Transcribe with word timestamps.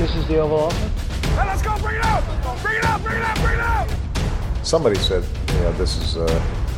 This 0.00 0.16
is 0.16 0.26
the 0.28 0.38
Oval 0.38 0.60
Office. 0.60 1.28
Hey, 1.36 1.46
let's 1.46 1.60
go! 1.60 1.76
Bring 1.78 1.96
it 1.96 2.04
out! 2.06 2.24
Bring 2.62 2.78
it 2.78 2.84
out! 2.86 3.02
Bring 3.02 3.16
it 3.18 3.22
out! 3.22 3.36
Bring 3.36 3.52
it 3.52 3.60
out! 3.60 3.86
Somebody 4.62 4.96
said, 4.96 5.22
you 5.48 5.60
know, 5.60 5.72
this 5.72 5.98
is 5.98 6.16
uh, 6.16 6.24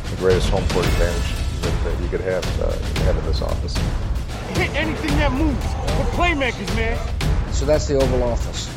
the 0.09 0.15
greatest 0.17 0.49
home 0.49 0.67
court 0.67 0.85
advantage 0.85 1.31
that, 1.61 1.73
that 1.85 2.03
you 2.03 2.09
could 2.09 2.19
have, 2.19 2.43
uh, 2.59 2.73
have 3.05 3.17
in 3.17 3.25
this 3.25 3.41
office. 3.41 3.77
Hit 4.57 4.75
anything 4.75 5.11
that 5.19 5.31
moves. 5.31 5.65
We're 5.97 6.11
playmakers, 6.19 6.75
man. 6.75 6.99
So 7.53 7.65
that's 7.65 7.87
the 7.87 7.95
Oval 7.95 8.23
Office. 8.23 8.67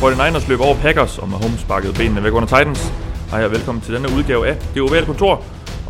49ers 0.00 0.48
løb 0.48 0.60
over 0.60 0.74
Packers, 0.74 1.18
og 1.18 1.28
Mahomes 1.28 1.60
sparkede 1.60 1.92
benene 1.92 2.22
væk 2.22 2.32
under 2.32 2.48
Titans. 2.58 2.92
Hej 3.30 3.44
og 3.44 3.50
velkommen 3.50 3.82
til 3.82 3.94
denne 3.94 4.08
udgave 4.16 4.48
af 4.48 4.56
Det 4.74 4.82
Ovale 4.82 5.06
Kontor. 5.06 5.44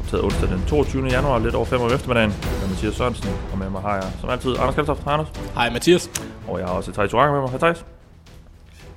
Optaget 0.08 0.24
onsdag 0.24 0.48
den 0.48 0.62
22. 0.66 1.06
januar, 1.06 1.38
lidt 1.38 1.54
over 1.54 1.64
5 1.64 1.80
om 1.80 1.86
eftermiddagen. 1.94 2.30
Jeg 2.30 2.64
er 2.64 2.68
Mathias 2.68 2.94
Sørensen, 2.94 3.30
og 3.52 3.58
med 3.58 3.70
mig 3.70 3.80
har 3.80 3.94
jeg 3.94 4.04
som 4.20 4.30
altid 4.30 4.50
Anders 4.58 4.74
Kaltoft. 4.74 5.04
Hej 5.04 5.12
Anders. 5.12 5.28
Hej 5.54 5.70
Mathias. 5.70 6.10
Og 6.48 6.58
jeg 6.58 6.66
har 6.68 6.74
også 6.74 6.92
Thijs 6.92 7.12
Joranger 7.12 7.32
med 7.34 7.40
mig. 7.40 7.50
Hej 7.50 7.58
Thijs. 7.58 7.86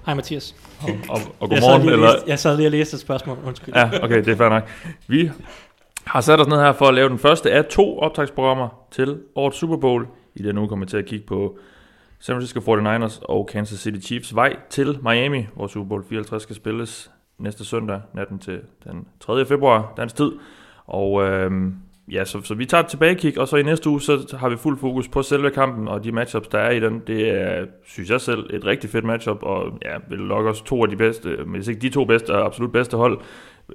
Hej 0.05 0.13
Mathias. 0.15 0.55
Og, 0.81 0.89
og, 1.09 1.17
og 1.39 1.49
Jeg 1.51 1.61
godmorgen. 1.61 1.81
lige 1.81 1.91
og 1.91 1.93
Eller, 1.93 2.11
læste, 2.13 2.29
jeg 2.29 2.39
sad 2.39 2.57
lige 2.57 2.67
og 2.67 2.71
læste 2.71 2.95
et 2.95 3.01
spørgsmål, 3.01 3.37
undskyld. 3.45 3.73
ja, 3.75 3.89
okay, 4.03 4.17
det 4.17 4.27
er 4.27 4.35
fair 4.35 4.49
nok. 4.49 4.63
Vi 5.07 5.31
har 6.05 6.21
sat 6.21 6.39
os 6.39 6.47
ned 6.47 6.57
her 6.57 6.73
for 6.73 6.85
at 6.87 6.93
lave 6.93 7.09
den 7.09 7.19
første 7.19 7.51
af 7.51 7.65
to 7.65 7.99
optagsprogrammer 7.99 8.67
til 8.91 9.19
årets 9.35 9.57
Super 9.57 9.77
Bowl. 9.77 10.07
I 10.35 10.43
den 10.43 10.57
uge 10.57 10.67
kommer 10.67 10.85
vi 10.85 10.89
til 10.89 10.97
at 10.97 11.05
kigge 11.05 11.25
på 11.25 11.57
San 12.19 12.35
Francisco 12.35 12.59
49ers 12.59 13.19
og 13.21 13.47
Kansas 13.51 13.79
City 13.79 14.05
Chiefs 14.07 14.35
vej 14.35 14.55
til 14.69 14.97
Miami, 15.03 15.47
hvor 15.55 15.67
Super 15.67 15.87
Bowl 15.87 16.03
54 16.09 16.43
skal 16.43 16.55
spilles 16.55 17.11
næste 17.37 17.65
søndag, 17.65 18.01
natten 18.13 18.39
til 18.39 18.59
den 18.83 19.07
3. 19.19 19.45
februar, 19.45 19.93
dansk 19.97 20.15
tid. 20.15 20.31
Og 20.91 21.23
øh, 21.23 21.51
ja, 22.11 22.25
så, 22.25 22.41
så 22.41 22.55
vi 22.55 22.65
tager 22.65 22.83
et 22.83 22.89
tilbagekig, 22.89 23.39
og 23.39 23.47
så 23.47 23.57
i 23.57 23.63
næste 23.63 23.89
uge, 23.89 24.01
så 24.01 24.35
har 24.39 24.49
vi 24.49 24.57
fuld 24.57 24.77
fokus 24.77 25.07
på 25.07 25.21
selve 25.21 25.49
kampen 25.49 25.87
og 25.87 26.03
de 26.03 26.11
matchups, 26.11 26.47
der 26.47 26.59
er 26.59 26.71
i 26.71 26.79
den. 26.79 27.01
Det 27.07 27.29
er, 27.29 27.65
synes 27.85 28.09
jeg 28.09 28.21
selv, 28.21 28.49
et 28.53 28.65
rigtig 28.65 28.89
fedt 28.89 29.05
matchup, 29.05 29.43
og 29.43 29.79
ja, 29.85 29.97
vil 30.09 30.21
nok 30.21 30.45
også 30.45 30.63
to 30.63 30.83
af 30.83 30.89
de 30.89 30.95
bedste, 30.95 31.37
men 31.37 31.55
hvis 31.55 31.67
ikke 31.67 31.81
de 31.81 31.89
to 31.89 32.05
bedste, 32.05 32.33
absolut 32.33 32.71
bedste 32.71 32.97
hold, 32.97 33.19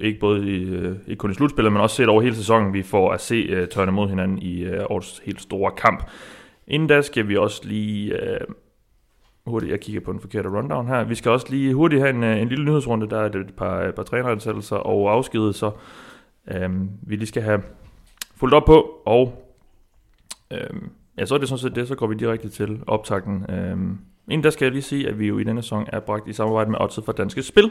ikke 0.01 0.21
både 0.21 0.49
i, 0.49 0.65
øh, 0.65 0.97
ikke 1.07 1.19
kun 1.19 1.31
i 1.31 1.35
slutspillet, 1.35 1.73
men 1.73 1.83
også 1.83 1.97
set 1.97 2.09
over 2.09 2.23
hele 2.23 2.35
sæsonen, 2.35 2.73
vi 2.73 2.83
får 2.83 3.13
at 3.13 3.21
se 3.21 3.63
uh, 3.63 3.69
tørne 3.69 3.93
mod 3.93 4.09
hinanden 4.09 4.39
i 4.39 4.67
uh, 4.67 4.85
årets 4.91 5.23
helt 5.25 5.41
store 5.41 5.71
kamp. 5.71 6.11
Inden 6.69 6.89
da 6.89 7.03
skal 7.03 7.29
vi 7.29 7.37
også 7.37 7.63
lige 7.65 8.13
uh, 8.13 8.55
hurtigt, 9.47 9.73
jeg 9.73 9.81
kigger 9.81 10.01
på 10.01 10.13
den 10.13 10.21
forkerte 10.21 10.49
rundown 10.49 10.87
her, 10.87 11.05
vi 11.05 11.15
skal 11.15 11.31
også 11.31 11.47
lige 11.51 11.75
hurtigt 11.75 12.03
have 12.03 12.15
en, 12.15 12.25
en 12.25 12.49
lille 12.49 12.65
nyhedsrunde, 12.65 13.11
der 13.11 13.19
er 13.19 13.27
et 13.27 13.55
par, 13.57 13.83
et 13.83 13.95
par 13.95 14.03
træneransættelser 14.03 14.77
og 14.77 15.13
afskedelser, 15.13 15.71
øh, 16.49 16.71
vi 17.03 17.17
lige 17.17 17.27
skal 17.27 17.43
have 17.43 17.63
fulgt 18.37 18.55
op 18.55 18.65
på, 18.65 19.03
og 19.07 19.45
øh, 20.51 20.81
ja, 21.19 21.27
så 21.27 21.35
er 21.35 21.39
det 21.39 21.49
sådan 21.49 21.59
set 21.59 21.75
det, 21.75 21.89
så 21.89 21.95
går 21.95 22.07
vi 22.07 22.15
direkte 22.15 22.49
til 22.49 22.81
optakten. 22.87 23.47
Øh, 23.51 23.77
inden 24.31 24.45
der 24.45 24.51
skal 24.51 24.65
jeg 24.65 24.73
lige 24.73 24.83
sige, 24.83 25.09
at 25.09 25.19
vi 25.19 25.27
jo 25.27 25.39
i 25.39 25.45
denne 25.45 25.63
sæson 25.63 25.87
er 25.93 26.01
bragt 26.01 26.29
i 26.29 26.33
samarbejde 26.33 26.71
med 26.71 26.81
Odset 26.81 27.05
for 27.05 27.13
Danske 27.13 27.43
Spil. 27.43 27.71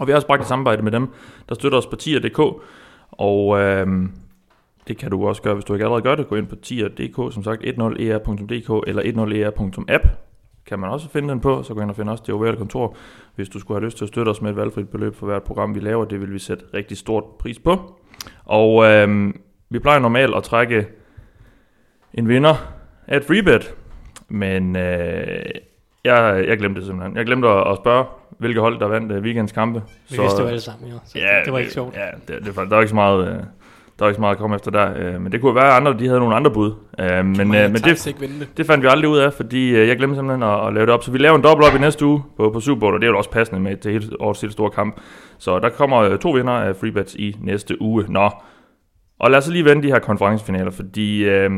Og 0.00 0.06
vi 0.06 0.12
har 0.12 0.16
også 0.16 0.26
bragt 0.26 0.42
i 0.42 0.46
samarbejde 0.46 0.82
med 0.82 0.92
dem, 0.92 1.08
der 1.48 1.54
støtter 1.54 1.78
os 1.78 1.86
på 1.86 1.96
tier.dk. 1.96 2.38
Og 3.10 3.58
øh, 3.58 3.86
det 4.88 4.96
kan 4.96 5.10
du 5.10 5.28
også 5.28 5.42
gøre, 5.42 5.54
hvis 5.54 5.64
du 5.64 5.72
ikke 5.72 5.84
allerede 5.84 6.02
gør 6.02 6.14
det. 6.14 6.28
Gå 6.28 6.36
ind 6.36 6.46
på 6.46 6.56
tier.dk, 6.56 7.34
som 7.34 7.42
sagt 7.42 7.62
10er.dk 7.62 8.70
e 8.70 8.88
eller 8.88 9.02
10er.app 9.02 10.27
kan 10.68 10.78
man 10.78 10.90
også 10.90 11.08
finde 11.10 11.28
den 11.28 11.40
på, 11.40 11.62
så 11.62 11.74
gå 11.74 11.80
ind 11.80 11.90
og 11.90 11.96
finde 11.96 12.12
også 12.12 12.24
det 12.26 12.34
ovale 12.34 12.56
kontor, 12.56 12.96
hvis 13.34 13.48
du 13.48 13.60
skulle 13.60 13.80
have 13.80 13.84
lyst 13.84 13.96
til 13.96 14.04
at 14.04 14.08
støtte 14.08 14.30
os 14.30 14.42
med 14.42 14.50
et 14.50 14.56
valgfrit 14.56 14.88
beløb 14.88 15.14
for 15.14 15.26
hvert 15.26 15.42
program, 15.42 15.74
vi 15.74 15.80
laver. 15.80 16.04
Det 16.04 16.20
vil 16.20 16.32
vi 16.32 16.38
sætte 16.38 16.64
rigtig 16.74 16.96
stort 16.96 17.24
pris 17.38 17.58
på. 17.58 17.94
Og 18.44 18.84
øhm, 18.84 19.40
vi 19.70 19.78
plejer 19.78 19.98
normalt 19.98 20.34
at 20.34 20.42
trække 20.42 20.86
en 22.14 22.28
vinder 22.28 22.54
af 23.06 23.16
et 23.16 23.24
freebet, 23.24 23.74
men 24.28 24.76
øh, 24.76 25.44
jeg, 26.04 26.44
jeg 26.48 26.58
glemte 26.58 26.80
det 26.80 26.86
simpelthen. 26.86 27.16
Jeg 27.16 27.26
glemte 27.26 27.48
at, 27.48 27.70
at 27.70 27.76
spørge, 27.76 28.04
hvilke 28.38 28.60
hold 28.60 28.80
der 28.80 28.86
vandt 28.86 29.12
øh, 29.12 29.22
weekends 29.22 29.52
kampe. 29.52 29.82
Vi 30.10 30.16
vidste 30.20 30.42
det 30.42 30.48
alle 30.48 30.60
sammen, 30.60 30.90
jo. 30.90 30.98
Så 31.04 31.18
Ja, 31.18 31.36
det, 31.36 31.44
det 31.44 31.52
var 31.52 31.58
ikke 31.58 31.72
sjovt. 31.72 31.96
Ja, 31.96 32.34
det, 32.34 32.46
det, 32.46 32.54
der 32.54 32.68
var 32.68 32.80
ikke 32.80 32.88
så 32.88 32.94
meget... 32.94 33.28
Øh, 33.28 33.42
der 33.98 34.04
var 34.04 34.08
ikke 34.08 34.16
så 34.16 34.20
meget 34.20 34.34
at 34.34 34.40
komme 34.40 34.56
efter 34.56 34.70
der, 34.70 34.92
øh, 34.96 35.20
men 35.20 35.32
det 35.32 35.40
kunne 35.40 35.54
være, 35.54 35.66
at 35.66 35.72
andre 35.72 35.98
de 35.98 36.06
havde 36.06 36.20
nogle 36.20 36.34
andre 36.34 36.50
bud. 36.50 36.72
Øh, 36.98 37.24
men 37.24 37.40
øh, 37.40 37.46
men 37.46 37.74
det, 37.74 38.14
det. 38.56 38.66
fandt 38.66 38.82
vi 38.82 38.88
aldrig 38.90 39.10
ud 39.10 39.18
af, 39.18 39.32
fordi 39.32 39.70
øh, 39.70 39.88
jeg 39.88 39.96
glemte 39.96 40.16
simpelthen 40.16 40.42
at, 40.42 40.66
at 40.66 40.74
lave 40.74 40.86
det 40.86 40.94
op. 40.94 41.02
Så 41.02 41.10
vi 41.10 41.18
laver 41.18 41.36
en 41.36 41.42
dobbelt 41.42 41.68
op 41.68 41.76
i 41.76 41.78
næste 41.78 42.06
uge 42.06 42.22
på, 42.36 42.50
på 42.50 42.60
Super 42.60 42.80
Bowl, 42.80 42.94
og 42.94 43.00
det 43.00 43.06
er 43.06 43.10
jo 43.10 43.18
også 43.18 43.30
passende 43.30 43.60
med 43.60 43.76
til 43.76 43.92
hele, 43.92 44.20
årets 44.20 44.40
helt 44.40 44.52
store 44.52 44.70
kamp. 44.70 45.00
Så 45.38 45.58
der 45.58 45.68
kommer 45.68 45.98
øh, 45.98 46.18
to 46.18 46.30
vinder 46.30 46.52
af 46.52 46.76
freebets 46.76 47.14
i 47.14 47.36
næste 47.42 47.82
uge. 47.82 48.04
Nå, 48.08 48.30
og 49.18 49.30
lad 49.30 49.38
os 49.38 49.48
lige 49.48 49.64
vende 49.64 49.82
de 49.82 49.88
her 49.88 49.98
konferencefinaler, 49.98 50.70
fordi 50.70 51.24
øh, 51.24 51.50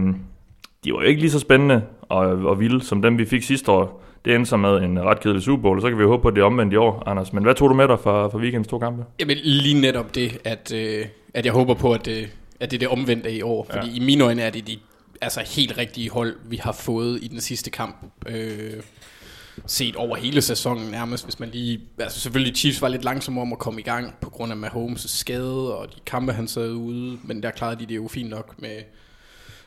de 0.84 0.92
var 0.92 1.00
jo 1.00 1.06
ikke 1.06 1.20
lige 1.20 1.30
så 1.30 1.38
spændende 1.38 1.82
og, 2.02 2.26
og 2.26 2.60
vilde 2.60 2.84
som 2.84 3.02
dem, 3.02 3.18
vi 3.18 3.24
fik 3.24 3.42
sidste 3.42 3.72
år. 3.72 4.02
Det 4.24 4.34
endte 4.34 4.48
så 4.50 4.56
med 4.56 4.76
en 4.76 5.00
ret 5.00 5.20
kedelig 5.20 5.42
Super 5.42 5.62
Bowl, 5.62 5.78
og 5.78 5.82
så 5.82 5.88
kan 5.88 5.98
vi 5.98 6.02
jo 6.02 6.08
håbe 6.08 6.22
på, 6.22 6.28
at 6.28 6.34
det 6.34 6.40
er 6.40 6.44
omvendt 6.44 6.72
i 6.72 6.76
år, 6.76 7.02
Anders. 7.06 7.32
Men 7.32 7.42
hvad 7.42 7.54
tog 7.54 7.70
du 7.70 7.74
med 7.74 7.88
dig 7.88 7.98
fra, 8.00 8.28
fra 8.28 8.38
weekends 8.38 8.68
to 8.68 8.78
kampe? 8.78 9.04
Jamen 9.20 9.36
lige 9.42 9.80
netop 9.80 10.14
det, 10.14 10.38
at, 10.44 10.72
øh, 10.74 11.06
at 11.34 11.44
jeg 11.44 11.52
håber 11.52 11.74
på, 11.74 11.92
at 11.92 12.04
det, 12.06 12.28
at 12.60 12.70
det 12.70 12.76
er 12.76 12.78
det 12.78 12.88
omvendte 12.88 13.32
i 13.32 13.42
år. 13.42 13.66
Fordi 13.70 13.88
Ja. 13.88 13.94
i 13.96 13.98
mine 14.04 14.24
øjne 14.24 14.42
er 14.42 14.50
det 14.50 14.66
de 14.66 14.76
altså, 15.20 15.40
helt 15.56 15.78
rigtige 15.78 16.10
hold, 16.10 16.36
vi 16.44 16.56
har 16.56 16.72
fået 16.72 17.18
i 17.22 17.28
den 17.28 17.40
sidste 17.40 17.70
kamp. 17.70 17.96
Øh, 18.28 18.72
set 19.66 19.96
over 19.96 20.16
hele 20.16 20.40
sæsonen 20.40 20.90
nærmest, 20.90 21.24
hvis 21.24 21.40
man 21.40 21.48
lige... 21.48 21.80
Altså 21.98 22.20
selvfølgelig 22.20 22.56
Chiefs 22.56 22.82
var 22.82 22.88
lidt 22.88 23.04
langsomme 23.04 23.40
om 23.40 23.52
at 23.52 23.58
komme 23.58 23.80
i 23.80 23.84
gang 23.84 24.14
på 24.20 24.30
grund 24.30 24.52
af 24.52 24.56
Mahomes' 24.56 25.08
skade 25.18 25.76
og 25.78 25.88
de 25.88 26.00
kampe, 26.06 26.32
han 26.32 26.48
sad 26.48 26.72
ude. 26.72 27.18
Men 27.24 27.42
der 27.42 27.50
klarede 27.50 27.80
de 27.80 27.86
det 27.86 27.96
jo 27.96 28.08
fint 28.08 28.30
nok 28.30 28.54
med 28.62 28.76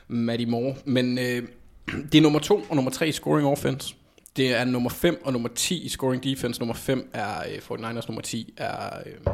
Matty 0.08 0.44
Moore. 0.44 0.74
Men 0.84 1.18
øh, 1.18 1.42
det 2.12 2.18
er 2.18 2.22
nummer 2.22 2.38
to 2.38 2.62
og 2.70 2.74
nummer 2.76 2.90
tre 2.90 3.12
scoring 3.12 3.46
offense. 3.48 3.94
Det 4.36 4.54
er 4.54 4.64
nummer 4.64 4.90
5 4.90 5.20
og 5.24 5.32
nummer 5.32 5.48
10 5.54 5.84
i 5.84 5.88
scoring 5.88 6.24
defense. 6.24 6.60
Nummer 6.60 6.74
5 6.74 7.10
er 7.12 7.28
øh, 7.70 7.78
49ers, 7.78 8.06
nummer 8.08 8.20
10 8.22 8.54
er 8.56 8.98
øh, 9.06 9.32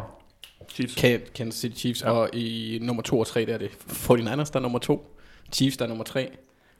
Chiefs. 0.74 0.94
Kan- 0.94 1.20
Kansas 1.34 1.60
City 1.60 1.78
Chiefs. 1.80 2.02
Ja. 2.02 2.10
Og 2.10 2.34
i 2.34 2.78
nummer 2.82 3.02
2 3.02 3.18
og 3.20 3.26
3, 3.26 3.46
der 3.46 3.54
er 3.54 3.58
det 3.58 3.70
49ers, 3.90 4.16
der 4.26 4.50
er 4.54 4.60
nummer 4.60 4.78
2. 4.78 5.16
Chiefs, 5.52 5.76
der 5.76 5.84
er 5.84 5.88
nummer 5.88 6.04
3. 6.04 6.30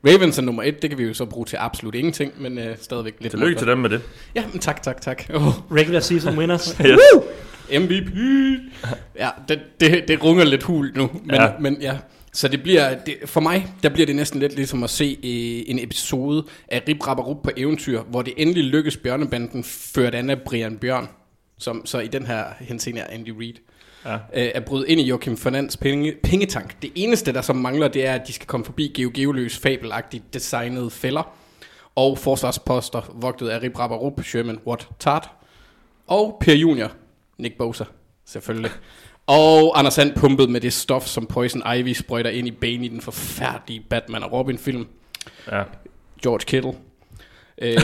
Ravens 0.06 0.38
er 0.38 0.42
nummer 0.42 0.62
1, 0.62 0.82
det 0.82 0.90
kan 0.90 0.98
vi 0.98 1.04
jo 1.04 1.14
så 1.14 1.24
bruge 1.24 1.46
til 1.46 1.56
absolut 1.56 1.94
ingenting, 1.94 2.32
men 2.42 2.58
øh, 2.58 2.76
stadigvæk 2.80 3.14
lidt 3.20 3.30
Tillykke 3.30 3.58
til 3.58 3.66
dem 3.66 3.78
med 3.78 3.90
det. 3.90 4.02
Ja, 4.34 4.44
men 4.52 4.58
tak, 4.60 4.82
tak, 4.82 5.00
tak. 5.00 5.22
Oh, 5.34 5.42
Regular 5.78 6.00
season 6.00 6.38
winners. 6.38 6.76
Yes. 6.80 6.98
MVP! 7.80 8.12
Ja, 9.18 9.28
det, 9.48 9.60
det, 9.80 10.04
det 10.08 10.24
runger 10.24 10.44
lidt 10.44 10.62
hul 10.62 10.92
nu, 10.96 11.10
men 11.24 11.34
ja, 11.36 11.48
men 11.60 11.76
ja. 11.82 11.98
Så 12.32 12.48
det 12.48 12.62
bliver, 12.62 12.98
det, 13.04 13.16
for 13.26 13.40
mig, 13.40 13.66
der 13.82 13.88
bliver 13.88 14.06
det 14.06 14.16
næsten 14.16 14.40
lidt 14.40 14.54
ligesom 14.54 14.82
at 14.84 14.90
se 14.90 15.04
øh, 15.04 15.70
en 15.70 15.78
episode 15.78 16.44
af 16.68 16.82
Rip 16.88 17.06
Rap 17.06 17.18
Rup 17.18 17.42
på 17.42 17.50
eventyr, 17.56 18.02
hvor 18.02 18.22
det 18.22 18.34
endelig 18.36 18.64
lykkes 18.64 18.96
Bjørnebanden 18.96 19.64
ført 19.64 20.14
an 20.14 20.30
af 20.30 20.40
Brian 20.40 20.78
Bjørn, 20.78 21.08
som 21.58 21.86
så 21.86 21.98
i 21.98 22.06
den 22.06 22.26
her 22.26 22.44
henseende 22.60 23.00
er 23.00 23.06
Andy 23.06 23.28
Reid. 23.28 23.54
Ja. 24.04 24.14
øh, 24.14 24.50
at 24.54 24.64
bryde 24.64 24.88
ind 24.88 25.00
i 25.00 25.04
Joachim 25.04 25.36
Fernands 25.36 25.76
penge, 25.76 26.14
pengetank. 26.22 26.82
Det 26.82 26.92
eneste, 26.94 27.32
der 27.32 27.40
så 27.40 27.52
mangler, 27.52 27.88
det 27.88 28.06
er, 28.06 28.14
at 28.14 28.26
de 28.26 28.32
skal 28.32 28.46
komme 28.46 28.66
forbi 28.66 28.92
Geo 28.94 29.10
Geoløs 29.14 29.58
fabelagtigt 29.58 30.34
designede 30.34 30.90
fælder, 30.90 31.34
og 31.94 32.18
forsvarsposter, 32.18 33.02
vogtet 33.14 33.48
af 33.48 33.62
Rip 33.62 33.78
Rapparup, 33.78 34.24
Sherman 34.24 34.58
Watt 34.66 34.88
Tart, 34.98 35.30
og 36.06 36.36
Per 36.40 36.54
Junior, 36.54 36.92
Nick 37.38 37.58
Bosa, 37.58 37.84
selvfølgelig. 38.24 38.70
Og 39.30 39.78
Anders 39.78 39.94
Sand 39.94 40.12
pumpet 40.16 40.50
med 40.50 40.60
det 40.60 40.72
stof, 40.72 41.06
som 41.06 41.26
Poison 41.26 41.62
Ivy 41.76 41.92
sprøjter 41.92 42.30
ind 42.30 42.48
i 42.48 42.50
Bane 42.50 42.84
i 42.84 42.88
den 42.88 43.00
forfærdelige 43.00 43.80
Batman 43.90 44.22
og 44.22 44.32
Robin 44.32 44.58
film. 44.58 44.86
Ja. 45.52 45.62
George 46.22 46.38
Kittle. 46.46 46.72
Øh, 47.62 47.76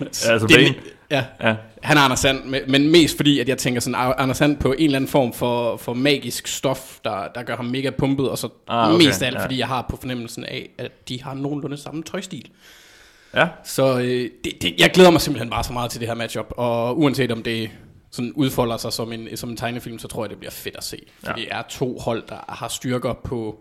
Altså 0.00 0.46
det 0.46 0.56
Bane. 0.56 0.74
Ja, 1.10 1.24
Ja. 1.40 1.54
han 1.82 1.96
er 1.96 2.00
Anders 2.00 2.18
Sand, 2.20 2.44
men- 2.68 2.88
mest 2.90 3.16
fordi, 3.16 3.38
at 3.40 3.48
jeg 3.48 3.58
tænker 3.58 3.80
sådan, 3.80 4.12
Anders 4.18 4.36
Sand 4.36 4.56
på 4.56 4.72
en 4.72 4.84
eller 4.84 4.96
anden 4.96 5.10
form 5.10 5.32
for, 5.32 5.76
for 5.76 5.94
magisk 5.94 6.46
stof, 6.46 6.98
der, 7.04 7.28
der 7.34 7.42
gør 7.42 7.56
ham 7.56 7.64
mega 7.64 7.90
pumpet, 7.90 8.28
og 8.30 8.38
så 8.38 8.48
ah, 8.68 8.94
okay, 8.94 9.06
mest 9.06 9.22
af 9.22 9.26
alt, 9.26 9.36
ja. 9.36 9.44
fordi 9.44 9.58
jeg 9.58 9.66
har 9.68 9.86
på 9.90 9.96
fornemmelsen 9.96 10.44
af, 10.44 10.70
at 10.78 11.08
de 11.08 11.22
har 11.22 11.34
nogenlunde 11.34 11.76
samme 11.76 12.02
tøjstil. 12.02 12.48
Ja. 13.34 13.48
Så 13.64 13.98
øh, 13.98 14.30
det, 14.44 14.52
det, 14.62 14.74
jeg 14.78 14.90
glæder 14.90 15.10
mig 15.10 15.20
simpelthen 15.20 15.50
bare 15.50 15.64
så 15.64 15.72
meget 15.72 15.90
til 15.90 16.00
det 16.00 16.08
her 16.08 16.14
matchup, 16.14 16.46
og 16.50 16.98
uanset 16.98 17.32
om 17.32 17.42
det 17.42 17.70
sådan 18.10 18.32
udfolder 18.32 18.76
sig 18.76 18.92
som 18.92 19.12
en, 19.12 19.36
som 19.36 19.50
en 19.50 19.56
tegnefilm, 19.56 19.98
så 19.98 20.08
tror 20.08 20.24
jeg, 20.24 20.30
det 20.30 20.38
bliver 20.38 20.50
fedt 20.50 20.76
at 20.76 20.84
se. 20.84 21.02
For 21.24 21.30
Ja. 21.30 21.34
det 21.42 21.48
er 21.50 21.62
to 21.68 21.98
hold, 21.98 22.22
der 22.28 22.44
har 22.48 22.68
styrker 22.68 23.12
på 23.24 23.58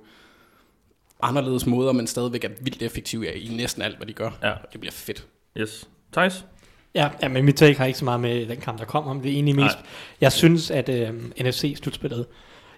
anderledes 1.22 1.66
måder, 1.66 1.92
men 1.92 2.08
stadigvæk 2.08 2.44
er 2.44 2.50
vildt 2.62 2.82
effektive 2.82 3.34
i 3.38 3.48
næsten 3.48 3.82
alt, 3.82 3.98
hvad 3.98 4.08
de 4.08 4.14
gør. 4.14 4.30
Ja. 4.44 4.52
Og 4.52 4.58
det 4.74 4.80
bliver 4.80 4.94
fedt. 4.94 5.26
Yes. 5.58 5.88
Thijs? 6.14 6.46
Ja, 6.96 7.10
ja, 7.22 7.28
men 7.28 7.46
mit 7.46 7.56
take 7.56 7.78
har 7.78 7.86
ikke 7.86 8.00
så 8.00 8.06
meget 8.06 8.20
med 8.20 8.46
den 8.46 8.58
kamp, 8.58 8.80
der 8.80 8.86
kom 8.86 9.08
om. 9.08 9.22
Det 9.22 9.30
er 9.30 9.34
egentlig 9.34 9.56
mest, 9.56 9.76
Nej. 9.76 9.86
jeg 10.22 10.32
synes, 10.32 10.72
at 10.72 10.90
øh, 10.90 11.10
NFC-slutspillet, 11.42 12.26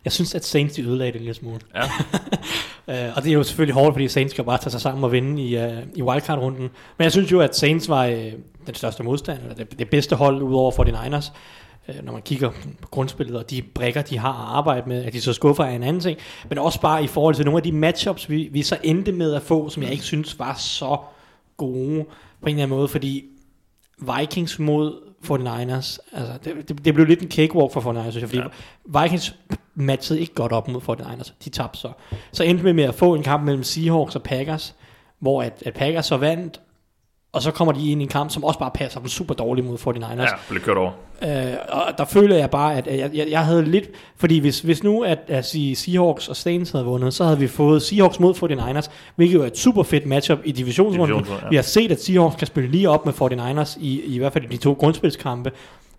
jeg 0.06 0.12
synes, 0.14 0.36
at 0.36 0.46
Saints 0.46 0.76
de 0.76 0.82
ødelagde 0.82 1.12
det 1.12 1.20
en 1.20 1.26
lille 1.26 1.34
smule. 1.36 1.60
Ja. 1.76 1.82
Øh, 2.88 3.10
og 3.16 3.24
det 3.24 3.30
er 3.30 3.34
jo 3.34 3.44
selvfølgelig 3.44 3.74
hårdt, 3.74 3.94
fordi 3.94 4.08
Saints 4.08 4.34
skal 4.34 4.44
bare 4.44 4.58
tage 4.58 4.72
sig 4.72 4.82
sammen 4.82 5.04
og 5.04 5.12
vinde 5.12 5.44
i, 5.44 5.58
uh, 5.66 5.74
i 5.96 6.02
wildcard-runden. 6.02 6.62
Men 6.98 7.04
jeg 7.04 7.12
synes 7.12 7.32
jo, 7.32 7.40
at 7.40 7.56
Saints 7.56 7.90
var 7.90 8.06
øh, 8.06 8.32
den 8.66 8.76
største 8.76 9.04
modstander, 9.04 9.42
eller 9.44 9.56
det, 9.56 9.80
det 9.80 9.90
bedste 9.90 10.16
hold 10.16 10.42
ud 10.42 10.54
over 10.56 10.72
49ers. 10.72 11.32
Øh, 11.88 11.96
når 12.04 12.14
man 12.14 12.22
kigger 12.22 12.50
på 12.82 12.88
grundspillet, 12.88 13.38
og 13.38 13.50
de 13.50 13.62
brækker, 13.62 14.02
de 14.02 14.18
har 14.18 14.30
at 14.30 14.58
arbejde 14.58 14.90
med, 14.90 15.06
at 15.06 15.14
de 15.14 15.22
så 15.22 15.34
skuffer 15.34 15.64
er 15.64 15.76
en 15.76 15.84
anden 15.84 16.02
ting, 16.02 16.20
men 16.50 16.58
også 16.58 16.82
bare 16.82 17.04
i 17.04 17.08
forhold 17.08 17.36
til 17.36 17.46
nogle 17.46 17.58
af 17.58 17.64
de 17.64 17.72
matchups, 17.72 18.30
vi, 18.30 18.50
vi 18.52 18.62
så 18.62 18.78
endte 18.84 19.12
med 19.12 19.34
at 19.34 19.42
få, 19.42 19.70
som 19.70 19.84
jeg 19.84 19.92
ikke 19.92 20.04
synes 20.04 20.40
var 20.40 20.54
så 20.54 20.98
gode 21.58 22.06
på 22.42 22.46
en 22.46 22.50
eller 22.50 22.64
anden 22.64 22.78
måde, 22.78 22.88
fordi 22.88 23.26
Vikings 24.20 24.60
mod 24.60 25.12
49ers, 25.24 25.98
altså 26.18 26.34
det, 26.44 26.70
det, 26.70 26.86
det 26.86 26.94
blev 26.94 27.06
lidt 27.06 27.22
en 27.22 27.32
cakewalk 27.32 27.74
for 27.74 27.82
49ers, 27.82 28.12
synes 28.12 28.22
jeg, 28.22 28.30
fordi 28.30 28.42
ja. 28.94 29.02
Vikings 29.02 29.36
matchede 29.76 30.20
ikke 30.20 30.34
godt 30.34 30.52
op 30.52 30.68
mod 30.68 30.82
49ers, 30.82 31.34
de 31.44 31.50
tabte 31.50 31.80
så. 31.80 31.92
Så 32.32 32.44
endte 32.44 32.64
vi 32.64 32.72
med 32.72 32.84
at 32.84 32.96
få 32.96 33.16
en 33.16 33.24
kamp 33.24 33.44
mellem 33.44 33.64
Seahawks 33.64 34.16
og 34.16 34.24
Packers, 34.24 34.76
hvor 35.20 35.44
at, 35.44 35.64
at 35.66 35.74
Packers 35.74 36.06
så 36.06 36.18
vandt, 36.18 36.62
og 37.34 37.42
så 37.42 37.52
kommer 37.52 37.72
de 37.72 37.92
ind 37.92 38.02
i 38.02 38.04
en 38.04 38.10
kamp, 38.10 38.32
som 38.32 38.44
også 38.44 38.60
bare 38.60 38.72
passer 38.74 39.00
dem 39.00 39.10
super 39.10 39.34
dårligt 39.34 39.68
mod 39.68 39.78
49ers. 39.78 40.22
Ja, 40.22 40.28
blev 40.50 40.62
kørt 40.62 40.78
over. 40.78 40.92
Øh, 41.24 41.54
og 41.70 41.98
der 41.98 42.06
føler 42.06 42.36
jeg 42.36 42.50
bare, 42.50 42.78
at 42.78 42.88
jeg, 42.88 43.12
jeg, 43.14 43.28
jeg 43.30 43.46
havde 43.46 43.66
lidt... 43.66 43.90
Fordi 44.16 44.40
hvis, 44.40 44.60
hvis 44.60 44.84
nu, 44.84 45.04
at, 45.04 45.20
at 45.28 45.46
sige, 45.46 45.76
Seahawks 45.76 46.28
og 46.28 46.36
Saints 46.36 46.72
havde 46.72 46.86
vundet, 46.86 47.14
så 47.14 47.24
havde 47.24 47.40
vi 47.40 47.48
fået 47.48 47.82
Seahawks 47.82 48.20
mod 48.20 48.34
49ers, 48.34 48.90
hvilket 49.16 49.36
jo 49.36 49.42
er 49.42 49.48
et 49.48 49.58
super 49.58 49.84
fedt 49.84 50.06
matchup 50.06 50.40
i 50.44 50.52
divisionsrunden. 50.52 51.08
Divisionsrunden, 51.08 51.44
ja. 51.44 51.50
Vi 51.50 51.56
har 51.56 51.64
set, 51.64 51.92
at 51.92 52.04
Seahawks 52.04 52.36
kan 52.36 52.48
spille 52.48 52.72
lige 52.72 52.90
op 52.90 53.06
med 53.06 53.14
49ers, 53.14 53.78
i, 53.80 54.02
i 54.02 54.18
hvert 54.18 54.34
fald 54.34 54.44
i 54.44 54.48
de 54.48 54.58
to 54.58 54.74
grundspilskampe. 54.74 55.52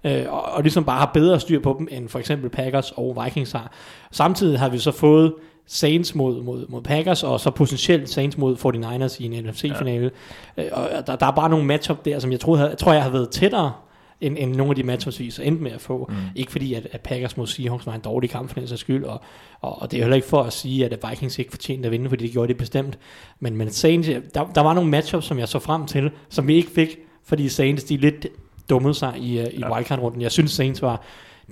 Øh, 0.04 0.24
og, 0.28 0.42
og 0.42 0.62
ligesom 0.62 0.84
bare 0.84 0.98
har 0.98 1.10
bedre 1.14 1.40
styr 1.40 1.60
på 1.60 1.76
dem, 1.78 1.88
end 1.90 2.08
for 2.08 2.18
eksempel 2.18 2.50
Packers 2.50 2.92
og 2.96 3.24
Vikings 3.24 3.52
har. 3.52 3.72
Samtidig 4.10 4.58
har 4.58 4.68
vi 4.68 4.78
så 4.78 4.92
fået 4.92 5.34
Saints 5.72 6.14
mod, 6.14 6.42
mod, 6.42 6.66
mod 6.68 6.82
Packers, 6.82 7.22
og 7.22 7.40
så 7.40 7.50
potentielt 7.50 8.10
Saints 8.10 8.38
mod 8.38 8.56
49ers 8.56 9.22
i 9.22 9.24
en 9.24 9.44
NFC-finale. 9.44 10.10
Ja. 10.56 10.64
Øh, 10.64 10.70
og 10.72 11.06
der, 11.06 11.16
der 11.16 11.26
er 11.26 11.30
bare 11.30 11.48
nogle 11.48 11.66
matchup 11.66 12.04
der, 12.04 12.18
som 12.18 12.32
jeg 12.32 12.40
tror, 12.40 12.56
jeg, 12.56 12.78
tror, 12.78 12.92
jeg 12.92 13.02
har 13.02 13.10
været 13.10 13.30
tættere 13.30 13.72
end, 14.20 14.36
end 14.38 14.54
nogle 14.54 14.70
af 14.70 14.76
de 14.76 14.82
matchups, 14.82 15.20
vi 15.20 15.30
så 15.30 15.42
endte 15.42 15.62
med 15.62 15.70
at 15.70 15.80
få. 15.80 16.06
Mm. 16.08 16.16
Ikke 16.36 16.52
fordi, 16.52 16.74
at, 16.74 16.86
at 16.92 17.00
Packers 17.00 17.36
mod 17.36 17.46
Seahawks 17.46 17.86
var 17.86 17.94
en 17.94 18.00
dårlig 18.00 18.30
kamp 18.30 18.48
for 18.48 18.58
den 18.58 18.68
sags 18.68 18.80
skyld, 18.80 19.04
og, 19.04 19.20
og, 19.60 19.82
og 19.82 19.90
det 19.90 19.96
er 19.96 20.02
heller 20.02 20.16
ikke 20.16 20.28
for 20.28 20.42
at 20.42 20.52
sige, 20.52 20.84
at 20.84 20.98
Vikings 21.10 21.38
ikke 21.38 21.50
fortjente 21.50 21.86
at 21.86 21.92
vinde, 21.92 22.08
fordi 22.08 22.24
det 22.24 22.32
gjorde 22.32 22.48
det 22.48 22.56
bestemt. 22.56 22.98
Men, 23.40 23.56
men 23.56 23.70
Saints, 23.70 24.08
der, 24.34 24.50
der 24.54 24.60
var 24.60 24.74
nogle 24.74 24.90
matchups, 24.90 25.26
som 25.26 25.38
jeg 25.38 25.48
så 25.48 25.58
frem 25.58 25.86
til, 25.86 26.10
som 26.28 26.48
vi 26.48 26.54
ikke 26.54 26.70
fik, 26.70 26.98
fordi 27.24 27.48
Saints 27.48 27.84
de 27.84 27.96
lidt 27.96 28.26
dummede 28.70 28.94
sig 28.94 29.14
i, 29.18 29.40
uh, 29.40 29.46
i 29.46 29.58
ja. 29.58 29.74
wildcard-runden. 29.74 30.22
Jeg 30.22 30.32
synes, 30.32 30.50
Saints 30.50 30.82
var 30.82 31.02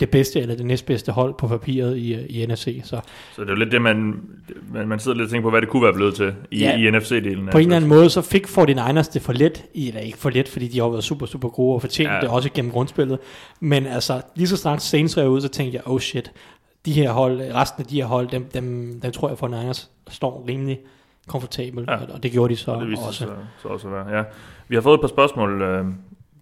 det 0.01 0.11
bedste 0.11 0.41
eller 0.41 0.55
det 0.57 0.67
næstbedste 0.67 1.13
hold 1.13 1.35
på 1.39 1.49
papiret 1.49 1.97
i, 1.97 2.15
i 2.27 2.47
NFC. 2.47 2.81
Så 2.85 3.01
Så 3.37 3.41
det 3.43 3.49
er 3.49 3.53
jo 3.53 3.59
lidt 3.59 3.73
det, 3.73 3.83
man, 3.83 4.21
man, 4.87 4.99
sidder 4.99 5.17
lidt 5.17 5.25
og 5.25 5.31
tænker 5.31 5.47
på, 5.47 5.51
hvad 5.51 5.61
det 5.61 5.69
kunne 5.69 5.83
være 5.83 5.93
blevet 5.93 6.15
til 6.15 6.35
i, 6.51 6.59
Ja. 6.59 6.77
i 6.77 6.91
NFC-delen. 6.91 7.51
på 7.51 7.59
en 7.59 7.65
eller 7.65 7.77
anden 7.77 7.89
måde, 7.89 8.11
så 8.11 8.23
fik 8.23 8.47
49ers 8.47 9.13
det 9.13 9.23
for 9.23 9.33
let, 9.33 9.65
i- 9.75 9.89
eller 9.89 10.01
ikke 10.01 10.19
for 10.19 10.31
let, 10.31 10.49
fordi 10.49 10.69
de 10.69 10.79
har 10.81 10.89
været 10.89 11.05
super, 11.05 11.27
super 11.27 11.49
gode 11.49 11.75
og 11.75 11.81
fortjent 11.81 12.11
ja. 12.13 12.21
Det 12.21 12.29
også 12.29 12.49
gennem 12.55 12.71
grundspillet. 12.73 13.19
Men 13.61 13.87
altså, 13.87 14.23
lige 14.37 14.49
så 14.49 14.57
snart 14.57 14.83
Saints 14.83 15.19
rev 15.19 15.29
ud, 15.29 15.41
så 15.41 15.49
tænkte 15.49 15.77
jeg, 15.77 15.83
oh 15.87 16.01
shit, 16.01 16.33
de 16.87 16.93
her 16.93 17.11
hold, 17.13 17.41
resten 17.55 17.83
af 17.83 17.87
de 17.87 17.97
her 17.97 18.07
hold, 18.07 18.29
dem, 18.29 18.45
dem, 18.55 19.01
dem 19.03 19.13
tror 19.13 19.29
jeg 19.29 19.37
49ers 19.71 19.89
står 20.11 20.45
rimelig 20.49 20.79
komfortabelt, 21.29 21.91
ja. 21.91 21.97
Og, 22.15 22.23
det 22.23 22.33
gjorde 22.33 22.53
de 22.55 22.59
så 22.59 22.71
Og 22.71 22.87
det 22.87 22.99
også. 22.99 23.13
sig 23.19 23.27
så, 23.29 23.35
så 23.63 23.69
også 23.69 23.89
være. 23.89 24.17
Ja. 24.17 24.23
Vi 24.69 24.75
har 24.75 24.83
fået 24.83 24.95
et 24.95 25.01
par 25.01 25.09
spørgsmål 25.09 25.63
øh, 25.63 25.85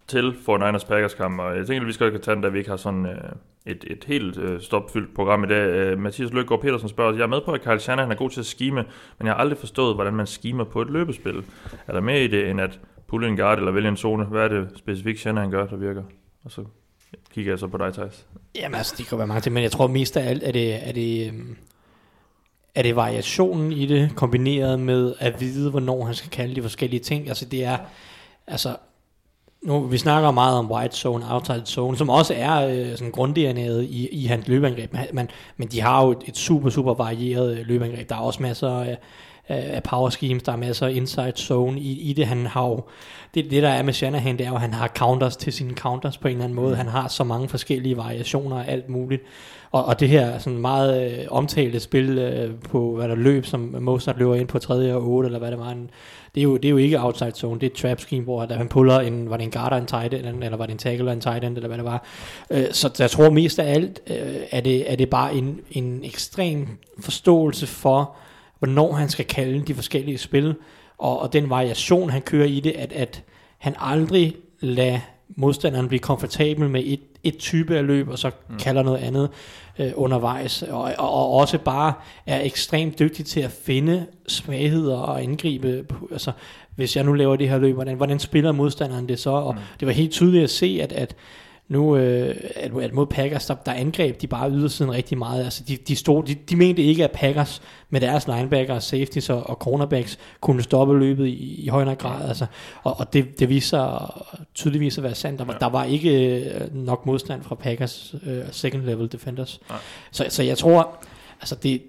til 0.08 0.34
49ers 0.48 0.86
Packers 0.86 1.14
kamp, 1.14 1.40
og 1.40 1.56
jeg 1.56 1.66
tænker, 1.66 1.80
at 1.80 1.86
vi 1.86 1.92
skal 1.92 2.20
tage 2.20 2.34
den, 2.34 2.42
da 2.42 2.48
vi 2.48 2.58
ikke 2.58 2.70
har 2.70 2.76
sådan 2.76 3.06
øh, 3.06 3.32
et, 3.66 3.84
et 3.86 4.04
helt 4.06 4.38
øh, 4.38 4.60
stopfyldt 4.60 5.14
program 5.14 5.44
i 5.44 5.46
dag. 5.46 5.66
Øh, 5.68 5.98
Mathias 5.98 6.32
Løkgaard 6.32 6.60
Petersen 6.60 6.88
spørger 6.88 7.12
os, 7.12 7.16
jeg 7.16 7.22
er 7.22 7.28
med 7.28 7.40
på, 7.44 7.52
at 7.52 7.62
Kyle 7.62 7.80
Shanahan 7.80 8.10
er 8.10 8.16
god 8.16 8.30
til 8.30 8.40
at 8.40 8.46
skime, 8.46 8.84
men 9.18 9.26
jeg 9.26 9.34
har 9.34 9.40
aldrig 9.40 9.58
forstået, 9.58 9.94
hvordan 9.94 10.14
man 10.14 10.26
skimer 10.26 10.64
på 10.64 10.82
et 10.82 10.90
løbespil. 10.90 11.44
Er 11.86 11.92
der 11.92 12.00
mere 12.00 12.24
i 12.24 12.26
det, 12.26 12.50
end 12.50 12.60
at 12.60 12.80
pulle 13.06 13.28
en 13.28 13.36
guard 13.36 13.58
eller 13.58 13.72
vælge 13.72 13.88
en 13.88 13.96
zone? 13.96 14.24
Hvad 14.24 14.44
er 14.44 14.48
det 14.48 14.68
specifikt 14.76 15.20
Shanahan 15.20 15.50
gør, 15.50 15.66
der 15.66 15.76
virker? 15.76 16.02
Og 16.44 16.50
så 16.50 16.64
kigger 17.34 17.52
jeg 17.52 17.58
så 17.58 17.66
på 17.66 17.78
dig, 17.78 17.92
Thijs. 17.92 18.26
Jamen 18.54 18.74
altså, 18.74 18.94
det 18.98 19.06
kan 19.06 19.18
være 19.18 19.26
mange 19.26 19.40
ting, 19.40 19.54
men 19.54 19.62
jeg 19.62 19.72
tror 19.72 19.86
mest 19.86 20.16
af 20.16 20.30
alt, 20.30 20.42
er 20.42 20.52
det, 20.52 20.88
er 20.88 20.92
det, 20.92 21.28
øhm, 21.28 21.56
er 22.74 22.82
det 22.82 22.96
variationen 22.96 23.72
i 23.72 23.86
det, 23.86 24.10
kombineret 24.16 24.80
med 24.80 25.14
at 25.18 25.40
vide, 25.40 25.70
hvornår 25.70 26.04
han 26.04 26.14
skal 26.14 26.30
kalde 26.30 26.54
de 26.54 26.62
forskellige 26.62 27.00
ting. 27.00 27.28
Altså 27.28 27.44
det 27.44 27.64
er, 27.64 27.78
altså, 28.46 28.76
nu, 29.62 29.80
vi 29.80 29.98
snakker 29.98 30.30
meget 30.30 30.58
om 30.58 30.70
white 30.70 30.96
zone, 30.96 31.24
outside 31.34 31.62
zone, 31.66 31.96
som 31.96 32.10
også 32.10 32.34
er 32.36 32.66
øh, 32.66 32.96
sådan 32.96 33.12
grundDNA'et 33.16 33.80
i, 33.82 34.08
i 34.12 34.26
hans 34.26 34.48
løbeangreb, 34.48 34.92
men, 35.12 35.30
men, 35.56 35.68
de 35.68 35.80
har 35.80 36.04
jo 36.04 36.10
et, 36.10 36.18
et 36.26 36.36
super, 36.36 36.70
super 36.70 36.94
varieret 36.94 37.58
øh, 37.58 37.66
løbeangreb. 37.66 38.08
Der 38.08 38.14
er 38.14 38.20
også 38.20 38.42
masser 38.42 38.68
af, 38.68 38.98
af 39.48 39.82
power 39.82 40.10
schemes, 40.10 40.42
der 40.42 40.52
er 40.52 40.56
masser 40.56 40.86
af 40.86 40.92
inside 40.92 41.32
zone 41.36 41.80
i, 41.80 42.10
i 42.10 42.12
det. 42.12 42.26
Han 42.26 42.46
har 42.46 42.66
jo, 42.66 42.84
det, 43.34 43.50
det 43.50 43.62
der 43.62 43.68
er 43.68 43.82
med 43.82 43.92
Shanahan, 43.92 44.38
det 44.38 44.46
er 44.46 44.50
jo, 44.50 44.54
at 44.54 44.60
han 44.60 44.74
har 44.74 44.88
counters 44.88 45.36
til 45.36 45.52
sine 45.52 45.74
counters 45.74 46.18
på 46.18 46.28
en 46.28 46.32
eller 46.32 46.44
anden 46.44 46.56
måde. 46.56 46.76
Han 46.76 46.88
har 46.88 47.08
så 47.08 47.24
mange 47.24 47.48
forskellige 47.48 47.96
variationer 47.96 48.62
af 48.62 48.72
alt 48.72 48.88
muligt. 48.88 49.22
Og, 49.70 49.84
og 49.84 50.00
det 50.00 50.08
her 50.08 50.38
sådan 50.38 50.58
meget 50.58 51.12
øh, 51.12 51.26
omtalte 51.30 51.80
spil 51.80 52.18
øh, 52.18 52.54
på, 52.54 52.96
hvad 52.96 53.08
der 53.08 53.14
løb, 53.14 53.46
som 53.46 53.76
Mozart 53.80 54.18
løber 54.18 54.34
ind 54.34 54.48
på 54.48 54.58
tredje 54.58 54.94
og 54.94 55.02
8, 55.08 55.26
eller 55.26 55.38
hvad 55.38 55.50
det 55.50 55.58
var, 55.58 55.70
en, 55.70 55.90
det, 56.34 56.40
er 56.40 56.44
jo, 56.44 56.56
det 56.56 56.64
er 56.64 56.70
jo 56.70 56.76
ikke 56.76 57.00
outside 57.00 57.30
zone, 57.30 57.60
det 57.60 57.66
er 57.66 57.70
et 57.70 57.76
trap 57.76 58.00
scheme, 58.00 58.24
hvor 58.24 58.44
der 58.44 58.56
han 58.56 58.68
puller 58.68 59.00
en, 59.00 59.30
var 59.30 59.36
det 59.36 59.44
en 59.44 59.50
guard 59.50 59.72
og 59.72 59.78
en 59.78 59.86
tight 59.86 60.14
end, 60.14 60.44
eller 60.44 60.56
var 60.56 60.66
det 60.66 60.72
en 60.72 60.78
tackle 60.78 61.06
og 61.10 61.12
en 61.12 61.20
tight 61.20 61.44
end, 61.44 61.56
eller 61.56 61.68
hvad 61.68 61.78
det 61.78 61.84
var. 61.84 62.04
Øh, 62.50 62.64
så 62.72 62.90
jeg 62.98 63.10
tror 63.10 63.30
mest 63.30 63.58
af 63.58 63.72
alt, 63.72 64.00
øh, 64.10 64.36
er, 64.50 64.60
det, 64.60 64.92
er 64.92 64.96
det 64.96 65.10
bare 65.10 65.34
en, 65.34 65.60
en 65.70 66.00
ekstrem 66.04 66.68
forståelse 67.00 67.66
for, 67.66 68.16
hvornår 68.58 68.92
han 68.92 69.08
skal 69.08 69.24
kalde 69.24 69.62
de 69.66 69.74
forskellige 69.74 70.18
spil, 70.18 70.54
og, 70.98 71.20
og 71.20 71.32
den 71.32 71.50
variation, 71.50 72.10
han 72.10 72.22
kører 72.22 72.46
i 72.46 72.60
det, 72.60 72.70
at, 72.70 72.92
at 72.92 73.22
han 73.58 73.74
aldrig 73.78 74.36
lader 74.60 74.98
modstanderen 75.36 75.88
blive 75.88 76.00
komfortabel 76.00 76.70
med 76.70 76.82
et, 76.84 77.00
et 77.24 77.38
type 77.38 77.76
af 77.76 77.86
løb, 77.86 78.08
og 78.08 78.18
så 78.18 78.30
mm. 78.48 78.58
kalder 78.58 78.82
noget 78.82 78.98
andet 78.98 79.30
øh, 79.78 79.92
undervejs, 79.94 80.62
og, 80.62 80.80
og, 80.80 81.10
og 81.12 81.30
også 81.30 81.58
bare 81.58 81.92
er 82.26 82.40
ekstremt 82.40 82.98
dygtig 82.98 83.26
til 83.26 83.40
at 83.40 83.50
finde 83.50 84.06
svagheder 84.28 84.96
og 84.96 85.22
angribe, 85.22 85.86
altså 86.12 86.32
hvis 86.76 86.96
jeg 86.96 87.04
nu 87.04 87.12
laver 87.12 87.36
det 87.36 87.48
her 87.48 87.58
løb, 87.58 87.74
hvordan, 87.74 87.96
hvordan 87.96 88.18
spiller 88.18 88.52
modstanderen 88.52 89.08
det 89.08 89.18
så, 89.18 89.30
og 89.30 89.54
mm. 89.54 89.60
det 89.80 89.86
var 89.86 89.92
helt 89.92 90.12
tydeligt 90.12 90.44
at 90.44 90.50
se, 90.50 90.78
at, 90.82 90.92
at 90.92 91.16
nu, 91.68 91.96
øh, 91.96 92.36
at, 92.56 92.72
at 92.82 92.92
mod 92.92 93.06
Packers, 93.06 93.46
der, 93.46 93.54
der 93.54 93.72
angreb 93.72 94.20
de 94.20 94.26
bare 94.26 94.50
ydersiden 94.50 94.92
rigtig 94.92 95.18
meget. 95.18 95.44
Altså, 95.44 95.64
de, 95.68 95.76
de, 95.76 95.96
stod, 95.96 96.22
de, 96.22 96.34
de 96.34 96.56
mente 96.56 96.82
ikke, 96.82 97.04
at 97.04 97.10
Packers 97.10 97.62
med 97.90 98.00
deres 98.00 98.26
linebackers, 98.26 98.84
safeties 98.84 99.30
og, 99.30 99.50
og 99.50 99.56
cornerbacks 99.56 100.18
kunne 100.40 100.62
stoppe 100.62 100.98
løbet 100.98 101.26
i, 101.26 101.64
i 101.64 101.68
højere 101.68 101.94
grad. 101.94 102.28
Altså, 102.28 102.46
og 102.82 103.00
og 103.00 103.12
det, 103.12 103.40
det 103.40 103.48
viser 103.48 103.68
sig 103.68 104.44
tydeligvis 104.54 104.98
at 104.98 105.04
være 105.04 105.14
sandt. 105.14 105.38
Der 105.38 105.46
ja. 105.48 105.58
der 105.60 105.66
var 105.66 105.84
ikke 105.84 106.40
øh, 106.40 106.74
nok 106.74 107.06
modstand 107.06 107.42
fra 107.42 107.54
Packers 107.54 108.14
øh, 108.26 108.42
second 108.50 108.82
level 108.82 109.12
defenders. 109.12 109.60
Nej. 109.68 109.78
Så, 110.10 110.26
så 110.28 110.42
jeg 110.42 110.58
tror, 110.58 111.04
altså 111.40 111.54
det, 111.54 111.82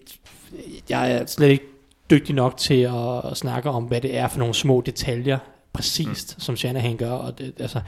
jeg 0.90 1.12
er 1.12 1.26
slet 1.26 1.50
ikke 1.50 1.66
dygtig 2.10 2.36
nok 2.36 2.58
til 2.58 2.82
at, 2.82 3.26
at 3.32 3.38
snakke 3.38 3.70
om, 3.70 3.84
hvad 3.84 4.02
det 4.02 4.18
er 4.18 4.28
for 4.28 4.40
nogle 4.40 4.54
små 4.54 4.82
detaljer, 4.82 5.38
præcist, 5.74 6.36
mm. 6.38 6.42
som 6.42 6.56
Shanahan 6.56 6.98
gør. 6.98 7.12
Og 7.12 7.38
det, 7.38 7.54
altså, 7.60 7.82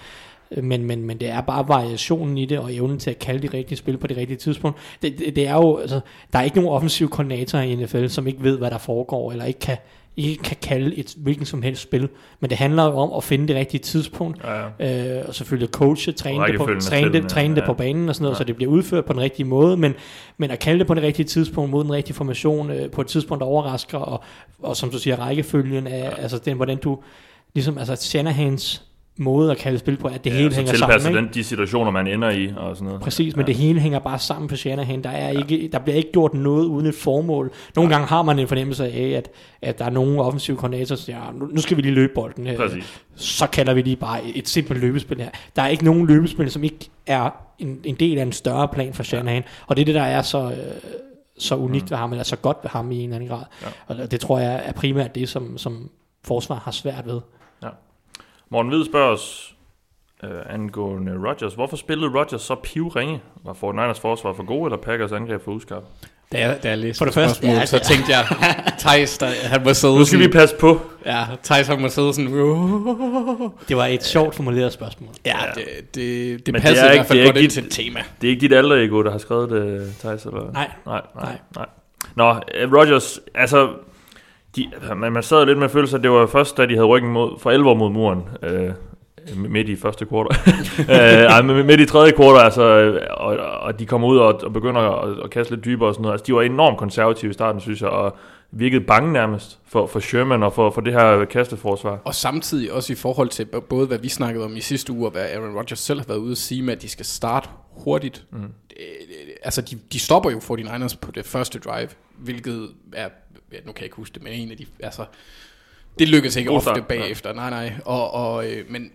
men, 0.63 0.86
men, 0.86 1.03
men 1.05 1.17
det 1.17 1.29
er 1.29 1.41
bare 1.41 1.67
variationen 1.67 2.38
i 2.38 2.46
det, 2.46 2.60
og 2.60 2.75
evnen 2.75 3.00
til 3.00 3.10
at 3.10 3.20
kalde 3.20 3.48
de 3.48 3.58
rigtige 3.58 3.77
spil 3.77 3.98
på 3.98 4.08
det 4.08 4.17
rigtige 4.17 4.38
tidspunkt. 4.38 4.77
Det, 5.01 5.20
det, 5.20 5.36
det 5.36 5.48
er 5.48 5.53
jo, 5.53 5.77
altså, 5.77 6.00
der 6.34 6.39
er 6.39 6.43
ikke 6.43 6.58
nogen 6.58 6.75
offensiv 6.75 7.10
koordinator 7.10 7.60
i 7.60 7.75
NFL, 7.75 8.08
som 8.08 8.27
ikke 8.27 8.43
ved, 8.43 8.58
hvad 8.58 8.72
der 8.72 8.77
foregår, 8.77 9.31
eller 9.31 9.46
ikke 9.46 9.60
kan, 9.60 9.77
ikke 10.17 10.43
kan 10.43 10.58
kalde 10.62 10.96
et 10.96 11.13
hvilken 11.17 11.46
som 11.46 11.62
helst 11.62 11.81
spil. 11.81 12.10
Men 12.39 12.50
det 12.50 12.58
handler 12.58 12.86
jo 12.86 12.98
om 12.98 13.13
at 13.17 13.24
finde 13.24 13.48
det 13.48 13.55
rigtige 13.55 13.81
tidspunkt, 13.81 14.43
Ja, 14.43 14.86
ja. 14.88 15.20
øh, 15.20 15.27
og 15.27 15.36
selvfølgelig 15.36 15.70
coache, 15.70 16.12
træne 16.12 16.48
det, 16.48 16.58
på, 16.58 16.70
træne 16.81 17.13
det, 17.13 17.29
træne 17.29 17.55
det 17.55 17.62
ja. 17.62 17.65
på 17.65 17.74
banen 17.74 18.10
og 18.10 18.15
sådan 18.15 18.24
noget, 18.24 18.36
Ja. 18.36 18.38
så 18.38 18.43
det 18.43 18.55
bliver 18.55 18.72
udført 18.72 19.05
på 19.05 19.13
den 19.13 19.22
rigtige 19.22 19.46
måde, 19.46 19.77
men, 19.77 19.93
men 20.38 20.51
at 20.51 20.60
kalde 20.60 20.79
det 20.79 20.88
på 20.88 20.93
det 20.93 21.03
rigtige 21.03 21.25
tidspunkt, 21.25 21.72
mod 21.72 21.84
den 21.84 21.93
rigtige 21.93 22.15
formation, 22.15 22.72
øh, 22.72 22.91
på 22.91 23.01
et 23.01 23.08
tidspunkt, 23.08 23.41
der 23.41 23.48
overrasker, 23.48 23.98
og, 23.98 24.24
og 24.60 24.77
som 24.77 24.89
du 24.89 25.00
siger, 25.00 25.15
rækkefølgen 25.15 25.88
af, 25.88 26.00
ja. 26.00 26.22
altså 26.22 26.38
den, 26.38 26.55
hvordan 26.55 26.77
du, 26.77 27.00
ligesom, 27.53 27.77
altså 27.77 27.96
Shanahans 27.96 28.84
måde 29.17 29.51
at 29.51 29.57
kalde 29.57 29.79
spil 29.79 29.97
på, 29.97 30.07
at 30.07 30.23
det 30.23 30.29
ja, 30.31 30.35
hele 30.35 30.55
hænger 30.55 30.73
sammen. 30.73 31.07
Ikke? 31.07 31.17
den, 31.19 31.29
de 31.33 31.43
situationer, 31.43 31.91
man 31.91 32.07
ender 32.07 32.29
i 32.29 32.53
og 32.57 32.75
sådan 32.75 32.85
noget. 32.85 33.01
Præcis, 33.01 33.35
men 33.35 33.47
det 33.47 33.55
hele 33.55 33.79
hænger 33.79 33.99
bare 33.99 34.19
sammen 34.19 34.47
på 34.47 34.55
Shanahan. 34.55 35.03
Der, 35.03 35.09
er 35.09 35.29
ikke, 35.29 35.69
der 35.71 35.79
bliver 35.79 35.95
ikke 35.95 36.11
gjort 36.11 36.33
noget 36.33 36.65
uden 36.65 36.85
et 36.87 36.95
formål. 36.95 37.51
Nogle 37.75 37.91
gange 37.91 38.07
har 38.07 38.21
man 38.21 38.39
en 38.39 38.47
fornemmelse 38.47 38.85
af, 38.85 39.09
at, 39.17 39.29
at 39.61 39.79
der 39.79 39.85
er 39.85 39.89
nogle 39.89 40.21
offensive 40.21 40.57
koordinatorer, 40.57 40.95
der 40.97 41.03
siger, 41.03 41.25
"Ja, 41.25 41.31
nu, 41.31 41.45
nu 41.45 41.61
skal 41.61 41.77
vi 41.77 41.81
lige 41.81 41.93
løbe 41.93 42.13
bolden 42.15 42.47
her. 42.47 42.57
Præcis. 42.57 43.01
Så 43.15 43.47
kalder 43.47 43.73
vi 43.73 43.81
lige 43.81 43.95
bare 43.95 44.19
et 44.35 44.47
simpelt 44.47 44.79
løbespil 44.79 45.17
her. 45.21 45.29
Der 45.55 45.61
er 45.61 45.67
ikke 45.67 45.85
nogen 45.85 46.07
løbespil, 46.07 46.51
som 46.51 46.63
ikke 46.63 46.89
er 47.07 47.29
en, 47.59 47.79
en 47.83 47.95
del 47.95 48.17
af 48.17 48.23
en 48.23 48.31
større 48.31 48.67
plan 48.67 48.93
for 48.93 49.03
Shanahan. 49.03 49.43
Og 49.67 49.75
det 49.75 49.81
er 49.81 49.85
det, 49.85 49.95
der 49.95 50.01
er 50.03 50.21
så, 50.21 50.43
øh, 50.51 50.57
så 51.37 51.55
unikt 51.55 51.91
ved 51.91 51.97
ham, 51.97 52.11
eller 52.11 52.23
så 52.23 52.35
godt 52.35 52.57
ved 52.63 52.69
ham 52.69 52.91
i 52.91 52.95
en 52.95 53.03
eller 53.03 53.15
anden 53.15 53.29
grad. 53.29 53.43
Ja. 53.89 54.03
Og 54.03 54.11
det 54.11 54.19
tror 54.19 54.39
jeg 54.39 54.61
er 54.65 54.71
primært 54.71 55.15
det, 55.15 55.29
som, 55.29 55.57
som 55.57 55.89
forsvar 56.23 56.55
har 56.55 56.71
svært 56.71 57.05
ved. 57.07 57.21
Morten 58.51 58.72
Hvid 58.72 58.86
spørger 58.86 59.12
os, 59.13 59.53
øh, 60.24 60.29
angående 60.50 61.12
Rodgers. 61.29 61.53
Hvorfor 61.53 61.75
spillede 61.77 62.20
Rodgers 62.20 62.41
så 62.41 62.55
pivringe? 62.55 63.22
Var 63.43 63.53
49ers 63.53 64.01
forsvar 64.01 64.34
for 64.34 64.43
gode, 64.46 64.65
eller 64.65 64.77
Packers 64.77 65.12
angreb 65.12 65.43
for 65.43 65.51
uskarp? 65.51 65.84
Da 66.31 66.39
jeg, 66.39 66.60
da 66.63 66.70
jeg 66.70 66.77
læste 66.77 66.98
For 66.98 67.05
det 67.05 67.13
første, 67.13 67.36
spørgsmål, 67.36 67.55
ja, 67.55 67.65
så 67.65 67.79
tænkte 67.79 68.12
jeg, 68.12 68.25
Thijs, 68.79 69.17
der, 69.17 69.27
han 69.43 69.63
må 69.63 69.74
sidde 69.74 69.96
Nu 69.98 70.05
skal 70.05 70.20
vi 70.20 70.24
sådan, 70.24 70.34
passe 70.39 70.55
på. 70.55 70.81
ja, 71.05 71.25
Thijs, 71.43 71.67
han 71.67 71.81
må 71.81 71.88
sidde 71.89 72.13
sådan, 72.13 72.31
Det 73.70 73.77
var 73.77 73.86
et 73.86 74.03
sjovt 74.03 74.36
formuleret 74.36 74.74
spørgsmål. 74.74 75.10
ja, 75.25 75.38
det, 75.55 75.63
det, 75.65 75.96
det 75.96 76.05
er 76.05 76.31
i 76.34 76.36
ikke- 76.38 76.51
hvert 76.51 77.05
fald 77.08 77.17
det 77.20 77.22
er 77.22 77.27
godt 77.27 77.38
ikke 77.38 77.39
ind 77.39 77.50
dit- 77.50 77.51
til 77.53 77.63
et 77.65 77.72
tema. 77.72 78.00
Det 78.22 78.27
er 78.27 78.31
ikke 78.31 78.41
dit 78.41 78.53
alder 78.53 78.75
ego, 78.75 79.03
der 79.03 79.12
har 79.12 79.17
skrevet 79.17 79.50
det, 79.50 79.96
Thijs, 80.00 80.25
eller? 80.25 80.51
Nej. 80.51 80.72
Nej, 80.86 81.01
nej, 81.15 81.24
Nej. 81.25 81.38
nej. 81.55 81.65
Nå, 82.15 82.29
øh, 82.55 82.74
Rodgers, 82.74 83.20
altså, 83.36 83.70
de, 84.55 84.72
man, 84.96 85.12
man 85.12 85.24
sad 85.24 85.46
lidt 85.46 85.60
med 85.60 85.70
følelse, 85.70 85.98
at 85.98 86.03
det 86.03 86.12
var 86.12 86.25
først, 86.25 86.58
da 86.58 86.65
de 86.65 86.74
havde 86.74 86.86
ryggen 86.86 87.12
mod, 87.12 87.39
for 87.39 87.51
11 87.51 87.70
år 87.70 87.75
mod 87.75 87.89
muren, 87.89 88.22
øh, 88.43 88.70
midt 89.36 89.70
i 89.70 89.75
første 89.75 90.05
kvartal. 90.05 90.38
øh, 91.50 91.65
midt 91.65 91.79
i 91.79 91.86
tredje 91.86 92.12
kvartal, 92.12 92.43
altså, 92.43 92.63
øh, 92.63 93.01
og, 93.12 93.38
og 93.38 93.79
de 93.79 93.86
kommer 93.86 94.08
ud 94.08 94.17
og, 94.17 94.41
og 94.43 94.53
begynder 94.53 94.81
at, 94.81 95.24
at 95.24 95.29
kaste 95.29 95.55
lidt 95.55 95.65
dybere 95.65 95.89
og 95.89 95.93
sådan 95.93 96.01
noget. 96.01 96.13
Altså, 96.13 96.25
de 96.27 96.34
var 96.34 96.41
enormt 96.41 96.77
konservative 96.77 97.31
i 97.31 97.34
starten, 97.34 97.62
synes 97.62 97.81
jeg, 97.81 97.89
og 97.89 98.15
virkede 98.51 98.81
bange 98.81 99.13
nærmest 99.13 99.60
for, 99.67 99.88
for 99.88 100.00
Sherman 100.00 100.43
og 100.43 100.53
for, 100.53 100.70
for 100.70 100.81
det 100.81 100.93
her 100.93 101.25
kasteforsvar. 101.25 102.00
Og 102.05 102.15
samtidig 102.15 102.72
også 102.72 102.93
i 102.93 102.96
forhold 102.96 103.29
til 103.29 103.46
både, 103.70 103.88
hvad 103.88 103.98
vi 103.98 104.10
snakkede 104.10 104.46
om 104.46 104.55
i 104.55 104.62
sidste 104.62 104.93
uge, 104.93 105.05
og 105.05 105.12
hvad 105.12 105.25
Aaron 105.34 105.55
Rodgers 105.55 105.79
selv 105.79 106.00
har 106.00 106.08
været 106.08 106.17
ude 106.17 106.31
at 106.31 106.38
sige 106.38 106.62
med, 106.62 106.74
at 106.74 106.81
de 106.81 106.89
skal 106.89 107.05
starte 107.05 107.50
hurtigt. 107.72 108.25
Mm. 108.31 108.39
Altså, 109.41 109.62
de, 109.62 109.79
de 109.91 110.00
stopper 110.00 110.31
jo 110.31 110.39
49ers 110.39 110.98
på 111.01 111.12
det 111.12 111.25
første 111.25 111.60
drive, 111.60 111.89
hvilket 112.17 112.69
er, 112.93 113.10
ja, 113.51 113.57
nu 113.65 113.71
kan 113.71 113.75
jeg 113.75 113.83
ikke 113.83 113.95
huske 113.95 114.13
det, 114.13 114.24
men 114.24 114.33
en 114.33 114.51
af 114.51 114.57
de, 114.57 114.65
altså, 114.79 115.05
det 116.00 116.10
lykkedes 116.10 116.36
ikke 116.36 116.50
God 116.50 116.57
ofte 116.67 116.81
bagefter, 116.81 117.33
nej 117.33 117.50
nej, 117.50 117.74
og, 117.86 118.12
og 118.12 118.51
øh, 118.51 118.65
men 118.69 118.91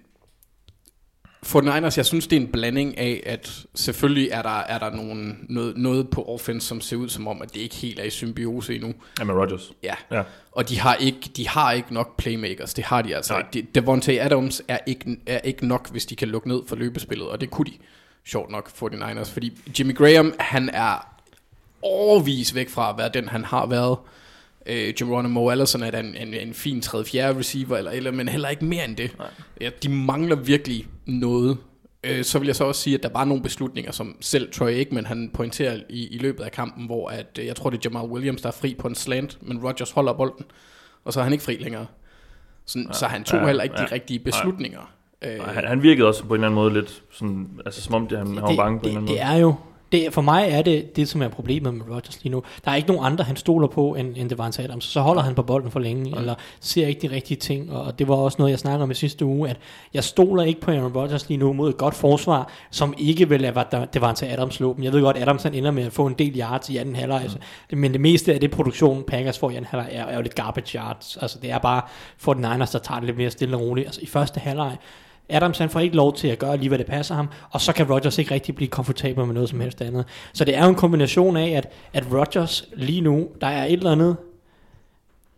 49ers, 1.47 1.97
jeg 1.97 2.07
synes, 2.07 2.27
det 2.27 2.37
er 2.37 2.41
en 2.41 2.53
blanding 2.53 2.99
af, 2.99 3.23
at 3.27 3.67
selvfølgelig 3.75 4.29
er 4.31 4.43
der, 4.43 4.59
er 4.59 4.79
der 4.79 4.91
nogen, 4.91 5.47
noget, 5.49 5.77
noget 5.77 6.11
på 6.11 6.25
offense, 6.25 6.67
som 6.67 6.81
ser 6.81 6.97
ud 6.97 7.09
som 7.09 7.29
om, 7.29 7.43
at 7.43 7.55
det 7.55 7.61
ikke 7.61 7.75
helt 7.75 7.99
er 7.99 8.05
i 8.05 8.11
symbiose 8.11 8.75
endnu. 8.75 8.95
Ja, 9.19 9.25
med 9.25 9.35
Rodgers. 9.35 9.73
Ja. 9.83 9.95
Ja. 10.11 10.23
Og 10.53 10.69
de 10.69 10.79
har 10.79 10.95
ikke, 10.95 11.31
de 11.37 11.49
har 11.49 11.73
ikke 11.73 11.95
nok 11.95 12.17
playmakers. 12.17 12.75
Det 12.75 12.85
har 12.85 13.03
de 13.03 13.17
altså 13.17 13.33
Nej. 13.33 13.43
ikke. 13.53 13.69
De, 13.75 13.81
Devontae 13.81 14.21
Adams 14.21 14.63
er 14.69 14.79
ikke, 14.87 15.17
er 15.27 15.39
ikke 15.39 15.67
nok, 15.67 15.91
hvis 15.91 16.07
de 16.07 16.17
kan 16.17 16.29
lukke 16.29 16.49
ned 16.49 16.63
for 16.67 16.77
løbespillet. 16.77 17.29
Og 17.29 17.41
det 17.41 17.51
kunne 17.51 17.67
de, 17.67 17.73
sjovt 18.27 18.51
nok, 18.51 18.69
49ers. 18.69 19.33
Fordi 19.33 19.59
Jimmy 19.79 19.97
Graham, 19.97 20.35
han 20.41 20.69
er 20.69 21.17
overvis 21.83 22.55
væk 22.55 22.69
fra 22.69 22.91
at 22.91 22.99
være 22.99 23.11
den, 23.15 23.29
han 23.29 23.45
har 23.45 23.67
været. 23.67 23.99
Øh, 24.67 24.95
Geronimo 24.99 25.51
Allison 25.51 25.83
er 25.83 25.99
en, 25.99 26.15
en, 26.15 26.35
en 26.35 26.55
fin 26.55 26.79
3-4 26.87 26.93
receiver, 26.93 27.77
eller, 27.77 27.91
eller, 27.91 28.11
men 28.11 28.29
heller 28.29 28.49
ikke 28.49 28.65
mere 28.65 28.85
end 28.85 28.97
det. 28.97 29.17
Ja, 29.61 29.71
de 29.83 29.89
mangler 29.89 30.37
virkelig 30.37 30.87
noget. 31.07 31.59
Øh, 32.05 32.25
så 32.25 32.39
vil 32.39 32.47
jeg 32.47 32.57
så 32.57 32.65
også 32.65 32.81
sige, 32.81 32.97
at 32.97 33.03
der 33.03 33.09
var 33.09 33.25
nogle 33.25 33.43
beslutninger, 33.43 33.93
som 33.93 34.17
selv 34.21 34.53
Troy 34.53 34.69
Aikman 34.69 35.07
han 35.07 35.31
pointerer 35.35 35.81
i, 35.89 36.07
i 36.07 36.19
løbet 36.19 36.45
af 36.45 36.53
kampen, 36.53 36.87
hvor 36.87 37.09
at, 37.09 37.39
øh, 37.39 37.47
jeg 37.47 37.57
tror, 37.57 37.71
det 37.71 37.79
er 37.79 37.81
Jamal 37.85 38.11
Williams, 38.11 38.43
der 38.43 38.49
er 38.49 38.53
fri 38.53 38.75
på 38.79 38.89
en 38.89 38.95
slant, 38.95 39.39
men 39.43 39.65
Rodgers 39.65 39.91
holder 39.91 40.13
bolden, 40.13 40.45
og 41.05 41.13
så 41.13 41.21
er 41.21 41.25
han 41.25 41.33
ikke 41.33 41.45
fri 41.45 41.57
længere. 41.57 41.87
Så, 42.65 42.79
ja, 42.79 42.93
så 42.93 43.07
han 43.07 43.25
tog 43.25 43.41
ja, 43.41 43.47
heller 43.47 43.63
ikke 43.63 43.77
de 43.77 43.83
ja. 43.83 43.93
rigtige 43.93 44.19
beslutninger. 44.19 44.96
Øh, 45.25 45.45
Han, 45.45 45.65
han 45.65 45.83
virkede 45.83 46.09
også 46.09 46.25
på 46.25 46.35
en 46.35 46.35
eller 46.35 46.47
anden 46.47 46.55
måde 46.55 46.75
lidt 46.75 47.03
sådan, 47.13 47.49
altså 47.67 47.83
som 47.83 47.95
om 47.95 48.07
det, 48.07 48.19
han, 48.19 48.27
han 48.27 48.43
var 48.43 48.57
bange 48.57 48.81
på 48.81 48.87
en 48.87 48.89
eller 48.89 49.01
anden 49.01 49.15
det, 49.15 49.23
måde. 49.25 49.31
det 49.31 49.37
er 49.37 49.37
jo 49.37 49.55
det, 49.93 50.13
for 50.13 50.23
mig 50.23 50.49
er 50.51 50.63
det 50.63 50.97
det, 50.97 51.09
som 51.09 51.23
er 51.23 51.29
problemet 51.29 51.75
med 51.75 51.85
Rodgers 51.91 52.23
lige 52.23 52.33
nu. 52.33 52.43
Der 52.65 52.71
er 52.71 52.75
ikke 52.75 52.89
nogen 52.89 53.13
andre, 53.13 53.25
han 53.25 53.37
stoler 53.37 53.69
på, 53.69 53.95
end, 53.95 54.17
end 54.17 54.31
Devante 54.31 54.63
Adams. 54.63 54.85
Så 54.85 55.01
holder 55.01 55.23
han 55.23 55.35
på 55.35 55.43
bolden 55.43 55.71
for 55.71 55.81
længe, 55.81 56.19
eller 56.19 56.35
ser 56.61 56.87
ikke 56.87 57.09
de 57.09 57.15
rigtige 57.15 57.37
ting. 57.37 57.73
Og 57.73 57.99
det 57.99 58.09
var 58.09 58.15
også 58.15 58.37
noget, 58.39 58.51
jeg 58.51 58.59
snakkede 58.59 58.83
om 58.83 58.91
i 58.91 58.95
sidste 58.95 59.25
uge, 59.25 59.51
at 59.51 59.57
jeg 59.95 60.05
stoler 60.05 60.43
ikke 60.43 60.61
på 60.61 60.71
Aaron 60.71 60.93
Rodgers 60.93 61.29
lige 61.29 61.39
nu 61.39 61.53
mod 61.53 61.69
et 61.69 61.77
godt 61.77 61.95
forsvar, 61.95 62.51
som 62.71 62.95
ikke 62.99 63.29
vil 63.29 63.41
lade 63.41 63.53
hvad 63.53 63.87
Devante 63.95 64.29
Adams 64.29 64.55
slå 64.55 64.75
dem. 64.75 64.85
Jeg 64.85 64.93
ved 64.93 65.03
godt, 65.03 65.17
Adams 65.17 65.43
han 65.43 65.55
ender 65.55 65.71
med 65.71 65.83
at 65.83 65.93
få 65.93 66.07
en 66.07 66.15
del 66.15 66.41
yards 66.41 66.71
i 66.71 66.77
anden 66.77 66.97
halvleg, 66.97 67.23
altså. 67.23 67.39
men 67.73 67.93
det 67.93 68.01
meste 68.01 68.35
af 68.35 68.41
det 68.41 68.51
produktion, 68.51 69.05
Packers 69.07 69.39
får 69.39 69.51
i 69.51 69.55
anden 69.55 69.69
halvleg, 69.71 69.89
er, 69.93 70.05
er 70.05 70.17
jo 70.17 70.23
lidt 70.23 70.35
garbage 70.35 70.79
yards. 70.79 71.19
Altså 71.21 71.39
det 71.43 71.51
er 71.51 71.59
bare 71.59 71.83
for 72.19 72.33
den 72.33 72.43
Niners, 72.43 72.71
der 72.71 72.79
tager 72.79 72.99
det 73.01 73.07
lidt 73.07 73.17
mere 73.17 73.31
stille 73.31 73.57
og 73.57 73.63
roligt. 73.63 73.87
Altså 73.87 74.01
i 74.03 74.07
første 74.07 74.41
halvleg, 74.41 74.77
Adams 75.29 75.59
han 75.59 75.71
får 75.71 75.81
ikke 75.81 75.97
lov 75.97 76.15
til 76.15 76.29
at 76.29 76.39
gøre 76.39 76.57
lige, 76.57 76.69
hvad 76.69 76.79
det 76.79 76.87
passer 76.87 77.15
ham, 77.15 77.29
og 77.51 77.61
så 77.61 77.73
kan 77.73 77.91
Rodgers 77.91 78.19
ikke 78.19 78.35
rigtig 78.35 78.55
blive 78.55 78.69
komfortabel 78.69 79.25
med 79.27 79.35
noget 79.35 79.49
som 79.49 79.61
helst 79.61 79.83
andet. 79.83 80.05
Så 80.33 80.45
det 80.45 80.57
er 80.57 80.63
jo 80.65 80.69
en 80.69 80.75
kombination 80.75 81.37
af, 81.37 81.51
at, 81.51 81.69
at 81.93 82.13
Rodgers 82.13 82.65
lige 82.77 83.01
nu, 83.01 83.29
der 83.41 83.47
er 83.47 83.65
et 83.65 83.73
eller 83.73 83.93
andet, 83.93 84.17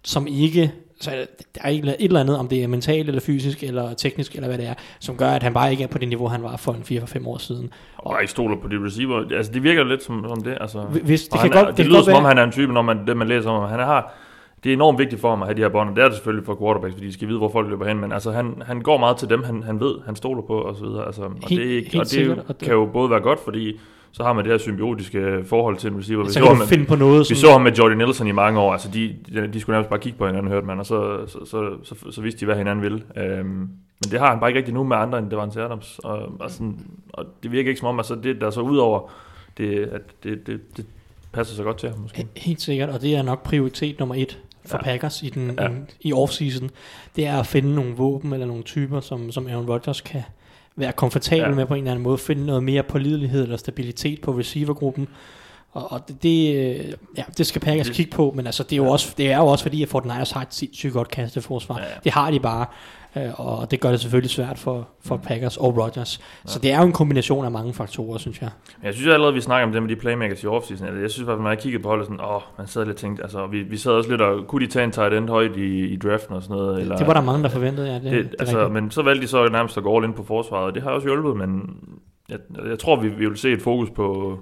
som 0.05 0.27
ikke, 0.27 0.73
så 1.01 1.11
der 1.55 1.61
er 1.65 1.69
et 1.69 1.95
eller 1.99 2.21
andet, 2.21 2.39
om 2.39 2.49
det 2.49 2.63
er 2.63 2.69
mentalt 2.69 3.09
eller 3.09 3.21
fysisk 3.21 3.63
eller 3.63 3.95
teknisk 3.95 4.35
eller 4.35 4.49
hvad 4.49 4.59
det 4.59 4.67
er, 4.67 4.75
som 4.99 5.17
gør, 5.17 5.29
at 5.31 5.43
han 5.43 5.55
bare 5.55 5.71
ikke 5.71 5.85
er 5.85 5.89
på 5.89 5.99
det 5.99 6.09
niveau, 6.09 6.29
han 6.29 6.43
var 6.43 6.57
for 6.57 6.73
en 6.73 6.83
4-5 6.83 7.29
år 7.29 7.39
siden. 7.39 7.73
Og 7.97 8.21
ikke 8.21 8.31
stoler 8.31 8.57
på 8.57 8.69
de 8.69 8.85
receiver. 8.87 9.37
Altså, 9.37 9.53
det 9.53 9.63
virker 9.63 9.85
lidt 9.85 10.03
som, 10.03 10.25
som 10.29 10.43
det. 10.43 10.59
Altså. 10.61 10.81
Hvis, 10.81 11.23
det 11.23 11.41
kan 11.41 11.41
han 11.41 11.53
er, 11.53 11.65
godt, 11.65 11.69
det, 11.69 11.77
det 11.77 11.87
lyder 11.87 11.97
godt 11.97 12.05
som 12.05 12.15
om, 12.15 12.25
han 12.25 12.39
er 12.39 12.43
en 12.43 12.53
type, 12.53 12.73
når 12.73 12.83
man, 12.83 13.07
det 13.07 13.17
man 13.17 13.29
læser 13.29 13.51
om. 13.51 13.71
Han 13.71 13.79
har, 13.79 14.15
det 14.65 14.71
er 14.71 14.75
enormt 14.75 14.99
vigtigt 14.99 15.21
for 15.21 15.31
ham 15.31 15.43
at 15.43 15.49
have 15.49 15.57
de 15.57 15.63
her 15.63 15.69
bånd, 15.69 15.91
og 15.91 15.97
det 15.97 16.03
er 16.05 16.09
det 16.09 16.17
selvfølgelig 16.17 16.47
for 16.47 16.57
quarterbacks, 16.61 16.95
fordi 16.95 17.07
de 17.07 17.13
skal 17.13 17.29
vide, 17.29 17.39
hvor 17.39 17.49
folk 17.49 17.69
løber 17.69 17.87
hen, 17.89 18.01
men 18.01 18.13
altså, 18.13 18.31
han, 18.33 18.63
han 18.67 18.81
går 18.81 18.99
meget 18.99 19.17
til 19.17 19.29
dem, 19.31 19.43
han, 19.43 19.63
han 19.63 19.81
ved, 19.81 19.95
han 20.07 20.17
stoler 20.17 20.43
på, 20.43 20.55
og 20.61 20.77
så 20.77 20.85
videre. 20.85 21.07
Altså, 21.07 21.23
og 21.23 21.33
Helt- 21.49 21.61
det, 21.63 21.69
helt 21.83 21.95
og 21.95 22.01
det 22.01 22.09
sikkert, 22.11 22.39
og 22.39 22.45
det- 22.49 22.59
kan 22.59 22.73
jo 22.75 22.87
både 22.93 23.11
være 23.11 23.21
godt, 23.21 23.41
fordi 23.45 23.81
så 24.13 24.23
har 24.23 24.33
man 24.33 24.45
det 24.45 24.53
her 24.53 24.59
symbiotiske 24.59 25.45
forhold 25.45 25.77
til 25.77 25.91
en 25.93 25.99
receiver. 25.99 26.23
Vi 26.23 26.29
så 26.29 26.35
så, 26.35 26.41
kan 26.41 26.49
ham, 26.49 26.57
du 26.59 26.65
finde 26.67 26.85
på 26.87 26.97
noget, 26.97 27.19
vi 27.21 27.25
som, 27.25 27.37
så 27.37 27.53
ham 27.53 27.61
med 27.61 27.73
Jordy 27.73 27.93
Nelson 27.93 28.27
i 28.27 28.33
mange 28.33 28.61
år, 28.61 28.73
altså 28.73 28.89
de, 28.95 29.17
de, 29.35 29.47
de 29.53 29.61
skulle 29.61 29.75
nærmest 29.75 29.91
bare 29.91 29.99
kigge 30.01 30.19
på 30.19 30.27
hinanden, 30.27 30.53
hørte 30.53 30.67
man, 30.67 30.79
og 30.79 30.87
så, 30.87 31.27
så, 31.27 31.39
så, 31.45 31.71
så, 31.85 31.95
så, 31.95 32.11
så 32.11 32.21
vidste 32.23 32.41
de, 32.41 32.45
hvad 32.45 32.57
hinanden 32.57 32.83
ville. 32.83 33.03
Øhm, 33.17 33.47
men 33.49 34.11
det 34.11 34.21
har 34.21 34.31
han 34.31 34.41
bare 34.41 34.51
ikke 34.51 34.59
rigtig 34.59 34.75
nu 34.75 34.85
med 34.85 34.97
andre, 34.97 35.19
end 35.19 35.31
det 35.31 35.39
var 35.39 35.45
en 35.45 35.59
Adams, 35.61 35.99
og, 36.05 36.19
og, 36.41 36.51
sådan, 36.51 36.79
og 37.13 37.25
det 37.43 37.53
virker 37.53 37.69
ikke 37.69 37.79
som 37.79 37.89
om, 37.89 37.99
altså 37.99 38.15
det 38.15 38.41
der 38.41 38.51
så 38.51 38.61
ud 38.61 38.77
over, 38.77 39.11
det, 39.59 39.79
at 39.93 40.01
det, 40.25 40.47
det, 40.47 40.77
det 40.77 40.87
passer 41.33 41.55
så 41.57 41.63
godt 41.63 41.77
til 41.77 41.89
ham 41.91 41.99
måske. 42.01 42.27
Helt 42.37 42.61
sikkert, 42.61 42.89
og 42.89 43.03
det 43.03 43.17
er 43.17 43.23
nok 43.23 43.43
prioritet 43.43 43.99
nummer 43.99 44.15
et 44.15 44.39
for 44.69 44.81
Ja. 44.85 44.91
ja. 44.91 44.93
Packers 44.97 45.23
i, 45.23 45.29
den, 45.29 45.51
Ja. 45.59 45.63
ja. 45.63 45.69
i 46.01 46.13
offseason. 46.13 46.71
Det 47.17 47.27
er 47.27 47.39
at 47.39 47.47
finde 47.47 47.75
nogle 47.75 47.95
våben 47.97 48.33
eller 48.33 48.47
nogle 48.47 48.63
typer, 48.63 49.01
som, 49.01 49.33
som 49.33 49.47
Aaron 49.47 49.71
Rodgers 49.71 50.01
kan 50.01 50.23
være 50.77 50.93
komfortabel 50.93 51.43
Ja. 51.43 51.49
ja. 51.49 51.55
med 51.55 51.67
på 51.67 51.75
en 51.75 51.79
eller 51.81 51.91
anden 51.91 52.03
måde. 52.03 52.19
Finde 52.19 52.47
noget 52.47 52.63
mere 52.63 52.83
pålidelighed 52.83 53.43
eller 53.43 53.57
stabilitet 53.57 54.21
på 54.21 54.31
receivergruppen. 54.33 55.09
Og, 55.73 55.93
og 55.93 56.09
det, 56.09 56.23
det, 56.23 56.55
øh, 56.57 56.93
ja, 57.17 57.25
det 57.39 57.47
skal 57.47 57.61
Packers 57.61 57.89
kigge 57.91 58.11
på, 58.13 58.33
men 58.37 58.47
altså, 58.47 58.63
det, 58.63 58.73
er 58.73 58.77
jo 58.77 58.87
også, 58.87 59.15
det 59.19 59.33
er 59.33 59.37
jo 59.37 59.47
også 59.47 59.63
fordi, 59.65 59.83
at 59.83 59.89
Fortnite 59.89 60.15
har 60.35 60.43
et 60.43 60.55
sindssygt 60.55 60.93
godt 60.93 61.09
kasteforsvar. 61.09 61.79
Ja, 61.79 61.85
ja. 61.85 61.91
Det 62.05 62.13
har 62.13 62.31
de 62.31 62.41
bare, 62.41 62.67
øh, 63.17 63.41
og 63.41 63.71
det 63.71 63.81
gør 63.81 63.91
det 63.91 64.01
selvfølgelig 64.01 64.31
svært 64.31 64.59
for, 64.59 64.89
for 65.05 65.17
Packers 65.17 65.57
og 65.57 65.79
Rodgers. 65.79 66.21
Så 66.47 66.59
det 66.59 66.73
er 66.73 66.81
jo 66.81 66.87
en 66.87 66.93
kombination 66.93 67.45
af 67.45 67.51
mange 67.51 67.75
faktorer, 67.75 68.19
synes 68.19 68.41
jeg. 68.43 68.51
Men 68.79 68.87
Jeg 68.87 68.95
synes 68.95 69.09
allerede, 69.09 69.35
vi 69.35 69.41
snakker 69.41 69.67
om 69.67 69.73
det 69.73 69.83
med 69.83 69.91
de 69.91 69.97
playmakers 69.97 70.43
i 70.43 70.47
offseason. 70.47 70.87
Eller 70.87 71.01
jeg 71.01 71.11
synes 71.11 71.27
faktisk, 71.27 71.43
når 71.43 71.51
jeg 71.51 71.59
kiggede 71.59 71.83
på 71.83 71.89
holdet, 71.89 72.07
sådan, 72.07 72.21
åh, 72.21 72.41
man 72.59 72.67
sad 72.67 72.85
lidt 72.85 72.95
og 72.95 73.01
tænkte, 73.01 73.23
altså, 73.23 73.47
vi, 73.47 73.63
vi 73.63 73.77
sad 73.77 73.93
også 73.93 74.11
lidt 74.11 74.21
og, 74.21 74.47
kunne 74.47 74.67
de 74.67 74.71
tage 74.71 74.85
en 74.85 74.93
tight 74.93 75.15
end 75.15 75.29
højt 75.29 75.57
i, 75.57 75.87
i 75.87 75.97
draften 75.97 76.35
og 76.35 76.43
sådan 76.43 76.57
noget? 76.57 76.81
Eller, 76.81 76.97
det 76.97 77.07
var 77.07 77.15
der 77.15 77.21
mange, 77.23 77.43
der 77.43 77.49
forventede, 77.49 77.89
ja. 77.89 77.95
Det, 77.95 78.03
det, 78.03 78.13
det, 78.13 78.35
altså, 78.39 78.59
rigtigt. 78.59 78.73
men 78.73 78.91
så 78.91 79.03
valgte 79.03 79.23
de 79.23 79.29
så 79.29 79.49
nærmest 79.49 79.77
at 79.77 79.83
gå 79.83 79.97
all 79.97 80.05
in 80.05 80.13
på 80.13 80.25
forsvaret, 80.25 80.65
og 80.65 80.75
det 80.75 80.83
har 80.83 80.91
også 80.91 81.07
hjulpet, 81.07 81.37
men 81.37 81.77
jeg, 82.29 82.39
jeg 82.69 82.79
tror, 82.79 83.01
vi, 83.01 83.09
vi 83.09 83.27
vil 83.29 83.37
se 83.37 83.53
et 83.53 83.63
fokus 83.63 83.91
på, 83.91 84.39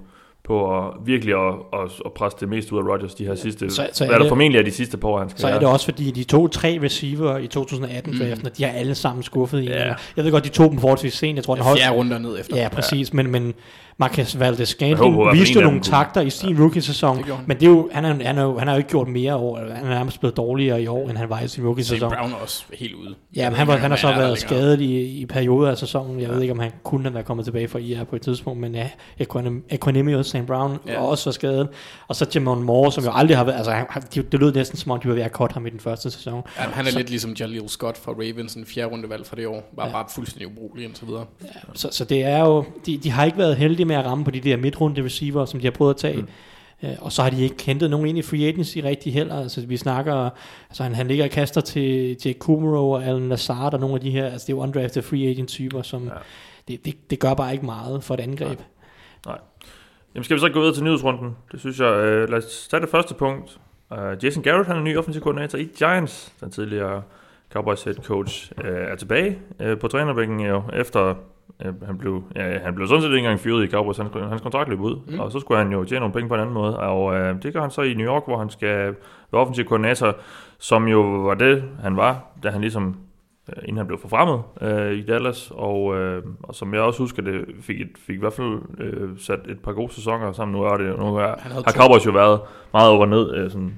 på 0.47 0.77
at 0.77 0.93
virkelig 1.05 1.33
at, 1.35 1.53
at, 1.73 1.79
at 2.05 2.11
presse 2.13 2.37
det 2.39 2.49
mest 2.49 2.71
ud 2.71 2.77
af 2.79 2.83
Rodgers 2.83 3.15
de 3.15 3.25
her 3.25 3.35
sidste, 3.35 3.69
Så- 3.69 3.75
så, 3.75 3.87
så 3.93 4.03
er 4.03 4.07
hvad 4.07 4.15
der 4.15 4.23
det- 4.23 4.29
formentlig 4.29 4.59
er 4.59 4.63
de 4.63 4.71
sidste 4.71 4.97
par 4.97 5.07
år, 5.07 5.19
han 5.19 5.29
skal 5.29 5.41
Så 5.41 5.47
er 5.47 5.59
det 5.59 5.67
også 5.67 5.85
fordi, 5.85 6.11
de 6.11 6.23
to 6.23 6.47
tre 6.47 6.79
receiver 6.83 7.37
i 7.37 7.47
2018 7.47 8.13
mm. 8.13 8.19
draften, 8.19 8.49
de 8.57 8.63
har 8.63 8.71
alle 8.71 8.95
sammen 8.95 9.23
skuffet 9.23 9.61
i. 9.63 9.65
Ja. 9.65 9.93
Jeg 10.17 10.23
ved 10.25 10.31
godt, 10.31 10.43
de 10.43 10.49
tog 10.49 10.71
dem 10.71 10.79
forholdsvis 10.79 11.13
sent. 11.13 11.35
Jeg 11.35 11.43
tror, 11.43 11.55
den 11.55 11.63
holdt... 11.63 11.79
Fjerde 11.79 11.95
runder 11.95 12.17
ned 12.17 12.39
efter. 12.39 12.57
Ja, 12.57 12.69
præcis. 12.69 13.13
Men, 13.13 13.31
men 13.31 13.53
Marcus 13.99 14.39
Valdez 14.39 14.69
Scantling 14.69 15.31
viste 15.33 15.61
nogle 15.61 15.81
takter 15.81 16.21
i 16.21 16.29
sin 16.29 16.59
rookie-sæson. 16.61 17.17
Det. 17.17 17.25
Men 17.45 17.57
det 17.59 17.65
er 17.65 17.69
jo, 17.69 17.89
han, 17.93 18.05
er, 18.05 18.13
han, 18.27 18.37
er 18.37 18.43
jo, 18.43 18.57
han 18.57 18.67
har 18.67 18.75
jo 18.75 18.77
ikke 18.77 18.89
gjort 18.89 19.07
mere 19.07 19.35
år. 19.35 19.57
Han 19.57 19.85
er 19.85 19.89
nærmest 19.89 20.19
blevet 20.19 20.37
dårligere 20.37 20.81
i 20.81 20.87
år, 20.87 21.09
end 21.09 21.17
han 21.17 21.29
var 21.29 21.39
i 21.39 21.47
sin 21.47 21.65
rookie-sæson. 21.65 22.11
Brown 22.11 22.31
er 22.31 22.35
også 22.35 22.63
helt 22.73 22.93
ude. 22.93 23.15
Ja, 23.35 23.49
men 23.49 23.57
han, 23.57 23.67
var, 23.67 23.77
han 23.77 23.91
har 23.91 23.97
så 23.97 24.07
der 24.07 24.13
været 24.17 24.23
længere. 24.27 24.37
skadet 24.39 24.81
i, 24.81 25.19
i 25.21 25.25
perioder 25.25 25.71
af 25.71 25.77
sæsonen. 25.77 26.19
Jeg 26.21 26.29
ved 26.29 26.41
ikke, 26.41 26.51
om 26.53 26.59
han 26.59 26.71
kunne 26.83 27.03
have 27.03 27.13
været 27.13 27.25
kommet 27.25 27.45
tilbage 27.45 27.67
fra 27.67 27.79
IR 27.79 28.03
på 28.03 28.15
et 28.15 28.21
tidspunkt, 28.21 28.59
men 28.59 28.75
ja, 28.75 28.89
Equanim- 29.21 29.65
Equanimous 29.69 30.27
St. 30.27 30.37
Brown 30.47 30.77
Ja. 30.87 30.91
ja. 30.93 30.99
også 31.01 31.29
var 31.29 31.31
skadet. 31.31 31.67
Og 32.07 32.15
så 32.15 32.25
Jamon 32.35 32.63
Moore, 32.63 32.91
som 32.91 33.03
jo 33.03 33.11
aldrig 33.13 33.37
har 33.37 33.43
været, 33.43 33.55
altså 33.57 33.71
han, 33.71 33.85
det, 34.13 34.31
det 34.31 34.39
lød 34.39 34.53
næsten 34.53 34.77
som 34.77 34.91
om, 34.91 34.99
de 34.99 35.07
var 35.07 35.13
ved 35.13 35.23
at 35.23 35.31
cut 35.31 35.51
ham 35.51 35.67
i 35.67 35.69
den 35.69 35.79
første 35.79 36.11
sæson. 36.11 36.41
Ja, 36.57 36.63
han 36.63 36.87
er 36.87 36.91
lidt 36.91 37.09
ligesom 37.09 37.33
Jaleel 37.39 37.69
Scott 37.69 37.97
fra 37.97 38.11
Ravens, 38.11 38.53
en 38.55 38.65
fjerde 38.65 38.91
rundevalg 38.91 39.25
fra 39.25 39.35
det 39.35 39.47
år. 39.47 39.69
Var 39.75 39.83
ja. 39.83 39.87
Ja. 39.89 39.93
bare 39.93 40.05
fuldstændig 40.15 40.47
ubrugelig 40.47 40.85
indtil 40.85 41.07
videre. 41.07 41.25
Så, 41.73 41.87
så 41.91 42.05
det 42.05 42.23
er 42.23 42.39
jo, 42.39 42.65
de, 42.85 42.97
de 42.97 43.11
har 43.11 43.25
ikke 43.25 43.37
været 43.37 43.55
heldige 43.55 43.85
med 43.87 43.95
at 43.95 44.05
ramme 44.05 44.23
på 44.25 44.31
de 44.31 44.39
der 44.39 44.57
midtrunde 44.57 45.03
receiver, 45.03 45.45
som 45.45 45.59
de 45.59 45.65
har 45.65 45.71
prøvet 45.71 45.93
at 45.93 45.97
tage. 45.97 46.21
Mm. 46.21 46.27
Uh, 46.83 46.89
og 46.99 47.11
så 47.11 47.23
har 47.23 47.29
de 47.29 47.43
ikke 47.43 47.63
hentet 47.63 47.89
nogen 47.89 48.07
ind 48.07 48.17
i 48.17 48.21
free 48.21 48.47
agency 48.47 48.77
rigtig 48.77 49.13
heller. 49.13 49.35
Altså 49.35 49.65
vi 49.67 49.77
snakker, 49.77 50.29
altså 50.69 50.83
han, 50.83 50.95
han 50.95 51.07
ligger 51.07 51.25
og 51.25 51.31
kaster 51.31 51.61
til, 51.61 52.15
til 52.15 52.33
Kumaro 52.33 52.91
og 52.91 53.03
Alan 53.05 53.29
Lazard 53.29 53.73
og 53.73 53.79
nogle 53.79 53.95
af 53.95 54.01
de 54.01 54.11
her, 54.11 54.25
altså 54.25 54.45
det 54.47 54.53
er 54.53 54.57
jo 54.57 54.63
undrafted 54.63 55.01
free 55.01 55.29
agent 55.29 55.49
typer, 55.49 55.81
som 55.81 56.03
Ja. 56.03 56.11
det, 56.67 56.85
det, 56.85 57.09
det 57.09 57.19
gør 57.19 57.33
bare 57.33 57.53
ikke 57.53 57.65
meget 57.65 58.03
for 58.03 58.13
et 58.13 58.19
angreb. 58.19 58.59
Jamen 60.15 60.23
skal 60.23 60.35
vi 60.35 60.39
så 60.39 60.49
gå 60.49 60.59
videre 60.59 60.73
til 60.75 60.83
nyhedsrunden? 60.83 61.35
Det 61.51 61.59
synes 61.59 61.79
jeg. 61.79 61.93
Øh, 61.93 62.29
lad 62.29 62.37
os 62.37 62.67
tage 62.71 62.81
det 62.81 62.89
første 62.89 63.13
punkt. 63.13 63.59
Uh, 63.91 64.23
Jason 64.23 64.43
Garrett, 64.43 64.67
han 64.67 64.77
er 64.77 64.81
ny 64.81 64.97
offensiv 64.97 65.21
koordinator 65.21 65.57
i 65.57 65.63
Giants. 65.63 66.33
Den 66.41 66.51
tidligere 66.51 67.01
Cowboys 67.53 67.83
head 67.83 67.95
coach 67.95 68.51
uh, 68.57 68.69
er 68.69 68.95
tilbage 68.95 69.39
uh, 69.65 69.79
på 69.79 69.87
trænerbænken 69.87 70.39
jo, 70.39 70.63
efter 70.73 71.15
øh, 71.65 71.81
han 71.85 71.97
blev, 71.97 72.23
ja, 72.35 72.59
han 72.59 72.75
blev 72.75 72.87
sådan 72.87 73.01
set 73.01 73.09
ikke 73.09 73.17
engang 73.17 73.39
fyret 73.39 73.63
i 73.63 73.71
Cowboys, 73.71 73.97
hans, 73.97 74.11
hans 74.29 74.41
kontrakt 74.41 74.69
løb 74.69 74.79
ud, 74.79 74.95
mm. 75.07 75.19
og 75.19 75.31
så 75.31 75.39
skulle 75.39 75.63
han 75.63 75.71
jo 75.71 75.83
tjene 75.83 75.99
nogle 75.99 76.13
penge 76.13 76.29
på 76.29 76.35
en 76.35 76.41
anden 76.41 76.53
måde, 76.53 76.79
og 76.79 77.15
øh, 77.15 77.43
det 77.43 77.53
gør 77.53 77.61
han 77.61 77.71
så 77.71 77.81
i 77.81 77.93
New 77.93 78.07
York, 78.07 78.23
hvor 78.25 78.37
han 78.37 78.49
skal 78.49 78.95
være 79.31 79.41
offensiv 79.41 79.65
koordinator, 79.65 80.15
som 80.59 80.87
jo 80.87 81.01
var 81.01 81.33
det, 81.33 81.63
han 81.81 81.97
var, 81.97 82.25
da 82.43 82.49
han 82.49 82.61
ligesom 82.61 82.97
øh, 83.49 83.63
inden 83.63 83.77
han 83.77 83.87
blev 83.87 83.99
forfremmet 83.99 84.41
øh, 84.61 84.91
i 84.91 85.01
Dallas, 85.01 85.51
og, 85.51 85.97
øh, 85.97 86.23
og 86.43 86.55
som 86.55 86.73
jeg 86.73 86.81
også 86.81 86.99
husker, 86.99 87.21
det 87.21 87.45
fik, 87.61 87.81
et, 87.81 87.91
fik 88.07 88.15
i 88.15 88.19
hvert 88.19 88.33
fald 88.33 88.61
øh, 88.79 89.09
sat 89.19 89.39
et 89.49 89.59
par 89.59 89.71
gode 89.71 89.93
sæsoner 89.93 90.31
sammen. 90.31 90.57
Nu 90.57 90.63
er 90.63 90.77
det 90.77 90.99
nu 90.99 91.15
er, 91.15 91.35
Han 91.39 91.51
har. 91.51 91.61
Cowboys 91.61 92.05
jo 92.05 92.11
været 92.11 92.39
meget 92.73 92.89
over 92.89 93.01
og 93.01 93.07
ned. 93.07 93.35
Øh, 93.35 93.51
sådan. 93.51 93.73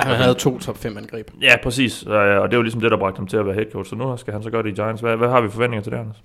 Han 0.00 0.16
havde 0.16 0.34
to 0.34 0.58
top 0.58 0.76
5 0.76 0.96
angreb. 0.96 1.30
Ja, 1.42 1.54
præcis, 1.62 2.06
øh, 2.06 2.12
og 2.12 2.50
det 2.50 2.56
jo 2.56 2.62
ligesom 2.62 2.80
det, 2.80 2.90
der 2.90 2.96
bragte 2.96 3.18
ham 3.18 3.26
til 3.26 3.36
at 3.36 3.46
være 3.46 3.54
head 3.54 3.66
coach, 3.72 3.90
så 3.90 3.96
nu 3.96 4.16
skal 4.16 4.32
han 4.32 4.42
så 4.42 4.50
gøre 4.50 4.62
det 4.62 4.68
i 4.68 4.72
Giants. 4.72 5.00
Hvad, 5.00 5.16
hvad 5.16 5.28
har 5.28 5.40
vi 5.40 5.48
forventninger 5.48 5.82
til 5.82 5.92
det, 5.92 5.98
Anders? 5.98 6.22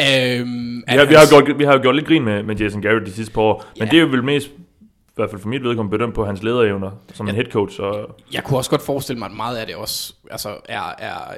Øhm, 0.00 0.76
Vi 0.88 0.92
har, 0.92 1.04
vi, 1.04 1.14
har 1.14 1.22
jo 1.22 1.28
gjort, 1.44 1.58
vi 1.58 1.64
har 1.64 1.72
jo 1.72 1.82
gjort 1.82 1.94
lidt 1.96 2.06
grin 2.06 2.24
med, 2.24 2.42
med 2.42 2.56
Jason 2.56 2.82
Garrett 2.82 3.06
de 3.06 3.12
sidste 3.12 3.32
par 3.34 3.40
år, 3.42 3.64
men 3.78 3.84
Ja. 3.86 3.90
det 3.90 3.96
er 3.96 4.00
jo 4.00 4.06
vel 4.08 4.24
mest, 4.24 4.48
i 4.48 5.20
hvert 5.20 5.30
fald 5.30 5.40
for 5.40 5.48
mit 5.48 5.62
vedkommende, 5.62 5.98
bedømt 5.98 6.14
på 6.14 6.24
hans 6.24 6.42
lederevner 6.42 6.90
som 7.14 7.28
en 7.28 7.34
head 7.34 7.46
coach. 7.46 7.80
Og, 7.80 8.16
Jeg 8.32 8.44
kunne 8.44 8.58
også 8.58 8.70
godt 8.70 8.82
forestille 8.82 9.18
mig, 9.18 9.26
at 9.26 9.36
meget 9.36 9.56
af 9.56 9.66
det 9.66 9.76
også 9.76 10.14
altså 10.30 10.56
er, 10.68 10.94
er 10.98 11.34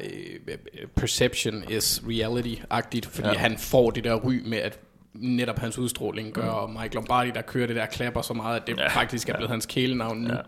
øh, 0.49 0.57
perception 0.97 1.64
is 1.71 2.02
reality-agtigt, 2.09 3.07
fordi 3.11 3.29
Ja. 3.29 3.33
ja. 3.33 3.38
han 3.38 3.59
får 3.59 3.90
det 3.90 4.05
der 4.05 4.14
ry 4.14 4.33
med, 4.47 4.59
at 4.59 4.79
netop 5.14 5.59
hans 5.59 5.79
udstråling 5.79 6.33
gør, 6.33 6.49
og 6.49 6.71
Mike 6.83 6.95
Lombardi, 6.95 7.31
der 7.35 7.43
kører 7.43 7.67
det 7.67 7.76
der 7.76 7.87
klapper 7.87 8.23
så 8.23 8.35
meget, 8.35 8.61
at 8.61 8.67
det 8.67 8.76
Ja. 8.76 8.83
ja. 8.83 8.88
faktisk 8.88 9.29
er 9.29 9.35
blevet 9.37 9.50
hans 9.50 9.67
kælenavn 9.67 10.19
nu 10.19 10.29
Ja. 10.29 10.35
ja. 10.35 10.40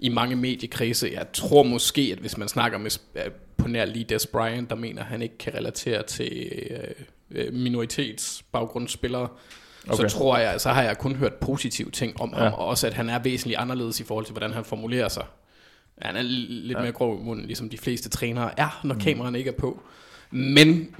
i 0.00 0.08
mange 0.08 0.36
mediekredse. 0.36 1.10
Jeg 1.14 1.26
tror 1.32 1.62
måske, 1.62 2.08
at 2.12 2.18
hvis 2.18 2.38
man 2.38 2.48
snakker 2.48 2.78
med 2.78 2.98
øh, 3.16 3.22
på 3.56 3.68
nær 3.68 3.84
lige 3.84 4.04
Des 4.04 4.26
Bryant, 4.26 4.70
der 4.70 4.76
mener, 4.76 5.00
at 5.02 5.06
han 5.08 5.22
ikke 5.22 5.38
kan 5.38 5.54
relatere 5.54 6.02
til 6.02 6.48
øh, 6.70 6.78
minoritetsbaggrundsspillere, 7.52 9.28
okay. 9.88 10.08
Så 10.08 10.16
tror 10.16 10.38
jeg, 10.38 10.60
så 10.60 10.68
har 10.68 10.82
jeg 10.82 10.98
kun 10.98 11.16
hørt 11.16 11.34
positive 11.34 11.90
ting 11.90 12.20
om 12.20 12.30
Ja. 12.32 12.38
ja. 12.38 12.50
ham, 12.50 12.52
og 12.58 12.66
også 12.66 12.86
at 12.86 12.94
han 12.94 13.10
er 13.10 13.18
væsentligt 13.18 13.60
anderledes 13.60 14.00
i 14.00 14.04
forhold 14.04 14.24
til, 14.24 14.32
hvordan 14.32 14.52
han 14.52 14.64
formulerer 14.64 15.08
sig. 15.08 15.24
Han 16.02 16.16
er 16.16 16.22
lidt 16.22 16.78
ja. 16.78 16.82
mere 16.82 16.92
grov 16.92 17.20
i 17.20 17.24
munden, 17.24 17.46
ligesom 17.46 17.68
de 17.68 17.78
fleste 17.78 18.08
trænere 18.08 18.60
er, 18.60 18.80
når 18.84 18.94
mm. 18.94 19.00
kameraerne 19.00 19.38
ikke 19.38 19.50
er 19.50 19.54
på. 19.58 19.80
Men 20.30 20.94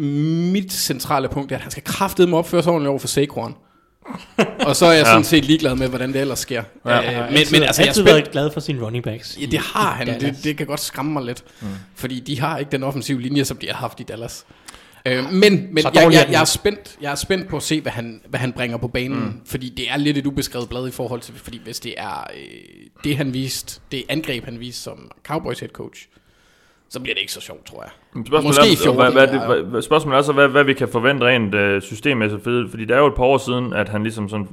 mit 0.53 0.73
centrale 0.73 1.29
punkt 1.29 1.53
er, 1.53 1.57
at 1.57 1.63
han 1.63 1.71
skal 1.71 1.85
kraftedeme 1.85 2.37
opføre 2.37 2.63
sig 2.63 2.73
ordentligt 2.73 2.91
over 2.91 2.99
for 2.99 3.09
Saquon. 3.09 3.55
og 4.67 4.77
så 4.77 4.87
er 4.87 4.93
jeg 4.93 5.07
sådan 5.07 5.25
set 5.25 5.45
ligeglad 5.45 5.75
med, 5.77 5.89
hvordan 5.89 6.13
det 6.13 6.21
ellers 6.21 6.39
sker. 6.39 6.63
Ja. 6.87 6.99
Øh, 6.99 7.17
har 7.17 7.23
men, 7.31 7.31
men 7.31 7.37
altså, 7.37 7.57
jeg 7.57 7.63
er 7.63 7.69
altid 7.69 7.93
spændt. 7.93 8.07
været 8.07 8.31
glad 8.31 8.51
for 8.51 8.61
sine 8.61 8.85
running 8.85 9.05
backs. 9.05 9.39
Ja, 9.41 9.47
det 9.47 9.59
har 9.59 9.91
han. 9.91 10.21
Det, 10.21 10.37
det 10.45 10.57
kan 10.57 10.67
godt 10.67 10.81
skræmme 10.81 11.13
mig 11.13 11.25
lidt. 11.25 11.45
Mm. 11.61 11.69
Fordi 11.95 12.21
de 12.21 12.41
har 12.41 12.59
ikke 12.59 12.73
den 12.73 12.83
offensive 12.83 13.21
linje, 13.21 13.45
som 13.45 13.57
de 13.57 13.67
har 13.67 13.75
haft 13.75 14.01
i 14.01 14.03
Dallas. 14.03 14.45
Øh, 15.07 15.25
men 15.33 15.69
men 15.73 15.85
jeg, 15.85 16.05
er 16.05 16.11
jeg, 16.11 16.29
jeg, 16.31 16.41
er 16.41 16.45
spændt, 16.45 16.99
jeg 17.01 17.11
er 17.11 17.15
spændt 17.15 17.49
på 17.49 17.57
at 17.57 17.63
se, 17.63 17.81
hvad 17.81 17.93
han, 17.93 18.21
hvad 18.29 18.41
han 18.41 18.53
bringer 18.53 18.77
på 18.77 18.89
banen. 18.89 19.19
Mm. 19.19 19.41
Fordi 19.47 19.69
det 19.69 19.91
er 19.91 19.97
lidt 19.97 20.19
et 20.19 20.27
ubeskrevet 20.27 20.69
blad 20.69 20.89
i 20.89 20.91
forhold 20.91 21.21
til, 21.21 21.35
fordi 21.35 21.61
hvis 21.65 21.81
det 21.81 21.95
er 21.97 22.27
øh, 22.37 22.51
det, 23.05 23.17
han 23.17 23.35
viste, 23.35 23.81
det 23.93 24.03
angreb, 24.09 24.45
han 24.45 24.61
viste 24.61 24.83
som 24.83 25.11
Cowboys 25.27 25.61
head 25.61 25.71
coach, 25.71 26.09
så 26.89 27.01
bliver 27.01 27.15
det 27.15 27.21
ikke 27.21 27.33
så 27.33 27.41
sjovt, 27.41 27.67
tror 27.67 27.83
jeg. 27.83 27.91
Spørgsmålet 28.27 28.45
Måske 28.45 28.73
er, 28.73 28.77
14, 28.77 29.01
hvad, 29.01 29.13
hvad, 29.13 29.27
det, 29.27 29.67
hvad, 29.67 29.83
spørgsmålet 29.83 30.19
er 30.19 30.23
så, 30.23 30.33
hvad, 30.33 30.49
hvad 30.49 30.65
vi 30.65 30.75
kan 30.75 30.89
forvente 30.89 31.27
rent 31.27 31.55
øh, 31.55 31.83
systemmæssigt, 31.83 32.43
fordi 32.43 32.85
det 32.85 32.91
er 32.91 32.99
jo 32.99 33.07
et 33.07 33.15
par 33.15 33.25
år 33.25 33.39
siden, 33.39 33.73
at 33.73 33.89
han 33.89 34.03
ligesom 34.03 34.29
sådan 34.29 34.47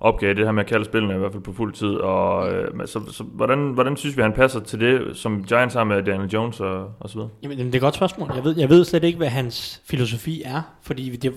opgav 0.00 0.34
det 0.34 0.44
her 0.44 0.52
med 0.52 0.62
at 0.62 0.68
kalde 0.68 0.84
spillene 0.84 1.14
i 1.14 1.18
hvert 1.18 1.32
fald 1.32 1.42
på 1.42 1.52
fuld 1.52 1.72
tid, 1.72 1.88
og 1.88 2.52
øh, 2.52 2.86
så, 2.86 3.00
så, 3.12 3.24
hvordan, 3.24 3.58
hvordan 3.58 3.96
synes 3.96 4.16
vi, 4.16 4.22
han 4.22 4.32
passer 4.32 4.60
til 4.60 4.80
det, 4.80 5.16
som 5.16 5.44
Giants 5.44 5.74
har 5.74 5.84
med 5.84 6.02
Daniel 6.02 6.30
Jones 6.30 6.60
og, 6.60 6.90
og 7.00 7.10
så 7.10 7.14
videre? 7.14 7.30
Jamen, 7.42 7.58
det 7.58 7.70
er 7.70 7.74
et 7.74 7.80
godt 7.80 7.94
spørgsmål. 7.94 8.30
Jeg 8.34 8.44
ved, 8.44 8.56
jeg 8.58 8.68
ved 8.68 8.84
slet 8.84 9.04
ikke, 9.04 9.16
hvad 9.16 9.28
hans 9.28 9.82
filosofi 9.84 10.42
er, 10.44 10.62
fordi 10.82 11.16
det, 11.16 11.34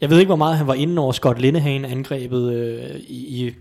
jeg 0.00 0.10
ved 0.10 0.18
ikke, 0.18 0.28
hvor 0.28 0.36
meget 0.36 0.56
han 0.56 0.66
var 0.66 0.74
inde 0.74 1.02
over 1.02 1.12
Scott 1.12 1.40
Linehan 1.40 1.84
angrebet 1.84 2.52
øh, 2.52 3.00
i, 3.00 3.46
i, 3.46 3.54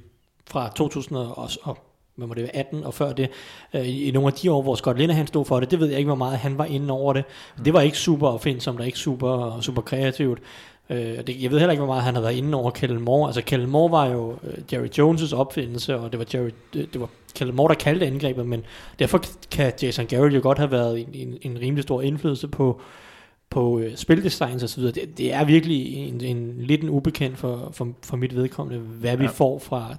fra 0.51 0.69
2000 0.75 1.17
og, 1.17 1.49
og 1.63 1.77
hvad 2.15 2.27
må 2.27 2.33
det 2.33 2.43
være, 2.43 2.55
18 2.55 2.83
og 2.83 2.93
før 2.93 3.13
det, 3.13 3.29
øh, 3.73 3.81
i, 3.81 4.03
i 4.03 4.11
nogle 4.11 4.27
af 4.27 4.33
de 4.33 4.51
år, 4.51 4.61
hvor 4.61 4.75
Scott 4.75 4.97
Linehan 4.97 5.27
stod 5.27 5.45
for 5.45 5.59
det, 5.59 5.71
det 5.71 5.79
ved 5.79 5.87
jeg 5.87 5.97
ikke, 5.97 6.07
hvor 6.07 6.15
meget 6.15 6.37
han 6.37 6.57
var 6.57 6.65
inde 6.65 6.93
over 6.93 7.13
det. 7.13 7.23
Det 7.65 7.73
var 7.73 7.81
ikke 7.81 7.97
super 7.97 8.27
opfindsomt, 8.27 8.79
og 8.79 8.85
ikke 8.85 8.97
super, 8.97 9.61
super 9.61 9.81
kreativt. 9.81 10.39
Øh, 10.89 11.15
og 11.19 11.27
det, 11.27 11.43
jeg 11.43 11.51
ved 11.51 11.59
heller 11.59 11.71
ikke, 11.71 11.83
hvor 11.83 11.93
meget 11.93 12.03
han 12.03 12.13
har 12.15 12.21
været 12.21 12.33
inde 12.35 12.57
over 12.57 12.71
Kellen 12.71 13.01
Moore. 13.01 13.27
Altså 13.27 13.41
Kellen 13.41 13.69
Moore 13.69 13.91
var 13.91 14.05
jo 14.05 14.35
øh, 14.43 14.57
Jerry 14.73 14.87
Jones' 14.87 15.35
opfindelse, 15.35 15.97
og 15.97 16.11
det 16.11 16.19
var, 16.19 16.25
Jerry, 16.33 16.49
det, 16.73 16.93
det 16.93 17.01
var 17.01 17.09
Kellen 17.35 17.55
Moore, 17.55 17.69
der 17.73 17.79
kaldte 17.79 18.05
angrebet, 18.05 18.45
men 18.47 18.63
derfor 18.99 19.23
kan 19.51 19.73
Jason 19.81 20.05
Garrett 20.05 20.35
jo 20.35 20.39
godt 20.43 20.57
have 20.57 20.71
været 20.71 20.99
en, 20.99 21.09
en, 21.13 21.37
en 21.41 21.59
rimelig 21.61 21.83
stor 21.83 22.01
indflydelse 22.01 22.47
på, 22.47 22.81
på 23.49 23.79
øh, 23.79 23.95
spildesigns 23.95 24.63
og 24.63 24.69
så 24.69 24.77
videre. 24.77 24.93
Det, 24.93 25.17
det 25.17 25.33
er 25.33 25.45
virkelig 25.45 25.95
en, 25.95 26.21
en 26.21 26.53
lidt 26.57 26.81
en 26.83 26.89
ubekendt 26.89 27.37
for, 27.37 27.69
for, 27.73 27.87
for 28.03 28.17
mit 28.17 28.35
vedkommende, 28.35 28.79
hvad 28.79 29.17
vi 29.17 29.23
Ja. 29.23 29.29
får 29.29 29.59
fra 29.59 29.95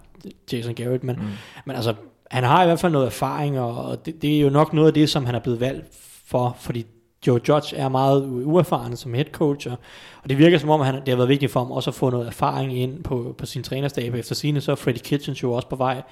Jason 0.53 0.75
Garrett, 0.75 1.05
men, 1.05 1.17
mm. 1.17 1.23
men 1.67 1.77
altså, 1.77 1.95
han 2.31 2.45
har 2.45 2.63
i 2.63 2.67
hvert 2.67 2.81
fald 2.81 2.93
noget 2.93 3.07
erfaring, 3.07 3.61
og 3.61 3.85
og 3.85 4.07
det, 4.07 4.23
det 4.23 4.37
er 4.37 4.41
jo 4.41 4.51
nok 4.51 4.73
noget 4.73 4.89
af 4.89 4.95
det, 4.95 5.11
som 5.11 5.27
han 5.27 5.35
er 5.35 5.39
blevet 5.39 5.61
valgt 5.61 5.87
for, 6.27 6.57
fordi 6.61 6.87
Joe 7.27 7.41
Judge 7.49 7.77
er 7.77 7.89
meget 7.89 8.27
uerfaren 8.45 8.97
som 8.97 9.15
head 9.15 9.25
coach, 9.33 9.69
og, 9.71 9.77
og 10.23 10.29
det 10.29 10.39
virker 10.39 10.59
som 10.59 10.71
om, 10.71 10.81
han, 10.81 10.95
det 10.95 11.09
har 11.09 11.17
været 11.17 11.29
vigtigt 11.29 11.53
for 11.53 11.61
ham 11.61 11.71
også 11.71 11.91
at 11.91 11.95
få 11.95 12.11
noget 12.11 12.27
erfaring 12.27 12.79
ind 12.79 13.03
på, 13.05 13.35
på 13.39 13.47
sin 13.47 13.63
trænerstab. 13.63 14.15
Efter 14.15 14.35
sine 14.35 14.61
så 14.61 14.73
er 14.73 14.77
Freddie 14.77 15.03
Kitchens 15.03 15.43
jo 15.43 15.53
også 15.53 15.69
på 15.69 15.77
vej 15.77 16.03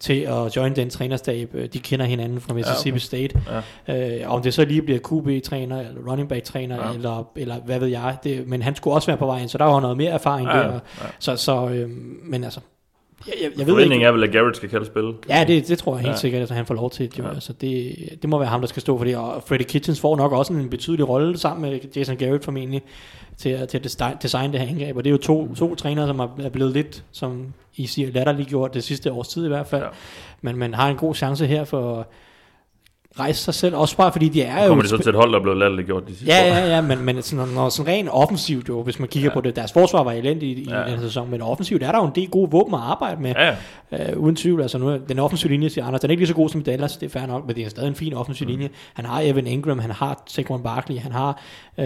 til 0.00 0.20
at 0.20 0.56
join 0.56 0.76
den 0.76 0.90
trænerstab. 0.90 1.54
Øh, 1.54 1.68
De 1.72 1.78
kender 1.78 2.06
hinanden 2.06 2.40
fra 2.40 2.54
Mississippi 2.54 2.88
ja, 2.88 2.92
okay. 2.94 3.28
State. 3.28 3.62
Ja. 3.88 4.20
Øh, 4.20 4.32
om 4.32 4.42
det 4.42 4.54
så 4.54 4.64
lige 4.64 4.82
bliver 4.82 4.98
QB-træner, 4.98 5.78
eller 5.80 6.10
running 6.10 6.28
back-træner, 6.28 6.88
Ja. 6.88 6.94
eller, 6.94 7.24
eller 7.36 7.56
hvad 7.60 7.78
ved 7.78 7.88
jeg. 7.88 8.16
Det, 8.24 8.46
men 8.48 8.62
han 8.62 8.74
skulle 8.74 8.94
også 8.94 9.06
være 9.06 9.16
på 9.18 9.26
vej 9.26 9.40
ind, 9.40 9.48
så 9.48 9.58
der 9.58 9.64
var 9.64 9.80
noget 9.80 9.96
mere 9.96 10.10
erfaring 10.10 10.48
ja, 10.48 10.52
der. 10.58 10.72
ja. 10.72 10.78
Så, 11.18 11.36
så 11.36 11.68
øh, 11.68 11.90
men 12.24 12.44
altså, 12.44 12.60
jeg, 13.26 13.34
jeg, 13.42 13.50
jeg 13.58 13.66
ved 13.66 13.80
ikke. 13.82 14.04
er 14.04 14.12
vel, 14.12 14.24
at 14.24 14.32
Garrett 14.32 14.56
skal 14.56 14.68
kalde 14.68 14.86
spil. 14.86 15.12
Ja, 15.28 15.44
det, 15.48 15.68
det 15.68 15.78
tror 15.78 15.92
jeg 15.94 16.00
helt 16.00 16.12
Ja. 16.12 16.16
sikkert, 16.16 16.42
at 16.42 16.50
han 16.50 16.66
får 16.66 16.74
lov 16.74 16.90
til. 16.90 17.10
Jo. 17.18 17.24
Ja. 17.24 17.30
Altså, 17.30 17.52
det, 17.52 17.94
det 18.22 18.30
må 18.30 18.38
være 18.38 18.48
ham, 18.48 18.60
der 18.60 18.68
skal 18.68 18.80
stå 18.82 18.98
for 18.98 19.04
det. 19.04 19.16
Og 19.16 19.42
Freddie 19.46 19.66
Kitchens 19.68 20.00
får 20.00 20.16
nok 20.16 20.32
også 20.32 20.52
en 20.52 20.70
betydelig 20.70 21.08
rolle 21.08 21.38
sammen 21.38 21.70
med 21.70 21.80
Jason 21.96 22.16
Garrett 22.16 22.44
formentlig 22.44 22.82
til, 23.38 23.48
at- 23.48 23.68
til 23.68 23.78
at 23.78 23.86
desi- 23.86 24.16
designe 24.22 24.52
det 24.52 24.60
her 24.60 24.68
angreb. 24.68 24.96
Og 24.96 25.04
det 25.04 25.10
er 25.10 25.12
jo 25.12 25.18
to, 25.18 25.54
to 25.54 25.74
trænere, 25.74 26.06
som 26.06 26.18
er 26.20 26.48
blevet 26.52 26.72
lidt, 26.72 27.04
som 27.12 27.46
I 27.76 27.86
siger, 27.86 28.12
latterligt 28.12 28.48
gjort 28.48 28.74
det 28.74 28.84
sidste 28.84 29.12
års 29.12 29.28
tid 29.28 29.44
i 29.44 29.48
hvert 29.48 29.66
fald. 29.66 29.82
Ja. 29.82 29.88
Men 30.42 30.56
man 30.56 30.74
har 30.74 30.88
en 30.88 30.96
god 30.96 31.14
chance 31.14 31.46
her 31.46 31.64
for 31.64 32.06
rejse 33.20 33.42
sig 33.44 33.54
selv. 33.54 33.76
Også 33.76 33.96
bare 33.96 34.12
fordi 34.12 34.28
de 34.28 34.42
er 34.42 34.62
jo... 34.62 34.68
Kommer 34.68 34.82
de 34.82 34.88
så 34.88 34.96
til 34.98 35.08
et 35.08 35.14
hold, 35.14 35.32
der 35.32 35.38
er 35.38 35.42
blevet 35.42 35.58
latterligt 35.58 35.86
gjort 35.86 36.02
de 36.08 36.12
sidste 36.16 36.26
Ja, 36.34 36.42
år? 36.42 36.46
ja, 36.56 36.66
ja, 36.74 36.80
men, 36.80 37.04
men 37.04 37.22
sådan, 37.22 37.48
når 37.48 37.68
sådan 37.68 37.92
rent 37.92 38.08
offensivt 38.12 38.68
jo, 38.68 38.82
hvis 38.82 38.98
man 38.98 39.08
kigger 39.08 39.26
Ja. 39.26 39.30
ja. 39.30 39.34
på 39.34 39.40
det, 39.40 39.56
deres 39.56 39.72
forsvar 39.72 40.02
var 40.04 40.12
elendigt 40.12 40.58
i, 40.58 40.66
Ja. 40.70 40.84
i 40.84 40.90
den 40.90 40.98
her 40.98 41.06
sæson, 41.06 41.30
men 41.30 41.42
offensivt 41.42 41.82
er 41.82 41.92
der 41.92 41.98
jo 41.98 42.04
en 42.04 42.12
del 42.14 42.28
gode 42.28 42.50
våben 42.50 42.74
at 42.74 42.80
arbejde 42.80 43.22
med. 43.22 43.34
Ja, 43.36 43.54
ja. 43.92 44.12
Uh, 44.16 44.22
uden 44.22 44.36
tvivl, 44.36 44.62
altså 44.62 44.78
nu, 44.78 44.98
den 45.08 45.18
offensive 45.18 45.50
linje, 45.52 45.70
siger 45.70 45.84
Anders, 45.86 46.00
den 46.00 46.10
er 46.10 46.12
ikke 46.12 46.20
lige 46.20 46.28
så 46.28 46.34
god 46.34 46.48
som 46.48 46.62
Dallas, 46.62 46.96
det 46.96 47.06
er 47.06 47.10
fair 47.20 47.26
nok, 47.26 47.46
men 47.46 47.56
det 47.56 47.64
er 47.64 47.68
stadig 47.68 47.88
en 47.88 47.94
fin 47.94 48.14
offensiv 48.14 48.46
Mm. 48.46 48.50
linje. 48.50 48.68
Han 48.94 49.04
har 49.04 49.20
Evan 49.24 49.46
Ingram, 49.46 49.78
han 49.78 49.90
har 49.90 50.22
Saquon 50.26 50.62
Barkley, 50.62 50.98
han 50.98 51.12
har 51.12 51.42
uh, 51.78 51.84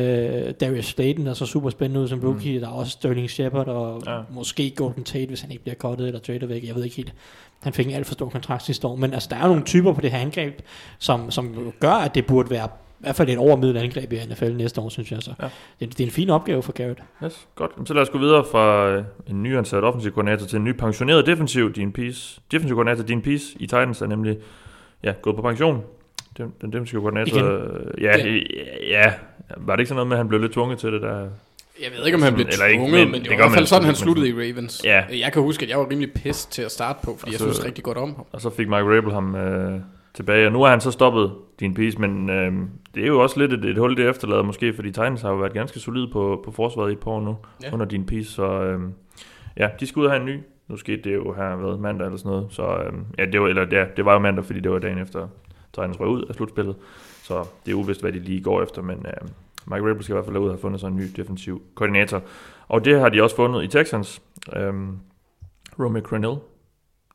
Darius 0.60 0.84
Slayton, 0.86 1.26
der 1.26 1.34
så 1.34 1.46
super 1.46 1.70
spændende 1.70 2.00
ud 2.00 2.08
som 2.08 2.20
rookie, 2.24 2.60
der 2.60 2.66
er 2.66 2.72
også 2.72 2.92
Sterling 2.92 3.30
Shepard, 3.30 3.66
og 3.68 3.96
Mm. 3.96 4.02
Ja. 4.06 4.14
ja. 4.16 4.20
måske 4.34 4.70
Golden 4.76 5.04
Tate, 5.04 5.26
hvis 5.26 5.40
han 5.40 5.50
ikke 5.50 5.62
bliver 5.62 5.76
cuttet 5.76 6.06
eller 6.06 6.20
traded 6.20 6.48
væk, 6.48 6.64
jeg 6.66 6.74
ved 6.74 6.84
ikke 6.84 6.96
helt. 6.96 7.12
Han 7.62 7.72
fik 7.72 7.86
en 7.86 7.94
alt 7.94 8.06
for 8.06 8.14
stor 8.14 8.28
kontrakt 8.28 8.62
sidste 8.62 8.86
år, 8.86 8.96
men 8.96 9.12
altså, 9.12 9.28
der 9.30 9.36
er 9.36 9.46
nogle 9.46 9.62
typer 9.62 9.92
på 9.92 10.00
det 10.00 10.10
her 10.10 10.18
angreb, 10.18 10.60
som, 10.98 11.30
som 11.30 11.72
gør, 11.80 11.92
at 11.92 12.14
det 12.14 12.26
burde 12.26 12.50
være 12.50 12.68
i 13.02 13.04
hvert 13.04 13.16
fald 13.16 13.28
et 13.28 13.38
overmiddel 13.38 13.76
angreb 13.76 14.12
i 14.12 14.16
NFL 14.30 14.52
næste 14.52 14.80
år, 14.80 14.88
synes 14.88 15.12
jeg 15.12 15.22
så. 15.22 15.34
Ja. 15.42 15.48
Det, 15.80 15.98
det, 15.98 16.00
er 16.00 16.04
en 16.04 16.10
fin 16.10 16.30
opgave 16.30 16.62
for 16.62 16.72
Garrett. 16.72 17.00
Yes, 17.24 17.48
godt. 17.54 17.70
Så 17.84 17.94
lad 17.94 18.02
os 18.02 18.10
gå 18.10 18.18
videre 18.18 18.44
fra 18.50 18.88
øh, 18.88 19.04
en 19.26 19.42
nyansat 19.42 19.84
offensiv 19.84 20.12
koordinator 20.12 20.46
til 20.46 20.56
en 20.56 20.64
ny 20.64 20.72
pensioneret 20.72 21.26
defensiv 21.26 21.74
Dean 21.74 21.92
Peace. 21.92 22.40
Defensiv 22.52 22.76
koordinator 22.76 23.02
Dean 23.02 23.22
Peace 23.22 23.56
i 23.56 23.66
Titans 23.66 24.02
er 24.02 24.06
nemlig 24.06 24.38
ja, 25.04 25.12
gået 25.22 25.36
på 25.36 25.42
pension. 25.42 25.82
Den, 26.36 26.52
den 26.60 26.72
defensive 26.72 27.00
koordinator... 27.00 27.36
Igen. 27.36 27.50
øh, 27.50 28.02
Ja. 28.02 28.18
ja, 28.18 28.36
ja, 28.88 29.12
var 29.56 29.76
det 29.76 29.80
ikke 29.80 29.88
sådan 29.88 29.96
noget 29.96 30.08
med, 30.08 30.16
at 30.16 30.18
han 30.18 30.28
blev 30.28 30.40
lidt 30.40 30.52
tvunget 30.52 30.78
til 30.78 30.92
det 30.92 31.02
der? 31.02 31.28
Jeg 31.80 31.90
ved 31.98 32.06
ikke, 32.06 32.16
om 32.16 32.22
han 32.22 32.34
blev 32.34 32.46
Eller 32.52 32.64
ikke, 32.66 32.80
tvunget, 32.80 33.00
men 33.00 33.10
men, 33.10 33.20
det, 33.20 33.30
det 33.30 33.30
var 33.30 33.34
i 33.34 33.48
hvert 33.48 33.52
fald 33.54 33.66
sådan, 33.66 33.84
han 33.86 33.94
sluttede 33.94 34.28
i 34.28 34.32
Ravens. 34.32 34.80
Ja. 34.84 35.04
Jeg 35.10 35.32
kan 35.32 35.42
huske, 35.42 35.62
at 35.62 35.70
jeg 35.70 35.78
var 35.78 35.90
rimelig 35.90 36.12
pissed 36.12 36.50
til 36.50 36.62
at 36.62 36.70
starte 36.70 36.98
på, 37.04 37.16
fordi 37.18 37.28
Og 37.28 37.32
jeg 37.32 37.38
så- 37.38 37.44
synes 37.52 37.64
rigtig 37.66 37.84
godt 37.84 37.98
om 37.98 38.14
ham. 38.16 38.24
Og 38.32 38.40
så 38.40 38.50
fik 38.50 38.68
Mike 38.68 38.96
Rabel 38.96 39.12
ham 39.12 39.34
øh, 39.34 39.80
tilbage, 40.14 40.46
og 40.46 40.52
nu 40.52 40.62
er 40.62 40.68
han 40.68 40.80
så 40.80 40.90
stoppet 40.90 41.32
Dean 41.60 41.74
Peace, 41.74 41.98
men 42.00 42.30
øh, 42.30 42.52
det 42.94 43.02
er 43.02 43.06
jo 43.06 43.20
også 43.22 43.40
lidt 43.40 43.52
et, 43.52 43.64
et 43.64 43.78
hul, 43.78 43.96
det 43.96 44.08
efterlader 44.08 44.42
måske, 44.42 44.74
fordi 44.74 44.88
Titans 44.88 45.22
har 45.22 45.30
jo 45.30 45.36
været 45.36 45.52
ganske 45.52 45.80
solid 45.80 46.06
på, 46.12 46.42
på 46.44 46.50
forsvaret 46.52 46.90
i 46.90 46.92
et 46.92 46.98
par 47.00 47.10
år 47.10 47.20
nu, 47.20 47.36
ja. 47.62 47.72
Under 47.72 47.86
Dean 47.86 48.06
Peace, 48.06 48.30
så 48.32 48.44
øh, 48.62 48.80
ja, 49.56 49.68
de 49.80 49.86
skal 49.86 50.00
ud 50.00 50.04
og 50.06 50.10
have 50.12 50.20
en 50.20 50.26
ny. 50.26 50.38
Nu 50.68 50.76
skete 50.76 51.02
det 51.02 51.14
jo 51.14 51.32
her 51.32 51.56
ved 51.56 51.78
mandag 51.78 52.04
eller 52.06 52.18
sådan 52.18 52.30
noget, 52.32 52.46
så 52.50 52.62
øh, 52.62 52.92
ja, 53.18 53.24
det 53.24 53.40
var, 53.40 53.48
eller, 53.48 53.66
ja, 53.72 53.84
det 53.96 54.04
var 54.04 54.12
jo 54.12 54.18
mandag, 54.18 54.44
fordi 54.44 54.60
det 54.60 54.70
var 54.70 54.78
dagen 54.78 54.98
efter 54.98 55.28
Titans 55.74 55.98
var 56.00 56.06
ud 56.06 56.22
af 56.28 56.34
slutspillet, 56.34 56.76
så 57.22 57.44
det 57.66 57.70
er 57.72 57.76
uvist, 57.76 58.00
hvad 58.00 58.12
de 58.12 58.18
lige 58.18 58.40
går 58.42 58.62
efter, 58.62 58.82
men 58.82 59.06
øh, 59.06 59.28
Mike 59.66 59.88
Rabel 59.88 60.02
skal 60.04 60.12
i 60.12 60.16
hvert 60.16 60.24
fald 60.24 60.36
ud 60.36 60.44
og 60.48 60.52
have 60.52 60.60
fundet 60.60 60.80
sig 60.80 60.88
en 60.88 60.96
ny 60.96 61.04
defensiv 61.16 61.62
koordinator, 61.74 62.22
og 62.68 62.84
det 62.84 63.00
har 63.00 63.08
de 63.08 63.22
også 63.22 63.36
fundet 63.36 63.64
i 63.64 63.66
Texans. 63.66 64.22
Øh, 64.56 64.72
Romeo 65.78 66.02
Crennel, 66.02 66.36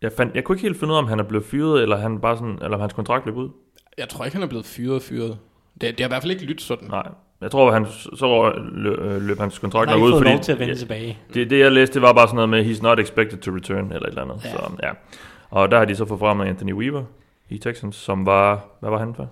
jeg, 0.01 0.11
fandt, 0.11 0.35
jeg 0.35 0.43
kunne 0.43 0.55
ikke 0.55 0.67
helt 0.67 0.79
finde 0.79 0.91
ud 0.91 0.97
af, 0.97 1.01
om 1.01 1.07
han 1.07 1.19
er 1.19 1.23
blevet 1.23 1.45
fyret, 1.45 1.81
eller, 1.81 1.97
han 1.97 2.19
bare 2.19 2.37
sådan, 2.37 2.59
eller 2.61 2.73
om 2.75 2.79
hans 2.81 2.93
kontrakt 2.93 3.25
løb 3.25 3.35
ud. 3.35 3.49
Jeg 3.97 4.09
tror 4.09 4.25
ikke, 4.25 4.35
han 4.35 4.43
er 4.43 4.47
blevet 4.47 4.65
fyret 4.65 5.01
fyret. 5.01 5.37
Det, 5.81 5.81
det 5.81 5.99
har 5.99 6.07
i 6.07 6.11
hvert 6.11 6.21
fald 6.21 6.31
ikke 6.31 6.43
lyttet 6.45 6.65
sådan. 6.65 6.87
Nej. 6.87 7.07
Jeg 7.41 7.51
tror, 7.51 7.71
han, 7.71 7.85
så 8.15 8.53
løb, 8.71 8.99
øh, 8.99 9.21
løb 9.21 9.39
hans 9.39 9.59
kontrakt 9.59 9.89
Han 9.89 9.99
har 9.99 10.05
nok 10.05 10.05
ud, 10.05 10.11
fået 10.11 10.19
fordi 10.19 10.31
lov 10.31 10.41
til 10.41 10.51
at 10.51 10.59
vende 10.59 10.75
tilbage. 10.75 11.19
det, 11.33 11.49
det, 11.49 11.59
jeg 11.59 11.71
læste, 11.71 11.93
det 11.93 12.01
var 12.01 12.13
bare 12.13 12.27
sådan 12.27 12.35
noget 12.35 12.49
med, 12.49 12.65
he's 12.65 12.81
not 12.81 12.99
expected 12.99 13.37
to 13.37 13.51
return, 13.51 13.85
eller 13.85 13.99
et 13.99 14.07
eller 14.07 14.21
andet. 14.21 14.41
Ja. 14.43 14.49
Ja. 14.49 14.55
Så, 14.55 14.71
ja. 14.83 14.91
Og 15.49 15.71
der 15.71 15.77
har 15.77 15.85
de 15.85 15.95
så 15.95 16.05
fået 16.05 16.19
frem 16.19 16.37
med 16.37 16.47
Anthony 16.47 16.73
Weaver 16.73 17.03
i 17.49 17.57
Texans, 17.57 17.95
som 17.95 18.25
var, 18.25 18.65
hvad 18.79 18.89
var 18.89 18.99
han 18.99 19.15
for? 19.15 19.29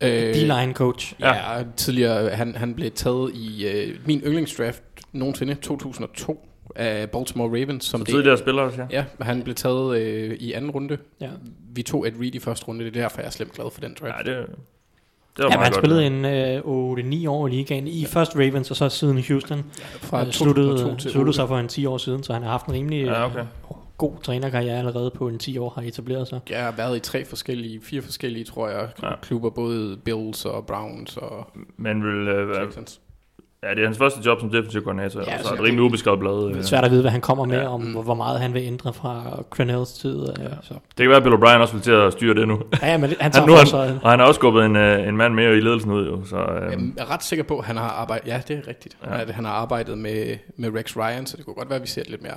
Øh, 0.00 0.34
D-line 0.34 0.72
coach. 0.72 1.14
Ja, 1.20 1.56
ja 1.56 1.64
tidligere, 1.76 2.30
han, 2.30 2.54
han 2.54 2.74
blev 2.74 2.90
taget 2.90 3.34
i 3.34 3.66
øh, 3.68 3.96
min 4.06 4.20
yndlingsdraft 4.20 4.82
nogensinde, 5.12 5.54
2002, 5.54 6.44
af 6.76 7.10
Baltimore 7.10 7.48
Ravens. 7.48 7.84
Som 7.84 8.00
Så 8.00 8.04
det- 8.04 8.12
tidligere 8.14 8.38
spiller 8.38 8.62
også, 8.62 8.78
ja. 8.80 8.86
Ja, 8.90 9.04
han 9.24 9.42
blev 9.42 9.54
taget 9.54 9.98
øh, 10.00 10.34
i 10.40 10.52
anden 10.52 10.70
runde. 10.70 10.98
Ja. 11.20 11.28
Vi 11.74 11.82
tog 11.82 12.06
Ed 12.08 12.12
Reed 12.20 12.34
i 12.34 12.38
første 12.38 12.66
runde, 12.68 12.84
det 12.84 12.96
er 12.96 13.00
derfor, 13.02 13.20
jeg 13.20 13.26
er 13.26 13.30
slemt 13.30 13.52
glad 13.52 13.66
for 13.72 13.80
den 13.80 13.96
draft. 14.00 14.26
Ja, 14.28 14.32
det, 14.32 14.46
det 15.36 15.44
var 15.44 15.50
Ja, 15.50 15.56
meget 15.56 15.64
han 15.64 15.72
godt. 15.72 15.84
spillede 15.84 16.06
en 16.06 16.24
øh, 16.24 17.22
8-9 17.24 17.28
år 17.30 17.46
i 17.46 17.50
ligaen. 17.50 17.88
I 17.88 18.04
først 18.04 18.36
Ravens, 18.36 18.70
og 18.70 18.76
så 18.76 18.88
siden 18.88 19.24
Houston. 19.28 19.64
Fra 20.00 20.24
Øh, 20.26 20.32
sluttede, 20.32 20.68
2002 20.68 20.96
til 21.00 21.10
sluttede 21.10 21.28
8. 21.28 21.36
sig 21.36 21.48
for 21.48 21.58
en 21.58 21.68
10 21.68 21.86
år 21.86 21.98
siden, 21.98 22.22
så 22.22 22.32
han 22.32 22.42
har 22.42 22.50
haft 22.50 22.66
en 22.66 22.72
rimelig 22.72 23.04
Ja, 23.04 23.12
ja, 23.12 23.26
okay. 23.26 23.44
okay. 23.68 23.77
God 23.98 24.12
trænerkarriere 24.22 24.78
allerede 24.78 25.10
på 25.10 25.28
en 25.28 25.38
10 25.38 25.58
år, 25.58 25.70
har 25.70 25.82
etableret 25.82 26.28
sig. 26.28 26.40
Jeg 26.50 26.64
har 26.64 26.72
været 26.72 26.96
i 26.96 27.00
tre 27.00 27.24
forskellige, 27.24 27.80
fire 27.82 28.02
forskellige, 28.02 28.44
tror 28.44 28.68
jeg, 28.68 28.88
Ja. 29.02 29.08
klubber, 29.22 29.50
både 29.50 29.96
Bills 30.04 30.44
og 30.44 30.66
Browns 30.66 31.16
og 31.16 31.46
Men 31.76 32.02
vil, 32.04 32.28
øh, 32.28 32.54
Texans. 32.66 33.00
ja, 33.62 33.70
det 33.70 33.78
er 33.78 33.84
hans 33.84 33.98
første 33.98 34.20
job 34.26 34.40
som 34.40 34.50
defensiv 34.50 34.82
koordinator, 34.82 35.20
Ja, 35.20 35.32
og 35.34 35.38
så 35.38 35.44
så 35.44 35.48
er 35.48 35.52
det 35.52 35.58
det- 35.58 35.66
rimelig 35.66 35.82
ubeskrevet 35.84 36.20
blad. 36.20 36.32
Det 36.32 36.50
Øh. 36.50 36.58
er 36.58 36.62
svært 36.62 36.84
at 36.84 36.90
vide, 36.90 37.00
hvad 37.00 37.10
han 37.10 37.20
kommer 37.20 37.44
med, 37.44 37.58
Ja. 37.60 37.68
om 37.68 37.82
hvor, 37.82 38.02
hvor 38.02 38.14
meget 38.14 38.40
han 38.40 38.54
vil 38.54 38.62
ændre 38.62 38.92
fra 38.92 39.42
Crenells 39.50 39.92
tid. 39.92 40.26
Ja. 40.38 40.44
Så. 40.62 40.74
Det 40.74 40.80
kan 40.96 41.08
være, 41.08 41.16
at 41.16 41.22
Bill 41.22 41.34
O'Brien 41.34 41.58
også 41.58 41.74
vil 41.74 41.82
til 41.82 41.90
at 41.92 42.12
styre 42.12 42.34
det 42.34 42.48
nu. 42.48 42.60
Ja, 42.82 42.86
ja, 42.90 42.98
men 42.98 43.10
det- 43.10 43.18
han 43.20 43.24
Han, 43.24 43.32
tager 43.32 43.46
nu 43.46 43.52
for 43.52 43.58
han, 43.58 43.66
sig. 43.66 43.98
og 44.02 44.10
han 44.10 44.18
har 44.18 44.26
også 44.26 44.38
skubbet 44.38 44.64
en, 44.64 44.76
øh, 44.76 45.08
en 45.08 45.16
mand 45.16 45.34
mere 45.34 45.56
i 45.56 45.60
ledelsen 45.60 45.92
ud, 45.92 46.06
jo, 46.06 46.24
så 46.24 46.36
øh, 46.36 46.72
Jeg 46.72 46.80
er 46.98 47.10
ret 47.10 47.24
sikker 47.24 47.44
på, 47.44 47.58
at 47.58 47.64
han 47.64 47.76
har 47.76 47.88
arbejdet, 47.88 48.26
ja, 48.28 48.40
det 48.48 48.56
er 48.58 48.68
rigtigt, 48.68 48.96
Ja. 49.04 49.20
at 49.20 49.30
han 49.30 49.44
har 49.44 49.52
arbejdet 49.52 49.98
med, 49.98 50.36
med 50.56 50.70
Rex 50.74 50.96
Ryan, 50.96 51.26
så 51.26 51.36
det 51.36 51.44
kunne 51.44 51.54
godt 51.54 51.68
være, 51.68 51.76
at 51.76 51.82
vi 51.82 51.88
ser 51.88 52.00
et 52.00 52.10
lidt 52.10 52.22
mere 52.22 52.32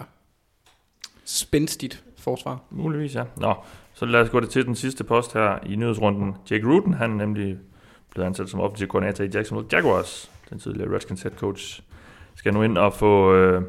spændstigt 1.25 2.03
forsvar. 2.17 2.59
muligvis, 2.69 3.15
ja. 3.15 3.23
Nå, 3.37 3.55
så 3.93 4.05
lad 4.05 4.21
os 4.21 4.29
gå 4.29 4.39
det 4.39 4.49
til 4.49 4.65
den 4.65 4.75
sidste 4.75 5.03
post 5.03 5.33
her 5.33 5.59
i 5.65 5.75
nyhedsrunden. 5.75 6.35
Jake 6.51 6.67
Ruden, 6.67 6.93
han 6.93 7.11
er 7.11 7.15
nemlig 7.15 7.57
blevet 8.09 8.27
ansat 8.27 8.49
som 8.49 8.59
offensiv 8.59 8.87
koordinator 8.87 9.23
i 9.23 9.29
Jacksonville 9.33 9.69
Jaguars. 9.71 10.31
Den 10.49 10.59
tidligere 10.59 10.95
Redskins 10.95 11.21
head 11.21 11.33
coach 11.35 11.81
skal 12.35 12.53
nu 12.53 12.61
ind 12.61 12.77
og 12.77 12.93
få... 12.93 13.33
Øh, 13.35 13.63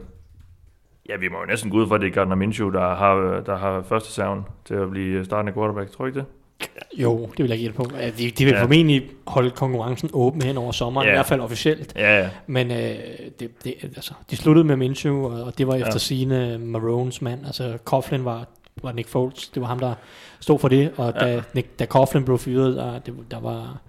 ja, 1.09 1.17
vi 1.17 1.29
må 1.29 1.39
jo 1.39 1.47
næsten 1.47 1.71
gå 1.71 1.77
ud 1.77 1.89
fra, 1.89 1.95
at 1.95 2.01
det 2.01 2.07
er 2.07 2.13
Gardner 2.13 2.37
Minshew, 2.37 2.71
der 2.71 2.95
har, 2.95 3.41
der 3.47 3.57
har 3.57 3.83
første 3.83 4.13
savn 4.13 4.45
til 4.65 4.75
at 4.75 4.91
blive 4.91 5.25
startende 5.25 5.53
quarterback. 5.53 5.91
Tror 5.91 6.05
jeg 6.05 6.09
ikke 6.09 6.21
det? 6.21 6.27
Jo, 6.95 7.27
det 7.27 7.39
vil 7.43 7.49
jeg 7.49 7.59
gætte 7.59 7.75
på. 7.77 7.85
De, 8.19 8.31
de 8.31 8.45
vil 8.45 8.55
Ja. 8.55 8.63
formentlig 8.63 9.03
holde 9.27 9.51
konkurrencen 9.51 10.11
åben 10.13 10.43
hen 10.43 10.57
over 10.59 10.73
sommeren, 10.73 11.07
Ja. 11.07 11.13
i 11.13 11.17
hvert 11.17 11.27
fald 11.27 11.41
officielt. 11.41 11.93
Ja, 11.97 12.19
ja. 12.23 12.29
Men 12.47 12.71
øh, 12.71 12.77
det, 13.41 13.65
det, 13.65 13.75
altså, 13.83 14.13
de 14.31 14.37
sluttede 14.37 14.65
med 14.65 14.77
Minshew, 14.77 15.25
og 15.27 15.43
og 15.43 15.59
det 15.59 15.67
var 15.67 15.75
efter 15.75 15.93
Ja. 15.93 15.99
sine 15.99 16.59
Maroons 16.59 17.23
mand. 17.23 17.47
Altså, 17.47 17.79
Coughlin 17.85 18.25
var, 18.25 18.47
var 18.83 18.93
Nick 18.93 19.09
Foles. 19.09 19.49
Det 19.49 19.61
var 19.63 19.69
ham, 19.69 19.79
der 19.79 19.95
stod 20.41 20.59
for 20.59 20.69
det. 20.69 20.91
Og 20.97 21.15
da, 21.21 21.27
Ja. 21.27 21.41
Nick, 21.55 21.79
da 21.79 21.87
Coughlin 21.87 22.25
blev 22.25 22.39
fyret, 22.39 22.77
der, 22.77 22.99
det, 22.99 23.15
der 23.31 23.41
var... 23.41 23.81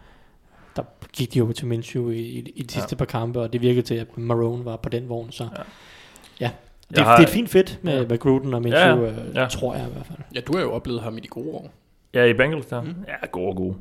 Der 0.75 0.83
gik 1.13 1.33
de 1.33 1.41
over 1.41 1.51
til 1.53 1.67
Minshew 1.67 2.09
i, 2.09 2.17
i, 2.19 2.51
i 2.55 2.63
de 2.63 2.73
sidste 2.73 2.87
Ja. 2.93 2.97
par 2.97 3.05
kampe, 3.05 3.41
og 3.41 3.53
det 3.53 3.61
virkede 3.61 3.81
til, 3.81 3.95
at 3.95 4.17
Marone 4.17 4.65
var 4.65 4.75
på 4.75 4.89
den 4.89 5.09
vogn. 5.09 5.31
Så 5.31 5.43
Ja. 5.43 5.49
ja. 6.39 6.49
Det, 6.95 7.03
har- 7.03 7.15
det 7.15 7.23
er 7.23 7.27
et 7.27 7.33
fint 7.33 7.49
fedt 7.49 7.79
med, 7.81 8.01
Ja. 8.01 8.07
med 8.07 8.17
Gruden 8.19 8.53
og 8.53 8.61
Minshew, 8.61 9.03
ja. 9.03 9.11
Ja. 9.35 9.41
ja. 9.41 9.47
tror 9.47 9.75
jeg 9.75 9.85
i 9.89 9.91
hvert 9.93 10.05
fald. 10.05 10.17
Ja, 10.35 10.39
du 10.39 10.53
har 10.55 10.61
jo 10.61 10.71
oplevet 10.71 11.01
ham 11.01 11.17
i 11.17 11.19
de 11.19 11.27
gode 11.27 11.49
år. 11.51 11.69
Ja, 12.13 12.23
i 12.23 12.33
Bengals 12.33 12.65
der. 12.65 12.81
Mm. 12.81 12.95
Ja, 13.07 13.27
gode 13.31 13.47
og 13.47 13.55
gode. 13.55 13.75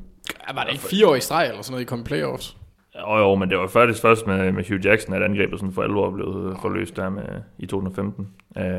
Ja, 0.47 0.53
var 0.53 0.63
det 0.63 0.71
ikke 0.71 0.83
fire 0.83 1.07
år 1.07 1.15
i 1.15 1.19
streg 1.19 1.47
eller 1.47 1.61
sådan 1.61 1.71
noget, 1.71 1.81
I 1.81 1.85
kom 1.85 1.99
i 1.99 2.03
playoffs? 2.03 2.57
Jo, 2.95 3.17
jo, 3.17 3.35
men 3.35 3.49
det 3.49 3.57
var 3.57 3.67
faktisk 3.67 4.01
først 4.01 4.27
med, 4.27 4.51
med 4.51 4.63
Hugh 4.69 4.85
Jackson, 4.85 5.13
at 5.13 5.23
angrebet 5.23 5.59
sådan 5.59 5.73
for 5.73 5.83
alvor 5.83 6.11
blev 6.11 6.49
øh, 6.49 6.61
forløst 6.61 6.95
der 6.95 7.09
med, 7.09 7.23
i 7.59 7.65
2015. 7.65 8.27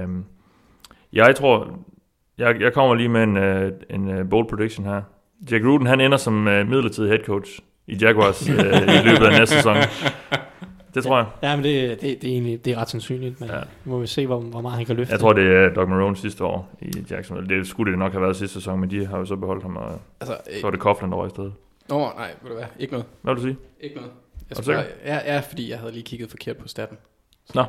Um, 0.04 0.24
jeg 1.12 1.36
tror, 1.36 1.78
jeg, 2.38 2.60
jeg 2.60 2.72
kommer 2.72 2.94
lige 2.94 3.08
med 3.08 3.22
en, 3.22 3.36
uh, 3.36 3.72
en 3.90 4.20
uh, 4.20 4.28
bold 4.30 4.48
prediction 4.48 4.86
her. 4.86 5.02
Jack 5.50 5.64
Gruden, 5.64 5.86
han 5.86 6.00
ender 6.00 6.18
som 6.18 6.46
uh, 6.46 6.52
midlertidig 6.52 7.10
head 7.10 7.24
coach 7.24 7.60
i 7.86 7.96
Jaguars 8.00 8.48
uh, 8.48 8.54
i 8.98 9.08
løbet 9.08 9.26
af 9.26 9.38
næste 9.38 9.54
sæson. 9.54 9.76
Det 10.94 11.04
tror 11.04 11.16
jeg. 11.18 11.26
Ja, 11.42 11.56
men 11.56 11.64
det, 11.64 12.00
det, 12.00 12.22
det 12.22 12.28
er 12.30 12.32
egentlig 12.32 12.64
det 12.64 12.72
er 12.72 12.76
ret 12.78 12.88
sandsynligt, 12.90 13.40
men 13.40 13.48
Ja. 13.48 13.60
må 13.84 13.98
vi 13.98 14.06
se, 14.06 14.26
hvor, 14.26 14.40
hvor 14.40 14.60
meget 14.60 14.76
han 14.76 14.86
kan 14.86 14.96
løfte. 14.96 15.12
Jeg 15.12 15.20
tror, 15.20 15.32
det 15.32 15.56
er 15.56 15.68
Doug 15.74 15.88
Marone 15.88 16.16
sidste 16.16 16.44
år 16.44 16.70
i 16.82 16.92
Jacksonville. 17.10 17.58
Det 17.58 17.66
skulle 17.66 17.90
det 17.92 17.98
nok 17.98 18.12
have 18.12 18.22
været 18.22 18.36
sidste 18.36 18.54
sæson, 18.54 18.80
men 18.80 18.90
de 18.90 19.06
har 19.06 19.18
jo 19.18 19.24
så 19.24 19.36
beholdt 19.36 19.62
ham, 19.62 19.76
og 19.76 20.00
Altså, 20.20 20.36
øh, 20.54 20.60
så 20.60 20.66
er 20.66 20.70
det 20.70 20.80
Coughlin 20.80 21.12
over 21.12 21.26
i 21.26 21.30
stedet. 21.30 21.52
Nå, 21.88 21.98
nej, 21.98 22.30
ved 22.42 22.50
du 22.50 22.56
hvad? 22.56 22.66
Ikke 22.78 22.92
noget. 22.92 23.06
Hvad 23.22 23.34
vil 23.34 23.42
du 23.42 23.46
sige? 23.48 23.56
Ikke 23.80 23.96
noget. 23.96 24.10
Jeg 24.50 24.56
Er 24.56 24.60
du 24.60 24.62
spørger, 24.62 24.82
ja, 25.04 25.34
ja, 25.34 25.40
fordi 25.40 25.70
jeg 25.70 25.78
havde 25.78 25.92
lige 25.92 26.02
kigget 26.02 26.30
forkert 26.30 26.56
på 26.56 26.68
staten. 26.68 26.96
Nå. 27.54 27.64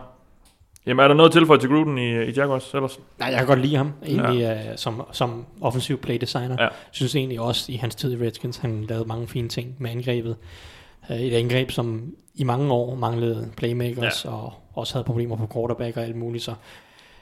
Jamen, 0.85 1.03
er 1.03 1.07
der 1.07 1.15
noget 1.15 1.31
tilføjet 1.31 1.61
til 1.61 1.69
Gruden 1.69 1.97
i, 1.97 2.23
i 2.23 2.31
Jaguars 2.31 2.73
ellers? 2.73 2.99
Nej, 3.19 3.29
jeg 3.29 3.37
kan 3.37 3.47
godt 3.47 3.59
lide 3.59 3.75
ham, 3.75 3.91
egentlig 4.05 4.39
ja. 4.39 4.75
som, 4.75 5.01
som 5.11 5.45
offensiv 5.61 5.97
play 5.97 6.17
designer. 6.21 6.55
Ja. 6.59 6.63
Ja. 6.63 6.69
synes 6.91 7.15
egentlig 7.15 7.39
også, 7.39 7.71
i 7.71 7.75
hans 7.75 7.95
tid 7.95 8.21
i 8.21 8.25
Redskins, 8.25 8.57
han 8.57 8.85
lavede 8.89 9.07
mange 9.07 9.27
fine 9.27 9.47
ting 9.49 9.75
med 9.79 9.91
angrebet. 9.91 10.35
Øh, 11.11 11.19
Et 11.19 11.33
angreb, 11.33 11.71
som 11.71 12.15
i 12.35 12.43
mange 12.43 12.73
år 12.73 12.95
manglede 12.95 13.51
playmakers, 13.57 14.25
ja. 14.25 14.29
og 14.29 14.53
også 14.73 14.93
havde 14.93 15.03
problemer 15.05 15.35
på 15.35 15.47
quarterback 15.53 15.97
og 15.97 16.03
alt 16.03 16.15
muligt, 16.15 16.43
så 16.43 16.53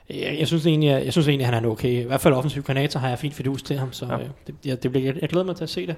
jeg, 0.09 0.35
jeg, 0.39 0.47
synes 0.47 0.65
egentlig, 0.65 0.87
jeg, 0.87 1.05
jeg 1.05 1.11
synes 1.11 1.27
egentlig, 1.27 1.47
han 1.47 1.65
er 1.65 1.69
okay. 1.69 2.03
I 2.03 2.07
hvert 2.07 2.21
fald 2.21 2.33
offensiv 2.33 2.63
koordinator 2.63 2.99
har 2.99 3.09
jeg 3.09 3.19
fint 3.19 3.33
fidus 3.33 3.63
til 3.63 3.77
ham, 3.77 3.93
så 3.93 4.05
Ja. 4.05 4.17
ja. 4.17 4.23
det, 4.47 4.55
jeg, 4.65 4.83
det 4.83 4.91
bliver, 4.91 5.05
jeg, 5.05 5.21
jeg 5.21 5.29
glæder 5.29 5.45
mig 5.45 5.55
til 5.55 5.63
at 5.63 5.69
se 5.69 5.87
det. 5.87 5.95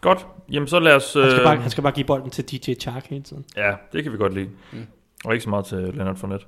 Godt. 0.00 0.26
Jamen, 0.52 0.68
så 0.68 0.80
lad 0.80 0.94
os... 0.94 1.14
Han 1.14 1.30
skal, 1.30 1.40
øh, 1.40 1.44
bare, 1.46 1.56
han 1.56 1.70
skal 1.70 1.82
bare 1.82 1.92
give 1.92 2.06
bolden 2.06 2.30
til 2.30 2.44
DJ 2.44 2.74
Chark 2.74 3.06
hele 3.06 3.22
tiden. 3.22 3.44
Ja, 3.56 3.72
det 3.92 4.02
kan 4.02 4.12
vi 4.12 4.16
godt 4.16 4.34
lide. 4.34 4.48
Mm. 4.72 4.86
Og 5.24 5.32
ikke 5.32 5.42
så 5.42 5.50
meget 5.50 5.64
til 5.64 5.78
Leonard 5.78 6.16
Fournette. 6.16 6.46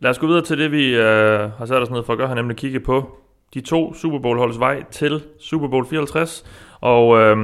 Lad 0.00 0.10
os 0.10 0.18
gå 0.18 0.26
videre 0.26 0.44
til 0.44 0.58
det, 0.58 0.72
vi 0.72 0.94
øh, 0.94 1.50
har 1.50 1.66
sat 1.66 1.82
os 1.82 1.90
ned 1.90 2.02
for 2.04 2.12
at 2.12 2.18
gøre, 2.18 2.28
har 2.28 2.34
nemlig 2.34 2.56
kigge 2.56 2.80
på 2.80 3.16
de 3.54 3.60
to 3.60 3.94
Super 3.94 4.18
Bowl 4.18 4.38
holdes 4.38 4.58
vej 4.60 4.84
til 4.90 5.22
Super 5.38 5.68
Bowl 5.68 5.86
54. 5.86 6.44
Og 6.80 7.18
øh, 7.18 7.36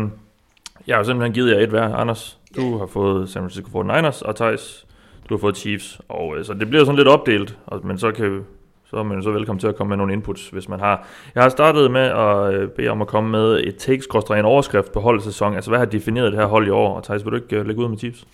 jeg 0.87 0.94
har 0.94 0.99
jo 0.99 1.05
simpelthen 1.05 1.33
givet 1.33 1.51
jer 1.51 1.59
et 1.59 1.68
hver. 1.68 1.94
Anders, 1.94 2.38
du 2.57 2.79
har 2.79 2.87
fået 2.87 3.29
San 3.29 3.42
Francisco 3.42 3.83
49ers, 3.83 4.22
og 4.22 4.37
Thijs, 4.37 4.87
du 5.29 5.35
har 5.35 5.40
fået 5.40 5.57
Chiefs. 5.57 6.01
Og 6.09 6.37
øh, 6.37 6.44
så 6.44 6.55
det 6.55 6.68
bliver 6.68 6.85
sådan 6.85 6.96
lidt 6.96 7.09
opdelt, 7.09 7.59
og, 7.66 7.87
men 7.87 7.99
så 7.99 8.12
kan 8.12 8.44
så 8.90 8.96
er 8.96 9.03
man 9.03 9.22
så 9.22 9.31
velkommen 9.31 9.61
til 9.61 9.66
at 9.66 9.77
komme 9.77 9.88
med 9.88 9.96
nogle 9.96 10.12
inputs, 10.12 10.49
hvis 10.49 10.68
man 10.68 10.81
har. 10.81 11.09
Jeg 11.35 11.42
har 11.42 11.51
startet 11.51 11.90
med 11.90 12.01
at 12.01 12.55
øh, 12.55 12.68
bede 12.68 12.88
om 12.88 13.03
at 13.03 13.09
komme 13.09 13.31
med 13.31 13.61
et 13.64 13.75
tekst 13.79 14.09
en 14.31 14.44
overskrift 14.44 14.92
på 14.92 15.01
holdets 15.01 15.25
sæson. 15.25 15.55
Altså, 15.55 15.70
hvad 15.70 15.79
har 15.79 15.87
defineret 15.87 16.33
det 16.33 16.40
her 16.40 16.46
hold 16.46 16.66
i 16.66 16.70
år? 16.70 16.96
Og 16.96 17.05
Thijs, 17.05 17.25
vil 17.25 17.31
du 17.31 17.37
ikke 17.37 17.57
øh, 17.57 17.66
lægge 17.66 17.83
ud 17.83 17.88
med 17.88 17.99
Chiefs? 17.99 18.27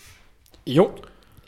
Jo. 0.67 0.91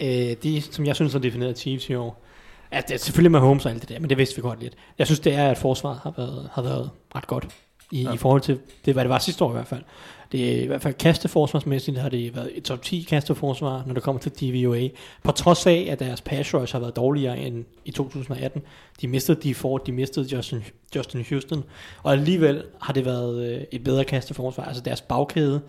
Øh, 0.01 0.09
de, 0.43 0.63
som 0.63 0.87
jeg 0.87 0.95
synes 0.95 1.13
har 1.13 1.21
defineret 1.21 1.59
Chiefs 1.59 1.91
i 1.91 1.95
år, 1.95 2.25
Ja, 2.73 2.81
det 2.81 2.95
er 2.95 2.99
selvfølgelig 2.99 3.33
med 3.33 3.41
Holmes 3.41 3.67
og 3.67 3.73
alt 3.73 3.81
det 3.81 3.89
der, 3.89 4.01
men 4.01 4.11
det 4.11 4.19
vidste 4.19 4.37
vi 4.37 4.43
godt 4.43 4.61
lidt. 4.61 4.75
Jeg 4.99 5.07
synes, 5.07 5.21
det 5.21 5.35
er, 5.35 5.51
at 5.51 5.59
forsvaret 5.59 5.99
har 6.03 6.15
været, 6.17 6.51
har 6.53 6.63
været 6.63 6.91
ret 7.15 7.27
godt 7.27 7.49
i, 7.91 8.03
ja. 8.03 8.13
i 8.13 8.17
forhold 8.17 8.41
til, 8.41 8.61
det, 8.85 8.95
hvad 8.95 9.05
det 9.05 9.11
var 9.11 9.19
sidste 9.19 9.45
år 9.45 9.51
i 9.51 9.53
hvert 9.53 9.67
fald. 9.67 9.83
Det 10.33 10.59
er 10.59 10.63
i 10.63 10.67
hvert 10.67 10.83
fald 10.83 10.95
kasteforsvarsmæssigt 10.95 11.99
har 11.99 12.09
det 12.09 12.37
været 12.37 12.51
et 12.55 12.63
top 12.63 12.83
10 12.83 13.07
kasteforsvar, 13.09 13.83
når 13.87 13.95
det 13.95 14.03
kommer 14.03 14.21
til 14.21 14.33
DVOA. 14.33 14.89
På 15.23 15.33
trods 15.33 15.67
af, 15.67 15.87
at 15.91 15.99
deres 15.99 16.21
pass 16.21 16.55
rush 16.55 16.75
har 16.75 16.81
været 16.81 16.97
dårligere 16.97 17.39
end 17.39 17.65
i 17.85 17.91
2018. 17.91 18.63
De 19.01 19.09
mistede 19.09 19.43
de 19.43 19.55
Ford, 19.55 19.85
de 19.87 19.93
mistede 19.93 20.37
Justin, 20.37 20.65
Justin 20.97 21.25
Houston, 21.29 21.65
og 22.03 22.13
alligevel 22.13 22.65
har 22.81 22.93
det 22.93 23.05
været 23.05 23.55
øh, 23.55 23.61
et 23.73 23.85
bedre 23.85 24.05
kasteforsvar. 24.05 24.65
Altså 24.65 24.83
deres 24.83 25.01
bagkæde 25.01 25.61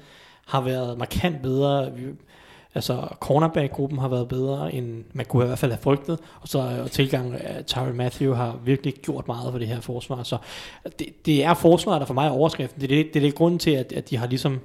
har 0.45 0.61
været 0.61 0.97
markant 0.97 1.41
bedre. 1.41 1.91
Altså, 2.75 3.07
cornerback-gruppen 3.19 3.99
har 3.99 4.07
været 4.07 4.27
bedre, 4.27 4.73
end 4.73 5.03
man 5.13 5.25
kunne 5.25 5.43
i 5.43 5.47
hvert 5.47 5.59
fald 5.59 5.71
have 5.71 5.81
frygtet. 5.81 6.19
Og 6.41 6.47
så 6.47 6.59
og 6.83 6.91
tilgang 6.91 7.33
af 7.33 7.65
Tyron 7.65 7.95
Matthew 7.95 8.33
har 8.33 8.59
virkelig 8.65 8.93
gjort 8.93 9.27
meget 9.27 9.51
for 9.51 9.59
det 9.59 9.67
her 9.67 9.79
forsvar. 9.79 10.23
Så 10.23 10.38
det, 10.99 11.25
det 11.25 11.43
er 11.43 11.53
forsvaret, 11.53 11.99
der 11.99 12.05
for 12.05 12.13
mig 12.13 12.27
er 12.27 12.31
overskriften. 12.31 12.81
Det 12.81 12.91
er 12.91 13.03
det, 13.03 13.13
det, 13.13 13.19
er 13.19 13.25
det 13.25 13.35
grunden 13.35 13.59
til, 13.59 13.71
at, 13.71 13.93
at 13.93 14.09
de 14.09 14.17
har 14.17 14.27
ligesom... 14.27 14.59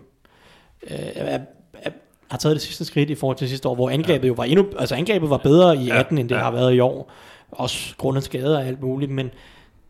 Øh, 0.91 0.99
er, 1.15 1.39
er, 1.75 1.91
har 2.31 2.39
taget 2.39 2.55
det 2.55 2.63
sidste 2.63 2.85
skridt 2.85 3.11
i 3.11 3.15
forhold 3.15 3.37
til 3.37 3.49
sidste 3.49 3.69
år, 3.69 3.75
hvor 3.75 3.91
angrebet 3.91 4.29
jo 4.29 4.33
var 4.33 4.45
endnu, 4.45 4.67
altså 4.79 4.95
angrebet 4.95 5.31
var 5.31 5.37
bedre 5.37 5.77
i 5.77 5.85
Ja, 5.87 5.99
18, 5.99 6.19
end 6.19 6.29
det 6.29 6.35
ja. 6.35 6.41
har 6.41 6.51
været 6.51 6.75
i 6.75 6.81
år. 6.81 7.13
Også 7.51 7.97
grundet 7.97 8.25
skader 8.25 8.59
og 8.59 8.67
alt 8.67 8.83
muligt, 8.83 9.11
men 9.11 9.31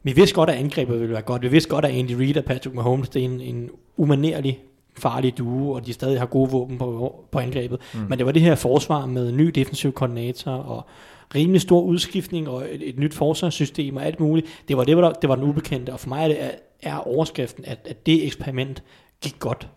vi 0.03 0.13
vidste 0.13 0.35
godt, 0.35 0.51
at 0.51 0.57
angrebet 0.57 1.01
ville 1.01 1.13
være 1.13 1.23
godt. 1.23 1.43
Vi 1.43 1.49
vidste 1.49 1.71
godt, 1.71 1.85
at 1.85 1.95
Andy 1.95 2.13
Reid 2.13 2.37
og 2.37 2.45
Patrick 2.45 2.75
Mahomes, 2.75 3.09
det 3.09 3.21
er 3.21 3.25
en, 3.25 3.41
en 3.41 3.71
umanerlig 3.97 4.61
farlig 4.99 5.39
duo, 5.39 5.73
og 5.73 5.87
de 5.87 5.93
stadig 5.93 6.19
har 6.19 6.27
gode 6.27 6.51
våben 6.51 6.79
på, 6.79 7.15
på 7.31 7.39
angrebet. 7.39 7.81
Mm. 7.95 8.01
Men 8.09 8.19
det 8.19 8.27
var 8.27 8.33
det 8.33 8.43
her 8.43 8.55
forsvar 8.55 9.07
med 9.07 9.33
ny 9.33 9.47
defensiv 9.47 9.93
koordinator 9.93 10.51
og 10.51 10.87
rimelig 11.35 11.61
stor 11.61 11.81
udskiftning 11.81 12.49
og 12.49 12.65
et, 12.71 12.89
et 12.89 12.99
nyt 12.99 13.15
forsvarssystem 13.15 13.97
og 13.97 14.07
alt 14.07 14.21
muligt. 14.21 14.63
Det 14.69 14.77
var, 14.77 14.85
det 14.85 14.97
var, 14.97 15.13
det 15.13 15.29
var 15.29 15.35
den 15.35 15.45
ubekendte, 15.45 15.93
og 15.93 16.01
for 16.01 16.09
mig 16.09 16.25
er, 16.25 16.29
det, 16.29 16.45
er, 16.45 16.51
er 16.83 16.97
overskriften, 16.97 17.65
at, 17.67 17.79
at 17.85 18.07
det 18.07 18.27
eksperiment 18.27 18.83
gik 19.23 19.37
godt. 19.39 19.69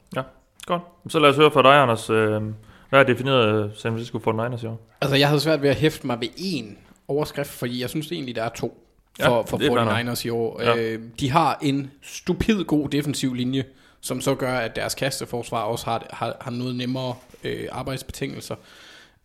Godt. 0.66 0.82
Så 1.08 1.20
lad 1.20 1.30
os 1.30 1.36
høre 1.36 1.52
fra 1.52 1.62
dig, 1.62 1.82
Anders. 1.82 2.10
Øh, 2.10 2.42
Hvad 2.90 3.00
har 3.00 3.04
defineret 3.04 3.66
øh, 3.66 3.70
San 3.76 3.92
Francisco 3.92 4.18
49ers 4.18 4.64
i 4.64 4.68
år? 4.68 4.90
Altså, 5.02 5.16
jeg 5.16 5.28
havde 5.28 5.40
svært 5.40 5.62
ved 5.62 5.70
at 5.70 5.76
hæfte 5.76 6.08
mig 6.08 6.18
ved 6.22 6.28
en 6.38 6.78
overskrift, 7.08 7.50
fordi 7.50 7.82
jeg 7.82 7.90
synes 7.90 8.12
egentlig, 8.12 8.36
der 8.36 8.44
er 8.44 8.50
to 8.50 8.80
Ja, 9.20 9.28
for, 9.28 9.44
for 9.48 9.58
er 9.58 9.62
fair 9.62 10.04
nok. 10.04 10.18
49ers 10.18 10.28
i 10.28 10.30
år. 10.30 10.62
Ja. 10.62 10.76
Øh, 10.76 11.00
de 11.20 11.32
har 11.32 11.60
en 11.62 11.92
stupid 12.02 12.64
god 12.64 12.90
defensiv 12.90 13.34
linje, 13.34 13.64
som 14.04 14.22
så 14.22 14.36
gør, 14.36 14.54
at 14.54 14.76
deres 14.76 14.96
kasteforsvar 14.96 15.64
også 15.64 15.86
har, 15.86 16.08
har, 16.10 16.38
har 16.42 16.52
noget 16.52 16.76
nemmere 16.76 17.16
øh, 17.44 17.68
arbejdsbetingelser. 17.72 18.56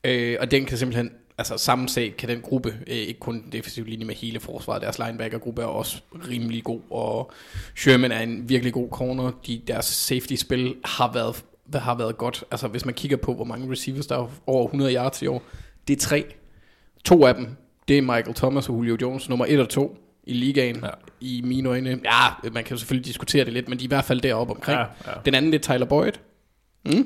Øh, 0.05 0.37
og 0.41 0.51
den 0.51 0.65
kan 0.65 0.79
simpelthen, 0.79 1.11
altså 1.39 1.57
sammenset 1.57 2.17
kan 2.17 2.29
den 2.29 2.41
gruppe, 2.41 2.69
øh, 2.87 2.97
ikke 2.97 3.21
kun 3.21 3.45
defensiv 3.53 3.85
linje 3.85 4.05
med 4.05 4.15
hele 4.15 4.41
forsvaret, 4.41 4.83
deres 4.83 4.99
linebackergruppe 4.99 5.63
er 5.63 5.67
også 5.67 6.01
rimelig 6.29 6.65
god, 6.65 6.81
og 6.91 7.33
Sherman 7.77 8.13
er 8.13 8.21
en 8.21 8.49
virkelig 8.49 8.73
god 8.73 8.89
corner. 8.91 9.31
De, 9.47 9.63
deres 9.67 9.85
safety-spil 9.85 10.77
har 10.85 11.13
været, 11.13 11.45
har 11.75 11.95
været 11.95 12.19
godt. 12.19 12.45
Altså 12.51 12.69
hvis 12.69 12.85
man 12.85 12.95
kigger 12.95 13.17
på, 13.17 13.35
hvor 13.35 13.45
mange 13.45 13.73
receivers 13.73 14.07
der 14.07 14.19
er 14.19 14.31
over 14.47 14.65
100 14.65 14.95
yards 14.95 15.23
i 15.23 15.27
år, 15.27 15.43
det 15.89 15.97
er 15.97 16.01
tre. 16.01 16.25
To 17.05 17.27
af 17.27 17.35
dem, 17.35 17.49
det 17.89 17.99
er 17.99 18.03
Michael 18.03 18.35
Thomas 18.35 18.69
og 18.69 18.75
Julio 18.75 18.97
Jones, 19.03 19.29
nummer 19.29 19.47
1 19.49 19.61
og 19.61 19.69
2 19.69 20.08
i 20.29 20.33
ligaen, 20.33 20.81
ja. 20.85 20.89
i 21.21 21.43
mine 21.45 21.69
øjne. 21.69 21.91
Ja, 22.05 22.49
man 22.53 22.65
kan 22.65 22.75
jo 22.75 22.79
selvfølgelig 22.79 23.07
diskutere 23.07 23.45
det 23.45 23.53
lidt, 23.53 23.69
men 23.69 23.79
de 23.79 23.85
er 23.85 23.87
i 23.87 23.89
hvert 23.89 24.05
fald 24.05 24.21
deroppe 24.21 24.55
omkring. 24.55 24.79
Ja, 24.79 24.85
ja. 25.07 25.13
Den 25.25 25.35
anden, 25.35 25.53
det 25.53 25.69
er 25.69 25.73
Tyler 25.73 25.87
Boyd. 25.87 26.13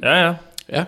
Ja, 0.03 0.27
ja. 0.27 0.35
Ja, 0.69 0.85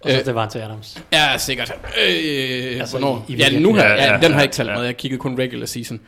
Og 0.00 0.10
så 0.10 0.18
Øh, 0.18 0.24
det 0.24 0.34
var 0.34 0.48
til 0.48 0.58
Adams. 0.58 1.02
Ja, 1.12 1.38
sikkert. 1.38 1.72
Øh, 1.72 2.80
altså, 2.80 2.98
hvornår? 2.98 3.24
i- 3.28 3.32
i 3.32 3.36
ja, 3.36 3.58
nu 3.58 3.74
her. 3.74 3.84
Ja, 3.86 3.94
Ja, 3.94 4.12
ja, 4.12 4.18
den 4.20 4.32
har 4.32 4.38
jeg 4.40 4.42
ikke 4.42 4.54
talt 4.54 4.68
ja. 4.68 4.74
med. 4.76 4.84
Jeg 4.84 4.96
kiggede 4.96 5.20
kun 5.20 5.38
regular 5.38 5.66
season. 5.66 6.00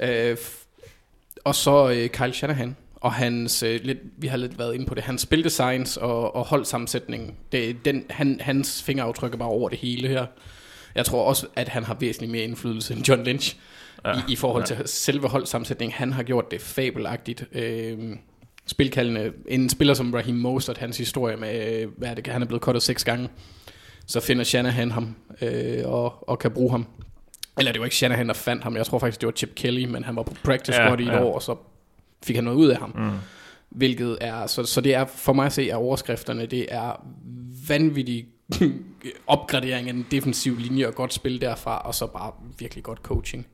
Øh, 0.00 0.36
og 1.44 1.54
så 1.54 1.90
øh, 1.90 2.08
Kyle 2.08 2.32
Shanahan. 2.32 2.76
Og 2.96 3.12
hans, 3.12 3.62
øh, 3.62 3.80
lidt, 3.84 3.98
vi 4.18 4.26
har 4.26 4.36
lidt 4.36 4.58
været 4.58 4.74
inde 4.74 4.86
på 4.86 4.94
det, 4.94 5.02
hans 5.04 5.22
spildesigns 5.22 5.96
og, 5.96 6.36
og 6.36 6.44
holdsammensætning, 6.44 7.34
det, 7.52 7.84
den, 7.84 8.04
han, 8.10 8.40
hans 8.42 8.82
fingeraftryk 8.82 9.32
er 9.32 9.36
bare 9.36 9.48
over 9.48 9.68
det 9.68 9.78
hele 9.78 10.08
her. 10.08 10.26
Jeg 10.94 11.04
tror 11.04 11.24
også, 11.24 11.46
at 11.56 11.68
han 11.68 11.84
har 11.84 11.94
væsentligt 12.00 12.32
mere 12.32 12.42
indflydelse 12.44 12.94
end 12.94 13.08
John 13.08 13.24
Lynch 13.24 13.56
ja. 14.04 14.12
i, 14.12 14.32
i 14.32 14.36
forhold 14.36 14.64
ja. 14.70 14.74
til 14.76 14.88
selve 14.88 15.28
holdsammensætningen. 15.28 15.94
Han 15.94 16.12
har 16.12 16.22
gjort 16.22 16.50
det 16.50 16.60
fabelagtigt. 16.60 17.44
Øh, 17.52 17.98
spilkaldende. 18.66 19.32
En 19.48 19.68
spiller 19.68 19.94
som 19.94 20.14
Raheem 20.14 20.36
Mostert, 20.36 20.78
hans 20.78 20.98
historie 20.98 21.36
med, 21.36 21.82
øh, 21.82 21.88
hvad 21.96 22.08
er 22.08 22.14
det, 22.14 22.26
han 22.26 22.42
er 22.42 22.46
blevet 22.46 22.62
kottet 22.62 22.82
seks 22.82 23.04
gange. 23.04 23.28
Så 24.06 24.20
finder 24.20 24.44
Shanahan 24.44 24.90
ham 24.90 25.16
øh, 25.42 25.82
og, 25.84 26.28
og 26.28 26.38
kan 26.38 26.50
bruge 26.50 26.70
ham. 26.70 26.86
Eller 27.58 27.72
det 27.72 27.80
var 27.80 27.86
ikke 27.86 27.96
Shanahan, 27.96 28.28
der 28.28 28.34
fandt 28.34 28.62
ham. 28.62 28.76
Jeg 28.76 28.86
tror 28.86 28.98
faktisk, 28.98 29.20
det 29.20 29.26
var 29.26 29.32
Chip 29.32 29.54
Kelly, 29.54 29.84
men 29.84 30.04
han 30.04 30.16
var 30.16 30.22
på 30.22 30.34
practice 30.44 30.82
Ja, 30.82 30.88
squad 30.88 31.00
i 31.00 31.02
et 31.02 31.08
ja. 31.08 31.24
år, 31.24 31.34
og 31.34 31.42
så 31.42 31.56
fik 32.22 32.36
han 32.36 32.44
noget 32.44 32.58
ud 32.58 32.68
af 32.68 32.76
ham. 32.76 32.92
Mm. 32.96 33.10
Hvilket 33.70 34.18
er, 34.20 34.46
så, 34.46 34.64
så 34.64 34.80
det 34.80 34.94
er 34.94 35.04
for 35.04 35.32
mig 35.32 35.46
at 35.46 35.52
se 35.52 35.72
af 35.72 35.76
overskrifterne, 35.76 36.46
det 36.46 36.66
er 36.68 37.06
vanvittig 37.68 38.26
opgradering 39.26 39.88
af 39.88 39.94
den 39.94 40.06
defensive 40.10 40.56
linje 40.58 40.86
og 40.86 40.94
godt 40.94 41.12
spil 41.14 41.40
derfra, 41.40 41.78
og 41.78 41.94
så 41.94 42.06
bare 42.06 42.32
virkelig 42.58 42.84
godt 42.84 42.98
coaching. 42.98 43.46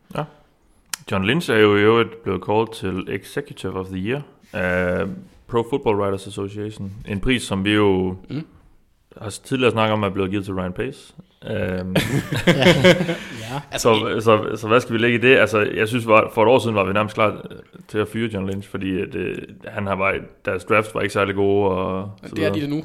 John 1.12 1.24
Lynch 1.24 1.50
er 1.50 1.56
jo 1.58 1.76
i 1.76 1.80
øvrigt 1.80 2.22
blevet 2.22 2.42
called 2.44 2.74
til 2.74 3.14
Executive 3.14 3.72
of 3.80 3.86
the 3.86 3.96
Year 3.96 4.22
af 4.52 5.06
Pro 5.48 5.66
Football 5.70 5.96
Writers 5.96 6.26
Association. 6.26 6.92
En 7.08 7.20
pris, 7.20 7.42
som 7.42 7.64
vi 7.64 7.72
jo 7.74 8.16
Mm. 8.30 8.46
har 9.22 9.30
tidligere 9.30 9.70
snakket 9.72 9.92
om, 9.92 10.02
er 10.02 10.08
blevet 10.08 10.30
givet 10.30 10.44
til 10.44 10.54
Ryan 10.54 10.72
Pace. 10.72 11.14
Um, 11.50 11.50
Ja. 12.46 13.60
Altså, 13.72 13.80
så, 13.80 14.20
så, 14.20 14.56
så 14.60 14.68
hvad 14.68 14.80
skal 14.80 14.92
vi 14.92 14.98
lægge 14.98 15.18
i 15.18 15.20
det? 15.20 15.36
Altså, 15.36 15.58
jeg 15.60 15.88
synes, 15.88 16.04
for 16.04 16.42
et 16.42 16.48
år 16.48 16.58
siden 16.58 16.74
var 16.76 16.84
vi 16.84 16.92
nærmest 16.92 17.14
klar 17.14 17.46
til 17.88 17.98
at 17.98 18.08
fyre 18.08 18.30
John 18.34 18.46
Lynch, 18.50 18.68
fordi 18.70 19.00
at, 19.00 19.14
øh, 19.14 19.38
han 19.66 19.86
har 19.86 19.96
bare, 19.96 20.14
deres 20.44 20.64
drafts 20.64 20.94
var 20.94 21.00
ikke 21.00 21.12
særlig 21.12 21.34
gode. 21.34 21.70
Og 21.70 22.10
så 22.26 22.34
det 22.34 22.44
er 22.46 22.52
de 22.52 22.60
det 22.60 22.68
nu. 22.70 22.84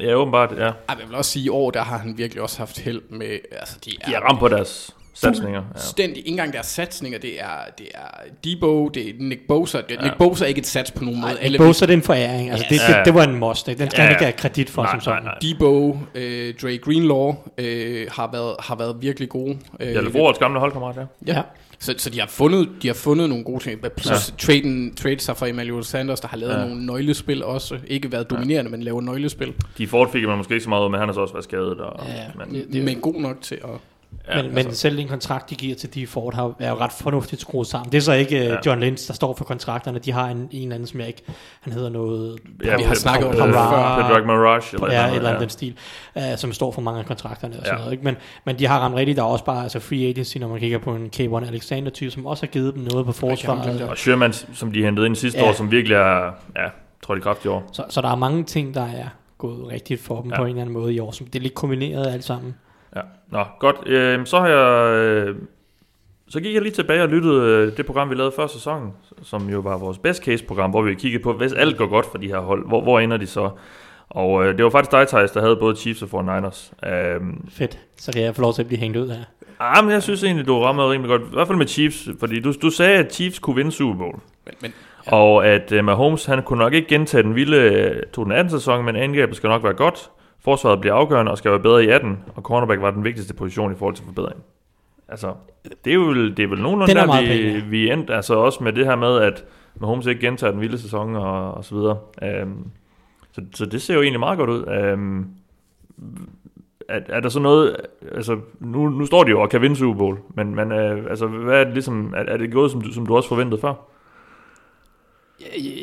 Ja, 0.00 0.14
åbenbart, 0.14 0.50
ja. 0.58 0.64
Ej, 0.64 0.72
jeg 0.88 1.08
vil 1.08 1.14
også 1.16 1.30
sige, 1.30 1.44
i 1.44 1.48
år, 1.48 1.70
der 1.70 1.82
har 1.82 1.98
han 1.98 2.18
virkelig 2.18 2.42
også 2.42 2.58
haft 2.58 2.78
held 2.78 3.00
med, 3.10 3.38
altså 3.60 3.76
de 3.84 3.90
er, 4.00 4.06
De 4.06 4.14
er 4.14 4.20
ramt 4.20 4.38
på 4.38 4.48
deres 4.48 4.96
satsninger. 5.14 5.60
Ja. 5.60 5.66
Fuldstændig. 5.72 6.18
Ikke 6.18 6.28
engang 6.30 6.52
deres 6.52 6.66
satsninger, 6.66 7.18
det 7.18 7.40
er, 7.40 7.46
det 7.78 7.86
er 7.94 8.00
Debo, 8.44 8.88
det 8.88 9.08
er 9.08 9.12
Nick 9.18 9.40
Bosa. 9.48 9.78
Det, 9.78 9.90
Ja. 9.90 10.02
Nick 10.02 10.18
Bosa 10.18 10.44
er 10.44 10.48
ikke 10.48 10.58
et 10.58 10.66
sats 10.66 10.90
på 10.90 11.04
nogen 11.04 11.20
måde. 11.20 11.40
Alle 11.40 11.58
Bosa 11.58 11.86
det 11.86 11.92
er 11.92 11.96
en 11.96 12.02
foræring. 12.02 12.50
Altså, 12.50 12.66
Ja. 12.70 12.74
det, 12.74 12.82
det, 12.88 12.94
Ja. 12.94 13.02
det, 13.04 13.14
var 13.14 13.22
en 13.24 13.34
must. 13.38 13.68
Ikke? 13.68 13.78
Den 13.78 13.90
skal 13.90 14.02
Ja, 14.02 14.06
ja. 14.06 14.10
ikke 14.10 14.24
have 14.24 14.32
kredit 14.32 14.70
for 14.70 14.82
Nej, 14.82 14.92
som 14.92 15.00
sådan. 15.00 15.22
nej, 15.22 15.34
nej. 15.42 15.52
Debo, 15.54 15.98
øh, 16.14 16.54
Dre 16.62 16.78
Greenlaw 16.78 17.34
øh, 17.58 18.06
har, 18.12 18.30
været, 18.32 18.56
har 18.60 18.76
været 18.76 18.96
virkelig 19.00 19.28
gode. 19.28 19.58
Øh, 19.80 19.94
Ja, 19.94 20.00
Leforets 20.00 20.38
gamle 20.38 20.60
holdkammerat, 20.60 20.96
ja. 20.96 21.34
ja. 21.34 21.42
Ja. 21.80 21.84
Så, 21.84 21.94
så 21.98 22.10
de 22.10 22.20
har 22.20 22.26
fundet 22.26 22.68
de 22.82 22.86
har 22.86 22.94
fundet 22.94 23.28
nogle 23.28 23.44
gode 23.44 23.62
ting. 23.64 23.80
Plus 23.96 24.10
ja. 24.10 24.36
traden, 24.38 24.94
trade 24.94 25.20
sig 25.20 25.36
for 25.36 25.46
Emmanuel 25.46 25.84
Sanders, 25.84 26.20
der 26.20 26.28
har 26.28 26.36
lavet 26.36 26.52
Ja. 26.52 26.60
ja. 26.60 26.66
nogle 26.68 26.86
nøglespil 26.86 27.44
også. 27.44 27.78
Ikke 27.86 28.12
været 28.12 28.30
dominerende, 28.30 28.70
men 28.70 28.82
laver 28.82 29.00
nøglespil. 29.00 29.54
De 29.78 29.86
Ford 29.86 30.12
fik 30.12 30.22
man 30.26 30.38
måske 30.38 30.54
ikke 30.54 30.64
så 30.64 30.68
meget 30.68 30.84
ud, 30.84 30.90
men 30.90 30.98
han 31.00 31.08
har 31.08 31.14
så 31.14 31.20
også 31.20 31.34
været 31.34 31.44
skadet. 31.44 31.80
Og, 31.80 32.06
Ja, 32.08 32.24
men, 32.38 32.54
det- 32.54 32.72
Det, 32.72 32.84
men 32.84 33.00
god 33.00 33.20
nok 33.20 33.36
til 33.42 33.54
at... 33.54 33.70
ja, 34.28 34.42
men, 34.42 34.54
men 34.54 34.74
selv 34.74 34.96
den 34.98 35.08
kontrakt, 35.08 35.50
de 35.50 35.54
giver 35.54 35.74
til 35.76 35.94
de 35.94 36.06
Ford, 36.06 36.34
har, 36.34 36.54
er 36.58 36.70
jo 36.70 36.76
ret 36.76 36.92
fornuftigt 36.92 37.40
skruet 37.40 37.66
sammen. 37.66 37.92
Det 37.92 37.98
er 37.98 38.02
så 38.02 38.12
ikke 38.12 38.36
Ja. 38.36 38.44
ja. 38.52 38.56
John 38.66 38.80
Lynch, 38.80 39.08
der 39.08 39.14
står 39.14 39.34
for 39.36 39.44
kontrakterne. 39.44 39.98
De 39.98 40.12
har 40.12 40.28
en, 40.28 40.36
en 40.36 40.62
eller 40.62 40.74
anden, 40.74 40.86
som 40.86 41.00
jeg 41.00 41.08
ikke... 41.08 41.22
Han 41.60 41.72
hedder 41.72 41.88
noget... 41.88 42.38
ja, 42.64 42.76
vi 42.76 42.82
har 42.82 42.94
snakket 42.94 43.28
om 43.28 43.34
det 43.34 43.42
før. 43.54 44.08
Pedro 44.08 44.26
Mirage. 44.26 44.74
Eller 44.76 44.92
ja, 44.92 45.08
et 45.08 45.16
eller 45.16 45.28
andet 45.28 45.40
den 45.40 45.50
stil, 45.50 45.76
uh, 46.16 46.22
som 46.36 46.52
står 46.52 46.72
for 46.72 46.80
mange 46.80 47.00
af 47.00 47.06
kontrakterne 47.06 47.54
og 47.54 47.60
sådan 47.64 47.72
Ja. 47.74 47.78
noget. 47.78 47.92
Ikke? 47.92 48.04
Men, 48.04 48.16
men 48.44 48.58
de 48.58 48.66
har 48.66 48.78
ramt 48.78 48.94
rigtigt, 48.96 49.16
der 49.16 49.22
er 49.22 49.26
også 49.26 49.44
bare 49.44 49.62
altså 49.62 49.80
free 49.80 50.08
agency, 50.08 50.38
når 50.38 50.48
man 50.48 50.60
kigger 50.60 50.78
på 50.78 50.94
en 50.94 51.10
K1 51.16 51.46
Alexander 51.46 51.90
type, 51.90 52.10
som 52.10 52.26
også 52.26 52.42
har 52.46 52.50
givet 52.50 52.74
dem 52.74 52.82
noget 52.82 53.06
på 53.06 53.12
forsvaret. 53.12 53.80
Og 53.82 53.98
Sherman, 53.98 54.32
som 54.32 54.72
de 54.72 54.84
hentede 54.84 55.06
ind 55.06 55.16
sidste 55.16 55.38
Ja. 55.40 55.48
år, 55.48 55.52
som 55.52 55.70
virkelig 55.70 55.94
er, 55.94 56.24
ja, 56.56 56.66
tror 57.02 57.14
de 57.14 57.20
kraft 57.20 57.44
i 57.44 57.48
år. 57.48 57.68
Så, 57.72 57.84
så 57.88 58.00
der 58.00 58.08
er 58.08 58.16
mange 58.16 58.44
ting, 58.44 58.74
der 58.74 58.82
er 58.84 59.06
gået 59.38 59.68
rigtigt 59.72 60.00
for 60.00 60.20
dem 60.22 60.30
Ja. 60.30 60.34
ja. 60.36 60.40
på 60.40 60.44
en 60.44 60.48
eller 60.48 60.60
anden 60.62 60.72
måde 60.72 60.94
i 60.94 60.98
år, 60.98 61.10
som 61.10 61.26
det 61.26 61.34
er 61.38 61.42
lidt 61.42 61.54
kombineret 61.54 62.06
alt 62.06 62.24
sammen. 62.24 62.54
Nå, 63.30 63.44
godt. 63.58 63.76
Øh, 63.88 64.26
så 64.26 64.38
har 64.40 64.48
jeg... 64.48 64.94
Øh, 64.94 65.36
så 66.28 66.40
gik 66.40 66.54
jeg 66.54 66.62
lige 66.62 66.72
tilbage 66.72 67.02
og 67.02 67.08
lyttede 67.08 67.42
øh, 67.42 67.76
det 67.76 67.86
program, 67.86 68.10
vi 68.10 68.14
lavede 68.14 68.32
før 68.36 68.46
sæsonen, 68.46 68.92
som 69.22 69.48
jo 69.48 69.60
var 69.60 69.78
vores 69.78 69.98
best 69.98 70.24
case 70.24 70.44
program, 70.44 70.70
hvor 70.70 70.82
vi 70.82 70.94
kiggede 70.94 71.22
på, 71.22 71.32
hvis 71.32 71.52
alt 71.52 71.76
går 71.76 71.86
godt 71.86 72.06
for 72.06 72.18
de 72.18 72.26
her 72.26 72.38
hold, 72.38 72.68
hvor, 72.68 72.80
hvor 72.80 73.00
ender 73.00 73.16
de 73.16 73.26
så? 73.26 73.50
Og 74.10 74.44
øh, 74.44 74.56
det 74.56 74.64
var 74.64 74.70
faktisk 74.70 74.90
dig, 74.90 75.08
Thijs, 75.08 75.30
der 75.30 75.40
havde 75.40 75.56
både 75.56 75.76
Chiefs 75.76 76.02
og 76.02 76.08
49ers. 76.08 76.88
Øh, 76.88 77.20
Fedt. 77.50 77.78
Så 77.96 78.12
kan 78.12 78.22
jeg 78.22 78.34
få 78.36 78.42
lov 78.42 78.54
til 78.54 78.62
at 78.62 78.66
blive 78.66 78.78
hængt 78.80 78.96
ud 78.96 79.08
her. 79.08 79.24
ah, 79.60 79.84
men 79.84 79.92
jeg 79.92 80.02
synes 80.02 80.24
egentlig, 80.24 80.46
du 80.46 80.62
rammer 80.62 80.92
rimelig 80.92 81.08
godt. 81.08 81.22
I 81.22 81.34
hvert 81.34 81.46
fald 81.46 81.58
med 81.58 81.66
Chiefs, 81.66 82.08
fordi 82.20 82.40
du, 82.40 82.52
du 82.62 82.70
sagde, 82.70 82.98
at 82.98 83.14
Chiefs 83.14 83.38
kunne 83.38 83.56
vinde 83.56 83.72
Super 83.72 83.98
Bowl. 83.98 84.18
Men, 84.46 84.54
men 84.62 84.72
Ja. 85.06 85.16
Og 85.16 85.46
at 85.46 85.72
uh, 85.72 85.84
Mahomes, 85.84 86.24
han 86.24 86.42
kunne 86.42 86.58
nok 86.58 86.74
ikke 86.74 86.88
gentage 86.88 87.22
den 87.22 87.34
vilde 87.34 87.56
øh, 87.56 88.02
2018-sæson, 88.18 88.84
men 88.84 88.96
angrebet 88.96 89.36
skal 89.36 89.48
nok 89.48 89.64
være 89.64 89.74
godt. 89.74 90.10
Forsvaret 90.44 90.80
bliver 90.80 90.94
afgørende 90.94 91.32
og 91.32 91.38
skal 91.38 91.50
være 91.50 91.60
bedre 91.60 91.84
i 91.84 91.88
18, 91.88 92.18
og 92.36 92.42
cornerback 92.42 92.80
var 92.82 92.90
den 92.90 93.04
vigtigste 93.04 93.34
position 93.34 93.72
i 93.72 93.76
forhold 93.76 93.94
til 93.94 94.04
forbedring. 94.04 94.40
Altså, 95.08 95.32
det 95.84 95.90
er 95.90 95.94
jo 95.94 96.14
det 96.30 96.38
er 96.38 96.46
vel 96.48 96.62
nogenlunde, 96.62 96.92
er 96.92 97.06
der 97.06 97.22
vi, 97.60 97.60
vi 97.70 97.90
endte, 97.90 98.14
altså 98.14 98.34
også 98.34 98.64
med 98.64 98.72
det 98.72 98.86
her 98.86 98.96
med, 98.96 99.18
at 99.20 99.44
Mahomes 99.80 100.06
ikke 100.06 100.20
gentager 100.20 100.50
den 100.52 100.60
vilde 100.60 100.78
sæson 100.78 101.16
og, 101.16 101.54
og 101.54 101.64
så 101.64 101.74
videre. 101.74 101.98
Um, 102.42 102.66
så, 103.32 103.42
så 103.54 103.66
det 103.66 103.82
ser 103.82 103.94
jo 103.94 104.02
egentlig 104.02 104.20
meget 104.20 104.38
godt 104.38 104.50
ud. 104.50 104.92
Um, 104.92 105.28
er, 106.88 107.00
er 107.08 107.20
der 107.20 107.28
så 107.28 107.40
noget, 107.40 107.76
altså 108.14 108.38
nu, 108.60 108.88
nu 108.88 109.06
står 109.06 109.24
de 109.24 109.30
jo 109.30 109.40
og 109.40 109.50
kan 109.50 109.62
vinde 109.62 109.76
Super 109.76 109.98
Bowl, 109.98 110.18
men, 110.34 110.54
men 110.54 110.72
uh, 110.72 111.10
altså, 111.10 111.26
hvad 111.26 111.60
er 111.60 111.64
det 111.64 111.72
ligesom, 111.72 112.14
er, 112.16 112.22
er 112.24 112.36
det 112.36 112.52
gået, 112.52 112.70
som 112.70 112.80
du, 112.80 112.92
som 112.92 113.06
du 113.06 113.16
også 113.16 113.28
forventede 113.28 113.60
før? 113.60 113.74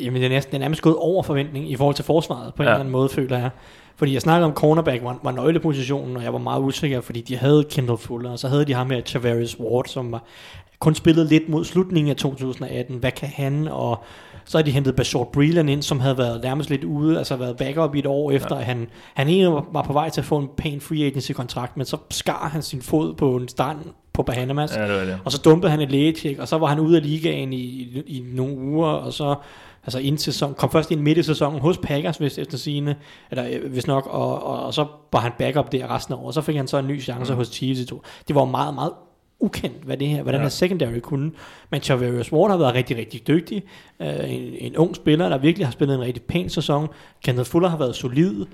Jamen, 0.04 0.22
den 0.22 0.32
er, 0.32 0.40
den 0.40 0.54
er 0.54 0.58
nærmest 0.58 0.82
gået 0.82 0.96
over 0.96 1.22
forventning 1.22 1.70
i 1.70 1.76
forhold 1.76 1.94
til 1.94 2.04
forsvaret, 2.04 2.54
på 2.54 2.62
en 2.62 2.66
Ja. 2.66 2.70
eller 2.72 2.80
anden 2.80 2.92
måde, 2.92 3.08
føler 3.08 3.38
jeg. 3.38 3.50
Fordi 3.98 4.12
jeg 4.14 4.22
snakkede 4.22 4.44
om 4.46 4.52
cornerback 4.54 5.04
var, 5.04 5.18
var 5.22 5.32
nøglepositionen, 5.32 6.16
og 6.16 6.22
jeg 6.22 6.32
var 6.32 6.38
meget 6.38 6.60
usikker, 6.62 7.00
fordi 7.00 7.20
de 7.20 7.36
havde 7.36 7.64
Kendall 7.70 7.98
Fuller, 7.98 8.30
og 8.30 8.38
så 8.38 8.48
havde 8.48 8.64
de 8.64 8.74
ham 8.74 8.90
her 8.90 9.00
Tavares 9.00 9.60
Ward, 9.60 9.84
som 9.86 10.12
var, 10.12 10.24
kun 10.78 10.94
spillede 10.94 11.28
lidt 11.28 11.48
mod 11.48 11.64
slutningen 11.64 12.10
af 12.10 12.16
2018. 12.16 12.96
Hvad 12.96 13.12
kan 13.12 13.28
han? 13.34 13.68
Og 13.68 14.04
så 14.44 14.58
har 14.58 14.62
de 14.62 14.70
hentet 14.70 14.96
Bashort 14.96 15.28
Breeland 15.28 15.70
ind, 15.70 15.82
som 15.82 16.00
havde 16.00 16.18
været 16.18 16.42
nærmest 16.42 16.70
lidt 16.70 16.84
ude, 16.84 17.18
altså 17.18 17.36
været 17.36 17.56
backup 17.56 17.94
i 17.94 17.98
et 17.98 18.06
år 18.06 18.30
efter, 18.30 18.54
ja. 18.54 18.60
at 18.60 18.66
han, 18.66 18.86
han 19.14 19.28
egentlig 19.28 19.52
var- 19.72 19.82
på 19.82 19.92
vej 19.92 20.10
til 20.10 20.20
at 20.20 20.24
få 20.24 20.38
en 20.38 20.48
pæn 20.56 20.80
free 20.80 21.06
agency-kontrakt, 21.06 21.76
men 21.76 21.86
så 21.86 21.96
skar 22.10 22.48
han 22.52 22.62
sin 22.62 22.82
fod 22.82 23.14
på 23.14 23.36
en 23.36 23.48
strand 23.48 23.78
på 24.12 24.22
Bahamas. 24.22 24.76
Ja, 24.76 24.98
det 24.98 25.06
det. 25.06 25.18
Og 25.24 25.32
så 25.32 25.38
dumpede 25.44 25.70
han 25.70 25.80
et 25.80 25.90
lægetjek, 25.90 26.38
og 26.38 26.48
så 26.48 26.58
var 26.58 26.66
han 26.66 26.80
ude 26.80 26.96
af 26.96 27.02
ligaen 27.02 27.52
i, 27.52 27.56
i, 27.56 28.02
i 28.06 28.24
nogle 28.34 28.56
uger, 28.58 28.88
og 28.88 29.12
så 29.12 29.34
altså 29.88 29.98
inden 29.98 30.18
sæson, 30.18 30.54
kom 30.54 30.70
først 30.70 30.90
ind 30.90 31.00
midt 31.00 31.18
i 31.18 31.22
sæsonen 31.22 31.60
hos 31.60 31.78
Packers, 31.78 32.16
hvis 32.16 32.38
efter 32.38 32.58
sine, 32.58 32.96
eller 33.30 33.46
øh, 33.50 33.70
hvis 33.70 33.86
nok, 33.86 34.06
og, 34.06 34.42
og, 34.42 34.64
og, 34.64 34.74
så 34.74 34.86
var 35.12 35.20
han 35.20 35.32
backup 35.38 35.72
der 35.72 35.94
resten 35.94 36.14
af 36.14 36.18
året, 36.18 36.34
så 36.34 36.40
fik 36.40 36.56
han 36.56 36.68
så 36.68 36.78
en 36.78 36.86
ny 36.86 37.02
chance 37.02 37.32
mm. 37.32 37.36
hos 37.36 37.48
Chiefs 37.48 37.80
i 37.80 37.84
to. 37.84 38.02
Det 38.28 38.36
var 38.36 38.44
meget, 38.44 38.74
meget 38.74 38.92
ukendt, 39.40 39.84
hvad 39.84 39.96
det 39.96 40.08
her, 40.08 40.22
hvad 40.22 40.34
ja. 40.34 40.40
her 40.40 40.48
secondary 40.48 40.98
kunne. 40.98 41.30
Men 41.70 41.80
Chavarius 41.80 42.32
Ward 42.32 42.50
har 42.50 42.58
været 42.58 42.74
rigtig, 42.74 42.96
rigtig 42.96 43.26
dygtig. 43.28 43.62
Uh, 44.00 44.06
en, 44.06 44.54
en 44.58 44.76
ung 44.76 44.96
spiller, 44.96 45.28
der 45.28 45.38
virkelig 45.38 45.66
har 45.66 45.72
spillet 45.72 45.94
en 45.94 46.00
rigtig 46.00 46.22
pæn 46.22 46.48
sæson. 46.48 46.88
Kenneth 47.24 47.50
Fuller 47.50 47.68
har 47.68 47.78
været 47.78 47.96
solid. 47.96 48.46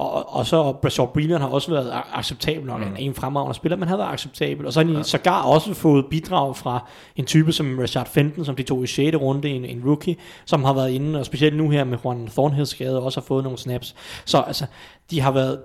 Og, 0.00 0.34
og 0.34 0.46
så 0.46 0.72
Brashard 0.72 1.12
Breeland 1.12 1.42
har 1.42 1.48
også 1.48 1.70
været 1.70 1.92
acceptabel 2.12 2.66
nok. 2.66 2.78
Mm. 2.78 2.84
Han 2.84 2.92
er 2.92 2.98
en 2.98 3.14
fremragende 3.14 3.54
spiller, 3.54 3.76
men 3.76 3.88
han 3.88 3.98
har 3.98 4.04
været 4.04 4.12
acceptabel. 4.12 4.66
Og 4.66 4.72
så 4.72 4.80
har 4.80 4.90
de 4.90 4.96
ja. 4.96 5.02
sågar 5.02 5.42
også 5.42 5.74
fået 5.74 6.06
bidrag 6.10 6.56
fra 6.56 6.86
en 7.16 7.26
type 7.26 7.52
som 7.52 7.78
Rashard 7.78 8.06
Fenton, 8.06 8.44
som 8.44 8.56
de 8.56 8.62
tog 8.62 8.84
i 8.84 8.86
6. 8.86 9.16
runde, 9.16 9.48
en, 9.48 9.64
en 9.64 9.82
rookie, 9.86 10.16
som 10.44 10.64
har 10.64 10.72
været 10.72 10.90
inde, 10.90 11.18
og 11.18 11.26
specielt 11.26 11.56
nu 11.56 11.70
her 11.70 11.84
med 11.84 11.98
Juan 12.04 12.26
Thornhill 12.26 12.66
skade, 12.66 13.02
også 13.02 13.20
har 13.20 13.24
fået 13.24 13.44
nogle 13.44 13.58
snaps. 13.58 13.94
Så 14.24 14.38
altså, 14.38 14.66
de 15.10 15.20
har 15.20 15.30
været 15.30 15.58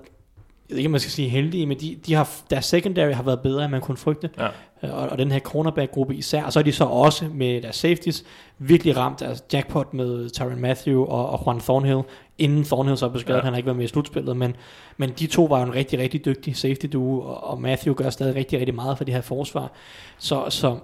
jeg 0.70 0.76
ved 0.76 0.78
ikke, 0.78 0.90
man 0.90 1.00
skal 1.00 1.12
sige 1.12 1.30
heldige, 1.30 1.66
men 1.66 1.80
de, 1.80 1.98
de 2.06 2.14
har, 2.14 2.30
deres 2.50 2.66
secondary 2.66 3.12
har 3.12 3.24
været 3.24 3.40
bedre, 3.40 3.64
end 3.64 3.72
man 3.72 3.82
kunne 3.82 3.98
frygte. 3.98 4.30
Ja. 4.38 4.46
Øh, 4.84 4.94
Og, 4.94 5.10
og 5.10 5.18
den 5.18 5.32
her 5.32 5.40
cornerback-gruppe 5.40 6.16
især. 6.16 6.44
Og 6.44 6.54
så 6.54 6.60
er 6.60 6.64
de 6.64 6.72
så 6.72 6.84
også 6.84 7.26
med 7.34 7.62
deres 7.62 7.76
safeties 7.76 8.24
virkelig 8.58 8.98
ramt 8.98 9.20
deres 9.20 9.44
jackpot 9.54 9.94
med 9.94 10.30
Tyron 10.30 10.62
Matthew 10.62 11.02
og, 11.02 11.30
og 11.30 11.42
Juan 11.46 11.60
Thornhill. 11.60 12.02
Inden 12.38 12.64
Thornhill 12.64 12.98
så 12.98 13.10
blev 13.10 13.22
skadet, 13.22 13.34
Ja. 13.34 13.38
ja. 13.40 13.44
han 13.44 13.54
har 13.54 13.58
ikke 13.58 13.66
været 13.68 13.78
med 13.78 13.86
i 13.86 13.88
slutspillet, 13.88 14.38
men, 14.38 14.56
men 14.98 15.10
de 15.20 15.28
to 15.28 15.44
var 15.44 15.60
jo 15.60 15.66
en 15.66 15.74
rigtig, 15.76 16.00
rigtig 16.00 16.26
dygtig 16.26 16.56
safety 16.56 16.86
duo, 16.94 17.20
og, 17.22 17.44
og 17.44 17.62
Matthew 17.62 17.94
gør 17.94 18.10
stadig 18.10 18.36
rigtig, 18.36 18.60
rigtig 18.60 18.76
meget 18.76 18.98
for 18.98 19.04
det 19.06 19.14
her 19.14 19.22
forsvar. 19.22 19.72
Så, 20.18 20.46
så 20.50 20.78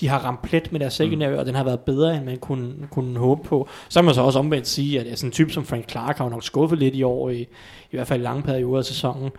de 0.00 0.08
har 0.08 0.18
ramt 0.18 0.42
plet 0.42 0.72
med 0.72 0.80
deres 0.80 0.94
secondary, 0.94 1.32
mm. 1.32 1.38
og 1.38 1.46
den 1.46 1.54
har 1.54 1.64
været 1.64 1.80
bedre, 1.80 2.16
end 2.16 2.24
man 2.24 2.36
kunne, 2.36 2.72
kunne 2.90 3.18
håbe 3.18 3.42
på. 3.48 3.68
Så 3.88 4.00
kan 4.00 4.04
man 4.04 4.14
så 4.14 4.22
også 4.22 4.38
omvendt 4.38 4.68
sige, 4.68 5.00
at 5.00 5.18
sådan 5.18 5.28
en 5.28 5.32
type 5.32 5.52
som 5.52 5.64
Frank 5.64 5.90
Clark 5.90 6.18
har 6.18 6.24
jo 6.24 6.30
nok 6.30 6.42
skuffet 6.44 6.78
lidt 6.78 6.94
i 6.94 7.02
år, 7.02 7.30
i, 7.30 7.40
i 7.90 7.96
hvert 7.96 8.06
fald 8.06 8.20
i 8.20 8.24
lange 8.24 8.42
perioder 8.42 8.78
af 8.78 8.84
sæsonen. 8.84 9.30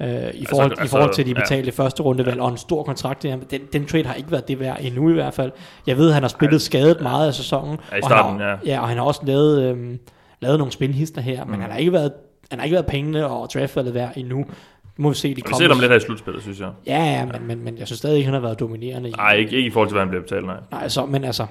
Øh, 0.00 0.08
i, 0.34 0.46
forhold, 0.46 0.70
altså, 0.70 0.84
I 0.84 0.88
forhold 0.88 1.14
til 1.14 1.26
de 1.26 1.30
ja. 1.30 1.40
betalte 1.40 1.72
første 1.72 2.02
rundevalg 2.02 2.40
og 2.40 2.48
en 2.50 2.56
stor 2.56 2.82
kontrakt. 2.82 3.22
Den, 3.22 3.60
den 3.72 3.86
trade 3.86 4.04
har 4.04 4.14
ikke 4.14 4.30
været 4.30 4.48
det 4.48 4.60
værd 4.60 4.76
endnu 4.80 5.10
i 5.10 5.12
hvert 5.12 5.34
fald. 5.34 5.52
Jeg 5.86 5.96
ved, 5.98 6.08
at 6.08 6.14
han 6.14 6.22
har 6.22 6.28
spillet 6.28 6.62
skadet 6.62 7.00
meget 7.00 7.26
af 7.26 7.34
sæsonen. 7.34 7.78
Ja, 7.92 7.96
i 7.96 8.00
og 8.02 8.08
starten, 8.08 8.40
han 8.40 8.48
har, 8.48 8.58
ja. 8.66 8.72
ja. 8.72 8.80
og 8.80 8.88
han 8.88 8.96
har 8.96 9.04
også 9.04 9.20
lavet, 9.24 9.62
øhm, 9.62 9.98
lavet 10.40 10.58
nogle 10.58 10.72
spilhister 10.72 11.20
her, 11.20 11.44
men 11.44 11.54
Mm. 11.54 11.60
han 11.60 11.70
har 11.70 11.78
ikke 11.78 11.92
været 11.92 12.12
han 12.50 12.58
har 12.58 12.64
ikke 12.64 12.74
været 12.74 12.86
pengene 12.86 13.26
og 13.26 13.48
draftvalget 13.54 13.94
værd 13.94 14.12
endnu. 14.16 14.44
Må 15.00 15.08
vi 15.08 15.14
se, 15.14 15.28
de 15.30 15.34
Vi 15.34 15.40
kommer. 15.40 15.58
ser 15.58 15.68
dem 15.68 15.78
lidt 15.80 15.90
her 15.90 15.96
i 15.96 16.00
slutspillet, 16.00 16.42
synes 16.42 16.60
jeg. 16.60 16.70
Ja, 16.86 17.04
ja, 17.04 17.24
men, 17.26 17.46
men, 17.46 17.64
men 17.64 17.78
jeg 17.78 17.86
synes 17.86 17.98
stadig 17.98 18.16
ikke, 18.16 18.24
han 18.24 18.34
har 18.34 18.40
været 18.40 18.60
dominerende. 18.60 19.10
Nej, 19.10 19.32
ikke, 19.34 19.56
ikke 19.56 19.66
i 19.66 19.70
forhold 19.70 19.88
til, 19.88 19.92
hvad 19.94 20.02
han 20.02 20.08
bliver 20.08 20.22
betalt, 20.22 20.46
nej. 20.46 20.56
Nej, 20.70 20.88
så, 20.88 21.06
men 21.06 21.24
altså, 21.24 21.46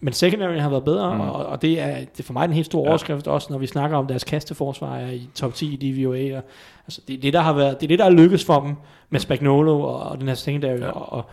men 0.00 0.12
secondary 0.12 0.56
har 0.58 0.68
været 0.70 0.84
bedre, 0.84 1.14
Mm. 1.14 1.20
og, 1.20 1.46
og 1.46 1.62
det, 1.62 1.80
er, 1.80 1.94
det 1.98 2.20
er 2.20 2.22
for 2.22 2.32
mig 2.32 2.48
den 2.48 2.54
helt 2.54 2.66
store 2.66 2.80
Ja. 2.82 2.84
ja. 2.86 2.90
overskrift 2.90 3.26
også, 3.26 3.48
når 3.50 3.58
vi 3.58 3.66
snakker 3.66 3.96
om 3.96 4.06
deres 4.06 4.24
kasteforsvar 4.24 4.96
er 4.96 5.10
i 5.10 5.28
top 5.34 5.54
10 5.54 5.74
i 5.80 5.92
DVOA. 5.92 6.36
Og, 6.36 6.42
altså, 6.86 7.00
det, 7.08 7.16
er 7.16 7.20
det, 7.20 7.32
der 7.32 7.40
har 7.40 7.52
været, 7.52 7.80
det 7.80 7.86
er 7.86 7.88
det, 7.88 7.98
der 7.98 8.04
er 8.04 8.10
lykkes 8.10 8.44
for 8.44 8.60
dem 8.60 8.74
med 9.10 9.20
Spagnolo 9.20 9.80
og, 9.82 10.00
og 10.02 10.18
den 10.20 10.28
her 10.28 10.34
secondary, 10.34 10.78
Ja. 10.78 10.84
ja. 10.86 10.90
og, 10.90 11.12
og, 11.12 11.24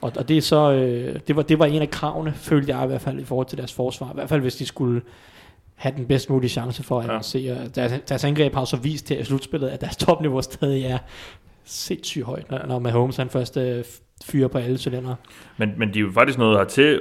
og, 0.00 0.12
og 0.16 0.28
det 0.28 0.36
er 0.36 0.42
så, 0.42 0.72
øh, 0.72 1.20
det, 1.28 1.36
var, 1.36 1.42
det 1.42 1.58
var 1.58 1.66
en 1.66 1.82
af 1.82 1.90
kravene, 1.90 2.32
følte 2.36 2.76
jeg 2.76 2.84
i 2.84 2.86
hvert 2.86 3.00
fald, 3.00 3.20
i 3.20 3.24
forhold 3.24 3.46
til 3.46 3.58
deres 3.58 3.72
forsvar. 3.72 4.06
I 4.10 4.14
hvert 4.14 4.28
fald, 4.28 4.40
hvis 4.40 4.56
de 4.56 4.66
skulle 4.66 5.00
have 5.74 5.94
den 5.96 6.06
bedst 6.06 6.30
mulige 6.30 6.50
chance 6.50 6.82
for 6.82 6.98
at 7.00 7.04
Ja. 7.06 7.10
avancere. 7.10 7.68
Deres, 7.74 7.92
deres 8.08 8.24
angreb 8.24 8.54
har 8.54 8.64
så 8.64 8.76
vist 8.76 9.08
her 9.08 9.18
i 9.18 9.24
slutspillet, 9.24 9.68
at 9.68 9.80
deres 9.80 9.96
topniveau 10.06 10.42
stadig 10.42 10.84
er 10.84 10.98
sindssygt 11.64 12.24
højt, 12.24 12.50
når, 12.50 12.66
når 12.68 12.78
Mahomes 12.78 13.16
han 13.16 13.28
først 13.30 13.56
øh, 13.56 13.84
fyrer 14.24 14.48
på 14.48 14.58
alle 14.58 14.78
cylinder. 14.78 15.14
Men, 15.56 15.72
men 15.76 15.94
de 15.94 15.98
er 15.98 16.02
jo 16.02 16.10
faktisk 16.14 16.38
nået 16.38 16.56
hertil 16.58 17.00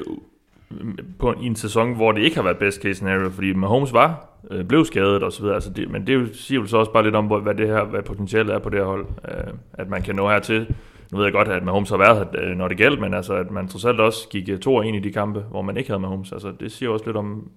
på 1.19 1.31
en, 1.31 1.43
i 1.43 1.45
en 1.45 1.55
sæson, 1.55 1.95
hvor 1.95 2.11
det 2.11 2.21
ikke 2.21 2.35
har 2.35 2.43
været 2.43 2.57
best 2.57 2.81
case 2.81 2.93
scenario, 2.93 3.29
fordi 3.29 3.53
Mahomes 3.53 3.93
var, 3.93 4.29
øh, 4.51 4.65
blev 4.65 4.85
skadet 4.85 5.23
og 5.23 5.31
så 5.31 5.41
videre. 5.41 5.55
Altså 5.55 5.69
det, 5.69 5.89
men 5.91 6.07
det 6.07 6.15
er 6.15 6.19
jo- 6.19 6.33
siger 6.33 6.61
jo 6.61 6.67
så 6.67 6.77
også 6.77 6.91
bare 6.91 7.03
lidt 7.03 7.15
om, 7.15 7.25
hvad 7.25 7.55
det 7.55 7.67
her, 7.67 7.83
hvad 7.83 8.01
potentialet 8.03 8.53
er 8.55 8.59
på 8.59 8.69
det 8.69 8.79
her 8.79 8.85
hold. 8.85 9.05
Øh, 9.31 9.53
at 9.73 9.89
man 9.89 10.01
kan 10.01 10.15
nå 10.15 10.29
hertil. 10.29 10.75
Nu 11.11 11.17
ved 11.17 11.25
jeg 11.25 11.33
godt, 11.33 11.47
at 11.47 11.63
Mahomes 11.63 11.89
har 11.89 11.97
været 11.97 12.17
her, 12.17 12.43
øh, 12.43 12.57
når 12.57 12.67
det 12.67 12.77
gælder, 12.77 12.99
men 12.99 13.13
altså, 13.13 13.33
at 13.33 13.51
man 13.51 13.67
trods 13.67 13.85
alt 13.85 13.99
også 13.99 14.29
gik 14.29 14.61
2 14.61 14.75
og 14.75 14.87
1 14.89 14.95
i 14.95 14.99
de 14.99 15.11
kampe, 15.11 15.39
hvor 15.39 15.61
man 15.61 15.77
ikke 15.77 15.89
havde 15.89 15.99
Mahomes. 16.01 16.31
Altså, 16.31 16.51
det 16.59 16.71
siger 16.71 16.89
også 16.89 17.05
lidt 17.05 17.17
om 17.17 17.49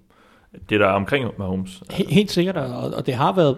det, 0.71 0.81
der 0.81 0.87
er 0.87 0.93
omkring 0.93 1.25
Mahomes. 1.39 1.83
He- 1.93 2.13
Helt 2.15 2.31
sikkert, 2.31 2.57
og, 2.57 2.91
og 2.95 3.07
det 3.07 3.15
har 3.15 3.33
været 3.33 3.57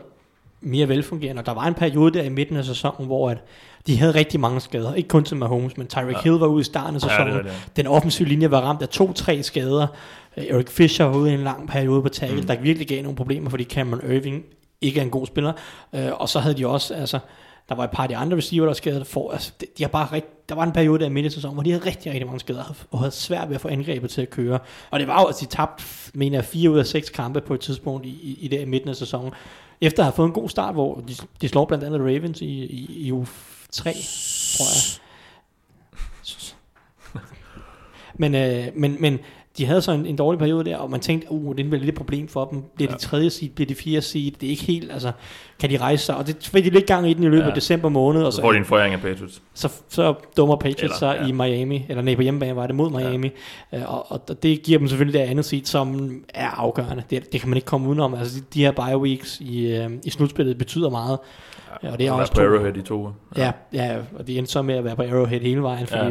mere 0.60 0.88
velfungerende. 0.88 1.40
Og 1.40 1.46
der 1.46 1.54
var 1.54 1.64
en 1.64 1.74
periode 1.74 2.18
der 2.18 2.22
i 2.24 2.28
midten 2.28 2.56
af 2.56 2.64
sæsonen, 2.64 3.06
hvor 3.06 3.30
at 3.30 3.38
de 3.86 3.96
havde 3.98 4.14
rigtig 4.14 4.40
mange 4.40 4.60
skader. 4.60 4.94
Ikke 4.94 5.08
kun 5.08 5.24
til 5.24 5.36
Mahomes, 5.36 5.76
men 5.76 5.86
Tyreek 5.86 6.12
Ja. 6.16 6.20
Hill 6.22 6.34
var 6.34 6.46
ude 6.46 6.60
i 6.60 6.64
starten 6.64 6.96
af 6.96 7.00
Ja, 7.02 7.06
det 7.08 7.10
sæsonen. 7.16 7.34
er 7.36 7.42
det. 7.42 7.52
Den 7.76 7.86
offensive 7.86 8.28
linje 8.28 8.50
var 8.50 8.60
ramt 8.60 8.82
af 8.82 8.88
to-tre 8.88 9.42
skader. 9.42 9.86
Eric 10.36 10.68
Fisher 10.68 11.04
var 11.06 11.16
ude 11.16 11.30
i 11.30 11.34
en 11.34 11.40
lang 11.40 11.68
periode 11.68 12.02
på 12.02 12.08
tackle, 12.08 12.36
Mm. 12.36 12.40
mm. 12.40 12.46
der 12.46 12.60
virkelig 12.60 12.88
gav 12.88 13.02
nogle 13.02 13.16
problemer, 13.16 13.50
fordi 13.50 13.64
Cameron 13.64 14.10
Irving 14.12 14.44
ikke 14.80 15.00
er 15.00 15.04
en 15.04 15.10
god 15.10 15.26
spiller. 15.26 15.52
Øh, 15.94 16.08
og 16.14 16.28
så 16.28 16.38
havde 16.38 16.56
de 16.56 16.66
også, 16.66 16.94
altså, 16.94 17.18
der 17.68 17.74
var 17.74 17.84
et 17.84 17.90
par 17.90 18.02
af 18.02 18.08
de 18.08 18.16
andre 18.16 18.36
receiver, 18.36 18.64
der 18.64 18.68
var 18.68 18.74
skadet 18.74 19.06
for. 19.06 19.30
Altså, 19.30 19.52
de, 19.60 19.66
de 19.78 19.82
har 19.82 19.88
bare 19.88 20.12
rigt, 20.12 20.48
der 20.48 20.54
var 20.54 20.62
en 20.62 20.72
periode 20.72 20.98
der 20.98 21.06
i 21.06 21.08
midt 21.08 21.26
i 21.26 21.30
sæsonen, 21.30 21.54
hvor 21.54 21.62
de 21.62 21.70
havde 21.70 21.86
rigtig, 21.86 22.12
rigtig 22.12 22.26
mange 22.26 22.40
skader, 22.40 22.74
og 22.90 22.98
havde 22.98 23.10
svært 23.10 23.48
ved 23.48 23.54
at 23.54 23.60
få 23.60 23.68
angrebet 23.68 24.10
til 24.10 24.22
at 24.22 24.30
køre. 24.30 24.58
Og 24.90 25.00
det 25.00 25.08
var 25.08 25.20
jo, 25.20 25.26
at 25.26 25.34
de 25.40 25.46
tabte, 25.46 25.84
mener 26.14 26.38
jeg, 26.38 26.44
fire 26.44 26.70
ud 26.70 26.78
af 26.78 26.86
seks 26.86 27.10
kampe 27.10 27.40
på 27.40 27.54
et 27.54 27.60
tidspunkt 27.60 28.06
i, 28.06 28.08
i, 28.08 28.38
i 28.40 28.48
der 28.48 28.66
midten 28.66 28.90
af 28.90 28.96
sæsonen. 28.96 29.32
Efter 29.80 30.02
at 30.02 30.04
have 30.04 30.12
fået 30.12 30.26
en 30.26 30.32
god 30.32 30.48
start, 30.48 30.74
hvor 30.74 30.94
de, 31.08 31.14
de 31.40 31.48
slår 31.48 31.64
blandt 31.64 31.84
andet 31.84 32.00
Ravens 32.00 32.40
i, 32.40 32.46
i, 32.46 33.06
i 33.06 33.12
uge 33.12 33.26
3, 33.72 33.92
tror 33.92 34.64
jeg. 34.74 35.02
Men, 38.18 38.34
øh, 38.34 38.66
men, 38.74 38.96
men 39.00 39.18
de 39.58 39.66
havde 39.66 39.82
så 39.82 39.92
en, 39.92 40.06
en 40.06 40.16
dårlig 40.16 40.38
periode 40.38 40.64
der, 40.64 40.76
og 40.76 40.90
man 40.90 41.00
tænkte, 41.00 41.32
uh, 41.32 41.56
det 41.56 41.64
bliver 41.70 41.78
lidt 41.80 41.88
et 41.88 41.94
problem 41.94 42.28
for 42.28 42.44
dem. 42.44 42.62
Bliver 42.76 42.90
de 42.92 42.98
tredje 42.98 43.30
seed, 43.30 43.48
bliver 43.50 43.66
de 43.66 43.74
fjerde 43.74 44.02
seed, 44.02 44.30
det 44.30 44.46
er 44.46 44.50
ikke 44.50 44.62
helt, 44.64 44.92
altså, 44.92 45.12
kan 45.60 45.70
de 45.70 45.76
rejse 45.76 46.04
sig? 46.04 46.16
Og 46.16 46.26
det 46.26 46.36
fik 46.52 46.64
de 46.64 46.70
lidt 46.70 46.86
gang 46.86 47.10
i 47.10 47.14
den 47.14 47.22
i 47.22 47.26
løbet 47.26 47.42
Ja. 47.42 47.48
af 47.48 47.54
december 47.54 47.88
måned, 47.88 48.22
og 48.22 48.32
Så 48.32 48.36
så, 48.36 48.42
får 48.42 48.52
de 48.52 48.58
en 48.58 48.64
foræring 48.64 48.94
af 48.94 49.00
Patriots. 49.00 49.42
så, 49.54 49.68
så 49.88 50.14
dummer 50.36 50.56
Patriots 50.56 50.82
Eller, 50.82 50.96
sig 50.96 51.18
ja. 51.22 51.26
i 51.28 51.32
Miami, 51.32 51.86
eller 51.88 52.02
nej, 52.02 52.14
på 52.14 52.22
hjemmebane 52.22 52.56
var 52.56 52.66
det 52.66 52.76
mod 52.76 52.90
Miami, 52.90 53.30
ja. 53.72 53.84
og, 53.84 54.12
og 54.28 54.42
det 54.42 54.62
giver 54.62 54.78
dem 54.78 54.88
selvfølgelig 54.88 55.20
det 55.20 55.26
andet 55.26 55.44
seed, 55.44 55.64
som 55.64 56.12
er 56.34 56.48
afgørende. 56.48 57.02
Det, 57.10 57.32
det 57.32 57.40
kan 57.40 57.48
man 57.50 57.56
ikke 57.56 57.66
komme 57.66 57.88
udenom. 57.88 58.14
Altså, 58.14 58.40
de, 58.40 58.44
de 58.54 58.64
her 58.64 58.72
bye 58.72 58.98
weeks 58.98 59.40
i, 59.40 59.66
øh, 59.66 59.90
i 60.04 60.10
slutspillet 60.10 60.58
betyder 60.58 60.90
meget, 60.90 61.18
ja, 61.82 61.92
og 61.92 61.98
det 61.98 62.06
er 62.06 62.12
Og 62.12 62.18
også 62.18 62.32
på 62.32 62.36
to- 62.40 62.44
Arrowhead 62.44 62.76
i 62.76 62.82
to 62.82 62.98
uger. 63.00 63.12
Ja, 63.36 63.52
ja, 63.72 63.96
og 64.18 64.26
de 64.26 64.38
endte 64.38 64.52
så 64.52 64.62
med 64.62 64.74
at 64.74 64.84
være 64.84 64.96
på 64.96 65.02
Arrowhead 65.02 65.40
hele 65.40 65.62
vejen, 65.62 65.86
fordi 65.86 66.04
Ja. 66.04 66.10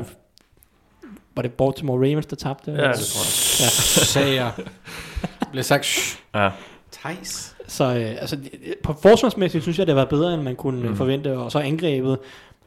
Ja. 1.38 1.42
var 1.42 1.42
det 1.42 1.52
Baltimore 1.54 1.98
Ravens, 2.10 2.26
der 2.26 2.36
tabte? 2.36 2.72
Ja, 2.72 2.78
det 2.78 2.82
tror 2.82 3.64
jeg. 3.64 3.72
Sagde 4.08 4.36
jeg. 4.36 4.52
Blev 5.52 5.64
sagt, 5.64 5.86
shh. 5.86 6.18
Ja. 6.36 6.50
Thijs. 6.92 7.56
Så 7.68 7.84
øh, 7.84 7.92
altså, 8.22 8.36
det- 8.36 8.52
det- 8.52 8.76
på 8.84 8.94
forsvarsmæssigt 9.02 9.64
synes 9.64 9.80
jeg, 9.80 9.88
det 9.88 9.96
var 9.96 10.06
bedre, 10.06 10.34
end 10.34 10.42
man 10.42 10.56
kunne 10.56 10.90
Mm. 10.90 10.96
forvente, 10.96 11.38
og 11.38 11.52
så 11.52 11.60
angrebet 11.60 12.18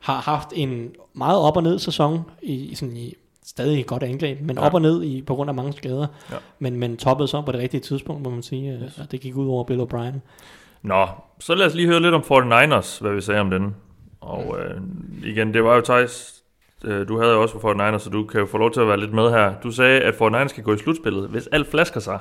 har 0.01 0.15
haft 0.21 0.49
en 0.53 0.91
meget 1.15 1.39
op 1.39 1.57
og 1.57 1.63
ned 1.63 1.79
sæson, 1.79 2.21
i, 2.43 2.53
i 2.55 2.75
sådan 2.75 2.97
i 2.97 3.15
stadig 3.45 3.81
et 3.81 3.87
godt 3.87 4.03
angreb, 4.03 4.41
men 4.41 4.57
Ja. 4.57 4.61
ja. 4.63 4.67
op 4.67 4.75
og 4.75 4.83
ned 4.83 5.03
i, 5.03 5.23
på 5.23 5.35
grund 5.35 5.51
af 5.51 5.55
mange 5.55 5.73
skader, 5.73 6.07
Ja. 6.31 6.37
men, 6.59 6.77
men 6.77 6.97
toppede 6.97 7.29
så 7.29 7.43
på 7.43 7.53
det 7.53 7.61
rigtige 7.61 7.81
tidspunkt, 7.81 8.23
må 8.23 8.31
man 8.31 8.43
sige, 8.43 8.81
yes. 8.85 8.99
og 8.99 9.11
det 9.13 9.21
gik 9.21 9.37
ud 9.37 9.49
over 9.49 9.65
Bill 9.65 9.81
O'Brien. 9.81 10.15
Nå, 10.83 11.07
så 11.41 11.55
lad 11.55 11.67
os 11.67 11.75
lige 11.75 11.89
høre 11.89 12.01
lidt 12.03 12.15
om 12.15 12.21
49ers, 12.23 13.01
hvad 13.01 13.15
vi 13.15 13.21
sagde 13.21 13.41
om 13.41 13.51
den. 13.51 13.75
Og 14.21 14.57
øh, 14.61 14.81
igen, 15.25 15.55
det 15.55 15.65
var 15.65 15.75
jo 15.75 15.81
Thijs, 15.81 16.35
øh, 16.37 16.40
du 16.83 17.19
havde 17.21 17.33
jo 17.33 17.43
også 17.43 17.61
for 17.61 17.75
49ers, 17.75 17.99
så 17.99 18.11
du 18.11 18.25
kan 18.25 18.41
jo 18.41 18.47
få 18.47 18.59
lov 18.59 18.71
til 18.71 18.81
at 18.81 18.89
være 18.89 19.01
lidt 19.01 19.13
med 19.13 19.31
her. 19.31 19.53
Du 19.63 19.71
sagde, 19.71 20.01
at 20.01 20.15
49ers 20.15 20.49
skal 20.49 20.65
gå 20.65 20.75
i 20.75 20.79
slutspillet, 20.79 21.29
hvis 21.29 21.47
alt 21.47 21.71
flasker 21.71 22.01
sig. 22.01 22.19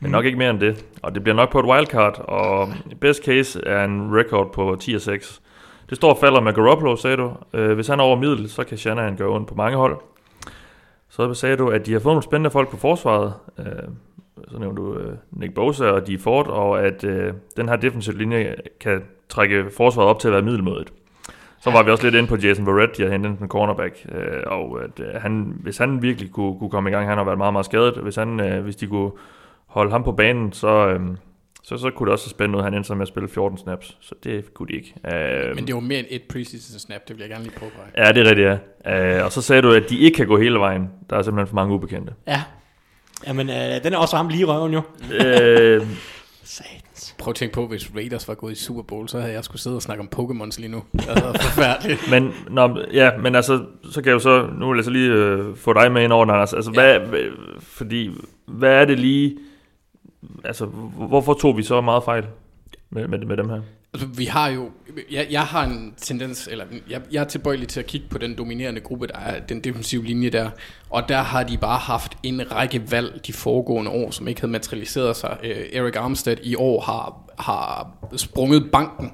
Men 0.00 0.08
Mm. 0.08 0.12
nok 0.12 0.24
ikke 0.24 0.38
mere 0.38 0.50
end 0.50 0.60
det. 0.60 0.84
Og 1.02 1.14
det 1.14 1.22
bliver 1.22 1.36
nok 1.36 1.50
på 1.52 1.60
et 1.60 1.66
wildcard, 1.66 2.18
og 2.28 2.68
best 3.00 3.24
case 3.24 3.60
er 3.66 3.84
en 3.84 4.10
record 4.16 4.52
på 4.52 4.76
10 4.80 4.94
og 4.94 5.00
6. 5.00 5.40
Det 5.88 5.96
står 5.96 6.10
og 6.10 6.18
falder 6.20 6.40
med 6.40 6.52
Garoppolo, 6.52 6.96
sagde 6.96 7.16
du. 7.16 7.32
Øh, 7.54 7.72
hvis 7.74 7.86
han 7.86 8.00
er 8.00 8.04
over 8.04 8.16
middel, 8.16 8.50
så 8.50 8.64
kan 8.64 8.78
Shanahan 8.78 9.16
gøre 9.16 9.28
ondt 9.28 9.48
på 9.48 9.54
mange 9.54 9.76
hold. 9.76 9.96
Så 11.08 11.34
sagde 11.34 11.56
du, 11.56 11.68
at 11.68 11.86
de 11.86 11.92
har 11.92 12.00
fået 12.00 12.12
nogle 12.12 12.22
spændende 12.22 12.50
folk 12.50 12.68
på 12.70 12.76
forsvaret. 12.76 13.32
Øh, 13.58 13.64
så 14.48 14.58
nævnte 14.58 14.82
du 14.82 14.94
øh, 14.94 15.12
Nick 15.30 15.54
Bosa 15.54 15.84
og 15.84 16.06
Dee 16.06 16.18
Ford, 16.18 16.46
og 16.48 16.82
at 16.86 17.04
øh, 17.04 17.32
den 17.56 17.68
her 17.68 17.76
defensive 17.76 18.18
linje 18.18 18.54
kan 18.80 19.02
trække 19.28 19.64
forsvaret 19.76 20.08
op 20.08 20.18
til 20.18 20.28
at 20.28 20.34
være 20.34 20.42
middelmådet. 20.42 20.92
Så 21.60 21.70
var 21.70 21.82
vi 21.82 21.90
også 21.90 22.04
lidt 22.04 22.14
inde 22.14 22.28
på 22.28 22.36
Jason 22.36 22.66
Verrett, 22.66 22.96
de 22.96 23.02
har 23.02 23.10
hentet 23.10 23.40
en 23.40 23.48
cornerback, 23.48 24.06
øh, 24.12 24.42
og 24.46 24.84
at, 24.84 25.00
øh, 25.00 25.20
han, 25.22 25.52
hvis 25.60 25.78
han 25.78 26.02
virkelig 26.02 26.30
kunne, 26.32 26.58
kunne 26.58 26.70
komme 26.70 26.90
i 26.90 26.92
gang, 26.92 27.08
han 27.08 27.18
har 27.18 27.24
været 27.24 27.38
meget, 27.38 27.52
meget 27.52 27.66
skadet, 27.66 27.94
hvis, 28.02 28.16
han, 28.16 28.40
øh, 28.40 28.62
hvis 28.62 28.76
de 28.76 28.86
kunne 28.86 29.10
holde 29.66 29.90
ham 29.90 30.04
på 30.04 30.12
banen, 30.12 30.52
så, 30.52 30.88
øh, 30.88 31.00
så, 31.62 31.76
så 31.78 31.90
kunne 31.90 32.06
det 32.06 32.12
også 32.12 32.30
spænde 32.30 32.58
ud, 32.58 32.62
han 32.62 32.74
endte 32.74 32.86
så 32.86 32.94
med 32.94 33.02
at 33.02 33.08
spille 33.08 33.28
14 33.28 33.58
snaps, 33.58 33.96
så 34.00 34.14
det 34.24 34.54
kunne 34.54 34.68
de 34.68 34.72
ikke. 34.72 34.94
Øh, 35.14 35.54
Men 35.56 35.66
det 35.66 35.74
var 35.74 35.80
mere 35.80 35.98
end 35.98 36.06
et 36.10 36.22
preseason 36.22 36.78
snap, 36.78 37.08
det 37.08 37.16
vil 37.16 37.20
jeg 37.20 37.30
gerne 37.30 37.44
lige 37.44 37.54
påpege. 37.54 37.86
Ja, 38.06 38.12
det 38.12 38.26
er 38.26 38.30
rigtigt, 38.30 38.48
ja. 38.86 39.18
Øh, 39.18 39.24
og 39.24 39.32
så 39.32 39.42
sagde 39.42 39.62
du, 39.62 39.72
at 39.72 39.82
de 39.90 39.98
ikke 39.98 40.16
kan 40.16 40.26
gå 40.26 40.38
hele 40.38 40.58
vejen. 40.58 40.90
Der 41.10 41.16
er 41.16 41.22
simpelthen 41.22 41.48
for 41.48 41.54
mange 41.54 41.74
ubekendte. 41.74 42.12
Ja, 42.26 42.42
Jamen, 43.26 43.50
øh, 43.50 43.84
den 43.84 43.92
er 43.92 43.96
også 43.98 44.16
ramt 44.16 44.30
lige 44.30 44.40
i 44.40 44.44
røven 44.44 44.72
jo. 44.72 44.80
øh, 45.12 45.86
Satans. 46.44 46.87
Prøv 47.18 47.30
at 47.30 47.36
tænke 47.36 47.54
på, 47.54 47.66
hvis 47.66 47.90
Raiders 47.94 48.28
var 48.28 48.34
gået 48.34 48.52
i 48.52 48.54
Super 48.54 48.82
Bowl, 48.82 49.08
så 49.08 49.20
havde 49.20 49.32
jeg 49.32 49.44
skulle 49.44 49.62
sidde 49.62 49.76
og 49.76 49.82
snakke 49.82 50.00
om 50.00 50.08
Pokémons 50.16 50.60
lige 50.60 50.68
nu. 50.68 50.82
Det 50.92 51.06
været 51.06 51.42
forfærdeligt. 51.48 52.00
men, 52.10 52.32
nå, 52.50 52.78
ja, 52.92 53.16
men 53.16 53.34
altså, 53.34 53.64
så 53.90 54.02
kan 54.02 54.06
jeg 54.06 54.14
jo 54.14 54.18
så, 54.18 54.48
nu 54.58 54.68
vil 54.68 54.76
jeg 54.76 54.84
så 54.84 54.90
lige 54.90 55.12
øh, 55.12 55.56
få 55.56 55.72
dig 55.72 55.92
med 55.92 56.02
ind 56.02 56.12
over 56.12 56.26
Anders. 56.26 56.54
Altså, 56.54 56.70
hvad, 56.70 57.00
hvad, 57.00 57.20
fordi, 57.60 58.10
hvad 58.46 58.72
er 58.72 58.84
det 58.84 58.98
lige, 58.98 59.36
altså, 60.44 60.66
hvorfor 60.96 61.34
tog 61.34 61.56
vi 61.56 61.62
så 61.62 61.80
meget 61.80 62.04
fejl 62.04 62.26
med, 62.90 63.08
med, 63.08 63.18
med 63.18 63.36
dem 63.36 63.48
her? 63.48 63.60
Altså, 63.94 64.06
vi 64.06 64.24
har 64.24 64.48
jo, 64.48 64.70
jeg, 65.10 65.26
jeg 65.30 65.42
har 65.42 65.64
en 65.64 65.94
tendens, 65.96 66.48
eller 66.50 66.64
jeg, 66.90 67.02
jeg 67.12 67.20
er 67.20 67.24
tilbøjelig 67.24 67.68
til 67.68 67.80
at 67.80 67.86
kigge 67.86 68.06
på 68.10 68.18
den 68.18 68.38
dominerende 68.38 68.80
gruppe, 68.80 69.06
der 69.06 69.18
er 69.18 69.40
den 69.40 69.60
defensive 69.60 70.04
linje 70.04 70.30
der, 70.30 70.50
og 70.90 71.08
der 71.08 71.22
har 71.22 71.42
de 71.42 71.58
bare 71.58 71.78
haft 71.78 72.16
en 72.22 72.52
række 72.52 72.90
valg 72.90 73.20
de 73.26 73.32
foregående 73.32 73.90
år, 73.90 74.10
som 74.10 74.28
ikke 74.28 74.40
havde 74.40 74.52
materialiseret 74.52 75.16
sig. 75.16 75.36
Øh, 75.42 75.66
Eric 75.72 75.96
Armstead 75.96 76.36
i 76.42 76.54
år 76.54 76.80
har, 76.80 77.32
har 77.38 77.92
sprunget 78.16 78.70
banken 78.72 79.12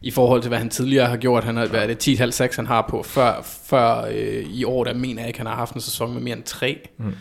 i 0.00 0.10
forhold 0.10 0.42
til, 0.42 0.48
hvad 0.48 0.58
han 0.58 0.70
tidligere 0.70 1.06
har 1.06 1.16
gjort. 1.16 1.44
Han 1.44 1.56
har 1.56 1.66
været 1.66 2.06
det 2.06 2.20
10,5-6, 2.20 2.56
han 2.56 2.66
har 2.66 2.86
på. 2.90 3.02
Før, 3.02 3.42
før 3.42 4.04
øh, 4.04 4.44
i 4.50 4.64
år, 4.64 4.84
der 4.84 4.94
mener 4.94 5.22
jeg 5.22 5.28
ikke, 5.28 5.38
han 5.38 5.46
har 5.46 5.54
haft 5.54 5.74
en 5.74 5.80
sæson 5.80 6.12
med 6.12 6.22
mere 6.22 6.36
end 6.36 6.44
3. 6.44 6.88
Mm. 6.98 7.14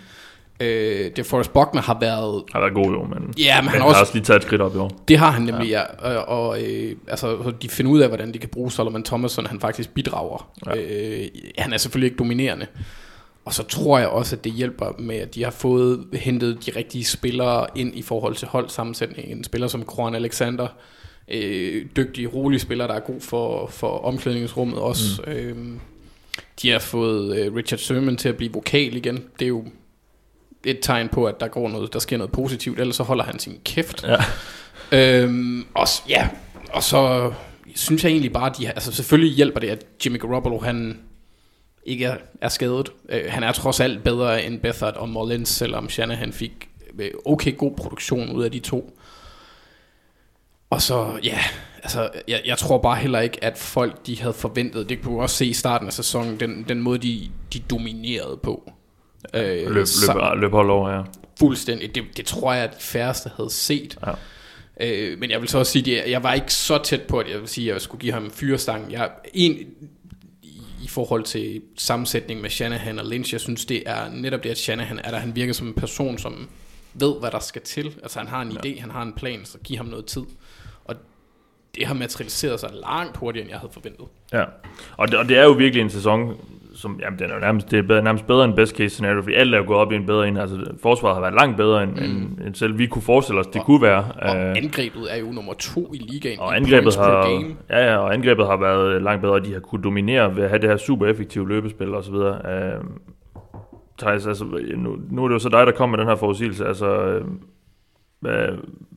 Øh, 0.63 1.11
det 1.15 1.25
Forrest 1.25 1.53
Buckner 1.53 1.81
har 1.81 1.97
været 2.01 2.43
Har 2.53 2.59
været 2.59 2.73
god 2.73 2.85
jo, 2.85 3.03
men, 3.03 3.33
Ja, 3.37 3.61
men 3.61 3.69
han 3.69 3.81
har 3.81 3.87
også- 3.87 3.95
har 3.95 4.01
også 4.01 4.13
lige 4.13 4.23
taget 4.23 4.37
et 4.37 4.43
skridt 4.43 4.61
op 4.61 4.75
i 4.75 4.77
år. 4.77 4.91
Det 5.07 5.17
har 5.17 5.31
han 5.31 5.41
nemlig, 5.41 5.69
ja. 5.69 5.81
ja. 6.11 6.17
Og, 6.17 6.47
og 6.49 6.61
øh, 6.63 6.95
altså, 7.07 7.43
så 7.43 7.51
de 7.61 7.69
finder 7.69 7.91
ud 7.91 7.99
af, 7.99 8.07
hvordan 8.07 8.33
de 8.33 8.37
kan 8.39 8.49
bruge 8.49 8.71
Solomon 8.71 9.03
Thomas, 9.03 9.31
så 9.31 9.45
han 9.49 9.59
faktisk 9.59 9.89
bidrager. 9.93 10.51
Ja. 10.65 10.75
Øh, 10.81 11.27
han 11.57 11.73
er 11.73 11.77
selvfølgelig 11.77 12.07
ikke 12.07 12.17
dominerende. 12.17 12.65
Og 13.45 13.53
så 13.53 13.63
tror 13.63 13.99
jeg 13.99 14.07
også, 14.07 14.35
at 14.35 14.43
det 14.43 14.51
hjælper 14.51 14.85
med, 14.99 15.15
at 15.15 15.35
de 15.35 15.43
har 15.43 15.51
fået 15.51 16.05
hentet 16.13 16.65
de 16.65 16.71
rigtige 16.75 17.05
spillere 17.05 17.65
ind 17.75 17.95
i 17.95 18.01
forhold 18.01 18.35
til 18.35 18.47
holdsammensætningen. 18.47 19.37
En 19.37 19.43
spiller 19.43 19.67
som 19.67 19.83
Kroan 19.85 20.15
Alexander, 20.15 20.67
øh, 21.31 21.85
dygtig, 21.97 22.33
rolig 22.33 22.61
spiller, 22.61 22.87
der 22.87 22.93
er 22.93 22.99
god 22.99 23.21
for, 23.21 23.67
for 23.67 23.87
omklædningsrummet 24.05 24.79
også. 24.79 25.21
Mm. 25.27 25.31
Øh, 25.33 25.55
de 26.61 26.69
har 26.69 26.79
fået 26.79 27.37
øh, 27.37 27.55
Richard 27.55 27.77
Sherman 27.79 28.17
til 28.17 28.29
at 28.29 28.37
blive 28.37 28.53
vokal 28.53 28.95
igen. 28.95 29.23
Det 29.39 29.45
er 29.45 29.49
jo 29.49 29.65
et 30.65 30.79
tegn 30.81 31.09
på, 31.09 31.25
at 31.25 31.39
der 31.39 31.47
går 31.47 31.69
noget, 31.69 31.93
der 31.93 31.99
sker 31.99 32.17
noget 32.17 32.31
positivt, 32.31 32.79
ellers 32.79 32.95
så 32.95 33.03
holder 33.03 33.23
han 33.23 33.39
sin 33.39 33.59
kæft. 33.65 34.03
Ja. 34.03 34.17
Øhm, 34.91 35.65
og, 35.73 35.87
ja, 36.09 36.29
og 36.73 36.83
så 36.83 37.31
synes 37.75 38.03
jeg 38.03 38.09
egentlig 38.09 38.33
bare, 38.33 38.49
at 38.49 38.57
de 38.57 38.67
altså 38.69 38.91
selvfølgelig 38.91 39.35
hjælper 39.35 39.59
det, 39.59 39.69
at 39.69 39.85
Jimmy 40.05 40.19
Garoppolo, 40.19 40.59
han 40.59 40.99
ikke 41.85 42.05
er, 42.05 42.17
er 42.41 42.49
skadet. 42.49 42.89
Øh, 43.09 43.23
han 43.27 43.43
er 43.43 43.51
trods 43.51 43.79
alt 43.79 44.03
bedre 44.03 44.43
end 44.45 44.59
Bethard 44.59 44.95
og 44.95 45.09
Mullins, 45.09 45.49
selvom 45.49 45.89
Shanahan 45.89 46.33
fik 46.33 46.69
øh, 46.99 47.11
okay 47.25 47.57
god 47.57 47.75
produktion 47.75 48.31
ud 48.31 48.43
af 48.43 48.51
de 48.51 48.59
to. 48.59 48.99
Og 50.69 50.81
så, 50.81 51.19
ja, 51.23 51.39
altså, 51.83 52.09
jeg, 52.27 52.41
jeg 52.45 52.57
tror 52.57 52.77
bare 52.77 52.95
heller 52.95 53.19
ikke, 53.19 53.43
at 53.43 53.57
folk, 53.57 54.07
de 54.07 54.21
havde 54.21 54.33
forventet, 54.33 54.89
det 54.89 55.01
kunne 55.01 55.15
vi 55.15 55.19
også 55.19 55.35
se 55.35 55.45
i 55.45 55.53
starten 55.53 55.87
af 55.87 55.93
sæsonen, 55.93 56.39
den, 56.39 56.65
den 56.69 56.79
måde, 56.81 56.99
de, 56.99 57.31
de 57.53 57.59
dominerede 57.59 58.39
på. 58.43 58.71
Øh, 59.33 59.43
Løb, 59.43 59.67
løb, 59.75 59.85
løb 60.35 60.51
hold 60.51 60.69
over, 60.69 60.89
ja. 60.89 61.01
Fuldstændig. 61.39 61.95
Det, 61.95 62.03
det 62.17 62.25
tror 62.25 62.53
jeg, 62.53 62.63
at 62.63 62.71
de 62.71 62.83
færreste 62.83 63.31
havde 63.37 63.49
set. 63.49 63.97
Ja. 64.05 64.11
Øh, 64.79 65.19
men 65.19 65.31
jeg 65.31 65.41
vil 65.41 65.49
så 65.49 65.57
også 65.59 65.71
sige, 65.71 66.03
at 66.03 66.11
jeg 66.11 66.23
var 66.23 66.33
ikke 66.33 66.53
så 66.53 66.77
tæt 66.77 67.01
på, 67.01 67.19
at 67.19 67.29
jeg 67.31 67.39
vil 67.39 67.47
sige, 67.47 67.69
at 67.69 67.73
jeg 67.73 67.81
skulle 67.81 68.01
give 68.01 68.13
ham 68.13 68.25
en 68.25 68.31
fyrestang. 68.31 68.91
Jeg, 68.91 69.09
en, 69.33 69.57
I 70.83 70.87
forhold 70.87 71.23
til 71.23 71.61
sammensætning 71.77 72.41
med 72.41 72.49
Shanahan 72.49 72.99
og 72.99 73.05
Lynch, 73.05 73.33
jeg 73.33 73.41
synes, 73.41 73.65
det 73.65 73.83
er 73.85 74.09
netop 74.09 74.43
det, 74.43 74.49
at 74.49 74.57
Shanahan 74.57 74.99
er 75.03 75.11
der. 75.11 75.17
Han 75.17 75.35
virker 75.35 75.53
som 75.53 75.67
en 75.67 75.73
person, 75.73 76.17
som 76.17 76.49
ved, 76.93 77.19
hvad 77.19 77.31
der 77.31 77.39
skal 77.39 77.61
til. 77.61 77.85
Altså 78.03 78.19
han 78.19 78.27
har 78.27 78.41
en 78.41 78.51
idé, 78.51 78.81
han 78.81 78.91
har 78.91 79.01
en 79.01 79.13
plan, 79.13 79.45
så 79.45 79.57
giv 79.63 79.77
ham 79.77 79.85
noget 79.85 80.05
tid. 80.05 80.23
Og 80.85 80.95
det 81.75 81.87
har 81.87 81.93
materialiseret 81.93 82.59
sig 82.59 82.69
langt 82.73 83.17
hurtigere, 83.17 83.43
end 83.43 83.51
jeg 83.51 83.59
havde 83.59 83.73
forventet. 83.73 84.05
Ja, 84.33 84.43
og 84.97 85.07
det, 85.07 85.17
og 85.17 85.29
det 85.29 85.37
er 85.37 85.43
jo 85.43 85.51
virkelig 85.51 85.81
en 85.81 85.89
sæson, 85.89 86.37
som, 86.75 86.99
jamen, 87.01 87.19
den 87.19 87.29
er 87.29 87.33
jo 87.33 87.39
nærmest, 87.39 87.71
det 87.71 87.79
er 87.79 87.83
bedre, 87.83 88.01
nærmest 88.01 88.27
bedre 88.27 88.45
end 88.45 88.53
best 88.53 88.75
case 88.75 88.89
scenario, 88.89 89.21
fordi 89.21 89.35
alt 89.35 89.53
er 89.53 89.57
jo 89.57 89.63
gået 89.67 89.79
op 89.79 89.91
i 89.91 89.95
en 89.95 90.05
bedre 90.05 90.27
en. 90.27 90.37
Altså, 90.37 90.57
forsvaret 90.81 91.15
har 91.15 91.21
været 91.21 91.33
langt 91.33 91.57
bedre, 91.57 91.83
end, 91.83 91.91
mm. 91.91 92.03
end, 92.03 92.39
end 92.45 92.55
selv 92.55 92.77
vi 92.77 92.87
kunne 92.87 93.01
forestille 93.01 93.39
os, 93.39 93.47
det 93.47 93.61
kunne 93.63 93.81
være. 93.81 94.05
Og 94.21 94.35
Øh, 94.35 94.55
angrebet 94.57 95.07
er 95.09 95.15
jo 95.17 95.25
nummer 95.25 95.53
to 95.53 95.93
i 95.93 95.97
ligaen. 95.97 96.39
og 96.39 96.53
i 96.53 96.55
angrebet 96.55 96.95
har, 96.95 97.23
game. 97.23 97.55
ja, 97.69 97.91
ja, 97.91 97.97
og 97.97 98.13
angrebet 98.13 98.45
har 98.45 98.57
været 98.57 99.01
langt 99.01 99.21
bedre, 99.21 99.33
og 99.33 99.45
de 99.45 99.53
har 99.53 99.59
kunne 99.59 99.83
dominere 99.83 100.35
ved 100.35 100.43
at 100.43 100.49
have 100.49 100.61
det 100.61 100.69
her 100.69 100.77
super 100.77 101.07
effektive 101.07 101.47
løbespil 101.47 101.93
og 101.93 102.03
så 102.03 102.11
videre. 102.11 102.41
Øh, 102.53 102.83
Thijs, 103.99 104.27
altså, 104.27 104.45
nu, 104.77 104.97
nu 105.11 105.23
er 105.23 105.27
det 105.27 105.33
jo 105.33 105.39
så 105.39 105.49
dig, 105.49 105.65
der 105.65 105.71
kommer 105.71 105.97
med 105.97 106.01
den 106.03 106.09
her 106.09 106.15
forudsigelse. 106.15 106.65
Altså, 106.65 107.19
hvad, 108.19 108.47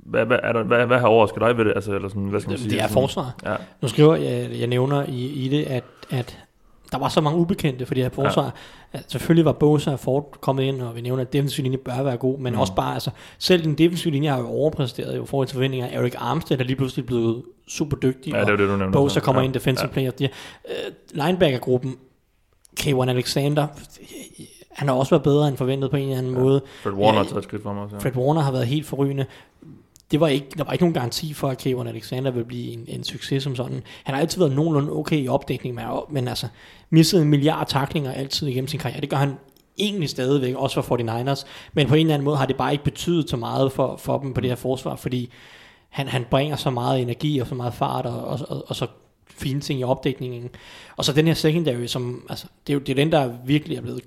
hvad, 0.06 0.26
hvad, 0.26 0.38
er 0.42 0.52
der, 0.52 0.62
hvad, 0.62 0.86
hvad 0.86 0.98
har 0.98 1.06
overrasket 1.06 1.40
dig 1.40 1.56
ved 1.58 1.64
det? 1.64 1.72
Altså, 1.74 1.94
eller 1.94 2.08
sådan, 2.08 2.22
hvad 2.22 2.40
skal 2.40 2.50
man 2.50 2.58
sige? 2.58 2.70
Det 2.70 2.80
er 2.82 2.88
forsvar. 2.88 3.34
Ja, 3.44 3.54
Nu 3.82 3.88
skriver 3.88 4.16
jeg, 4.16 4.48
jeg 4.60 4.66
nævner 4.66 5.04
i, 5.08 5.26
i 5.44 5.48
det, 5.48 5.64
at, 5.64 5.84
at 6.10 6.38
der 6.96 7.00
var 7.00 7.08
så 7.08 7.20
mange 7.20 7.38
ubekendte 7.38 7.86
for 7.86 7.94
det 7.94 8.02
her 8.02 8.10
forsvar. 8.10 8.54
Ja. 8.94 8.98
Selvfølgelig 9.08 9.44
var 9.44 9.52
Bosa 9.52 9.92
og 9.92 10.00
Ford 10.00 10.38
kommet 10.40 10.62
ind, 10.62 10.82
og 10.82 10.96
vi 10.96 11.00
nævner, 11.00 11.22
at 11.22 11.32
defensiv 11.32 11.62
linje 11.62 11.78
bør 11.78 12.02
være 12.02 12.16
god, 12.16 12.38
men 12.38 12.52
mm. 12.52 12.60
også 12.60 12.74
bare, 12.74 12.94
altså, 12.94 13.10
selv 13.38 13.64
den 13.64 13.74
defensive 13.74 14.12
linje 14.12 14.28
har 14.28 14.38
jo 14.38 14.48
overpræsteret 14.48 15.22
i 15.22 15.26
forhold 15.26 15.48
til 15.48 15.54
forventninger. 15.54 15.86
Erik 15.86 16.14
Armstead 16.18 16.60
er 16.60 16.64
lige 16.64 16.76
pludselig 16.76 17.06
blevet 17.06 17.42
super 17.68 17.96
dygtig, 17.96 18.32
ja 18.32 18.40
det 18.40 18.48
jo 18.48 18.56
det, 18.56 18.68
du 18.68 18.76
nævner. 18.76 18.92
Bosa 18.92 19.20
kommer 19.20 19.42
ja. 19.42 19.46
ind 19.46 19.54
defensive 19.54 19.88
ja. 19.88 19.92
player. 19.92 20.10
De, 20.10 20.28
uh, 20.64 21.26
linebackergruppen, 21.26 21.96
K1 22.80 23.08
Alexander, 23.08 23.66
han 24.72 24.88
har 24.88 24.94
også 24.94 25.10
været 25.10 25.22
bedre 25.22 25.48
end 25.48 25.56
forventet 25.56 25.90
på 25.90 25.96
en 25.96 26.02
eller 26.02 26.18
anden 26.18 26.32
ja. 26.32 26.38
måde. 26.38 26.60
Fred 26.82 26.92
Warner 26.92 27.18
har 27.18 27.24
taget 27.24 27.38
et 27.38 27.44
skridt 27.44 27.62
frem 27.62 27.78
også. 27.78 27.96
Ja. 27.96 28.02
Fred 28.02 28.16
Warner 28.16 28.40
har 28.40 28.52
været 28.52 28.66
helt 28.66 28.86
forrygende. 28.86 29.26
Det 30.10 30.20
var 30.20 30.28
ikke, 30.28 30.46
der 30.58 30.64
var 30.64 30.72
ikke 30.72 30.84
nogen 30.84 30.94
garanti 30.94 31.34
for, 31.34 31.48
at 31.48 31.58
Kevin 31.58 31.86
Alexander 31.86 32.30
ville 32.30 32.46
blive 32.46 32.72
en, 32.72 32.84
en 32.88 33.04
succes 33.04 33.42
som 33.42 33.56
sådan. 33.56 33.82
Han 34.04 34.14
har 34.14 34.22
altid 34.22 34.38
været 34.38 34.56
nogenlunde 34.56 34.92
okay 34.92 35.24
i 35.24 35.28
opdækning, 35.28 35.74
men, 35.74 35.84
men 36.10 36.28
altså 36.28 36.46
misset 36.90 37.22
en 37.22 37.28
milliard 37.28 37.66
taklinger 37.66 38.12
altid 38.12 38.46
igennem 38.46 38.68
sin 38.68 38.80
karriere. 38.80 39.00
Det 39.00 39.10
gør 39.10 39.16
han 39.16 39.34
egentlig 39.78 40.08
stadigvæk, 40.08 40.54
også 40.54 40.82
for 40.82 40.96
49ers. 40.96 41.46
Men 41.72 41.88
på 41.88 41.94
en 41.94 42.00
eller 42.00 42.14
anden 42.14 42.24
måde 42.24 42.36
har 42.36 42.46
det 42.46 42.56
bare 42.56 42.72
ikke 42.72 42.84
betydet 42.84 43.30
så 43.30 43.36
meget 43.36 43.72
for, 43.72 43.96
for 43.96 44.18
dem 44.18 44.34
på 44.34 44.40
det 44.40 44.50
her 44.50 44.56
forsvar, 44.56 44.96
fordi 44.96 45.30
han, 45.88 46.08
han 46.08 46.24
bringer 46.30 46.56
så 46.56 46.70
meget 46.70 47.02
energi 47.02 47.38
og 47.38 47.46
så 47.46 47.54
meget 47.54 47.74
fart 47.74 48.06
og, 48.06 48.24
og, 48.24 48.38
og, 48.48 48.64
og 48.66 48.76
så 48.76 48.86
fine 49.28 49.60
ting 49.60 49.80
i 49.80 49.84
opdækningen. 49.84 50.50
Og 50.96 51.04
så 51.04 51.12
den 51.12 51.26
her 51.26 51.34
secondary, 51.34 51.86
som, 51.86 52.26
altså, 52.28 52.46
det 52.66 52.72
er 52.72 52.74
jo 52.74 52.80
det 52.80 52.88
er 52.88 52.94
den, 52.94 53.12
der 53.12 53.32
virkelig 53.46 53.76
er 53.76 53.82
blevet 53.82 54.00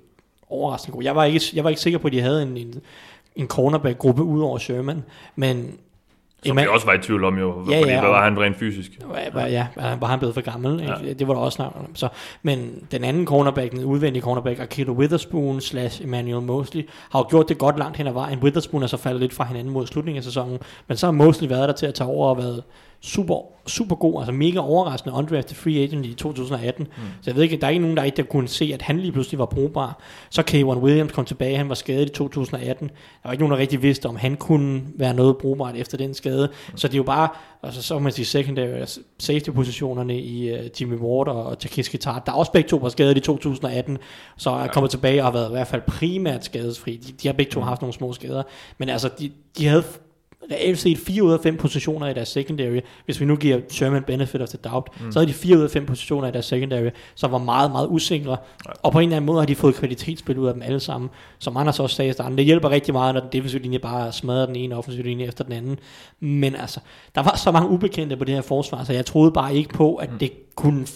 overraskende 0.48 0.94
god. 0.94 1.02
Jeg 1.02 1.16
var 1.16 1.24
ikke, 1.24 1.40
jeg 1.54 1.64
var 1.64 1.70
ikke 1.70 1.82
sikker 1.82 1.98
på, 1.98 2.06
at 2.06 2.12
de 2.12 2.20
havde 2.20 2.42
en, 2.42 2.56
en, 2.56 2.80
en 3.36 3.46
cornerback-gruppe 3.46 4.22
ud 4.22 4.42
over 4.42 4.58
Sherman, 4.58 5.04
men 5.36 5.78
som 6.46 6.56
vi 6.56 6.66
også 6.66 6.86
var 6.86 6.92
i 6.92 6.98
tvivl 6.98 7.24
om 7.24 7.38
jo, 7.38 7.46
Ja, 7.70 7.80
fordi 7.80 7.92
ja, 7.92 8.00
hvad 8.00 8.10
var 8.10 8.24
han 8.24 8.40
rent 8.40 8.56
fysisk? 8.56 8.90
Ja, 9.34 9.46
ja, 9.46 9.66
var 10.00 10.06
han 10.06 10.18
blevet 10.18 10.34
for 10.34 10.40
gammel? 10.40 10.80
Ja. 10.82 10.94
Ja. 11.04 11.12
Det 11.12 11.28
var 11.28 11.34
der 11.34 11.40
også 11.40 11.56
snak 11.56 11.72
om. 11.76 11.96
Så, 11.96 12.08
men 12.42 12.84
den 12.92 13.04
anden 13.04 13.26
cornerback, 13.26 13.72
den 13.72 13.84
udvendige 13.84 14.22
cornerback, 14.22 14.60
Akido 14.60 14.92
Witherspoon 14.92 15.60
slash 15.60 16.02
Emmanuel 16.04 16.42
Mosley, 16.42 16.88
har 17.10 17.18
jo 17.18 17.26
gjort 17.30 17.48
det 17.48 17.58
godt 17.58 17.78
langt 17.78 17.96
hen 17.96 18.06
ad 18.06 18.12
vejen. 18.12 18.38
Witherspoon 18.38 18.82
er 18.82 18.86
så 18.86 18.96
faldet 18.96 19.20
lidt 19.20 19.34
fra 19.34 19.44
hinanden 19.44 19.72
mod 19.72 19.86
slutningen 19.86 20.18
af 20.18 20.24
sæsonen, 20.24 20.58
men 20.88 20.96
så 20.96 21.06
har 21.06 21.12
Mosley 21.12 21.48
været 21.48 21.68
der 21.68 21.74
til 21.74 21.86
at 21.86 21.94
tage 21.94 22.08
over 22.10 22.28
og 22.28 22.38
været 22.38 22.62
super, 23.02 23.34
super 23.66 23.96
god, 23.96 24.20
altså 24.20 24.32
mega 24.32 24.58
overraskende 24.58 25.14
undrafted 25.16 25.56
free 25.56 25.82
agent 25.82 26.06
i 26.06 26.14
2018. 26.14 26.86
Mm. 26.96 27.02
Så 27.22 27.30
jeg 27.30 27.36
ved 27.36 27.42
ikke, 27.42 27.56
der 27.56 27.66
er 27.66 27.70
ikke 27.70 27.82
nogen, 27.82 27.96
der 27.96 28.02
ikke 28.02 28.16
der 28.16 28.22
kunne 28.22 28.48
se, 28.48 28.70
at 28.74 28.82
han 28.82 28.98
lige 28.98 29.12
pludselig 29.12 29.38
var 29.38 29.46
brugbar. 29.46 30.00
Så 30.30 30.42
K1 30.50 30.78
Williams 30.78 31.12
kom 31.12 31.24
tilbage, 31.24 31.56
han 31.56 31.68
var 31.68 31.74
skadet 31.74 32.10
i 32.10 32.12
2018. 32.12 32.88
Der 32.88 32.94
var 33.24 33.32
ikke 33.32 33.42
nogen, 33.42 33.52
der 33.52 33.58
rigtig 33.58 33.82
vidste, 33.82 34.06
om 34.06 34.16
han 34.16 34.36
kunne 34.36 34.82
være 34.94 35.14
noget 35.14 35.36
brugbart 35.36 35.76
efter 35.76 35.98
den 35.98 36.14
skade. 36.14 36.48
Mm. 36.70 36.76
Så 36.76 36.88
det 36.88 36.94
er 36.94 36.98
jo 36.98 37.02
bare, 37.02 37.28
altså 37.62 37.82
så 37.82 37.94
kan 37.94 38.02
man 38.02 38.12
sige 38.12 38.26
secondary 38.26 38.80
altså 38.80 39.00
safety-positionerne 39.18 40.20
i 40.20 40.52
uh, 40.52 40.80
Jimmy 40.80 40.96
Ward 40.96 41.28
og, 41.28 41.44
og 41.44 41.58
Takiski 41.58 41.98
Tart, 41.98 42.26
der 42.26 42.32
er 42.32 42.36
også 42.36 42.52
begge 42.52 42.68
to 42.68 42.76
var 42.76 42.88
skadet 42.88 43.16
i 43.16 43.20
2018, 43.20 43.98
så 44.36 44.50
er 44.50 44.66
kommet 44.66 44.90
tilbage 44.90 45.20
og 45.20 45.26
har 45.26 45.32
været 45.32 45.48
i 45.48 45.52
hvert 45.52 45.66
fald 45.66 45.82
primært 45.86 46.44
skadesfri. 46.44 46.96
De, 46.96 47.12
de 47.12 47.28
har 47.28 47.32
begge 47.32 47.52
to 47.52 47.60
haft 47.60 47.82
nogle 47.82 47.94
små 47.94 48.12
skader, 48.12 48.42
men 48.78 48.88
altså 48.88 49.10
de, 49.18 49.30
de 49.58 49.66
havde 49.66 49.84
reelt 50.50 50.78
set 50.78 50.98
4 50.98 51.22
ud 51.22 51.32
af 51.32 51.40
5 51.40 51.56
positioner 51.56 52.06
i 52.06 52.14
deres 52.14 52.28
secondary. 52.28 52.80
Hvis 53.04 53.20
vi 53.20 53.24
nu 53.24 53.36
giver 53.36 53.60
Sherman 53.68 54.02
benefit 54.02 54.42
of 54.42 54.48
the 54.48 54.58
doubt, 54.58 54.88
mm. 55.00 55.12
så 55.12 55.18
havde 55.18 55.28
de 55.32 55.34
4 55.34 55.56
ud 55.56 55.62
af 55.62 55.70
5 55.70 55.86
positioner 55.86 56.28
i 56.28 56.30
deres 56.30 56.44
secondary, 56.46 56.90
som 57.14 57.32
var 57.32 57.38
meget, 57.38 57.70
meget 57.70 57.86
usikre. 57.90 58.36
Og 58.82 58.92
på 58.92 58.98
en 58.98 59.02
eller 59.02 59.16
anden 59.16 59.26
måde 59.26 59.38
har 59.38 59.46
de 59.46 59.54
fået 59.54 59.74
kvalitetsspil 59.74 60.38
ud 60.38 60.46
af 60.48 60.54
dem 60.54 60.62
alle 60.62 60.80
sammen. 60.80 61.10
Som 61.38 61.56
Anders 61.56 61.80
også 61.80 61.96
sagde 61.96 62.08
i 62.08 62.12
starten, 62.12 62.38
det 62.38 62.44
hjælper 62.44 62.70
rigtig 62.70 62.94
meget, 62.94 63.14
når 63.14 63.20
den 63.20 63.30
defensive 63.32 63.62
linje 63.62 63.78
bare 63.78 64.12
smadrer 64.12 64.46
den 64.46 64.56
ene 64.56 64.76
offensive 64.76 65.04
linje 65.04 65.26
efter 65.26 65.44
den 65.44 65.52
anden. 65.52 65.78
Men 66.20 66.56
altså, 66.56 66.80
der 67.14 67.22
var 67.22 67.36
så 67.36 67.50
mange 67.52 67.68
ubekendte 67.68 68.16
på 68.16 68.24
det 68.24 68.34
her 68.34 68.42
forsvar, 68.42 68.84
så 68.84 68.92
jeg 68.92 69.06
troede 69.06 69.32
bare 69.32 69.54
ikke 69.54 69.74
på, 69.74 69.94
at 69.94 70.10
det 70.20 70.32
kunne... 70.54 70.86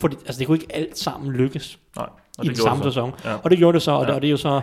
For 0.00 0.08
det, 0.08 0.18
altså 0.26 0.38
det 0.38 0.46
kunne 0.46 0.58
ikke 0.58 0.76
alt 0.76 0.98
sammen 0.98 1.32
lykkes 1.32 1.78
Nej, 1.96 2.06
og 2.38 2.44
i 2.44 2.48
den 2.48 2.54
gjorde 2.54 2.68
samme 2.70 2.84
det 2.84 2.92
sæson. 2.92 3.12
Ja. 3.24 3.34
Og 3.42 3.50
det 3.50 3.58
gjorde 3.58 3.74
det 3.74 3.82
så, 3.82 3.90
og, 3.90 4.00
Ja. 4.02 4.06
det, 4.06 4.14
og 4.14 4.22
det 4.22 4.28
er 4.28 4.30
jo 4.30 4.36
så, 4.36 4.60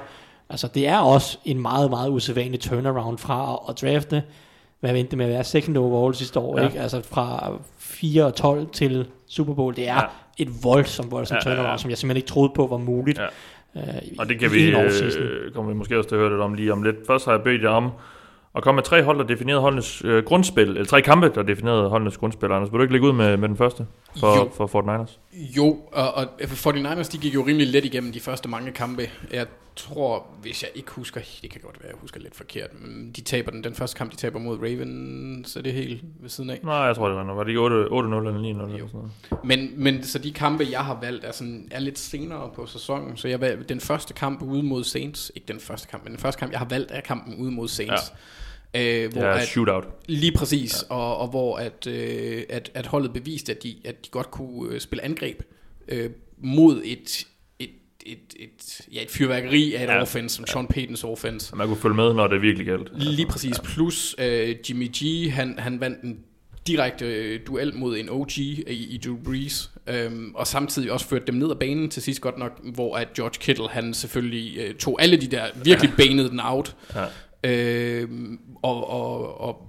altså 0.50 0.68
det 0.68 0.88
er 0.88 0.98
også 1.00 1.38
en 1.46 1.62
meget, 1.62 1.90
meget 1.90 2.10
usædvanlig 2.10 2.60
turnaround 2.60 3.18
fra 3.18 3.54
at, 3.54 3.60
at 3.70 3.82
drafte, 3.94 4.24
hvad 4.80 4.94
vendte 4.94 5.10
det 5.12 5.18
med 5.18 5.26
at 5.26 5.32
være 5.32 5.44
second 5.44 5.78
overall 5.78 6.16
sidste 6.16 6.40
år, 6.40 6.60
Ja. 6.60 6.68
ikke? 6.68 6.80
Altså 6.80 7.02
fra 7.12 7.52
4 7.78 8.26
og 8.26 8.36
12 8.36 8.68
til 8.74 9.08
Super 9.28 9.54
Bowl, 9.54 9.76
det 9.76 9.88
er 9.90 9.96
Ja. 9.96 10.02
et 10.38 10.50
voldsomt, 10.64 11.12
voldsomt 11.12 11.46
Ja, 11.46 11.50
ja, 11.50 11.56
ja. 11.56 11.58
turnaround, 11.62 11.80
som 11.80 11.90
jeg 11.90 11.98
simpelthen 11.98 12.18
ikke 12.18 12.28
troede 12.30 12.52
på 12.56 12.68
var 12.68 12.78
muligt. 12.78 13.20
Ja. 13.20 13.26
Øh, 13.76 13.84
Og 14.20 14.30
det 14.30 14.40
kan 14.40 14.52
vi, 14.52 14.72
øh, 14.72 15.52
kommer 15.54 15.72
vi 15.72 15.78
måske 15.78 15.98
også 15.98 16.10
til 16.10 16.16
at 16.16 16.20
høre 16.22 16.30
lidt 16.32 16.42
om 16.42 16.54
lige 16.54 16.72
om 16.74 16.84
lidt. 16.84 16.96
Først 17.08 17.26
har 17.26 17.32
jeg 17.32 17.42
bedt 17.44 17.64
jer 17.64 17.70
om 17.70 17.90
at 18.56 18.64
komme 18.64 18.76
med 18.76 18.84
tre 18.84 19.04
hold, 19.04 19.18
der 19.18 19.24
definerede 19.24 19.62
holdenes 19.62 20.02
øh, 20.06 20.24
grundspil, 20.24 20.68
eller 20.70 20.86
tre 20.86 21.02
kampe, 21.02 21.32
der 21.36 21.44
definerede 21.44 21.90
holdenes 21.90 22.18
grundspil. 22.18 22.52
Anders, 22.52 22.72
vil 22.72 22.78
du 22.78 22.82
ikke 22.82 22.94
lægge 22.94 23.08
ud 23.08 23.14
med, 23.14 23.38
med 23.38 23.50
den 23.50 23.58
første 23.58 23.86
for, 24.20 24.38
Jo. 24.38 24.50
for 24.58 24.68
Fort 24.68 24.86
Niners? 24.86 25.20
Jo, 25.58 25.78
og, 25.92 26.14
og 26.14 26.24
49ers, 26.42 27.12
de 27.12 27.18
gik 27.18 27.36
jo 27.36 27.42
rimelig 27.48 27.68
let 27.68 27.86
igennem 27.86 28.12
de 28.12 28.20
første 28.20 28.50
mange 28.50 28.72
kampe. 28.72 29.10
Jeg 29.34 29.46
tror, 29.78 30.26
hvis 30.42 30.64
jeg 30.64 30.72
ikke 30.76 30.92
husker, 30.92 31.22
det 31.42 31.50
kan 31.50 31.62
godt 31.62 31.80
være, 31.80 31.90
jeg 31.90 31.98
husker 32.02 32.20
lidt 32.20 32.36
forkert, 32.36 32.70
men 32.82 33.12
de 33.12 33.22
taber 33.22 33.52
den, 33.52 33.64
den 33.64 33.74
første 33.74 33.98
kamp, 33.98 34.12
de 34.12 34.16
taber 34.16 34.40
mod 34.40 34.58
Ravens, 34.58 35.50
så 35.50 35.60
er 35.60 35.64
det 35.64 35.74
helt 35.74 36.04
ved 36.20 36.30
siden 36.30 36.50
af. 36.50 36.60
Nej, 36.64 36.76
jeg 36.76 36.96
tror, 36.96 37.08
det 37.08 37.18
var 37.18 37.24
noget. 37.24 37.38
Var 37.38 37.44
det 37.44 37.50
ikke 37.50 37.60
8 37.60 37.76
8-0 37.76 37.90
eller 37.90 38.32
9-0 38.32 38.46
eller 38.46 38.68
sådan 38.68 38.90
noget? 38.94 39.12
Men, 39.44 39.74
men 39.76 40.04
så 40.04 40.20
de 40.20 40.34
kampe, 40.34 40.68
jeg 40.72 40.86
har 40.86 41.00
valgt, 41.02 41.26
er, 41.26 41.32
sådan, 41.32 41.68
er 41.72 41.80
lidt 41.80 42.00
senere 42.00 42.50
på 42.56 42.66
sæsonen. 42.66 43.18
Så 43.18 43.28
jeg 43.28 43.42
valg, 43.42 43.70
den 43.70 43.80
første 43.80 44.14
kamp 44.14 44.42
ude 44.42 44.64
mod 44.64 44.84
Saints, 44.84 45.32
ikke 45.36 45.48
den 45.48 45.60
første 45.60 45.88
kamp, 45.88 46.04
men 46.04 46.12
den 46.12 46.20
første 46.20 46.40
kamp, 46.40 46.52
jeg 46.52 46.60
har 46.60 46.68
valgt, 46.70 46.92
er 46.92 47.02
kampen 47.02 47.36
ude 47.36 47.52
mod 47.52 47.68
Saints. 47.68 48.14
Ja. 48.74 49.04
Øh, 49.06 49.12
hvor 49.12 49.22
Det 49.22 49.30
er 49.30 49.34
at, 49.34 49.48
shootout. 49.48 49.88
Lige 50.06 50.32
præcis, 50.32 50.86
ja. 50.90 50.96
og, 50.96 51.18
og 51.18 51.28
hvor 51.28 51.58
at, 51.58 51.88
øh, 51.88 52.44
at, 52.50 52.72
at 52.74 52.86
holdet 52.86 53.14
beviste, 53.14 53.52
at 53.52 53.64
de, 53.64 53.76
at 53.86 54.06
de 54.06 54.10
godt 54.10 54.32
kunne 54.32 54.74
øh, 54.74 54.80
spille 54.80 55.04
angreb 55.04 55.42
øh, 55.88 56.10
mod 56.38 56.82
et, 56.86 57.28
et, 58.08 58.20
et, 58.40 58.82
ja, 58.94 59.02
et 59.04 59.12
fyrværkeri 59.12 59.74
af 59.74 59.84
et 59.84 59.88
Ja. 59.88 59.94
ja. 59.96 60.02
offense, 60.02 60.36
som 60.36 60.48
Sean 60.48 60.68
Paytons 60.68 61.04
offense. 61.04 61.56
Man 61.56 61.68
kunne 61.68 61.78
følge 61.78 61.96
med, 61.96 62.14
når 62.14 62.28
det 62.28 62.42
virkelig 62.42 62.66
galt. 62.68 62.90
Lige 62.96 63.28
præcis. 63.28 63.60
Plus 63.64 64.16
øh, 64.20 64.56
Jimmy 64.70 64.90
G, 64.98 65.32
han, 65.32 65.60
han 65.60 65.80
vandt 65.80 66.02
en 66.04 66.18
direkte 66.68 67.06
øh, 67.06 67.40
duel 67.48 67.76
mod 67.76 67.98
en 67.98 68.10
OG 68.10 68.38
i, 68.38 68.64
i 68.68 69.00
Drew 69.06 69.18
Brees, 69.26 69.72
øhm, 69.88 70.32
og 70.36 70.48
samtidig 70.48 70.92
også 70.92 71.08
førte 71.08 71.26
dem 71.28 71.36
ned 71.36 71.52
ad 71.52 71.56
banen 71.56 71.90
til 71.90 72.02
sidst 72.04 72.22
godt 72.22 72.38
nok, 72.38 72.60
hvor 72.64 72.96
at 72.98 73.14
George 73.14 73.36
Kittle, 73.40 73.70
han 73.70 73.94
selvfølgelig 73.94 74.58
øh, 74.58 74.76
tog 74.76 75.02
alle 75.02 75.18
de 75.18 75.28
der, 75.28 75.46
virkelig 75.64 75.92
banede 75.98 76.30
den 76.30 76.40
out. 76.44 76.76
Ja. 76.96 77.06
Øhm, 77.52 78.40
og 78.64 78.90
og, 78.90 79.42
og 79.42 79.68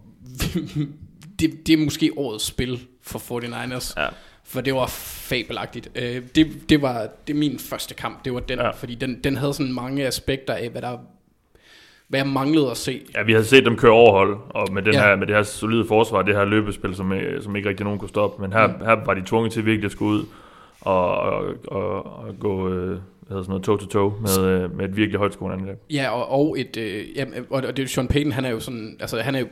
det, 1.41 1.67
det 1.67 1.73
er 1.73 1.77
måske 1.85 2.13
årets 2.17 2.45
spil 2.45 2.81
for 3.03 3.19
49ers. 3.19 3.95
Ja. 4.03 4.09
For 4.49 4.61
det 4.61 4.75
var 4.75 4.87
fabelagtigt. 4.87 5.91
Øh, 5.95 6.23
det, 6.35 6.47
det 6.69 6.83
var 6.83 7.07
det 7.27 7.35
er 7.35 7.39
min 7.39 7.59
første 7.59 7.95
kamp, 7.95 8.25
det 8.25 8.35
var 8.35 8.41
den, 8.41 8.59
Ja. 8.59 8.71
fordi 8.71 8.95
den, 8.95 9.21
den 9.25 9.37
havde 9.37 9.55
sådan 9.55 9.73
mange 9.73 10.07
aspekter 10.07 10.55
af, 10.55 10.71
hvad 10.71 10.83
der 10.83 10.99
hvad 12.09 12.21
jeg 12.21 12.27
manglede 12.27 12.71
at 12.71 12.77
se. 12.77 13.03
Ja, 13.17 13.23
vi 13.23 13.33
havde 13.33 13.45
set 13.45 13.65
dem 13.65 13.77
køre 13.77 13.93
overhold, 13.93 14.37
og 14.51 14.73
med, 14.73 14.83
den 14.83 14.95
Ja. 14.95 15.01
her, 15.07 15.17
med 15.17 15.27
det 15.27 15.35
her 15.37 15.43
solide 15.43 15.85
forsvar, 15.89 16.23
det 16.23 16.35
her 16.35 16.45
løbespil, 16.45 16.95
som, 16.95 17.13
øh, 17.13 17.43
som 17.43 17.57
ikke 17.57 17.69
rigtig 17.69 17.85
nogen 17.85 17.99
kunne 17.99 18.09
stoppe. 18.09 18.43
Men 18.43 18.53
her, 18.53 18.67
mm. 18.67 18.85
her 18.85 19.05
var 19.05 19.15
de 19.15 19.23
tvunget 19.27 19.53
til 19.53 19.67
virkelig 19.67 19.85
at 19.85 19.93
skulle 19.93 20.11
ud 20.21 20.25
og, 20.81 21.11
og, 21.21 21.45
og, 21.67 22.05
og 22.19 22.35
gå 22.41 22.69
øh, 22.69 22.89
hvad 22.89 22.99
hedder 23.29 23.43
sådan 23.43 23.49
noget, 23.49 23.65
toe 23.65 23.79
to 23.79 23.87
toe 23.87 24.13
med, 24.21 24.47
øh, 24.47 24.77
med 24.77 24.85
et 24.89 24.97
virkelig 24.97 25.19
højt 25.19 25.37
angreb. 25.41 25.79
Ja, 25.91 26.11
og, 26.11 26.31
og 26.31 26.61
et, 26.61 26.77
øh, 26.77 27.17
ja, 27.17 27.25
og 27.51 27.77
det 27.77 27.83
er 27.83 27.87
Sean 27.87 28.09
Payton, 28.09 28.33
han 28.33 28.45
er 28.45 28.51
jo 28.51 28.61
sådan, 28.61 28.97
altså 29.01 29.21
han 29.21 29.35
er 29.35 29.39
jo, 29.41 29.47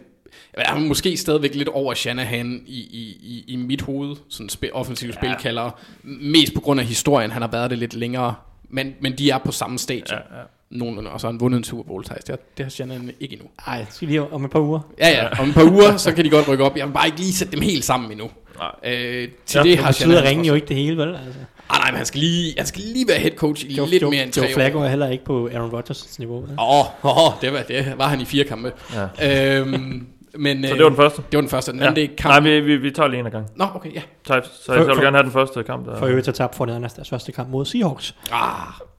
er 0.55 0.79
måske 0.79 1.16
stadigvæk 1.16 1.55
lidt 1.55 1.68
over 1.68 1.95
Shanahan 1.95 2.62
i, 2.66 2.79
i, 2.79 3.16
i, 3.22 3.45
i 3.47 3.57
mit 3.57 3.83
hoved, 3.83 4.16
sådan 4.29 4.49
spil, 4.49 4.70
offensiv 4.72 5.09
ja. 5.09 5.14
spilkalder, 5.14 5.70
mest 6.03 6.55
på 6.55 6.61
grund 6.61 6.81
af 6.81 6.87
historien, 6.87 7.31
han 7.31 7.43
har 7.43 7.49
været 7.49 7.70
det 7.70 7.79
lidt 7.79 7.95
længere, 7.95 8.35
men, 8.68 8.95
men 9.01 9.18
de 9.18 9.31
er 9.31 9.39
på 9.39 9.53
samme 9.53 9.79
stadie. 9.79 10.05
Ja, 10.11 10.16
Ja. 10.16 10.43
Nogenlunde, 10.70 11.11
og 11.11 11.20
så 11.20 11.27
har 11.27 11.33
han 11.33 11.41
vundet 11.41 11.59
en 11.59 11.64
Super 11.64 11.83
Bowl, 11.83 12.05
Thijs. 12.05 12.24
Det 12.24 12.29
har, 12.29 12.39
det 12.57 12.64
har 12.64 12.70
Shanahan 12.70 13.11
ikke 13.20 13.33
endnu. 13.33 13.49
Ej, 13.66 13.79
det 13.79 13.87
skal 13.95 14.09
lige 14.09 14.20
om 14.33 14.45
et 14.45 14.51
par 14.51 14.61
uger. 14.61 14.81
Ja, 14.99 15.09
ja, 15.09 15.41
om 15.41 15.49
et 15.49 15.55
par 15.55 15.64
uger, 15.64 15.97
så 15.97 16.12
kan 16.12 16.24
de 16.24 16.31
godt 16.31 16.49
rykke 16.49 16.64
op. 16.64 16.77
Jeg 16.77 16.87
vil 16.87 16.93
bare 16.93 17.07
ikke 17.07 17.18
lige 17.18 17.33
sætte 17.33 17.53
dem 17.53 17.61
helt 17.62 17.85
sammen 17.85 18.12
endnu. 18.12 18.31
Nej. 18.59 18.95
Øh, 18.95 19.29
til 19.47 19.59
Ja, 19.59 19.62
det 19.62 19.70
Det 19.70 19.79
har 19.79 19.91
betyder 19.93 20.22
ringen 20.22 20.47
jo 20.47 20.55
ikke 20.55 20.66
det 20.66 20.77
hele, 20.77 20.97
vel? 20.97 21.09
Altså. 21.09 21.41
Ah, 21.70 21.79
nej, 21.81 21.91
men 21.91 21.97
han 21.97 22.07
skal 22.07 22.20
lige, 22.20 22.55
han 22.59 22.66
skal 22.66 22.83
lige 22.83 23.09
være 23.09 23.18
head 23.18 23.33
coach 23.37 23.64
i 23.64 23.74
Joe, 23.74 23.89
lidt 23.91 24.03
Joe, 24.03 24.11
mere 24.11 24.22
end 24.22 24.33
tre 24.33 24.43
Joe 24.43 24.53
Flacco 24.55 24.79
er 24.79 24.89
heller 24.89 25.09
ikke 25.09 25.24
på 25.24 25.49
Aaron 25.55 25.70
Rodgers 25.70 26.18
niveau. 26.18 26.41
vel? 26.41 26.51
Åh, 26.59 26.79
oh, 26.81 27.27
oh, 27.27 27.33
det, 27.41 27.53
var, 27.53 27.62
det 27.62 27.95
var 27.99 28.09
han 28.09 28.20
i 28.20 28.24
fire 28.24 28.45
kampe. 28.45 28.72
Ja. 29.20 29.59
Øhm, 29.59 30.07
men, 30.39 30.64
Så 30.66 30.74
det 30.74 30.82
var 30.82 30.89
den 30.89 30.97
første? 30.97 31.22
Det 31.30 31.37
var 31.37 31.41
den 31.41 31.51
første. 31.51 31.72
Den 31.72 31.80
Ja. 31.80 31.87
anden, 31.87 31.97
det 32.05 32.11
er 32.12 32.16
kamp. 32.16 32.32
Nej, 32.32 32.41
vi, 32.41 32.61
vi, 32.61 32.76
vi 32.76 32.91
tager 32.91 33.09
lige 33.09 33.20
en 33.20 33.26
af 33.26 33.32
gangen. 33.32 33.51
Nå, 33.57 33.64
okay, 33.74 33.95
ja. 33.95 34.01
Så 34.24 34.41
For- 34.66 34.72
jeg 34.72 34.87
vil 34.87 34.95
for- 34.95 35.03
gerne 35.03 35.16
have 35.16 35.22
den 35.24 35.32
første 35.32 35.62
kamp. 35.62 35.87
Der. 35.87 35.97
For 35.99 36.07
øvrigt 36.07 36.26
så 36.26 36.32
tabte 36.32 36.57
for 36.57 36.64
deres 36.64 37.09
første 37.11 37.32
kamp 37.32 37.49
mod 37.51 37.64
Seahawks. 37.64 38.14
Ah, 38.32 38.51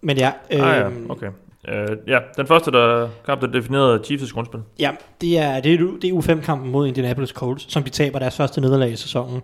Men 0.01 0.17
ja, 0.17 0.31
øh, 0.51 0.59
Ah, 0.69 0.75
ja, 0.77 0.87
okay. 1.09 1.27
Uh, 1.67 1.97
ja, 2.07 2.19
den 2.37 2.47
første 2.47 2.71
der, 2.71 3.09
kamp, 3.25 3.41
der 3.41 3.47
definerede 3.47 3.99
Chiefs' 4.05 4.33
grundspil. 4.33 4.59
ja 4.79 4.91
det, 5.21 5.39
er, 5.39 5.59
det, 5.59 5.73
er, 5.73 5.77
U- 5.77 5.99
det 6.01 6.09
er 6.09 6.13
U5-kampen 6.13 6.71
mod 6.71 6.87
Indianapolis 6.87 7.29
Colts, 7.29 7.71
som 7.73 7.83
de 7.83 7.89
taber 7.89 8.19
deres 8.19 8.37
første 8.37 8.61
nederlag 8.61 8.91
i 8.91 8.95
sæsonen. 8.95 9.41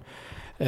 Øh, 0.60 0.68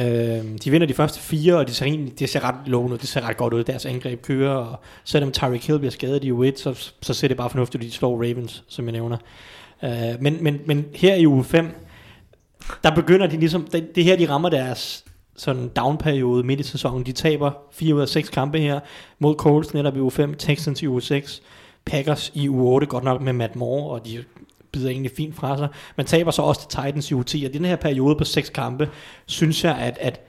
de 0.64 0.70
vinder 0.70 0.86
de 0.86 0.94
første 0.94 1.20
fire, 1.20 1.54
og 1.56 1.66
det 1.66 1.74
ser, 1.76 1.86
egentlig, 1.86 2.18
det 2.18 2.28
ser 2.28 2.44
ret 2.44 2.54
lovende 2.66 2.92
ud, 2.94 2.98
det 2.98 3.08
ser 3.08 3.28
ret 3.28 3.36
godt 3.36 3.54
ud, 3.54 3.64
deres 3.64 3.86
angreb 3.86 4.22
kører, 4.22 4.54
og 4.54 4.80
selvom 5.04 5.32
Tyreek 5.32 5.66
Hill 5.66 5.78
bliver 5.78 5.90
skadet 5.92 6.24
i 6.24 6.30
U1, 6.32 6.62
så, 6.62 6.90
så 7.02 7.14
ser 7.14 7.28
det 7.28 7.36
bare 7.36 7.50
fornuftigt 7.50 7.82
ud, 7.82 7.86
at 7.86 7.92
de 7.92 7.96
slår 7.96 8.14
Ravens, 8.16 8.64
som 8.68 8.84
jeg 8.84 8.92
nævner. 8.92 9.16
Øh, 9.84 10.20
men, 10.20 10.44
men, 10.44 10.60
men 10.66 10.86
her 10.94 11.14
i 11.14 11.26
uge 11.26 11.44
5, 11.44 11.74
der 12.82 12.94
begynder 12.94 13.26
de 13.26 13.36
ligesom, 13.36 13.68
det, 13.72 13.96
det 13.96 14.04
her 14.04 14.16
de 14.16 14.28
rammer 14.28 14.48
deres 14.48 15.04
sådan 15.36 15.68
down-periode 15.68 16.42
midt 16.42 16.60
i 16.60 16.62
sæsonen. 16.62 17.06
De 17.06 17.12
taber 17.12 17.50
4 17.72 17.94
ud 17.94 18.00
af 18.00 18.08
6 18.08 18.28
kampe 18.28 18.58
her 18.58 18.80
mod 19.18 19.34
Colts 19.34 19.74
netop 19.74 19.96
i 19.96 20.00
uge 20.00 20.10
5, 20.10 20.34
Texans 20.34 20.82
i 20.82 20.88
uge 20.88 21.02
6, 21.02 21.42
Packers 21.84 22.32
i 22.34 22.48
uge 22.48 22.72
8, 22.72 22.86
godt 22.86 23.04
nok 23.04 23.20
med 23.20 23.32
Matt 23.32 23.56
Moore, 23.56 23.90
og 23.90 24.06
de 24.06 24.24
bider 24.72 24.90
egentlig 24.90 25.12
fint 25.16 25.36
fra 25.36 25.56
sig. 25.56 25.68
Man 25.96 26.06
taber 26.06 26.30
så 26.30 26.42
også 26.42 26.60
til 26.60 26.68
Titans 26.68 27.10
i 27.10 27.14
uge 27.14 27.24
10, 27.24 27.44
og 27.44 27.52
den 27.52 27.64
her 27.64 27.76
periode 27.76 28.16
på 28.16 28.24
6 28.24 28.48
kampe, 28.50 28.88
synes 29.26 29.64
jeg, 29.64 29.76
at, 29.76 29.98
at 30.00 30.20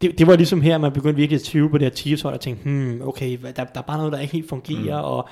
det, 0.00 0.18
det 0.18 0.26
var 0.26 0.36
ligesom 0.36 0.60
her, 0.60 0.78
man 0.78 0.92
begyndte 0.92 1.16
virkelig 1.16 1.36
at 1.36 1.42
tvivle 1.42 1.70
på 1.70 1.78
det 1.78 1.86
her 1.86 1.94
Chiefs 1.94 2.24
og 2.24 2.40
tænkte, 2.40 2.64
hmm, 2.64 3.02
okay, 3.02 3.38
der, 3.42 3.50
der 3.50 3.64
er 3.74 3.82
bare 3.82 3.96
noget, 3.96 4.12
der 4.12 4.20
ikke 4.20 4.32
helt 4.32 4.48
fungerer, 4.48 5.00
mm. 5.00 5.08
og 5.08 5.28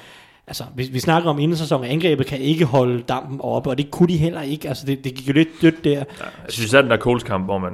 altså, 0.49 0.65
vi, 0.77 0.89
vi 0.93 1.01
snakker 1.01 1.31
om 1.31 1.39
inden 1.39 1.57
sæson, 1.57 1.85
at 1.85 1.91
angrebet 1.91 2.27
kan 2.27 2.39
ikke 2.39 2.65
holde 2.65 3.03
dampen 3.03 3.41
oppe, 3.43 3.71
og 3.71 3.79
det 3.79 3.91
kunne 3.91 4.09
de 4.09 4.17
heller 4.17 4.43
ikke, 4.43 4.69
altså 4.69 4.87
det, 4.87 5.05
det 5.05 5.15
gik 5.15 5.29
jo 5.29 5.33
lidt 5.33 5.49
dødt 5.63 5.85
der. 5.85 5.91
Ja, 5.91 5.99
jeg 5.99 6.05
synes 6.49 6.67
især 6.67 6.81
den 6.83 6.91
der 6.91 6.97
Colts 6.97 7.25
kamp, 7.25 7.45
hvor 7.45 7.59
man... 7.59 7.73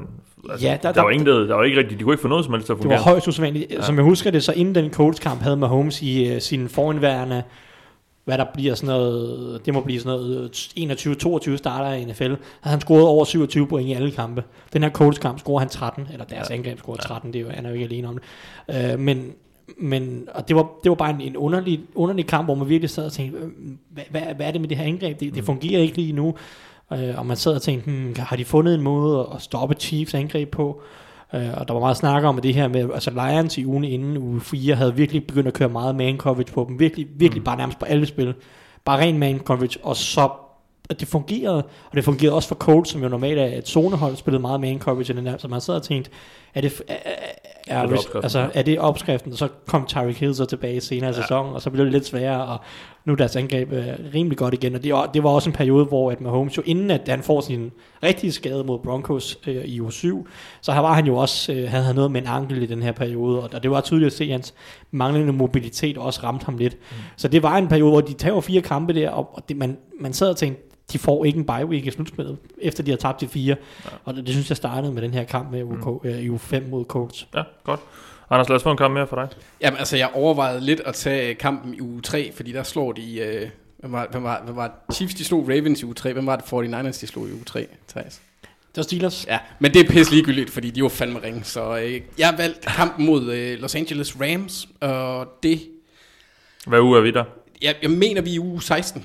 Altså, 0.51 0.67
Ja, 0.67 0.73
der- 0.73 0.79
der, 0.79 0.93
der, 0.93 1.03
var 1.03 1.11
ingen, 1.11 1.27
der, 1.27 1.39
der 1.47 1.55
var 1.55 1.63
ikke 1.65 1.79
rigtigt, 1.79 1.99
de 2.01 2.05
kunne 2.05 2.15
ikke 2.15 2.23
få 2.23 2.29
noget 2.29 2.45
som 2.45 2.55
helst 2.55 2.67
til 2.67 2.73
at 2.73 2.79
Det 2.79 2.85
var 2.85 2.97
fungere. 2.97 3.03
højst 3.13 3.29
usædvanligt. 3.29 3.73
Ja. 3.73 3.83
Som 3.83 3.97
jeg 3.97 4.05
husker 4.05 4.31
det, 4.31 4.45
så 4.45 4.53
inden 4.53 4.75
den 4.75 4.93
Colts-kamp 4.93 5.41
havde 5.43 5.57
Mahomes 5.57 6.03
i 6.03 6.33
uh, 6.35 6.41
sin 6.41 6.69
foranværende, 6.69 7.43
hvad 8.25 8.39
der 8.39 8.45
bliver 8.55 8.75
sådan 8.75 8.87
noget, 8.87 9.61
det 9.67 9.75
må 9.75 9.81
blive 9.81 10.01
sådan 10.01 10.19
noget 10.21 10.51
21-22 11.53 11.57
starter 11.57 11.93
i 11.93 12.05
NFL, 12.05 12.23
havde 12.25 12.39
han 12.63 12.81
scoret 12.81 13.05
over 13.07 13.25
27 13.25 13.67
point 13.67 13.89
i 13.89 13.93
alle 13.93 14.11
kampe. 14.11 14.45
Den 14.73 14.83
her 14.83 14.91
Colts-kamp 14.91 15.39
scorer 15.39 15.59
han 15.59 15.69
13, 15.69 16.09
eller 16.13 16.25
deres 16.25 16.51
ja. 16.51 16.55
angreb 16.55 16.79
scorer 16.79 16.97
13, 16.97 17.33
det 17.33 17.39
er 17.39 17.43
jo, 17.43 17.51
han 17.51 17.65
er 17.67 17.69
jo 17.69 17.75
ikke 17.75 17.85
alene 17.85 18.09
om 18.09 18.19
det. 18.69 18.95
Uh, 18.95 19.01
men, 19.01 19.33
men 19.79 20.29
og 20.35 20.49
det 20.49 20.57
var, 20.57 20.71
det 20.83 20.91
var 20.91 20.95
bare 20.95 21.11
en, 21.11 21.21
en 21.21 21.37
underlig, 21.37 21.81
underlig 21.95 22.27
kamp, 22.27 22.47
hvor 22.47 22.55
man 22.55 22.69
virkelig 22.69 22.91
sad 22.91 23.05
og 23.05 23.13
tænkte, 23.13 23.39
øh, 23.39 23.51
hvad, 23.91 24.05
hvad, 24.11 24.23
hvad 24.37 24.47
er 24.47 24.51
det 24.51 24.61
med 24.61 24.69
det 24.69 24.77
her 24.77 24.85
angreb? 24.85 25.21
Det, 25.21 25.35
det 25.35 25.45
fungerer 25.45 25.81
ikke 25.81 25.97
lige 25.97 26.13
nu. 26.13 26.35
Uh, 26.91 27.19
og 27.19 27.27
man 27.27 27.37
sad 27.37 27.55
og 27.55 27.63
tænkte, 27.63 27.91
hmm, 27.91 28.15
har 28.19 28.37
de 28.37 28.45
fundet 28.45 28.75
en 28.75 28.81
måde 28.81 29.29
at 29.35 29.43
stoppe 29.43 29.75
Chiefs 29.75 30.15
angreb 30.15 30.51
på? 30.51 30.83
Uh, 31.33 31.41
og 31.55 31.69
der 31.69 31.75
var 31.75 31.81
meget 31.81 31.97
snak 31.97 32.25
om 32.25 32.41
det 32.41 32.55
her 32.55 32.69
med, 32.69 32.89
altså 32.95 33.11
Lions 33.11 33.59
i 33.59 33.67
ugen 33.67 33.85
inden 33.85 34.19
uge 34.19 34.41
4 34.41 34.75
havde 34.75 34.95
virkelig 34.95 35.27
begyndt 35.27 35.49
at 35.49 35.55
køre 35.55 35.69
meget 35.69 35.95
man 35.95 36.17
coverage 36.17 36.53
på 36.53 36.65
dem. 36.69 36.79
Virkelig, 36.79 37.07
virkelig 37.17 37.41
mm. 37.41 37.45
bare 37.45 37.57
nærmest 37.57 37.79
på 37.79 37.85
alle 37.85 38.07
spil. 38.07 38.35
Bare 38.85 39.01
ren 39.01 39.19
man 39.19 39.39
coverage, 39.39 39.79
og 39.83 39.97
så 39.97 40.29
at 40.91 41.01
det 41.01 41.09
fungerede, 41.09 41.63
og 41.91 41.95
det 41.95 42.05
fungerede 42.05 42.35
også 42.35 42.49
for 42.49 42.55
Colts, 42.55 42.91
som 42.91 43.03
jo 43.03 43.09
normalt 43.09 43.39
er 43.39 43.45
et 43.47 43.69
zonehold, 43.69 44.17
spillede 44.17 44.43
meget 44.43 44.61
man 44.61 44.79
coverage 44.79 45.13
i 45.13 45.17
den 45.17 45.27
der, 45.27 45.39
så 45.39 45.49
man 45.49 45.61
sad 45.61 45.75
og 45.75 45.83
tænkte, 45.83 46.11
er 46.55 46.61
det, 46.61 46.83
er, 46.89 46.95
er, 47.67 47.83
opskriften? 47.83 48.23
altså, 48.23 48.51
er 48.55 48.63
det 48.63 48.79
opskriften, 48.79 49.33
og 49.33 49.39
så 49.39 49.49
kom 49.67 49.87
Tyreek 49.87 50.17
Hill 50.21 50.35
så 50.35 50.45
tilbage 50.45 50.81
senere 50.81 51.11
i 51.11 51.13
sæsonen, 51.13 51.55
og 51.55 51.63
så 51.63 51.71
blev 51.71 51.85
det 51.85 51.93
lidt 51.93 52.07
sværere, 52.07 52.45
og 52.47 52.59
nu 53.05 53.13
er 53.13 53.17
deres 53.17 53.37
angreb 53.37 53.73
øh, 53.73 53.85
rimelig 54.15 54.39
godt 54.39 54.55
igen, 54.55 54.75
og 54.75 54.83
det, 54.85 54.93
var- 54.93 55.07
det 55.07 55.23
var 55.23 55.31
også 55.31 55.51
en 55.51 55.55
periode, 55.57 55.85
hvor 55.85 56.11
at 56.11 56.21
Mahomes 56.21 56.57
jo 56.57 56.63
inden 56.67 56.91
at 56.91 57.01
han 57.09 57.23
får 57.23 57.41
sin 57.41 57.71
rigtige 58.03 58.33
skade 58.33 58.65
mod 58.65 58.79
Broncos 58.79 59.39
øh, 59.47 59.65
i 59.65 59.81
uge 59.81 59.93
7, 59.93 60.29
så 60.61 60.73
her 60.73 60.81
var 60.81 60.93
han 60.95 61.07
jo 61.07 61.17
også, 61.17 61.53
øh, 61.53 61.69
han 61.71 61.83
havde 61.83 61.95
noget 61.95 62.11
med 62.11 62.21
en 62.21 62.27
ankel 62.29 62.63
i 62.63 62.67
den 62.67 62.83
her 62.83 62.93
periode, 62.93 63.41
og 63.41 63.63
det 63.63 63.71
var 63.71 63.81
tydeligt 63.81 64.07
at 64.07 64.13
se, 64.13 64.25
at 64.25 64.31
hans 64.31 64.55
manglende 64.91 65.33
mobilitet 65.33 65.99
også 65.99 66.21
ramte 66.25 66.45
ham 66.47 66.57
lidt. 66.59 66.75
Mm. 66.91 66.97
Så 67.17 67.29
det 67.29 67.43
var 67.43 67.57
en 67.57 67.69
periode, 67.69 67.91
hvor 67.91 68.01
de 68.01 68.13
tager 68.13 68.41
fire 68.41 68.61
kampe 68.63 68.93
der, 68.95 69.11
og 69.11 69.31
og 69.37 69.49
det, 69.49 69.57
man, 69.57 69.79
man 70.01 70.13
sad 70.13 70.31
og 70.31 70.37
tænkte, 70.37 70.63
de 70.95 70.99
får 70.99 71.25
ikke 71.25 71.39
en 71.39 71.47
bye 71.47 71.67
week 71.67 71.87
i 71.87 71.91
slutspillet, 71.91 72.37
efter 72.59 72.83
de 72.83 72.91
har 72.91 72.99
tabt 72.99 73.21
de 73.21 73.29
fire. 73.29 73.57
Ja. 73.85 73.91
Og 74.05 74.15
det, 74.15 74.27
det, 74.27 74.35
synes 74.35 74.49
jeg 74.49 74.57
startede 74.57 74.93
med 74.93 75.03
den 75.03 75.15
her 75.15 75.25
kamp 75.25 75.51
med 75.51 75.63
UK, 75.63 76.05
mm. 76.05 76.11
øh, 76.11 76.19
i 76.19 76.31
uge 76.31 76.39
5 76.39 76.67
mod 76.71 76.85
Colts. 76.85 77.29
Ja, 77.35 77.43
godt. 77.65 77.81
Anders, 78.31 78.49
lad 78.49 78.57
os 78.57 78.63
få 78.63 78.71
en 78.71 78.77
kamp 78.77 78.95
mere 78.95 79.07
for 79.07 79.17
dig. 79.17 79.29
Jamen, 79.61 79.79
altså, 79.79 79.97
jeg 79.97 80.11
overvejede 80.15 80.61
lidt 80.61 80.81
at 80.81 80.95
tage 80.95 81.35
kampen 81.35 81.75
i 81.75 81.81
uge 81.81 82.01
3, 82.01 82.33
fordi 82.33 82.53
der 82.53 82.63
slår 82.63 82.93
de... 82.93 83.19
Øh, 83.19 83.49
hvem, 83.79 83.93
var, 83.93 84.09
hvem, 84.11 84.23
var, 84.23 84.43
hvem 84.45 84.57
var 84.57 84.85
Chiefs, 84.93 85.15
de 85.15 85.25
slog 85.25 85.49
Ravens 85.49 85.83
i 85.83 85.85
uge 85.85 85.95
3. 85.95 86.13
Hvem 86.13 86.27
var 86.27 86.37
det 86.37 86.45
49ers, 86.45 87.01
de 87.01 87.07
slog 87.07 87.29
i 87.29 87.33
uge 87.33 87.45
3, 87.45 87.67
Thijs? 87.89 88.21
Det 88.43 88.77
var 88.77 88.83
Steelers. 88.83 89.27
Ja, 89.29 89.39
men 89.59 89.75
det 89.75 89.81
er 89.81 89.91
pisse 89.91 90.13
ligegyldigt, 90.13 90.51
fordi 90.51 90.71
de 90.71 90.83
var 90.83 90.89
fandme 90.89 91.23
ringe. 91.23 91.45
Så 91.45 91.79
øh, 91.79 92.01
jeg 92.19 92.29
har 92.29 92.37
valgt 92.37 92.61
kampen 92.61 93.07
mod 93.07 93.33
øh, 93.33 93.59
Los 93.59 93.75
Angeles 93.75 94.17
Rams, 94.21 94.69
og 94.81 95.29
det... 95.43 95.61
Hvad 96.67 96.81
uge 96.81 96.99
er 96.99 97.03
vi 97.03 97.11
der? 97.11 97.25
Jeg, 97.63 97.75
jeg 97.83 97.91
mener, 97.91 98.23
vi 98.23 98.31
er 98.31 98.35
i 98.35 98.39
uge 98.39 98.63
16, 98.63 99.05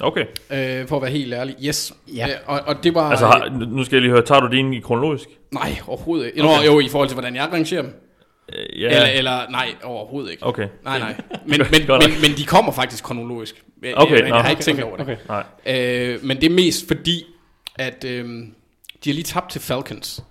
Okay. 0.00 0.24
øh, 0.50 0.88
for 0.88 0.96
at 0.96 1.02
være 1.02 1.10
helt 1.10 1.34
ærlig. 1.34 1.56
Yes. 1.64 1.92
Ja. 2.14 2.28
Øh, 2.28 2.34
og, 2.46 2.60
og 2.66 2.84
det 2.84 2.94
var... 2.94 3.10
Altså, 3.10 3.26
har, 3.26 3.48
nu 3.68 3.84
skal 3.84 3.96
jeg 3.96 4.02
lige 4.02 4.12
høre, 4.12 4.22
tager 4.22 4.40
du 4.40 4.56
din 4.56 4.72
i 4.72 4.80
kronologisk? 4.80 5.28
Nej, 5.50 5.76
overhovedet 5.86 6.26
ikke. 6.26 6.42
Okay. 6.42 6.56
Nå, 6.66 6.72
jo, 6.72 6.80
i 6.80 6.88
forhold 6.88 7.08
til, 7.08 7.14
hvordan 7.14 7.36
jeg 7.36 7.48
rangerer 7.52 7.82
dem. 7.82 7.90
Øh, 8.52 8.80
Ja. 8.82 8.86
Eller, 8.86 9.06
eller, 9.06 9.50
nej, 9.50 9.68
overhovedet 9.84 10.30
ikke. 10.30 10.46
Okay. 10.46 10.68
Nej, 10.84 10.98
nej. 10.98 11.14
Men, 11.46 11.60
men, 11.70 11.82
men, 11.88 12.10
men 12.22 12.30
de 12.36 12.44
kommer 12.46 12.72
faktisk 12.72 13.04
kronologisk. 13.04 13.62
Jeg, 13.82 13.94
Okay, 13.96 14.14
jeg, 14.14 14.20
jeg, 14.20 14.28
nå. 14.28 14.36
har 14.36 14.50
ikke 14.50 14.62
tænkt 14.62 14.82
over 14.82 14.96
det. 14.96 15.02
Okay. 15.02 15.16
Nej. 15.28 15.44
Øh, 15.66 16.24
men 16.24 16.36
det 16.40 16.46
er 16.46 16.54
mest 16.54 16.86
fordi, 16.86 17.24
at 17.76 18.04
øh, 18.04 18.24
de 19.04 19.10
har 19.10 19.14
lige 19.14 19.22
tabt 19.24 19.50
til 19.50 19.60
Falcons. 19.60 20.22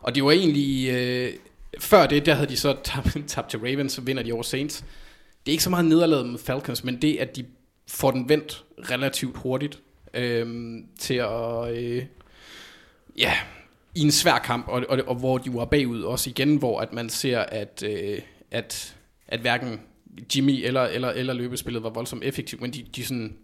Og 0.00 0.14
det 0.14 0.24
var 0.24 0.30
egentlig... 0.30 0.88
Øh, 0.90 1.32
før 1.80 2.06
det, 2.06 2.26
der 2.26 2.34
havde 2.34 2.48
de 2.48 2.56
så 2.56 2.76
tabt, 2.84 3.16
tabt 3.28 3.50
til 3.50 3.58
Ravens, 3.58 3.92
så 3.92 4.00
vinder 4.00 4.22
de 4.22 4.32
over 4.32 4.42
Saints. 4.42 4.78
Det 5.46 5.50
er 5.50 5.52
ikke 5.52 5.64
så 5.64 5.70
meget 5.70 5.84
nederlaget 5.84 6.26
med 6.26 6.38
Falcons, 6.38 6.84
men 6.84 7.02
det, 7.02 7.16
at 7.16 7.36
de 7.36 7.44
får 7.88 8.10
den 8.10 8.28
vendt 8.28 8.64
relativt 8.90 9.36
hurtigt 9.36 9.82
øh, 10.14 10.76
til 10.98 11.14
at... 11.14 11.76
Øh, 11.76 12.04
ja, 13.18 13.32
i 13.94 14.00
en 14.00 14.10
svær 14.10 14.38
kamp, 14.38 14.68
og, 14.68 14.84
og, 14.88 14.98
og 15.06 15.14
hvor 15.14 15.38
de 15.38 15.54
var 15.54 15.64
bagud 15.64 16.02
også 16.02 16.30
igen, 16.30 16.56
hvor 16.56 16.80
at 16.80 16.92
man 16.92 17.10
ser, 17.10 17.38
at, 17.38 17.82
øh, 17.86 18.18
at, 18.50 18.96
at 19.28 19.40
hverken 19.40 19.80
Jimmy 20.36 20.66
eller, 20.66 20.82
eller, 20.82 21.08
eller 21.08 21.34
løbespillet 21.34 21.82
var 21.82 21.90
voldsomt 21.90 22.24
effektivt, 22.24 22.62
men 22.62 22.70
de, 22.70 22.84
de, 22.96 23.04
sådan, 23.04 23.36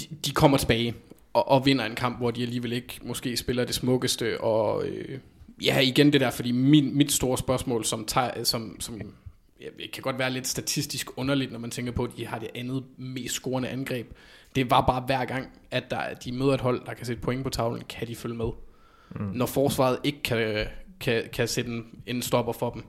de, 0.00 0.04
de 0.24 0.30
kommer 0.30 0.58
tilbage 0.58 0.94
og, 1.32 1.48
og 1.48 1.66
vinder 1.66 1.84
en 1.84 1.94
kamp, 1.94 2.18
hvor 2.18 2.30
de 2.30 2.42
alligevel 2.42 2.72
ikke 2.72 3.00
måske 3.02 3.36
spiller 3.36 3.64
det 3.64 3.74
smukkeste, 3.74 4.40
og 4.40 4.86
øh, 4.86 5.18
ja, 5.64 5.78
igen 5.78 6.12
det 6.12 6.20
der, 6.20 6.30
fordi 6.30 6.52
min, 6.52 6.96
mit 6.96 7.12
store 7.12 7.38
spørgsmål, 7.38 7.84
som, 7.84 8.04
tager, 8.04 8.44
som, 8.44 8.80
som 8.80 9.00
det 9.78 9.92
kan 9.92 10.02
godt 10.02 10.18
være 10.18 10.30
lidt 10.30 10.46
statistisk 10.46 11.18
underligt, 11.18 11.52
når 11.52 11.58
man 11.58 11.70
tænker 11.70 11.92
på, 11.92 12.04
at 12.04 12.10
de 12.16 12.26
har 12.26 12.38
det 12.38 12.48
andet 12.54 12.84
mest 12.96 13.34
scorende 13.34 13.68
angreb. 13.68 14.06
Det 14.54 14.70
var 14.70 14.80
bare 14.86 15.02
hver 15.06 15.24
gang, 15.24 15.48
at 15.70 15.90
der, 15.90 16.14
de 16.24 16.32
møder 16.32 16.54
et 16.54 16.60
hold, 16.60 16.80
der 16.86 16.94
kan 16.94 17.06
sætte 17.06 17.22
point 17.22 17.44
på 17.44 17.50
tavlen, 17.50 17.82
kan 17.88 18.08
de 18.08 18.16
følge 18.16 18.36
med. 18.36 18.48
Mm. 19.16 19.30
Når 19.34 19.46
forsvaret 19.46 19.98
ikke 20.04 20.22
kan, 20.22 20.66
kan, 21.00 21.22
kan 21.32 21.48
sætte 21.48 21.70
en, 21.70 21.86
en 22.06 22.22
stopper 22.22 22.52
for 22.52 22.70
dem. 22.70 22.82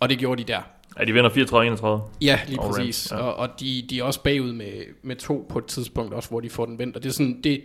Og 0.00 0.08
det 0.08 0.18
gjorde 0.18 0.42
de 0.42 0.52
der. 0.52 0.62
Ja, 0.98 1.04
de 1.04 1.12
vinder 1.12 1.30
34-31. 1.30 2.10
Ja, 2.20 2.40
lige 2.48 2.60
Og 2.60 2.70
præcis. 2.70 3.12
Rams, 3.12 3.20
ja. 3.20 3.26
Og, 3.26 3.34
og 3.34 3.60
de, 3.60 3.84
de 3.90 3.98
er 3.98 4.04
også 4.04 4.22
bagud 4.22 4.52
med, 4.52 4.72
med 5.02 5.16
to 5.16 5.46
på 5.48 5.58
et 5.58 5.66
tidspunkt 5.66 6.14
også, 6.14 6.28
hvor 6.28 6.40
de 6.40 6.50
får 6.50 6.66
den 6.66 6.78
vendt. 6.78 6.96
Og 6.96 7.02
det 7.02 7.08
er 7.08 7.12
sådan, 7.12 7.40
det, 7.44 7.64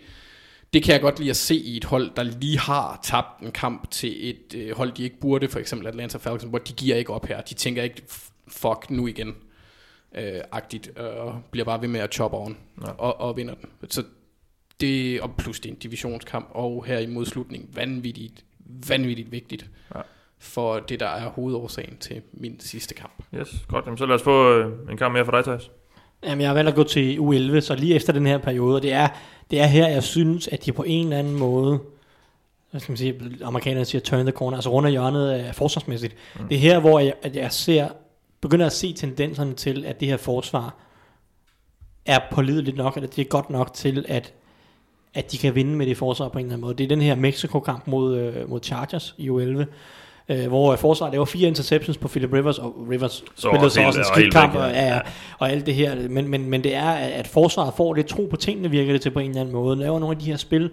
det 0.73 0.83
kan 0.83 0.93
jeg 0.93 1.01
godt 1.01 1.19
lide 1.19 1.29
at 1.29 1.35
se 1.35 1.55
i 1.55 1.77
et 1.77 1.83
hold, 1.85 2.11
der 2.15 2.23
lige 2.23 2.59
har 2.59 2.99
tabt 3.03 3.41
en 3.41 3.51
kamp 3.51 3.91
til 3.91 4.29
et 4.29 4.55
øh, 4.55 4.77
hold, 4.77 4.91
de 4.91 5.03
ikke 5.03 5.19
burde, 5.19 5.47
for 5.47 5.59
eksempel 5.59 5.87
Atlanta 5.87 6.17
Falcons, 6.17 6.43
hvor 6.43 6.57
de 6.57 6.73
giver 6.73 6.95
ikke 6.95 7.13
op 7.13 7.25
her. 7.25 7.41
De 7.41 7.53
tænker 7.53 7.83
ikke, 7.83 8.01
"F- 8.09 8.31
fuck 8.47 8.89
nu 8.89 9.07
igen, 9.07 9.35
øh, 10.15 10.41
agtigt, 10.51 10.97
og 10.97 11.41
bliver 11.51 11.65
bare 11.65 11.81
ved 11.81 11.87
med 11.87 11.99
at 11.99 12.13
choppe 12.13 12.37
on, 12.37 12.57
Ja. 12.81 12.91
og, 12.91 13.19
og 13.21 13.37
vinder 13.37 13.53
den. 13.53 13.69
Så 13.89 14.03
det, 14.81 15.21
og 15.21 15.35
plus 15.37 15.59
det 15.59 15.69
er 15.69 15.73
en 15.73 15.79
divisionskamp, 15.79 16.47
og 16.51 16.85
her 16.85 16.99
i 16.99 17.05
modslutning, 17.07 17.69
vanvittigt, 17.75 18.45
vanvittigt 18.87 19.31
vigtigt 19.31 19.69
Ja. 19.95 20.01
for 20.39 20.79
det, 20.79 20.99
der 20.99 21.07
er 21.07 21.29
hovedårsagen 21.29 21.97
til 21.97 22.21
min 22.33 22.59
sidste 22.59 22.95
kamp. 22.95 23.23
Yes, 23.35 23.65
godt. 23.67 23.85
Jamen, 23.85 23.97
så 23.97 24.05
lad 24.05 24.15
os 24.15 24.23
få 24.23 24.53
øh, 24.53 24.71
en 24.91 24.97
kamp 24.97 25.13
mere 25.13 25.25
for 25.25 25.31
dig, 25.31 25.43
Thijs. 25.43 25.71
Jamen, 26.23 26.41
jeg 26.41 26.49
har 26.49 26.53
valgt 26.53 26.69
at 26.69 26.75
gå 26.75 26.83
til 26.83 27.17
U11, 27.19 27.59
så 27.59 27.75
lige 27.75 27.95
efter 27.95 28.13
den 28.13 28.25
her 28.25 28.37
periode, 28.37 28.75
og 28.75 28.81
det 28.81 28.93
er, 28.93 29.07
det 29.51 29.61
er 29.61 29.65
her, 29.65 29.87
jeg 29.87 30.03
synes, 30.03 30.47
at 30.47 30.65
de 30.65 30.71
på 30.71 30.83
en 30.87 31.05
eller 31.05 31.19
anden 31.19 31.35
måde, 31.35 31.79
hvad 32.71 32.81
skal 32.81 32.91
man 32.91 32.97
sige, 32.97 33.21
amerikanerne 33.43 33.85
siger 33.85 34.01
turn 34.01 34.25
the 34.25 34.31
corner, 34.31 34.57
altså 34.57 34.69
rundt 34.69 34.85
af 34.85 34.91
hjørnet 34.91 35.29
af 35.29 35.55
forsvarsmæssigt. 35.55 36.15
Mm. 36.39 36.47
Det 36.47 36.55
er 36.55 36.59
her, 36.59 36.79
hvor 36.79 36.99
jeg, 36.99 37.13
at 37.21 37.35
jeg 37.35 37.51
ser, 37.51 37.87
begynder 38.41 38.65
at 38.65 38.73
se 38.73 38.93
tendenserne 38.93 39.53
til, 39.53 39.85
at 39.85 39.99
det 39.99 40.07
her 40.07 40.17
forsvar 40.17 40.75
er 42.05 42.19
pålideligt 42.31 42.77
nok, 42.77 42.95
eller 42.95 43.09
det 43.09 43.21
er 43.21 43.29
godt 43.29 43.49
nok 43.49 43.73
til, 43.73 44.05
at, 44.07 44.33
at 45.13 45.31
de 45.31 45.37
kan 45.37 45.55
vinde 45.55 45.75
med 45.75 45.85
det 45.85 45.97
forsvar 45.97 46.29
på 46.29 46.39
en 46.39 46.45
eller 46.45 46.53
anden 46.53 46.65
måde. 46.65 46.77
Det 46.77 46.83
er 46.83 46.87
den 46.87 47.01
her 47.01 47.15
Mexico-kamp 47.15 47.87
mod, 47.87 48.17
øh, 48.17 48.49
mod 48.49 48.59
Chargers 48.63 49.15
i 49.17 49.29
U11, 49.29 49.65
øh, 50.29 50.47
hvor 50.47 50.75
forsvaret 50.75 51.11
laver 51.13 51.25
fire 51.25 51.47
interceptions 51.47 51.97
på 51.97 52.07
Philip 52.07 52.33
Rivers, 52.33 52.59
og 52.59 52.75
Rivers 52.91 53.23
spillede 53.35 53.65
også 53.65 53.75
så 53.75 53.81
også 53.81 53.99
en 53.99 54.05
skidt 54.05 54.33
kamp, 54.33 54.55
og, 54.55 54.69
ja, 54.69 54.99
og 55.39 55.51
alt 55.51 55.65
det 55.65 55.75
her. 55.75 55.95
Men, 56.09 56.27
men, 56.27 56.49
men 56.49 56.63
det 56.63 56.75
er, 56.75 56.89
at 56.91 57.27
forsvaret 57.27 57.73
får 57.77 57.93
lidt 57.93 58.07
tro 58.07 58.27
på 58.29 58.35
tingene, 58.35 58.69
virker 58.69 58.91
det 58.91 59.01
til 59.01 59.11
på 59.11 59.19
en 59.19 59.29
eller 59.29 59.41
anden 59.41 59.55
måde. 59.55 59.77
Laver 59.77 59.99
nogle 59.99 60.15
af 60.15 60.19
de 60.19 60.25
her 60.25 60.37
spil, 60.37 60.69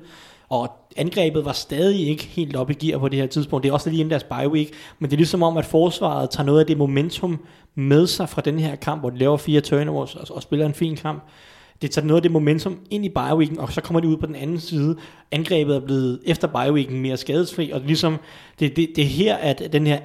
og 0.48 0.72
angrebet 0.96 1.44
var 1.44 1.52
stadig 1.52 2.08
ikke 2.08 2.24
helt 2.24 2.56
op 2.56 2.70
i 2.70 2.74
gear 2.74 2.98
på 2.98 3.08
det 3.08 3.18
her 3.18 3.26
tidspunkt. 3.26 3.62
Det 3.62 3.68
er 3.68 3.72
også 3.72 3.90
lige 3.90 4.00
inden 4.00 4.10
deres 4.10 4.24
bye 4.24 4.48
week, 4.48 4.70
men 4.98 5.10
det 5.10 5.16
er 5.16 5.18
ligesom 5.18 5.42
om, 5.42 5.56
at 5.56 5.64
forsvaret 5.64 6.30
tager 6.30 6.46
noget 6.46 6.60
af 6.60 6.66
det 6.66 6.78
momentum 6.78 7.44
med 7.74 8.06
sig 8.06 8.28
fra 8.28 8.40
den 8.40 8.58
her 8.58 8.76
kamp, 8.76 9.02
hvor 9.02 9.10
de 9.10 9.18
laver 9.18 9.36
fire 9.36 9.60
turnovers 9.60 10.14
og, 10.14 10.36
og 10.36 10.42
spiller 10.42 10.66
en 10.66 10.74
fin 10.74 10.96
kamp. 10.96 11.22
Det 11.82 11.90
tager 11.90 12.06
noget 12.06 12.18
af 12.18 12.22
det 12.22 12.32
momentum 12.32 12.78
ind 12.90 13.04
i 13.04 13.08
bioweeken, 13.08 13.58
og 13.58 13.72
så 13.72 13.80
kommer 13.80 14.00
de 14.00 14.08
ud 14.08 14.16
på 14.16 14.26
den 14.26 14.34
anden 14.34 14.60
side. 14.60 14.96
Angrebet 15.32 15.76
er 15.76 15.80
blevet 15.80 16.20
efter 16.24 16.48
bioweeken 16.48 17.00
mere 17.00 17.16
skadesfri, 17.16 17.70
og 17.70 17.80
ligesom, 17.80 18.16
det, 18.60 18.76
det, 18.76 18.88
det 18.96 19.04
er 19.04 19.08
her, 19.08 19.36
at 19.36 19.68
den 19.72 19.86
her 19.86 19.98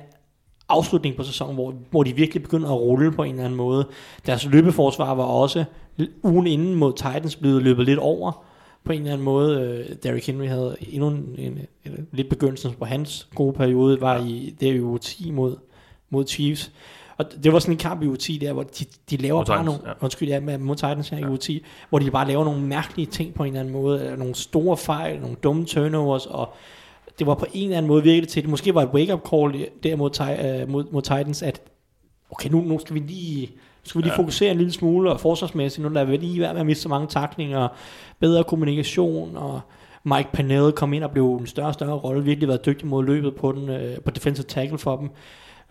afslutning 0.69 1.15
på 1.15 1.23
sæsonen, 1.23 1.55
hvor, 1.55 1.73
hvor 1.91 2.03
de 2.03 2.15
virkelig 2.15 2.43
begynder 2.43 2.69
at 2.69 2.79
rulle 2.79 3.11
på 3.11 3.23
en 3.23 3.31
eller 3.31 3.45
anden 3.45 3.57
måde. 3.57 3.87
Deres 4.25 4.45
løbeforsvar 4.45 5.13
var 5.15 5.23
også 5.23 5.63
ugen 6.23 6.47
inden 6.47 6.75
mod 6.75 6.93
Titans 6.93 7.35
blevet 7.35 7.63
løbet 7.63 7.85
lidt 7.85 7.99
over 7.99 8.45
på 8.83 8.91
en 8.91 8.99
eller 8.99 9.13
anden 9.13 9.25
måde. 9.25 9.61
Øh, 9.61 9.95
Derrick 10.03 10.27
Henry 10.27 10.47
havde 10.47 10.75
endnu 10.91 11.07
en, 11.07 11.35
en, 11.37 11.59
en 11.85 12.07
lidt 12.11 12.29
begyndelsen 12.29 12.73
på 12.79 12.85
hans 12.85 13.27
gode 13.35 13.53
periode, 13.53 14.01
var 14.01 14.25
i 14.25 14.55
det 14.59 14.69
er 14.69 14.73
jo 14.73 14.97
10 14.97 15.31
mod, 15.31 15.55
mod 16.09 16.27
Chiefs. 16.27 16.71
Og 17.23 17.43
det 17.43 17.53
var 17.53 17.59
sådan 17.59 17.73
en 17.73 17.77
kamp 17.77 18.03
i 18.03 18.07
u 18.07 18.15
10 18.15 18.37
der, 18.37 18.53
hvor 18.53 18.63
de, 18.63 18.85
de 19.09 19.17
laver 19.17 19.37
Mod 19.37 19.45
bare 19.45 19.65
nogle, 19.65 19.79
ja. 19.85 19.91
undskyld, 20.01 20.29
ja, 20.29 20.39
med- 20.39 20.75
Titans 20.75 21.09
her 21.09 21.17
i 21.17 21.23
u 21.25 21.37
10, 21.37 21.65
hvor 21.89 21.99
de 21.99 22.11
bare 22.11 22.27
laver 22.27 22.43
nogle 22.45 22.61
mærkelige 22.61 23.05
ting 23.05 23.33
på 23.33 23.43
en 23.43 23.47
eller 23.47 23.59
anden 23.59 23.73
måde, 23.73 23.99
eller 24.03 24.15
nogle 24.17 24.35
store 24.35 24.77
fejl, 24.77 25.19
nogle 25.19 25.35
dumme 25.43 25.65
turnovers, 25.65 26.25
og 26.25 26.53
det 27.19 27.27
var 27.27 27.35
på 27.35 27.45
en 27.53 27.63
eller 27.63 27.77
anden 27.77 27.87
måde 27.87 28.03
virkelig 28.03 28.27
til, 28.27 28.41
det 28.41 28.49
måske 28.49 28.75
var 28.75 28.81
et 28.81 28.89
wake-up 28.89 29.21
call 29.29 29.65
der 29.83 29.95
mod, 29.95 30.09
øh, 30.61 30.69
mod, 30.69 30.85
mod 30.91 31.01
Titans, 31.01 31.43
at 31.43 31.61
okay, 32.31 32.49
nu, 32.49 32.61
nu 32.61 32.79
skal 32.79 32.93
vi 32.93 32.99
lige, 32.99 33.45
nu 33.47 33.55
skal 33.83 33.99
vi 33.99 34.03
lige 34.03 34.11
Ja. 34.11 34.15
ja. 34.15 34.21
fokusere 34.21 34.51
en 34.51 34.57
lille 34.57 34.73
smule, 34.73 35.11
og 35.11 35.19
forsvarsmæssigt, 35.19 35.83
nu 35.83 35.89
lader 35.89 36.05
vi 36.05 36.17
lige 36.17 36.39
være 36.41 36.53
med 36.53 36.59
at 36.59 36.65
miste 36.65 36.83
så 36.83 36.89
mange 36.89 37.07
taklinger, 37.07 37.67
bedre 38.19 38.43
kommunikation, 38.43 39.37
og 39.37 39.61
Mike 40.05 40.29
Pennell 40.33 40.71
kom 40.71 40.93
ind 40.93 41.03
og 41.03 41.11
blev 41.11 41.35
en 41.35 41.47
større 41.47 41.67
og 41.67 41.73
større 41.73 41.97
rolle, 41.97 42.23
virkelig 42.23 42.47
været 42.49 42.65
dygtig 42.65 42.87
mod 42.87 43.03
løbet 43.05 43.35
på, 43.35 43.51
den, 43.51 43.69
øh, 43.69 43.99
på 44.05 44.11
defensive 44.11 44.45
tackle 44.45 44.77
for 44.77 44.95
dem. 44.97 45.09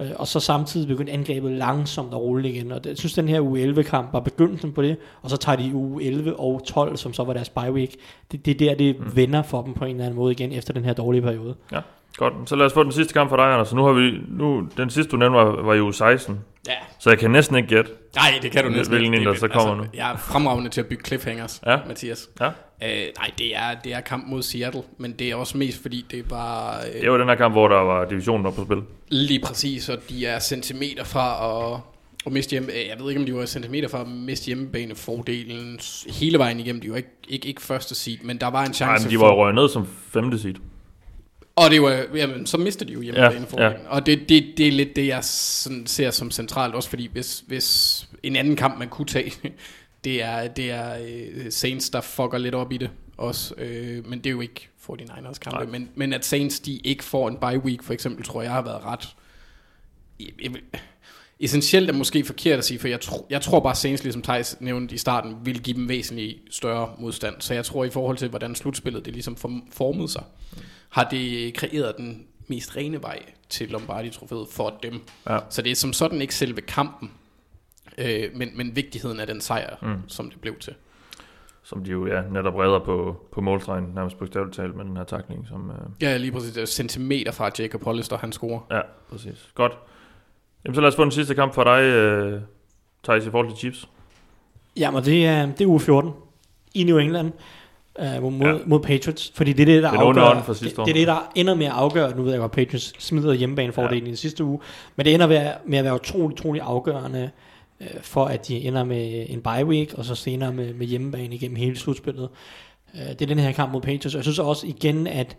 Øh, 0.00 0.10
og 0.16 0.26
så 0.26 0.40
samtidig 0.40 0.88
begyndte 0.88 1.12
angrebet 1.12 1.52
langsomt 1.52 2.12
at 2.12 2.20
rulle 2.20 2.50
igen. 2.50 2.72
Og 2.72 2.84
det, 2.84 2.90
jeg 2.90 2.98
synes, 2.98 3.14
den 3.14 3.28
her 3.28 3.40
U11-kamp 3.40 4.12
var 4.12 4.20
begyndelsen 4.20 4.72
på 4.72 4.82
det. 4.82 4.96
Og 5.22 5.30
så 5.30 5.36
tager 5.36 5.56
de 5.56 5.70
U11 5.70 6.36
og 6.38 6.62
12, 6.66 6.96
som 6.96 7.12
så 7.12 7.24
var 7.24 7.32
deres 7.32 7.48
bye 7.48 7.72
week. 7.72 7.96
Det, 8.32 8.46
det 8.46 8.50
er 8.50 8.58
der, 8.58 8.74
det 8.74 9.00
mm. 9.00 9.16
vender 9.16 9.42
for 9.42 9.62
dem 9.62 9.74
på 9.74 9.84
en 9.84 9.90
eller 9.90 10.04
anden 10.04 10.16
måde 10.16 10.32
igen, 10.32 10.52
efter 10.52 10.72
den 10.74 10.84
her 10.84 10.92
dårlige 10.92 11.22
periode. 11.22 11.54
Ja, 11.72 11.80
godt. 12.16 12.34
Så 12.46 12.56
lad 12.56 12.66
os 12.66 12.72
få 12.72 12.82
den 12.84 12.92
sidste 12.92 13.12
kamp 13.14 13.28
for 13.30 13.36
dig, 13.36 13.44
Anders. 13.52 13.68
Så 13.68 13.76
nu 13.76 13.84
har 13.84 13.92
vi, 13.92 14.10
nu, 14.28 14.68
den 14.76 14.90
sidste 14.90 15.10
du 15.10 15.16
nævnte 15.16 15.36
var, 15.38 15.62
var 15.62 15.74
jo 15.74 15.92
16. 15.92 16.40
Ja, 16.68 16.72
Så 16.98 17.10
jeg 17.10 17.18
kan 17.18 17.30
næsten 17.30 17.56
ikke 17.56 17.68
gætte. 17.68 17.90
Nej, 18.16 18.38
det 18.42 18.50
kan 18.50 18.64
du 18.64 18.70
næsten 18.70 18.96
Hvilken 18.96 19.14
ikke. 19.14 19.22
en, 19.28 19.32
der 19.32 19.38
så 19.40 19.48
kommer 19.48 19.74
nu? 19.74 19.84
Jeg 19.94 20.12
er 20.12 20.16
fremragende 20.16 20.70
til 20.70 20.80
at 20.80 20.86
bygge 20.86 21.04
cliffhangers, 21.06 21.60
Ja. 21.66 21.78
Mathias. 21.88 22.28
Ja. 22.40 22.46
Øh, 22.46 22.52
nej, 23.18 23.30
det 23.38 23.56
er, 23.56 23.74
det 23.84 23.94
er 23.94 24.00
kamp 24.00 24.24
mod 24.26 24.42
Seattle, 24.42 24.82
men 24.98 25.12
det 25.12 25.30
er 25.30 25.34
også 25.34 25.58
mest 25.58 25.82
fordi, 25.82 26.06
det 26.10 26.30
var 26.30 26.80
øh, 26.94 27.00
Det 27.02 27.10
var 27.10 27.16
den 27.18 27.28
her 27.28 27.34
kamp, 27.34 27.54
hvor 27.54 27.68
der 27.68 27.76
var 27.80 28.04
divisionen 28.04 28.46
op 28.46 28.54
på 28.54 28.64
spil. 28.64 28.78
lige 29.08 29.40
præcis, 29.44 29.88
og 29.88 29.98
de 30.08 30.26
er 30.26 30.38
centimeter 30.38 31.04
fra 31.04 31.72
at, 31.74 31.80
at 32.26 32.32
miste 32.32 32.50
hjemme. 32.50 32.68
øh, 32.72 32.78
Jeg 32.88 32.96
ved 33.00 33.08
ikke, 33.10 33.20
om 33.20 33.26
de 33.26 33.34
var 33.34 33.46
centimeter 33.46 33.88
fra 33.88 34.00
at 34.00 34.08
miste 34.08 34.46
hjemmebanefordelen 34.46 35.78
hele 36.20 36.38
vejen 36.38 36.60
igennem. 36.60 36.80
De 36.82 36.90
var 36.90 36.96
ikke, 36.96 37.08
ikke, 37.28 37.48
ikke 37.48 37.62
første 37.62 37.94
seed, 37.94 38.18
men 38.22 38.38
der 38.38 38.46
var 38.50 38.64
en 38.64 38.74
chance 38.74 38.84
Nej, 38.84 38.98
men 38.98 39.10
de 39.10 39.16
for... 39.18 39.24
var 39.26 39.32
jo 39.34 39.42
røget 39.42 39.54
ned 39.54 39.68
som 39.68 39.86
femte 40.10 40.38
seed. 40.38 40.54
Og 41.56 41.70
det 41.70 41.82
var, 41.82 42.06
jamen, 42.14 42.46
så 42.46 42.56
mister 42.56 42.86
de 42.86 42.92
jo 42.92 43.00
hjemmebanefordelen. 43.00 43.72
Ja, 43.72 43.82
ja. 43.82 43.88
Og 43.88 44.06
det, 44.06 44.28
det, 44.28 44.54
det 44.56 44.68
er 44.68 44.72
lidt 44.72 44.96
det, 44.96 45.06
jeg 45.06 45.24
sådan 45.24 45.86
ser 45.86 46.10
som 46.10 46.30
centralt, 46.30 46.74
også 46.74 46.88
fordi 46.88 47.08
hvis, 47.12 47.44
hvis 47.46 48.08
en 48.22 48.36
anden 48.36 48.56
kamp, 48.56 48.78
man 48.78 48.88
kunne 48.88 49.06
tage, 49.06 49.32
det 50.04 50.22
er, 50.22 50.48
det 50.48 50.70
er 50.70 51.00
uh, 51.00 51.42
Saints, 51.50 51.90
der 51.90 52.00
fucker 52.00 52.38
lidt 52.38 52.54
op 52.54 52.72
i 52.72 52.76
det 52.76 52.90
også. 53.16 53.54
Uh, 53.54 54.06
men 54.10 54.18
det 54.18 54.26
er 54.26 54.30
jo 54.30 54.40
ikke 54.40 54.68
49ers 54.90 55.38
kampe. 55.38 55.72
Men, 55.72 55.90
men 55.94 56.12
at 56.12 56.24
Saints, 56.24 56.60
de 56.60 56.76
ikke 56.76 57.04
får 57.04 57.28
en 57.28 57.36
bye 57.36 57.58
week, 57.58 57.82
for 57.82 57.92
eksempel, 57.92 58.24
tror 58.24 58.42
jeg 58.42 58.52
har 58.52 58.62
været 58.62 58.84
ret... 58.84 59.08
Essentielt 61.40 61.90
er 61.90 61.94
måske 61.94 62.24
forkert 62.24 62.58
at 62.58 62.64
sige, 62.64 62.78
for 62.78 62.88
jeg, 62.88 63.00
tro, 63.00 63.26
jeg 63.30 63.42
tror 63.42 63.60
bare, 63.60 63.74
Saints, 63.74 64.02
ligesom 64.02 64.22
Thijs 64.22 64.56
nævnte 64.60 64.94
i 64.94 64.98
starten, 64.98 65.36
vil 65.44 65.62
give 65.62 65.76
dem 65.76 65.88
væsentligt 65.88 66.38
større 66.50 66.90
modstand. 66.98 67.34
Så 67.38 67.54
jeg 67.54 67.64
tror, 67.64 67.84
i 67.84 67.90
forhold 67.90 68.16
til, 68.16 68.28
hvordan 68.28 68.54
slutspillet 68.54 69.04
det 69.04 69.12
ligesom 69.12 69.36
form- 69.36 69.68
formede 69.72 70.08
sig, 70.08 70.22
har 70.92 71.08
det 71.10 71.54
kreeret 71.54 71.94
den 71.96 72.26
mest 72.46 72.76
rene 72.76 73.02
vej 73.02 73.18
til 73.48 73.68
Lombardi-trofæet 73.68 74.46
for 74.50 74.78
dem. 74.82 75.00
Ja. 75.28 75.38
Så 75.50 75.62
det 75.62 75.72
er 75.72 75.76
som 75.76 75.92
sådan 75.92 76.20
ikke 76.20 76.34
selve 76.34 76.60
kampen, 76.60 77.10
øh, 77.98 78.24
men, 78.34 78.48
men 78.56 78.76
vigtigheden 78.76 79.20
af 79.20 79.26
den 79.26 79.40
sejr, 79.40 79.76
mm. 79.82 80.08
som 80.08 80.30
det 80.30 80.40
blev 80.40 80.58
til. 80.58 80.74
Som 81.62 81.84
de 81.84 81.90
jo 81.90 82.06
ja, 82.06 82.22
netop 82.30 82.54
redder 82.54 82.78
på, 82.78 83.26
på 83.32 83.40
målstregen, 83.40 83.84
nærmest 83.94 84.18
bogstaveligt 84.18 84.56
talt 84.56 84.76
med 84.76 84.84
den 84.84 84.96
her 84.96 85.04
takling. 85.04 85.46
Som, 85.48 85.70
øh, 85.70 85.76
Ja, 86.02 86.16
lige 86.16 86.32
præcis. 86.32 86.52
Det 86.52 86.62
er 86.62 86.66
centimeter 86.66 87.32
fra 87.32 87.50
Jacob 87.58 87.84
Hollister, 87.84 88.18
han 88.18 88.32
scorer. 88.32 88.60
ja, 88.70 88.80
præcis. 89.10 89.50
Godt. 89.54 89.72
Jamen 90.64 90.74
så 90.74 90.80
lad 90.80 90.88
os 90.88 90.96
få 90.96 91.02
den 91.02 91.10
sidste 91.12 91.34
kamp 91.34 91.54
for 91.54 91.64
dig, 91.64 91.80
øh, 91.82 92.40
Thijs, 93.04 93.26
i 93.26 93.30
forhold 93.30 93.48
til 93.48 93.58
Chiefs. 93.58 93.88
Jamen, 94.76 95.04
det 95.04 95.26
er, 95.26 95.46
det 95.46 95.60
er 95.60 95.66
uge 95.66 95.80
14 95.80 96.10
i 96.74 96.84
New 96.84 96.98
England 96.98 97.32
øh, 98.00 98.22
mod, 98.22 98.32
Ja. 98.46 98.54
mod 98.66 98.80
Patriots, 98.80 99.32
fordi 99.34 99.52
det 99.52 99.62
er 99.62 99.66
det, 99.66 99.82
der 99.82 99.88
er 99.88 99.92
afgør, 99.98 100.52
sidste 100.54 100.66
det, 100.68 100.76
det, 100.86 100.90
er 100.90 100.94
det, 100.94 101.06
der 101.06 101.32
ender 101.34 101.54
med 101.54 101.66
at 101.66 101.72
afgøre, 101.72 102.16
nu 102.16 102.22
ved 102.22 102.30
jeg 102.32 102.40
godt, 102.40 102.52
Patriots 102.52 102.92
smider 103.04 103.32
hjemmebanefordelen 103.32 103.98
ja. 104.02 104.04
i 104.04 104.08
den 104.08 104.16
sidste 104.16 104.44
uge, 104.44 104.58
men 104.96 105.06
det 105.06 105.14
ender 105.14 105.26
med, 105.26 105.36
at- 105.36 105.56
med 105.66 105.78
at 105.78 105.84
være 105.84 105.94
utrolig, 105.94 106.24
utrolig 106.26 106.62
afgørende 106.62 107.30
øh, 107.80 107.86
for, 108.02 108.24
at 108.24 108.48
de 108.48 108.60
ender 108.60 108.84
med 108.84 109.26
en 109.28 109.40
bye 109.42 109.66
week, 109.66 109.94
og 109.94 110.04
så 110.04 110.14
senere 110.14 110.52
med, 110.52 110.74
med 110.74 110.86
hjemmebane 110.86 111.34
igennem 111.34 111.56
hele 111.56 111.76
slutspillet. 111.78 112.28
Øh, 112.94 113.00
det 113.08 113.22
er 113.22 113.26
den 113.26 113.38
her 113.38 113.52
kamp 113.52 113.72
mod 113.72 113.80
Patriots, 113.80 114.14
og 114.14 114.18
jeg 114.18 114.24
synes 114.24 114.38
også 114.38 114.66
igen, 114.66 115.06
at 115.06 115.36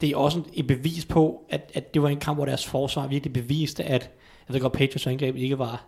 det 0.00 0.10
er 0.10 0.16
også 0.16 0.40
et 0.54 0.66
bevis 0.66 1.04
på, 1.04 1.40
at, 1.50 1.70
at 1.74 1.94
det 1.94 2.02
var 2.02 2.08
en 2.08 2.16
kamp, 2.20 2.38
hvor 2.38 2.44
deres 2.44 2.66
forsvar 2.66 3.06
virkelig 3.06 3.32
beviste, 3.32 3.84
at 3.84 4.10
jeg 4.48 4.54
ved 4.54 4.60
godt, 4.60 4.72
Patriots 4.72 5.06
angreb 5.06 5.36
ikke 5.36 5.58
var 5.58 5.84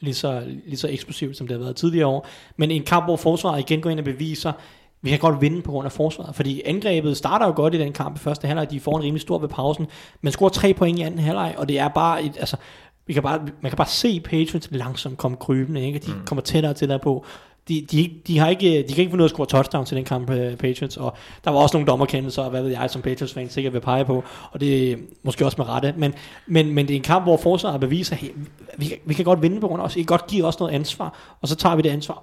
lige 0.00 0.14
så, 0.14 0.42
lige 0.66 0.76
så 0.76 0.88
eksplosivt, 0.88 1.36
som 1.36 1.46
det 1.48 1.56
har 1.56 1.62
været 1.64 1.76
tidligere 1.76 2.06
år. 2.06 2.26
Men 2.56 2.70
en 2.70 2.82
kamp, 2.82 3.04
hvor 3.06 3.16
forsvaret 3.16 3.60
igen 3.60 3.80
går 3.80 3.90
ind 3.90 3.98
og 3.98 4.04
beviser, 4.04 4.52
vi 5.02 5.10
kan 5.10 5.18
godt 5.18 5.40
vinde 5.40 5.62
på 5.62 5.70
grund 5.70 5.86
af 5.86 5.92
forsvaret. 5.92 6.34
Fordi 6.34 6.62
angrebet 6.64 7.16
starter 7.16 7.46
jo 7.46 7.52
godt 7.56 7.74
i 7.74 7.78
den 7.78 7.92
kamp 7.92 8.16
i 8.16 8.18
første 8.18 8.46
halvleg. 8.46 8.70
De 8.70 8.80
får 8.80 8.96
en 8.96 9.02
rimelig 9.02 9.20
stor 9.20 9.38
ved 9.38 9.48
pausen. 9.48 9.86
Men 10.22 10.32
scorer 10.32 10.50
tre 10.50 10.74
point 10.74 10.98
i 10.98 11.02
anden 11.02 11.20
halvleg, 11.20 11.54
og 11.58 11.68
det 11.68 11.78
er 11.78 11.88
bare 11.88 12.24
et, 12.24 12.32
altså, 12.38 12.56
vi 13.06 13.12
kan 13.12 13.22
bare, 13.22 13.40
man 13.60 13.70
kan 13.70 13.76
bare 13.76 13.88
se 13.88 14.20
Patriots 14.20 14.68
langsomt 14.70 15.18
komme 15.18 15.36
krybende. 15.36 15.86
Ikke? 15.86 15.98
De 15.98 16.12
mm. 16.12 16.24
kommer 16.26 16.42
tættere 16.42 16.72
og 16.72 16.76
tættere 16.76 16.98
på. 16.98 17.24
de, 17.68 17.86
de, 17.90 18.10
de, 18.26 18.38
har 18.38 18.48
ikke, 18.48 18.84
de 18.88 18.92
kan 18.94 18.98
ikke 18.98 19.10
få 19.10 19.16
noget 19.16 19.30
at 19.30 19.34
score 19.34 19.46
touchdown 19.46 19.84
til 19.84 19.96
den 19.96 20.04
kamp, 20.04 20.30
øh, 20.30 20.56
Patriots, 20.56 20.96
og 20.96 21.16
der 21.44 21.50
var 21.50 21.58
også 21.58 21.76
nogle 21.76 21.86
dommerkendelser, 21.86 22.42
og 22.42 22.50
hvad 22.50 22.62
ved 22.62 22.70
jeg, 22.70 22.90
som 22.90 23.02
Patriots-fan 23.02 23.48
sikkert 23.48 23.72
vil 23.72 23.80
pege 23.80 24.04
på, 24.04 24.24
og 24.52 24.60
det 24.60 24.92
er 24.92 24.96
måske 25.22 25.44
også 25.44 25.54
med 25.58 25.68
rette, 25.68 25.94
men, 25.96 26.14
men, 26.46 26.74
men 26.74 26.88
det 26.88 26.94
er 26.94 26.96
en 26.96 27.02
kamp, 27.02 27.24
hvor 27.24 27.36
forsvaret 27.36 27.80
beviser, 27.80 28.16
hey, 28.16 28.28
vi, 28.78 28.84
kan- 28.84 28.98
vi 29.04 29.14
kan 29.14 29.24
godt 29.24 29.42
vinde 29.42 29.60
på 29.60 29.68
grund 29.68 29.82
af 29.82 29.86
os, 29.86 29.96
I 29.96 30.00
kan 30.00 30.06
godt 30.06 30.26
give 30.26 30.44
os 30.44 30.58
noget 30.60 30.72
ansvar, 30.72 31.36
og 31.40 31.48
så 31.48 31.56
tager 31.56 31.76
vi 31.76 31.82
det 31.82 31.90
ansvar, 31.90 32.22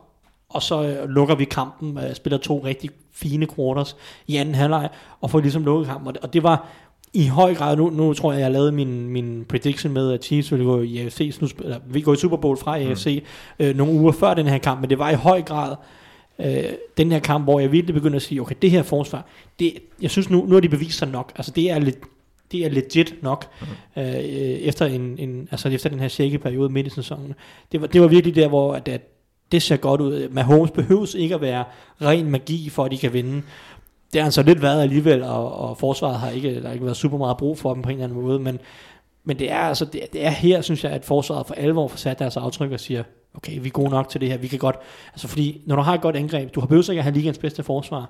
og 0.50 0.64
så 0.64 0.84
øh, 0.84 1.10
lukker 1.10 1.36
vi 1.36 1.45
kampen, 1.45 1.98
øh, 1.98 2.16
spiller 2.16 2.38
to 2.38 2.62
rigtig 2.66 2.89
fine 3.14 3.48
quarters 3.56 3.95
i 4.28 4.36
anden 4.36 4.56
halvleg, 4.56 4.89
og 5.22 5.32
får 5.32 5.39
ligesom 5.39 5.66
lukket 5.66 5.88
kampen, 5.88 6.16
og 6.22 6.34
det, 6.34 6.43
var 6.43 6.68
i 7.14 7.28
høj 7.28 7.56
grad, 7.56 7.78
nu, 7.78 7.89
nu 7.89 8.14
tror 8.14 8.34
jeg, 8.34 8.41
jeg 8.41 8.52
lavede 8.52 8.72
min, 8.72 9.10
min 9.10 9.45
prediction 9.50 9.93
med, 9.93 10.12
at 10.12 10.24
Chiefs 10.24 10.52
ville 10.52 10.66
gå 10.66 10.82
i 10.82 10.98
AFC, 10.98 11.20
eller, 11.60 11.80
vi 11.88 12.02
går 12.02 12.14
i 12.14 12.18
Super 12.18 12.38
Bowl 12.38 12.58
fra 12.58 12.80
AFC 12.80 13.24
øh, 13.60 13.76
nogle 13.76 13.93
uger 13.93 14.12
før 14.12 14.34
den 14.34 14.48
her 14.48 14.58
kamp, 14.58 14.82
men 14.82 14.89
det 14.89 15.00
var 15.00 15.10
i 15.10 15.16
høj 15.16 15.41
grad 15.41 15.76
øh, 16.39 16.64
den 16.98 17.12
her 17.12 17.20
kamp, 17.20 17.43
hvor 17.43 17.60
jeg 17.60 17.72
virkelig 17.72 17.93
begyndte 17.93 18.16
at 18.16 18.22
sige, 18.22 18.41
okay, 18.41 18.56
det 18.62 18.72
her 18.72 18.84
forsvar, 18.84 19.26
det, 19.60 19.74
jeg 20.02 20.12
synes 20.12 20.30
nu, 20.30 20.45
nu 20.45 20.54
har 20.54 20.62
de 20.62 20.70
bevist 20.70 20.98
sig 20.98 21.08
nok, 21.08 21.32
altså 21.36 21.52
det 21.52 21.72
er 21.72 21.80
lidt, 21.80 21.98
det 22.52 22.66
er 22.66 22.70
legit 22.70 23.16
nok, 23.22 23.45
øh, 23.98 24.04
efter, 24.04 24.86
en, 24.86 25.16
en, 25.20 25.48
altså 25.52 25.70
efter 25.70 25.89
den 25.89 26.00
her 26.00 26.08
shaky 26.08 26.36
periode 26.36 26.70
midt 26.70 26.88
i 26.88 26.89
sæsonen. 26.89 27.34
Det 27.72 27.82
var, 27.82 27.88
det 27.88 28.02
var 28.02 28.08
virkelig 28.08 28.36
der, 28.36 28.48
hvor 28.48 28.74
at, 28.74 28.88
at 28.88 29.02
det 29.52 29.62
ser 29.62 29.78
godt 29.78 30.02
ud. 30.02 30.30
Mahomes 30.30 30.72
behøves 30.72 31.14
ikke 31.14 31.36
at 31.36 31.41
være 31.41 31.64
ren 32.02 32.32
magi, 32.32 32.70
for 32.70 32.86
at 32.86 32.91
de 32.91 32.98
kan 32.98 33.14
vinde. 33.14 33.41
Det 34.14 34.22
har 34.22 34.24
han 34.24 34.32
så 34.32 34.43
lidt 34.43 34.62
været 34.62 34.82
alligevel, 34.82 35.24
og, 35.24 35.56
og 35.56 35.78
forsvaret 35.78 36.20
har 36.20 36.30
ikke, 36.30 36.56
der 36.56 36.68
har 36.68 36.74
ikke 36.74 36.86
været 36.86 36.98
super 36.98 37.18
meget 37.18 37.38
brug 37.38 37.58
for 37.58 37.74
dem 37.74 37.84
på 37.84 37.89
en 37.89 37.95
eller 37.95 38.04
anden 38.04 38.22
måde, 38.22 38.39
men, 38.39 38.60
men 39.24 39.39
det 39.39 39.52
er 39.52 39.58
altså, 39.58 39.86
det, 39.86 40.02
det 40.14 40.26
er 40.26 40.30
her, 40.30 40.62
synes 40.62 40.84
jeg, 40.84 40.91
at 40.91 41.06
forsvaret 41.06 41.48
for 41.48 41.54
alvor 41.54 41.88
får 41.88 41.98
sat 41.98 42.20
deres 42.20 42.38
aftryk 42.38 42.72
og 42.72 42.80
siger, 42.80 43.04
okay, 43.36 43.60
vi 43.62 43.68
er 43.68 43.72
gode 43.72 43.89
nok 43.89 44.10
til 44.10 44.22
det 44.22 44.30
her, 44.30 44.38
vi 44.38 44.48
kan 44.48 44.60
godt, 44.60 44.76
altså 45.14 45.28
fordi, 45.28 45.62
når 45.66 45.76
du 45.76 45.82
har 45.82 45.93
et 45.93 46.02
godt 46.02 46.16
angreb, 46.16 46.56
du 46.56 46.60
har 46.60 46.68
behøvet 46.68 46.89
ikke 46.89 47.00
at 47.00 47.04
have 47.04 47.16
ligens 47.16 47.38
bedste 47.38 47.64
forsvar, 47.64 48.10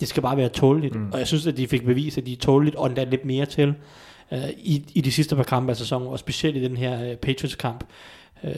det 0.00 0.08
skal 0.08 0.22
bare 0.22 0.36
være 0.36 0.48
tåleligt, 0.48 0.94
mm. 0.94 1.10
og 1.12 1.18
jeg 1.18 1.26
synes, 1.26 1.46
at 1.46 1.56
de 1.56 1.68
fik 1.68 1.84
bevist, 1.84 2.18
at 2.18 2.26
de 2.26 2.32
er 2.32 2.36
tåleligt, 2.36 2.76
og 2.76 2.86
endda 2.86 3.04
lidt 3.04 3.24
mere 3.24 3.46
til, 3.46 3.74
øh, 4.32 4.48
i, 4.58 4.84
i 4.94 5.00
de 5.00 5.12
sidste 5.12 5.36
par 5.36 5.42
kampe 5.42 5.70
af 5.70 5.76
sæsonen, 5.76 6.08
og 6.08 6.18
specielt 6.18 6.56
i 6.56 6.62
den 6.64 6.76
her 6.76 7.10
øh, 7.10 7.16
Patriots-kamp, 7.16 7.84
øh, 8.44 8.52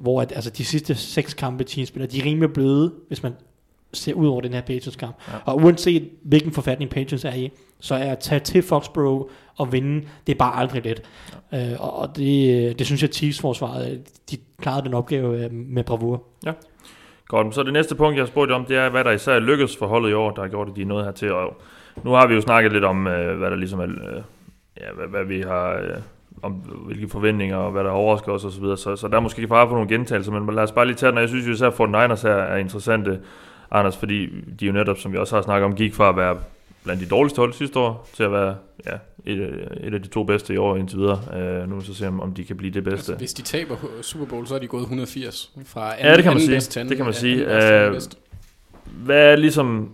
hvor 0.00 0.22
at, 0.22 0.32
altså, 0.32 0.50
de 0.50 0.64
sidste 0.64 0.94
seks 0.94 1.34
kampe, 1.34 1.64
Chiefs 1.64 1.88
spiller, 1.88 2.06
de 2.08 2.18
er 2.18 2.24
rimelig 2.24 2.52
bløde, 2.52 2.92
hvis 3.08 3.22
man 3.22 3.32
ser 3.92 4.14
ud 4.14 4.28
over 4.28 4.40
den 4.40 4.52
her 4.52 4.60
Patriots-kamp. 4.60 5.16
Ja. 5.28 5.32
Og 5.44 5.56
uanset 5.56 6.08
hvilken 6.22 6.52
forfatning 6.52 6.90
Patriots 6.90 7.24
er 7.24 7.34
i, 7.34 7.50
så 7.80 7.94
er 7.94 8.12
at 8.12 8.18
tage 8.18 8.40
til 8.40 8.62
Foxborough 8.62 9.30
og 9.56 9.72
vinde, 9.72 10.06
det 10.26 10.34
er 10.34 10.38
bare 10.38 10.56
aldrig 10.56 10.84
let. 10.84 11.02
Ja. 11.52 11.72
Øh, 11.72 11.98
og 11.98 12.16
det, 12.16 12.78
det 12.78 12.86
synes 12.86 13.02
jeg, 13.02 13.10
Chiefs-forsvaret, 13.10 13.92
øh, 13.92 13.98
de 14.30 14.36
klarede 14.60 14.84
den 14.84 14.94
opgave 14.94 15.44
øh, 15.44 15.52
med 15.52 15.84
bravur. 15.84 16.22
Godt, 17.28 17.54
så 17.54 17.62
det 17.62 17.72
næste 17.72 17.94
punkt, 17.94 18.16
jeg 18.16 18.22
har 18.22 18.26
spurgt 18.26 18.50
om, 18.50 18.64
det 18.64 18.76
er, 18.76 18.88
hvad 18.88 19.04
der 19.04 19.10
især 19.10 19.38
lykkes 19.38 19.76
for 19.76 19.86
holdet 19.86 20.10
i 20.10 20.12
år, 20.12 20.30
der 20.30 20.42
har 20.42 20.48
gjort, 20.48 20.68
at 20.68 20.76
de 20.76 20.82
er 20.82 20.86
nået 20.86 21.04
hertil. 21.04 21.32
Og 21.32 21.60
nu 22.04 22.10
har 22.10 22.26
vi 22.26 22.34
jo 22.34 22.40
snakket 22.40 22.72
lidt 22.72 22.84
om, 22.84 23.06
øh, 23.06 23.38
hvad 23.38 23.50
der 23.50 23.56
ligesom 23.56 23.80
er, 23.80 23.86
øh, 23.86 24.22
ja, 24.80 24.92
hvad, 24.96 25.06
hvad 25.08 25.24
vi 25.24 25.40
har, 25.40 25.72
øh, 25.72 26.00
om 26.42 26.52
hvilke 26.86 27.08
forventninger 27.08 27.56
og 27.56 27.72
hvad 27.72 27.84
der 27.84 27.90
overrasker 27.90 28.32
os 28.32 28.44
osv. 28.44 28.62
Så, 28.64 28.76
så, 28.76 28.96
så 28.96 29.08
der 29.08 29.16
er 29.16 29.20
måske 29.20 29.48
fare 29.48 29.68
for 29.68 29.74
nogle 29.74 29.88
gentagelser, 29.88 30.32
men 30.32 30.54
lad 30.54 30.62
os 30.62 30.72
bare 30.72 30.86
lige 30.86 30.96
tage 30.96 31.10
den. 31.10 31.16
Og 31.18 31.22
jeg 31.22 31.28
synes 31.28 31.46
jo 31.46 31.52
især, 31.52 31.66
at 31.66 31.72
49ers 32.10 32.22
her 32.28 32.34
er 32.34 32.56
interessante, 32.56 33.20
Anders, 33.70 33.96
fordi 33.96 34.28
de 34.60 34.66
jo 34.66 34.72
netop, 34.72 34.98
som 34.98 35.12
vi 35.12 35.18
også 35.18 35.34
har 35.36 35.42
snakket 35.42 35.64
om, 35.64 35.74
gik 35.74 35.94
fra 35.94 36.08
at 36.08 36.16
være 36.16 36.36
blandt 36.84 37.02
de 37.02 37.06
dårligste 37.06 37.38
hold 37.38 37.52
sidste 37.52 37.78
år, 37.78 38.08
til 38.14 38.22
at 38.22 38.32
være 38.32 38.54
ja, 38.86 38.92
et, 39.24 39.38
et 39.80 39.94
af 39.94 40.02
de 40.02 40.08
to 40.08 40.24
bedste 40.24 40.54
i 40.54 40.56
år 40.56 40.76
indtil 40.76 40.98
videre. 40.98 41.20
Uh, 41.62 41.68
nu 41.68 41.74
må 41.74 41.80
vi 41.80 41.86
så 41.86 41.94
se, 41.94 42.08
om, 42.08 42.20
om 42.20 42.34
de 42.34 42.44
kan 42.44 42.56
blive 42.56 42.72
det 42.72 42.84
bedste. 42.84 42.96
Altså, 43.12 43.14
hvis 43.14 43.32
de 43.34 43.42
taber 43.42 43.76
Super 44.02 44.26
Bowl, 44.26 44.46
så 44.46 44.54
er 44.54 44.58
de 44.58 44.66
gået 44.66 44.80
180 44.82 45.50
fra 45.66 45.92
anden, 45.92 46.06
Ja, 46.06 46.16
det 46.16 46.22
kan 46.24 46.32
man 46.32 46.42
anden 46.42 46.60
sige. 46.60 46.80
anden, 46.80 46.88
Det 46.90 46.96
kan 46.96 47.04
man 47.04 47.14
sige. 47.14 47.34
anden 47.46 47.62
anden 47.62 47.84
Øh, 47.86 47.92
bedst. 47.92 48.18
Hvad 49.04 49.32
er 49.32 49.36
ligesom, 49.36 49.90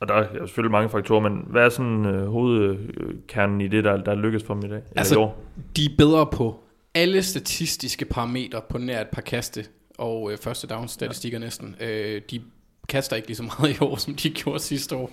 og 0.00 0.08
der 0.08 0.14
er 0.14 0.46
selvfølgelig 0.46 0.72
mange 0.72 0.90
faktorer, 0.90 1.28
men 1.28 1.44
hvad 1.46 1.64
er 1.64 1.68
sådan 1.68 2.06
øh, 2.06 2.26
hovedkernen 2.26 3.60
i 3.60 3.68
det, 3.68 3.84
der, 3.84 3.96
der 3.96 4.14
lykkes 4.14 4.42
for 4.44 4.54
dem 4.54 4.64
i 4.64 4.68
dag? 4.68 4.76
Eller 4.76 4.84
Altså, 4.96 5.14
i 5.14 5.18
år? 5.18 5.44
De 5.76 5.84
er 5.84 5.96
bedre 5.98 6.26
på 6.26 6.64
alle 6.94 7.22
statistiske 7.22 8.04
parametre 8.04 8.60
på 8.68 8.78
nær 8.78 9.00
et 9.00 9.08
par 9.08 9.22
kaste 9.22 9.64
og 9.98 10.32
øh, 10.32 10.38
første 10.38 10.66
down 10.66 10.88
statistikker 10.88 11.38
ja. 11.38 11.44
næsten. 11.44 11.76
Øh, 11.80 12.22
de 12.30 12.42
kaster 12.88 13.16
ikke 13.16 13.28
lige 13.28 13.36
så 13.36 13.42
meget 13.42 13.76
i 13.76 13.78
år, 13.80 13.96
som 14.04 14.14
de 14.14 14.30
gjorde 14.30 14.58
sidste 14.60 14.96
år. 14.96 15.10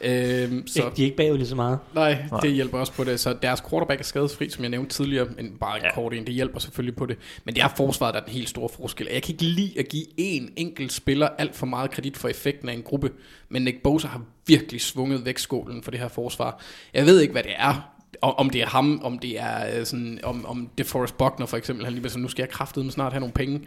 Øh, 0.00 0.52
Så. 0.66 0.90
De 0.96 1.02
er 1.02 1.04
ikke 1.04 1.16
bagud 1.16 1.36
lige 1.38 1.48
så 1.48 1.54
meget. 1.56 1.78
nej, 1.94 2.18
det 2.42 2.52
hjælper 2.52 2.78
også 2.78 2.92
på 2.92 3.04
det. 3.04 3.20
Så 3.20 3.36
deres 3.42 3.60
quarterback 3.70 4.00
er 4.00 4.04
skadesfri, 4.04 4.50
som 4.50 4.62
jeg 4.64 4.70
nævnte 4.70 4.94
tidligere, 4.96 5.26
men 5.36 5.56
bare 5.60 5.78
Ja. 5.82 5.94
kort 5.94 6.14
en. 6.14 6.26
Det 6.26 6.34
hjælper 6.34 6.58
selvfølgelig 6.58 6.96
på 6.96 7.06
det. 7.06 7.16
Men 7.44 7.54
det 7.54 7.62
er 7.62 7.68
forsvaret, 7.76 8.14
der 8.14 8.20
er 8.20 8.24
den 8.24 8.32
helt 8.32 8.48
store 8.48 8.68
forskel. 8.68 9.08
Jeg 9.12 9.22
kan 9.22 9.32
ikke 9.32 9.44
lide 9.44 9.72
at 9.78 9.88
give 9.88 10.04
en 10.16 10.50
enkelt 10.56 10.92
spiller 10.92 11.28
alt 11.38 11.56
for 11.56 11.66
meget 11.66 11.90
kredit 11.90 12.16
for 12.16 12.28
effekten 12.28 12.68
af 12.68 12.72
en 12.74 12.82
gruppe, 12.82 13.10
men 13.48 13.62
Nick 13.62 13.82
Bosa 13.82 14.08
har 14.08 14.22
virkelig 14.46 14.80
svunget 14.80 15.24
vægtskålen 15.24 15.82
for 15.82 15.90
det 15.90 16.00
her 16.00 16.08
forsvar. 16.08 16.60
Jeg 16.94 17.06
ved 17.06 17.20
ikke, 17.20 17.32
hvad 17.32 17.42
det 17.42 17.52
er, 17.56 17.94
om 18.22 18.50
det 18.50 18.60
er 18.62 18.66
ham, 18.66 19.00
om 19.04 19.18
det 19.18 19.40
er 19.40 19.78
øh, 19.78 19.86
sådan, 19.86 20.20
om, 20.22 20.46
om 20.46 20.68
DeForest 20.78 21.18
Buckner 21.18 21.46
for 21.46 21.56
eksempel, 21.56 21.84
han 21.84 21.92
lige 21.92 22.00
bliver 22.00 22.10
sådan, 22.10 22.22
nu 22.22 22.28
skal 22.28 22.42
jeg 22.42 22.48
kraftedeme 22.50 22.90
snart 22.90 23.12
have 23.12 23.20
nogle 23.20 23.32
penge. 23.32 23.60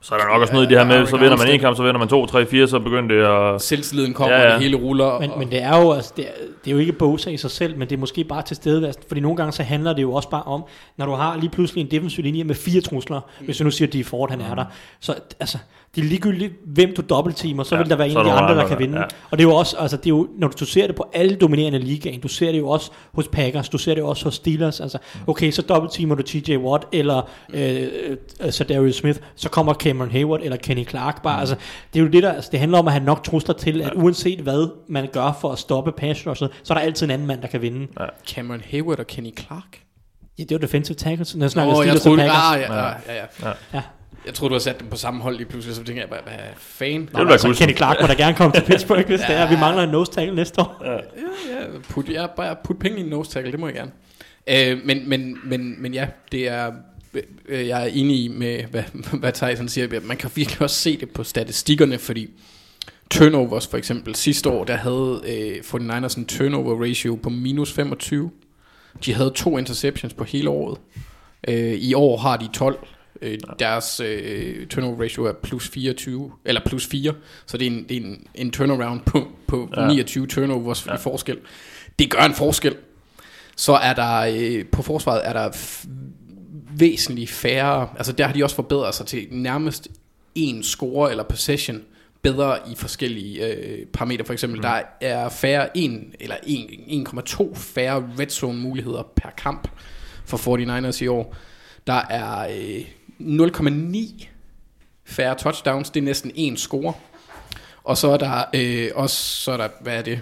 Så 0.00 0.14
er 0.14 0.18
der 0.18 0.26
nok 0.26 0.40
også 0.40 0.52
noget 0.54 0.66
i 0.66 0.68
det 0.68 0.78
her 0.78 0.86
med, 0.86 1.06
så 1.06 1.16
vinder 1.16 1.36
man 1.36 1.48
en 1.50 1.60
kamp, 1.60 1.76
så 1.76 1.82
vinder 1.82 1.98
man 1.98 2.08
to, 2.08 2.26
tre, 2.26 2.46
fire, 2.46 2.68
så 2.68 2.78
begynder 2.78 3.14
det 3.14 3.54
at... 3.54 3.62
Selvtilliden 3.62 4.14
kommer, 4.14 4.36
Ja, 4.36 4.42
ja, 4.42 4.54
det 4.54 4.62
hele 4.62 4.76
ruller. 4.76 5.20
Men, 5.20 5.30
og, 5.30 5.38
men 5.38 5.50
det 5.50 5.62
er 5.62 5.82
jo 5.82 5.92
altså, 5.92 6.12
det 6.16 6.24
er, 6.24 6.30
det 6.64 6.70
er 6.70 6.74
jo 6.74 6.78
ikke 6.78 6.92
Bosa 6.92 7.30
i 7.30 7.36
sig 7.36 7.50
selv, 7.50 7.78
men 7.78 7.88
det 7.88 7.96
er 7.96 8.00
måske 8.00 8.24
bare 8.24 8.42
til 8.42 8.56
stedeværelsen, 8.56 9.02
fordi 9.08 9.20
nogle 9.20 9.36
gange 9.36 9.52
så 9.52 9.62
handler 9.62 9.92
det 9.92 10.02
jo 10.02 10.12
også 10.12 10.30
bare 10.30 10.42
om, 10.42 10.64
når 10.96 11.06
du 11.06 11.12
har 11.12 11.36
lige 11.36 11.50
pludselig 11.50 11.80
en 11.84 11.90
defensiv 11.90 12.24
linje 12.24 12.44
med 12.44 12.54
fire 12.54 12.80
trusler, 12.80 13.20
mm. 13.40 13.44
hvis 13.44 13.56
du 13.56 13.64
nu 13.64 13.70
siger, 13.70 13.88
at 13.88 13.92
de 13.92 14.04
Ford 14.04 14.30
han 14.30 14.40
er 14.40 14.54
der, 14.54 14.64
så 15.00 15.14
altså, 15.40 15.58
det 15.94 16.00
er 16.04 16.08
ligegyldigt, 16.08 16.52
hvem 16.66 16.94
du 16.96 17.02
dobbeltteamer, 17.10 17.62
så 17.62 17.74
Ja, 17.74 17.80
vil 17.82 17.90
der 17.90 17.96
være 17.96 18.08
en 18.08 18.16
af 18.16 18.24
de 18.24 18.32
andre, 18.32 18.54
der 18.54 18.68
kan 18.68 18.78
vinde. 18.78 18.98
ja. 18.98 19.04
Og 19.30 19.38
det 19.38 19.44
er 19.44 19.48
jo 19.48 19.54
også, 19.54 19.76
altså, 19.76 19.96
det 19.96 20.06
er 20.06 20.10
jo, 20.10 20.28
når 20.38 20.48
du 20.48 20.64
ser 20.64 20.86
det 20.86 20.96
på 20.96 21.06
alle 21.12 21.36
dominerende 21.36 21.78
ligaen, 21.78 22.20
du 22.20 22.28
ser 22.28 22.52
det 22.52 22.58
jo 22.58 22.68
også 22.68 22.90
hos 23.12 23.28
Packers, 23.28 23.68
du 23.68 23.78
ser 23.78 23.94
det 23.94 24.02
også 24.02 24.24
hos 24.24 24.34
Steelers, 24.34 24.80
altså, 24.80 24.98
okay, 25.26 25.50
så 25.50 25.62
dobbeltteamer 25.62 26.14
du 26.14 26.22
TJ 26.22 26.56
Watt, 26.56 26.84
eller 26.92 27.30
øh, 27.54 27.82
øh, 28.44 28.52
så 28.52 28.64
Darius 28.64 28.94
Smith, 28.96 29.18
så 29.36 29.48
kommer 29.48 29.72
Cameron 29.88 30.10
Hayward, 30.10 30.40
eller 30.42 30.56
Kenny 30.56 30.88
Clark, 30.88 31.22
bare, 31.22 31.40
altså, 31.40 31.54
det 31.92 32.00
er 32.00 32.04
jo 32.04 32.10
det 32.10 32.22
der, 32.22 32.32
altså, 32.32 32.50
det 32.52 32.60
handler 32.60 32.78
om 32.78 32.86
at 32.86 32.92
have 32.92 33.04
nok 33.04 33.24
trusler 33.24 33.54
til, 33.54 33.82
at 33.82 33.92
uanset 33.94 34.40
hvad 34.40 34.70
man 34.88 35.08
gør 35.12 35.38
for 35.40 35.52
at 35.52 35.58
stoppe 35.58 35.92
pass 35.92 36.26
rushet, 36.26 36.50
så 36.62 36.72
er 36.72 36.78
der 36.78 36.84
altid 36.84 37.06
en 37.06 37.10
anden 37.10 37.26
mand, 37.26 37.42
der 37.42 37.48
kan 37.48 37.62
vinde. 37.62 37.86
Cameron 38.28 38.62
Hayward 38.70 38.98
og 38.98 39.06
Kenny 39.06 39.38
Clark. 39.38 39.82
Ja, 40.38 40.42
det 40.42 40.50
var 40.50 40.58
defensive 40.58 40.96
tackles, 40.96 41.36
når 41.36 41.44
jeg 41.44 41.50
snakker 41.50 41.72
Åh, 41.72 41.78
oh, 41.78 41.86
jeg 41.86 42.00
troede, 42.00 42.22
ah, 42.22 42.60
ja, 42.60 42.74
ja, 42.74 42.86
ja, 42.86 42.94
ja. 43.14 43.24
Ja. 43.42 43.52
Ja. 43.74 43.82
Jeg 44.26 44.34
troede, 44.34 44.50
du 44.50 44.54
havde 44.54 44.64
sat 44.64 44.80
dem 44.80 44.88
på 44.88 44.96
samme 44.96 45.22
hold 45.22 45.36
lige 45.36 45.46
pludselig, 45.46 45.76
så 45.76 45.84
tænkte 45.84 46.00
jeg 46.00 46.08
bare, 46.08 46.20
hvad 46.24 46.34
fan? 46.56 47.00
Det 47.00 47.18
vil 47.18 47.24
være 47.24 47.32
Altså. 47.32 47.54
Kenny 47.58 47.76
Clark 47.76 47.96
må 48.00 48.06
da 48.06 48.12
gerne 48.12 48.36
komme 48.36 48.52
til 48.52 48.64
Pittsburgh, 48.70 49.06
hvis 49.06 49.20
det 49.20 49.36
er, 49.36 49.48
vi 49.48 49.56
mangler 49.56 49.82
en 49.82 49.88
nose 49.88 50.12
tackle 50.12 50.34
næste 50.34 50.60
år. 50.60 50.82
Ja, 50.84 50.98
put, 51.90 52.08
ja, 52.08 52.26
bare 52.26 52.56
put 52.64 52.78
penge 52.78 52.98
i 52.98 53.00
en 53.00 53.06
nose 53.06 53.30
tackle, 53.30 53.52
det 53.52 53.60
må 53.60 53.66
jeg 53.66 53.74
gerne. 53.74 53.90
Øh, 54.48 54.78
men, 54.84 55.08
men, 55.08 55.38
men, 55.44 55.82
men 55.82 55.94
ja, 55.94 56.06
det 56.32 56.48
er, 56.48 56.72
jeg 57.48 57.82
er 57.82 57.86
enig 57.86 58.24
i 58.24 58.28
med, 58.28 58.62
hvad, 58.64 58.82
hvad 59.20 59.32
Tyson 59.32 59.68
siger. 59.68 60.00
Man 60.00 60.16
kan 60.16 60.30
virkelig 60.34 60.62
også 60.62 60.76
se 60.76 60.96
det 60.96 61.10
på 61.10 61.24
statistikkerne, 61.24 61.98
fordi 61.98 62.30
turnovers 63.10 63.66
for 63.66 63.76
eksempel 63.76 64.14
sidste 64.14 64.50
år, 64.50 64.64
der 64.64 64.76
havde 64.76 65.20
øh, 65.28 65.56
49ers 65.56 66.18
en 66.18 66.26
turnover 66.26 66.84
ratio 66.84 67.18
på 67.22 67.30
minus 67.30 67.72
25. 67.72 68.30
De 69.04 69.14
havde 69.14 69.30
to 69.30 69.58
interceptions 69.58 70.14
på 70.14 70.24
hele 70.24 70.50
året. 70.50 70.78
Øh, 71.48 71.72
I 71.72 71.94
år 71.94 72.16
har 72.16 72.36
de 72.36 72.48
12. 72.52 72.86
Øh, 73.22 73.38
deres 73.58 74.00
øh, 74.00 74.66
turnover 74.66 75.02
ratio 75.02 75.24
er 75.24 75.32
plus 75.42 75.68
24, 75.68 76.32
eller 76.44 76.60
plus 76.66 76.86
4, 76.86 77.14
så 77.46 77.58
det 77.58 77.66
er 77.66 77.70
en, 77.70 77.84
det 77.88 77.96
er 77.96 78.00
en, 78.00 78.26
en 78.34 78.50
turnaround 78.50 79.00
på, 79.06 79.28
på 79.46 79.68
Ja. 79.76 79.82
ja. 79.82 79.88
29 79.88 80.26
turnovers 80.26 80.86
ja. 80.86 80.94
i 80.94 80.98
forskel. 80.98 81.38
Det 81.98 82.10
gør 82.10 82.20
en 82.20 82.34
forskel. 82.34 82.76
Så 83.56 83.72
er 83.72 83.92
der 83.94 84.18
øh, 84.36 84.64
på 84.72 84.82
forsvaret 84.82 85.20
er 85.24 85.32
der 85.32 85.56
væsentligt 86.70 87.30
færre, 87.30 87.88
altså 87.96 88.12
der 88.12 88.26
har 88.26 88.32
de 88.32 88.44
også 88.44 88.56
forbedret 88.56 88.94
sig 88.94 89.06
til 89.06 89.26
nærmest 89.30 89.88
en 90.34 90.62
score 90.62 91.10
eller 91.10 91.24
possession 91.24 91.82
bedre 92.22 92.58
i 92.70 92.74
forskellige 92.74 93.46
øh, 93.46 93.86
parametre. 93.86 94.24
For 94.24 94.32
eksempel, 94.32 94.58
mm. 94.58 94.62
der 94.62 94.82
er 95.00 95.28
færre 95.28 95.76
1 95.76 96.16
eller 96.20 96.36
1, 96.46 97.06
1,2 97.08 97.54
færre 97.54 98.10
red 98.18 98.28
zone 98.28 98.58
muligheder 98.58 99.02
per 99.16 99.30
kamp 99.36 99.68
for 100.24 100.36
49ers 100.36 101.02
i 101.02 101.06
år. 101.06 101.36
Der 101.86 102.02
er 102.10 102.48
øh, 102.48 102.84
0,9 103.20 104.26
færre 105.04 105.34
touchdowns, 105.34 105.90
det 105.90 106.00
er 106.00 106.04
næsten 106.04 106.32
en 106.34 106.56
score. 106.56 106.94
Og 107.84 107.96
så 107.96 108.08
er 108.08 108.16
der 108.16 108.44
øh, 108.54 108.90
også, 108.94 109.16
så 109.16 109.52
er 109.52 109.56
der, 109.56 109.68
hvad 109.80 109.98
er 109.98 110.02
det? 110.02 110.20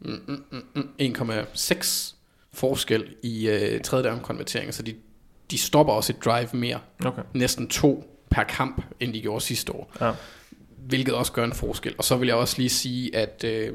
Mm, 0.00 0.20
mm, 0.28 0.44
mm, 0.50 0.64
mm, 0.74 0.88
1,6 1.00 2.14
forskel 2.52 3.14
i 3.22 3.48
øh, 3.48 3.80
tredje 3.80 4.10
down 4.10 4.20
konverteringer, 4.20 4.72
så 4.72 4.82
de, 4.82 4.94
de 5.50 5.58
stopper 5.58 5.92
også 5.92 6.12
et 6.12 6.24
drive 6.24 6.48
mere. 6.52 6.78
Okay. 7.04 7.22
Næsten 7.34 7.68
to 7.68 8.04
per 8.30 8.42
kamp, 8.42 8.82
end 9.00 9.12
de 9.14 9.20
gjorde 9.20 9.40
sidste 9.44 9.72
år. 9.74 9.92
Ja. 10.00 10.10
Hvilket 10.86 11.14
også 11.14 11.32
gør 11.32 11.44
en 11.44 11.52
forskel. 11.52 11.94
Og 11.98 12.04
så 12.04 12.16
vil 12.16 12.26
jeg 12.26 12.36
også 12.36 12.54
lige 12.58 12.68
sige, 12.68 13.16
at... 13.16 13.44
Øh, 13.44 13.68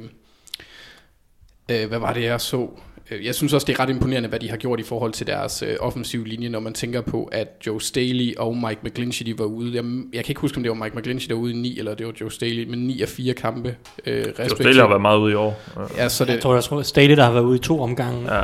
øh, 1.71 1.87
hvad 1.87 1.99
var 1.99 2.13
det, 2.13 2.23
jeg 2.23 2.41
så? 2.41 2.69
Øh, 3.11 3.25
Jeg 3.25 3.35
synes 3.35 3.53
også, 3.53 3.65
det 3.65 3.73
er 3.73 3.79
ret 3.79 3.89
imponerende, 3.89 4.29
hvad 4.29 4.39
de 4.39 4.49
har 4.49 4.57
gjort 4.57 4.79
i 4.79 4.83
forhold 4.83 5.11
til 5.13 5.27
deres 5.27 5.63
øh, 5.67 5.75
offensive 5.79 6.27
linje, 6.27 6.49
når 6.49 6.59
man 6.59 6.73
tænker 6.73 7.01
på, 7.01 7.23
at 7.31 7.47
Joe 7.67 7.81
Staley 7.81 8.35
og 8.37 8.57
Mike 8.57 8.79
McGlinchey 8.83 9.25
de 9.25 9.39
var 9.39 9.45
ude. 9.45 9.75
Jeg, 9.75 9.83
jeg 10.13 10.23
kan 10.25 10.31
ikke 10.31 10.41
huske, 10.41 10.57
om 10.57 10.63
det 10.63 10.69
var 10.69 10.75
Mike 10.83 10.97
McGlinchey, 10.97 11.27
der 11.29 11.33
var 11.35 11.41
ude 11.41 11.53
i 11.53 11.55
9, 11.55 11.79
eller 11.79 11.95
det 11.95 12.05
var 12.07 12.13
Joe 12.21 12.31
Staley, 12.31 12.67
men 12.69 12.79
9 12.79 13.01
af 13.01 13.09
4 13.09 13.33
kampe 13.33 13.75
øh, 14.05 14.17
Jo, 14.17 14.21
respektivt. 14.29 14.51
Staley 14.59 14.75
har 14.79 14.87
været 14.87 15.01
meget 15.01 15.17
ude 15.19 15.31
i 15.31 15.35
år. 15.35 15.61
Ja. 15.97 16.09
Så 16.09 16.23
Jeg 16.25 16.33
det, 16.33 16.41
tror, 16.41 16.53
jeg 16.53 16.63
tror 16.63 16.81
Staley, 16.81 17.15
der 17.17 17.23
har 17.23 17.31
været 17.31 17.43
ude 17.43 17.55
i 17.55 17.59
to 17.61 17.81
omgange, 17.81 18.33
Ja. 18.35 18.43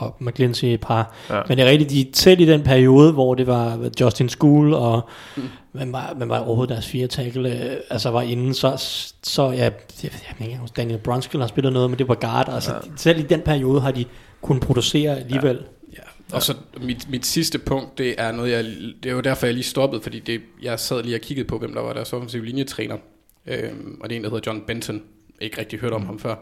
Ja. 0.00 0.06
og 0.06 0.16
McGlinchey 0.20 0.68
et 0.68 0.80
par. 0.80 1.14
Ja. 1.30 1.36
Ja. 1.36 1.42
Men 1.48 1.58
det 1.58 1.66
er 1.66 1.70
rigtigt, 1.70 1.90
de 1.90 2.06
selv 2.12 2.40
i 2.40 2.46
den 2.46 2.62
periode, 2.62 3.12
hvor 3.12 3.34
det 3.34 3.46
var 3.46 3.90
Justin 4.00 4.28
School, 4.28 4.74
og 4.74 5.08
mm. 5.36 5.42
man, 5.72 5.92
var, 5.92 6.14
man 6.18 6.28
var 6.28 6.38
overhovedet 6.38 6.72
deres 6.72 6.86
fire 6.86 7.06
tackle, 7.06 7.72
øh, 7.72 7.76
altså 7.90 8.10
var 8.10 8.22
inde, 8.22 8.54
så, 8.54 8.76
så 9.22 9.50
ja, 9.50 9.62
jeg, 9.62 9.72
jeg, 10.02 10.10
jeg 10.40 10.58
Daniel 10.76 10.98
Brunskill 10.98 11.40
har 11.40 11.48
spillet 11.48 11.72
noget, 11.72 11.90
men 11.90 11.98
det 11.98 12.08
var 12.08 12.14
guard, 12.14 12.48
altså 12.48 12.72
ja. 12.72 12.78
selv 12.96 13.18
i 13.18 13.22
den 13.22 13.40
periode 13.40 13.80
har 13.80 13.90
de 13.90 14.04
kunnet 14.42 14.62
producere 14.62 15.18
alligevel. 15.18 15.56
Ja. 15.92 15.98
Og 16.32 16.42
så 16.42 16.54
mit, 16.80 17.10
mit 17.10 17.26
sidste 17.26 17.58
punkt, 17.58 17.98
det 17.98 18.14
er 18.18 18.32
noget, 18.32 18.50
jeg, 18.50 18.64
det 19.02 19.10
er 19.10 19.14
jo 19.14 19.20
derfor, 19.20 19.46
jeg 19.46 19.54
lige 19.54 19.64
stoppede, 19.64 20.02
fordi 20.02 20.18
det, 20.20 20.40
jeg 20.62 20.80
sad 20.80 21.02
lige 21.02 21.16
og 21.16 21.20
kiggede 21.20 21.48
på, 21.48 21.58
hvem 21.58 21.74
der 21.74 21.80
var 21.80 21.92
deres 21.92 22.12
offensive 22.12 22.44
linjetræner. 22.44 22.96
Øhm, 23.46 23.98
og 24.00 24.10
det 24.10 24.14
er 24.14 24.16
en, 24.16 24.24
der 24.24 24.30
hedder 24.30 24.50
John 24.52 24.62
Benton. 24.66 25.02
Ikke 25.40 25.60
rigtig 25.60 25.78
hørt 25.78 25.92
om 25.92 26.06
ham 26.06 26.18
før. 26.18 26.34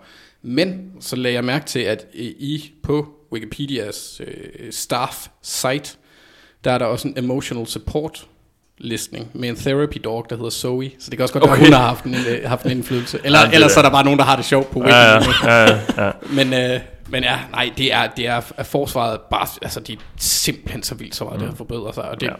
Men 0.43 0.93
så 1.01 1.17
lagde 1.17 1.35
jeg 1.35 1.45
mærke 1.45 1.67
til, 1.67 1.79
at 1.79 2.07
i 2.15 2.71
på 2.83 3.09
Wikipedias 3.33 4.21
øh, 4.27 4.73
staff 4.73 5.27
site, 5.43 5.97
der 6.65 6.73
er 6.73 6.79
der 6.79 6.87
også 6.87 7.09
en 7.09 7.15
emotional 7.19 7.67
support 7.67 8.27
listning 8.79 9.31
med 9.35 9.49
en 9.49 9.57
therapy 9.57 9.97
dog, 10.05 10.27
der 10.31 10.37
hedder 10.37 10.51
Zoe. 10.51 10.91
Så 10.99 11.11
det 11.11 11.19
kan 11.19 11.23
også 11.23 11.33
godt 11.33 11.45
være, 11.45 11.53
Okay. 11.53 11.63
at 11.63 11.67
hun 11.67 11.73
har 11.73 11.87
haft 11.89 12.05
en, 12.05 12.15
øh, 12.15 12.49
haft 12.49 12.65
en 12.65 12.71
indflydelse. 12.71 13.19
Eller, 13.25 13.41
Ja, 13.41 13.51
ellers 13.55 13.75
er- 13.75 13.79
er 13.79 13.83
der 13.83 13.91
bare 13.91 14.05
nogen, 14.05 14.19
der 14.19 14.25
har 14.25 14.37
det 14.37 14.45
sjovt 14.45 14.71
på 14.71 14.79
Wiki. 14.79 14.91
Ja, 14.91 15.13
ja, 15.13 15.21
ja, 15.71 16.05
ja. 16.07 16.11
Men, 16.31 16.55
øh, 16.55 16.81
men 17.09 17.23
ja, 17.23 17.39
nej, 17.51 17.71
det 17.77 17.93
er, 17.93 18.07
det 18.17 18.27
er 18.27 18.43
at 18.57 18.67
forsvaret 18.67 19.21
bare, 19.31 19.47
altså 19.63 19.81
de 19.81 19.93
er 19.93 19.97
simpelthen 20.17 20.83
så 20.83 20.95
vildt 20.95 21.15
så 21.15 21.25
meget, 21.25 21.37
mm. 21.37 21.41
det 21.41 21.49
har 21.49 21.57
forbedret 21.57 21.95
sig, 21.95 22.05
og 22.05 22.21
det, 22.21 22.27
ja. 22.27 22.33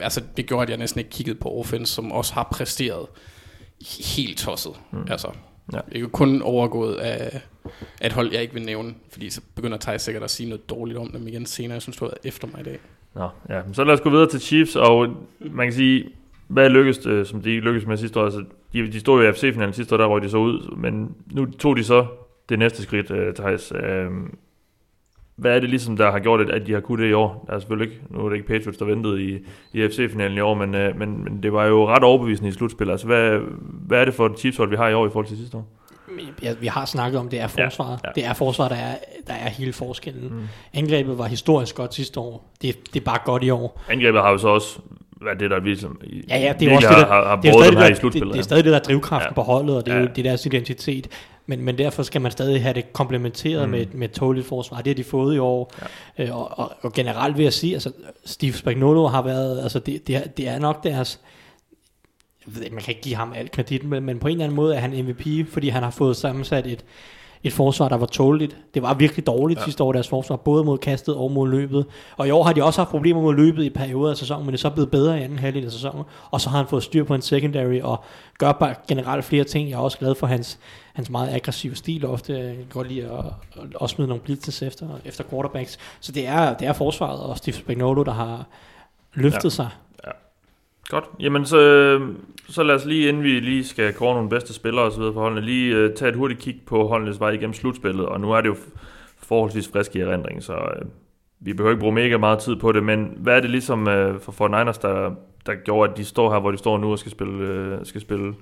altså, 0.00 0.20
det 0.36 0.46
gjorde, 0.46 0.62
at 0.62 0.68
jeg 0.70 0.78
næsten 0.78 0.98
ikke 0.98 1.10
kiggede 1.10 1.38
på 1.38 1.48
offense, 1.58 1.92
som 1.94 2.12
også 2.12 2.34
har 2.34 2.48
præsteret 2.52 3.06
helt 4.16 4.38
tosset, 4.38 4.72
mm. 4.92 4.98
altså. 5.10 5.28
Ja. 5.72 5.78
Er 5.92 5.98
jo 5.98 6.08
kun 6.08 6.42
overgået 6.42 6.94
af, 6.94 7.40
et 8.04 8.12
hold, 8.12 8.32
jeg 8.32 8.42
ikke 8.42 8.54
vil 8.54 8.62
nævne, 8.62 8.94
fordi 9.10 9.30
så 9.30 9.40
begynder 9.54 9.78
Thijs 9.78 10.02
sikkert 10.02 10.22
at 10.22 10.30
sige 10.30 10.48
noget 10.48 10.70
dårligt 10.70 10.98
om 10.98 11.10
dem 11.10 11.28
igen 11.28 11.46
senere. 11.46 11.72
Jeg 11.72 11.82
synes, 11.82 11.96
du 11.96 12.04
været 12.04 12.18
efter 12.24 12.48
mig 12.52 12.60
i 12.60 12.64
dag. 12.64 12.78
Nå, 13.14 13.28
ja. 13.48 13.60
Så 13.72 13.84
lad 13.84 13.94
os 13.94 14.00
gå 14.00 14.10
videre 14.10 14.28
til 14.28 14.40
Chiefs, 14.40 14.76
og 14.76 15.08
man 15.40 15.66
kan 15.66 15.72
sige, 15.72 16.04
hvad 16.48 16.68
lykkedes 16.68 16.98
det, 16.98 17.26
som 17.26 17.42
de 17.42 17.50
ikke 17.50 17.62
lykkedes 17.62 17.86
med 17.86 17.96
sidste 17.96 18.20
år? 18.20 18.24
Altså, 18.24 18.44
de, 18.72 18.92
de 18.92 19.00
stod 19.00 19.22
jo 19.22 19.30
i 19.30 19.32
FC-finalen 19.32 19.74
sidste 19.74 19.94
år, 19.94 19.98
der 19.98 20.06
røg 20.06 20.22
de 20.22 20.30
så 20.30 20.36
ud, 20.36 20.76
men 20.76 21.14
nu 21.32 21.46
tog 21.46 21.76
de 21.76 21.84
så 21.84 22.06
det 22.48 22.58
næste 22.58 22.82
skridt, 22.82 23.10
uh, 23.10 23.34
Thijs. 23.34 23.72
Uh, 23.72 23.78
hvad 25.36 25.56
er 25.56 25.60
det 25.60 25.70
ligesom, 25.70 25.96
der 25.96 26.10
har 26.10 26.18
gjort, 26.18 26.40
det, 26.40 26.50
at 26.50 26.66
de 26.66 26.72
har 26.72 26.80
kunnet 26.80 27.02
det 27.04 27.10
i 27.10 27.12
år? 27.12 27.44
Der 27.48 27.52
er 27.54 27.58
selvfølgelig 27.58 27.92
ikke, 27.92 28.04
nu 28.10 28.24
er 28.24 28.28
det 28.28 28.36
ikke 28.36 28.48
Patriots, 28.48 28.78
der 28.78 28.84
ventede 28.84 29.22
i, 29.22 29.38
i 29.72 29.88
FC-finalen 29.88 30.38
i 30.38 30.40
år, 30.40 30.54
men, 30.54 30.74
uh, 30.74 30.98
men, 30.98 31.24
men 31.24 31.42
det 31.42 31.52
var 31.52 31.64
jo 31.64 31.88
ret 31.88 32.02
overbevisende 32.04 32.48
i 32.48 32.52
slutspillet. 32.52 32.92
Altså, 32.92 33.06
hvad, 33.06 33.38
hvad 33.86 34.00
er 34.00 34.04
det 34.04 34.14
for 34.14 34.26
et 34.26 34.38
Chiefs-hold, 34.38 34.70
vi 34.70 34.76
har 34.76 34.88
i 34.88 34.94
år 34.94 35.06
i 35.06 35.10
forhold 35.10 35.26
til 35.26 35.36
sidste 35.36 35.56
år? 35.56 35.66
Ja, 36.42 36.54
vi 36.60 36.66
har 36.66 36.84
snakket 36.84 37.20
om, 37.20 37.28
det 37.28 37.40
er 37.40 37.46
forsvaret. 37.46 37.98
Ja, 38.04 38.08
Ja. 38.08 38.12
Det 38.20 38.24
er 38.30 38.32
forsvaret, 38.34 38.70
der 38.70 38.76
er, 38.76 38.94
der 39.26 39.32
er 39.34 39.48
hele 39.48 39.72
forskellen. 39.72 40.28
Mm. 40.34 40.40
Angrebet 40.74 41.18
var 41.18 41.26
historisk 41.26 41.74
godt 41.76 41.94
sidste 41.94 42.20
år. 42.20 42.52
Det, 42.62 42.94
det 42.94 43.00
er 43.00 43.04
bare 43.04 43.18
godt 43.24 43.44
i 43.44 43.50
år. 43.50 43.82
Angrebet 43.90 44.20
har 44.20 44.30
jo 44.30 44.38
så 44.38 44.48
også 44.48 44.78
været 45.22 45.40
det, 45.40 45.50
der 45.50 45.60
ligesom, 45.60 46.00
Ja, 46.28 46.38
ja, 46.38 46.52
det 46.60 46.68
er 46.72 46.76
også 46.76 46.88
det, 46.88 46.96
der, 46.96 47.06
har, 47.06 47.24
har 47.28 47.40
det 47.40 47.48
er 47.48 47.52
stadig 47.52 47.76
det, 47.76 47.86
i 47.86 47.88
der, 47.88 47.94
slutspillet. 47.94 48.26
det, 48.28 48.34
det 48.34 48.38
er 48.40 48.44
stadig 48.44 48.64
det, 48.64 48.72
der 48.72 48.78
er 48.78 48.82
drivkraften 48.82 49.30
Ja. 49.30 49.34
på 49.34 49.40
holdet, 49.42 49.76
og 49.76 49.86
det 49.86 49.92
er 49.92 49.96
Ja. 49.96 50.02
jo 50.02 50.08
det 50.16 50.18
er 50.18 50.22
deres 50.30 50.46
identitet. 50.46 51.08
Men, 51.46 51.62
men 51.62 51.78
derfor 51.78 52.02
skal 52.02 52.20
man 52.20 52.32
stadig 52.32 52.62
have 52.62 52.74
det 52.74 52.92
komplementeret 52.92 53.68
mm. 53.68 53.70
med, 53.70 53.86
med 53.86 54.08
et 54.08 54.14
tåligt 54.14 54.46
forsvar. 54.46 54.76
Det 54.76 54.86
har 54.86 54.94
de 54.94 55.04
fået 55.04 55.34
i 55.34 55.38
år. 55.38 55.72
Ja. 56.18 56.24
Øh, 56.24 56.36
og, 56.36 56.58
og, 56.58 56.72
og, 56.80 56.92
generelt 56.92 57.36
vil 57.36 57.42
jeg 57.42 57.52
sige, 57.52 57.74
altså 57.74 57.92
Steve 58.24 58.52
Spagnuolo 58.52 59.06
har 59.06 59.22
været, 59.22 59.62
altså 59.62 59.78
det, 59.78 60.06
det, 60.06 60.16
er, 60.16 60.24
det 60.24 60.48
er 60.48 60.58
nok 60.58 60.84
deres, 60.84 61.20
jeg 62.46 62.54
ved 62.56 62.62
ikke, 62.62 62.74
man 62.74 62.84
kan 62.84 62.92
ikke 62.92 63.02
give 63.02 63.16
ham 63.16 63.32
alt 63.32 63.50
kredit, 63.50 63.84
men, 63.84 64.02
men 64.02 64.18
på 64.18 64.28
en 64.28 64.32
eller 64.32 64.44
anden 64.44 64.56
måde 64.56 64.74
er 64.74 64.80
han 64.80 65.04
MVP, 65.04 65.48
fordi 65.48 65.68
han 65.68 65.82
har 65.82 65.90
fået 65.90 66.16
sammensat 66.16 66.66
et, 66.66 66.84
et 67.44 67.52
forsvar, 67.52 67.88
der 67.88 67.96
var 67.96 68.06
tåligt. 68.06 68.56
Det 68.74 68.82
var 68.82 68.94
virkelig 68.94 69.26
dårligt 69.26 69.60
ja. 69.60 69.64
sidste 69.64 69.82
år, 69.82 69.92
deres 69.92 70.08
forsvar, 70.08 70.36
både 70.36 70.64
mod 70.64 70.78
kastet 70.78 71.16
og 71.16 71.30
mod 71.30 71.48
løbet. 71.48 71.86
Og 72.16 72.28
i 72.28 72.30
år 72.30 72.42
har 72.42 72.52
de 72.52 72.64
også 72.64 72.80
haft 72.80 72.90
problemer 72.90 73.20
mod 73.20 73.34
løbet 73.34 73.64
i 73.64 73.70
perioder 73.70 74.10
af 74.10 74.16
sæsonen, 74.16 74.46
men 74.46 74.52
det 74.52 74.58
er 74.58 74.60
så 74.60 74.70
blevet 74.70 74.90
bedre 74.90 75.20
i 75.20 75.22
anden 75.22 75.38
halvdel 75.38 75.64
af 75.64 75.72
sæsonen. 75.72 76.04
Og 76.30 76.40
så 76.40 76.50
har 76.50 76.58
han 76.58 76.66
fået 76.66 76.82
styr 76.82 77.04
på 77.04 77.14
en 77.14 77.22
secondary, 77.22 77.80
og 77.80 78.04
gør 78.38 78.52
bare 78.52 78.74
generelt 78.88 79.24
flere 79.24 79.44
ting. 79.44 79.70
Jeg 79.70 79.76
er 79.76 79.80
også 79.80 79.98
glad 79.98 80.14
for 80.14 80.26
hans, 80.26 80.58
hans 80.92 81.10
meget 81.10 81.34
aggressive 81.34 81.74
stil 81.74 82.06
ofte. 82.06 82.38
Jeg 82.38 82.54
kan 82.54 82.66
godt 82.70 82.88
lide 82.88 83.04
at, 83.04 83.24
at, 83.62 83.68
at 83.82 83.90
smide 83.90 84.08
nogle 84.08 84.22
blitzes 84.22 84.62
efter, 84.62 84.86
efter 85.04 85.24
quarterbacks. 85.30 85.78
Så 86.00 86.12
det 86.12 86.26
er, 86.26 86.54
det 86.54 86.68
er 86.68 86.72
forsvaret 86.72 87.20
og 87.20 87.38
Steve 87.38 87.56
Spagnuolo, 87.56 88.02
der 88.02 88.12
har 88.12 88.46
løftet 89.14 89.44
ja. 89.44 89.48
sig. 89.48 89.68
Godt. 90.88 91.04
Jamen, 91.20 91.46
så, 91.46 92.00
så 92.48 92.62
lad 92.62 92.74
os 92.74 92.84
lige, 92.84 93.08
inden 93.08 93.22
vi 93.22 93.40
lige 93.40 93.64
skal 93.64 93.94
kåre 93.94 94.14
nogle 94.14 94.30
bedste 94.30 94.54
spillere 94.54 94.84
og 94.84 94.92
så 94.92 94.98
videre 94.98 95.14
for 95.14 95.20
holdene, 95.20 95.46
lige 95.46 95.84
uh, 95.84 95.94
tage 95.94 96.08
et 96.08 96.16
hurtigt 96.16 96.40
kig 96.40 96.60
på 96.66 96.86
holdenes 96.86 97.20
vej 97.20 97.30
igennem 97.30 97.54
slutspillet. 97.54 98.06
Og 98.06 98.20
nu 98.20 98.32
er 98.32 98.40
det 98.40 98.48
jo 98.48 98.56
forholdsvis 99.18 99.70
frisk 99.72 99.96
i 99.96 100.00
erindring, 100.00 100.42
så 100.42 100.52
uh, 100.52 100.88
vi 101.40 101.52
behøver 101.52 101.72
ikke 101.72 101.80
bruge 101.80 101.94
mega 101.94 102.16
meget 102.16 102.38
tid 102.38 102.56
på 102.56 102.72
det. 102.72 102.82
Men 102.82 103.12
hvad 103.16 103.36
er 103.36 103.40
det 103.40 103.50
ligesom 103.50 103.80
uh, 103.80 104.20
for 104.20 104.32
Fort 104.32 104.50
Niners, 104.50 104.78
der, 104.78 105.10
der 105.46 105.54
gjorde, 105.54 105.90
at 105.90 105.96
de 105.96 106.04
står 106.04 106.32
her, 106.32 106.40
hvor 106.40 106.50
de 106.50 106.58
står 106.58 106.78
nu 106.78 106.92
og 106.92 106.98
skal 106.98 107.12
spille, 107.12 107.32
uh, 107.72 107.86
skal 107.86 108.00
spille, 108.00 108.34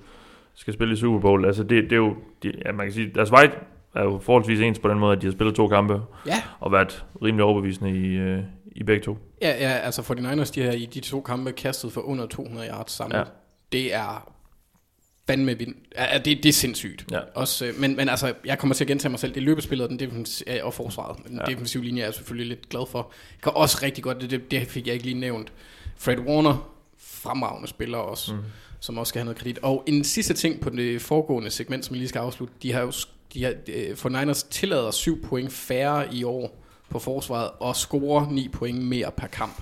skal 0.55 0.73
spille 0.73 0.93
i 0.93 0.97
Super 0.97 1.19
Bowl? 1.19 1.45
Altså, 1.45 1.63
det, 1.63 1.83
det 1.83 1.91
er 1.91 1.95
jo, 1.95 2.15
de, 2.43 2.51
ja, 2.65 2.71
man 2.71 2.85
kan 2.85 2.93
sige, 2.93 3.11
deres 3.15 3.31
vej 3.31 3.51
er 3.95 4.03
jo 4.03 4.19
forholdsvis 4.19 4.59
ens 4.59 4.79
på 4.79 4.87
den 4.87 4.99
måde, 4.99 5.15
at 5.15 5.21
de 5.21 5.27
har 5.27 5.31
spillet 5.31 5.55
to 5.55 5.67
kampe 5.67 6.01
Ja, 6.25 6.33
og 6.59 6.71
været 6.71 7.05
rimelig 7.23 7.45
overbevisende 7.45 7.91
i, 7.91 8.33
uh, 8.33 8.39
i 8.75 8.83
begge 8.83 9.03
to. 9.05 9.17
Ja, 9.41 9.49
ja 9.49 9.77
altså 9.77 10.01
49ers, 10.01 10.51
de 10.53 10.61
har 10.61 10.71
i 10.71 10.85
de 10.85 10.99
to 10.99 11.21
kampe 11.21 11.51
kastet 11.51 11.93
for 11.93 12.01
under 12.01 12.25
200 12.25 12.67
yards 12.69 12.91
samlet. 12.91 13.17
Ja. 13.17 13.23
Det 13.71 13.93
er 13.93 14.33
fandme 15.27 15.57
vind. 15.57 15.75
Ja, 15.97 16.17
det, 16.17 16.25
det 16.43 16.45
er 16.49 16.53
sindssygt. 16.53 17.05
Ja. 17.11 17.19
Også, 17.35 17.65
øh, 17.65 17.79
men, 17.79 17.95
men 17.95 18.09
altså, 18.09 18.33
jeg 18.45 18.59
kommer 18.59 18.75
til 18.75 18.83
at 18.83 18.87
gentage 18.87 19.09
mig 19.09 19.19
selv. 19.19 19.33
Det 19.33 19.39
er 19.39 19.45
løbespillet 19.45 19.89
den 19.89 19.99
defens- 20.01 20.41
øh, 20.47 20.65
og 20.65 20.73
forsvaret. 20.73 21.27
Den 21.27 21.39
Ja. 21.47 21.51
defensive 21.51 21.83
linje 21.83 22.01
er 22.01 22.05
jeg 22.05 22.13
selvfølgelig 22.13 22.47
lidt 22.47 22.69
glad 22.69 22.85
for. 22.89 23.11
Jeg 23.31 23.41
kan 23.43 23.51
også 23.55 23.79
rigtig 23.83 24.03
godt, 24.03 24.21
det, 24.21 24.51
det, 24.51 24.67
fik 24.67 24.85
jeg 24.87 24.93
ikke 24.93 25.05
lige 25.05 25.19
nævnt. 25.19 25.53
Fred 25.97 26.19
Warner, 26.19 26.69
fremragende 26.97 27.67
spiller 27.67 27.97
også, 27.97 28.33
mm. 28.33 28.41
som 28.79 28.97
også 28.97 29.09
skal 29.09 29.19
have 29.19 29.25
noget 29.25 29.37
kredit. 29.37 29.59
Og 29.61 29.83
en 29.87 30.03
sidste 30.03 30.33
ting 30.33 30.59
på 30.59 30.69
det 30.69 31.01
foregående 31.01 31.49
segment, 31.49 31.85
som 31.85 31.93
vi 31.93 31.99
lige 31.99 32.09
skal 32.09 32.19
afslutte. 32.19 32.53
De 32.63 32.71
har 32.73 32.81
jo, 32.81 32.91
de 33.33 33.43
har, 33.43 33.53
øh, 33.67 33.95
for 33.95 34.09
Niners 34.09 34.43
tillader 34.43 34.91
7 34.91 35.21
point 35.23 35.51
færre 35.51 36.13
i 36.15 36.23
år 36.23 36.62
på 36.93 36.99
forsvaret, 36.99 37.49
og 37.59 37.75
scorer 37.75 38.27
9 38.31 38.47
point 38.47 38.81
mere 38.83 39.11
per 39.17 39.27
kamp. 39.27 39.57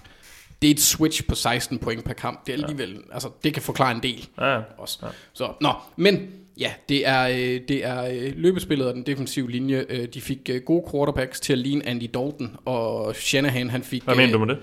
Det 0.61 0.67
er 0.67 0.71
et 0.71 0.79
switch 0.79 1.27
på 1.27 1.35
16 1.35 1.79
point 1.79 2.03
per 2.03 2.13
kamp. 2.13 2.45
Det 2.47 2.55
er 2.55 2.63
alligevel, 2.63 2.91
ja. 2.91 3.13
altså 3.13 3.29
det 3.43 3.53
kan 3.53 3.61
forklare 3.63 3.91
en 3.95 4.03
del 4.03 4.27
Ja, 4.39 4.59
også. 4.77 4.99
Ja. 5.03 5.07
Så, 5.33 5.53
nå, 5.61 5.73
men 5.95 6.29
ja, 6.59 6.71
det 6.89 7.07
er, 7.07 7.27
øh, 7.27 7.61
det 7.67 7.85
er 7.85 8.05
øh, 8.05 8.33
løbespillet 8.35 8.87
og 8.87 8.93
den 8.93 9.03
defensive 9.03 9.51
linje. 9.51 9.85
Øh, 9.89 10.07
De 10.13 10.21
fik 10.21 10.49
øh, 10.53 10.61
gode 10.61 10.91
quarterbacks 10.91 11.39
til 11.39 11.53
at 11.53 11.59
ligne 11.59 11.87
Andy 11.87 12.09
Dalton, 12.13 12.55
og 12.65 13.15
Shanahan 13.15 13.69
han 13.69 13.83
fik... 13.83 14.03
Hvad 14.03 14.15
mener 14.15 14.33
du 14.33 14.39
med 14.45 14.55
det? 14.55 14.57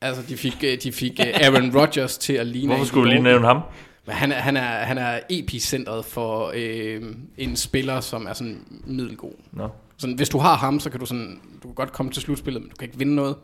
Altså, 0.00 0.22
de 0.28 0.36
fik, 0.36 0.64
de 0.82 0.92
fik 0.92 1.20
Aaron 1.20 1.70
Rodgers 1.78 2.18
til 2.18 2.32
at 2.32 2.46
ligne 2.46 2.66
Hvorfor 2.66 2.80
Andy 2.80 2.88
skulle 2.88 3.08
vi 3.08 3.14
lige 3.14 3.22
nævne 3.22 3.46
ham? 3.46 3.60
Men 4.06 4.14
han 4.14 4.32
er, 4.32 4.36
han 4.36 4.56
er, 4.56 4.60
han 4.60 4.98
er 4.98 5.20
epicentret 5.30 6.04
for 6.04 6.52
øh, 6.54 7.02
en 7.38 7.56
spiller, 7.56 8.00
som 8.00 8.26
er 8.26 8.32
sådan 8.32 8.82
middelgod. 8.86 9.32
Nå. 9.52 9.68
Sådan, 9.98 10.16
hvis 10.16 10.28
du 10.28 10.38
har 10.38 10.56
ham, 10.56 10.80
så 10.80 10.90
kan 10.90 11.00
du 11.00 11.06
sådan, 11.06 11.40
du 11.62 11.68
kan 11.68 11.74
godt 11.74 11.92
komme 11.92 12.12
til 12.12 12.22
slutspillet, 12.22 12.62
men 12.62 12.70
du 12.70 12.76
kan 12.76 12.86
ikke 12.88 12.98
vinde 12.98 13.14
noget. 13.14 13.36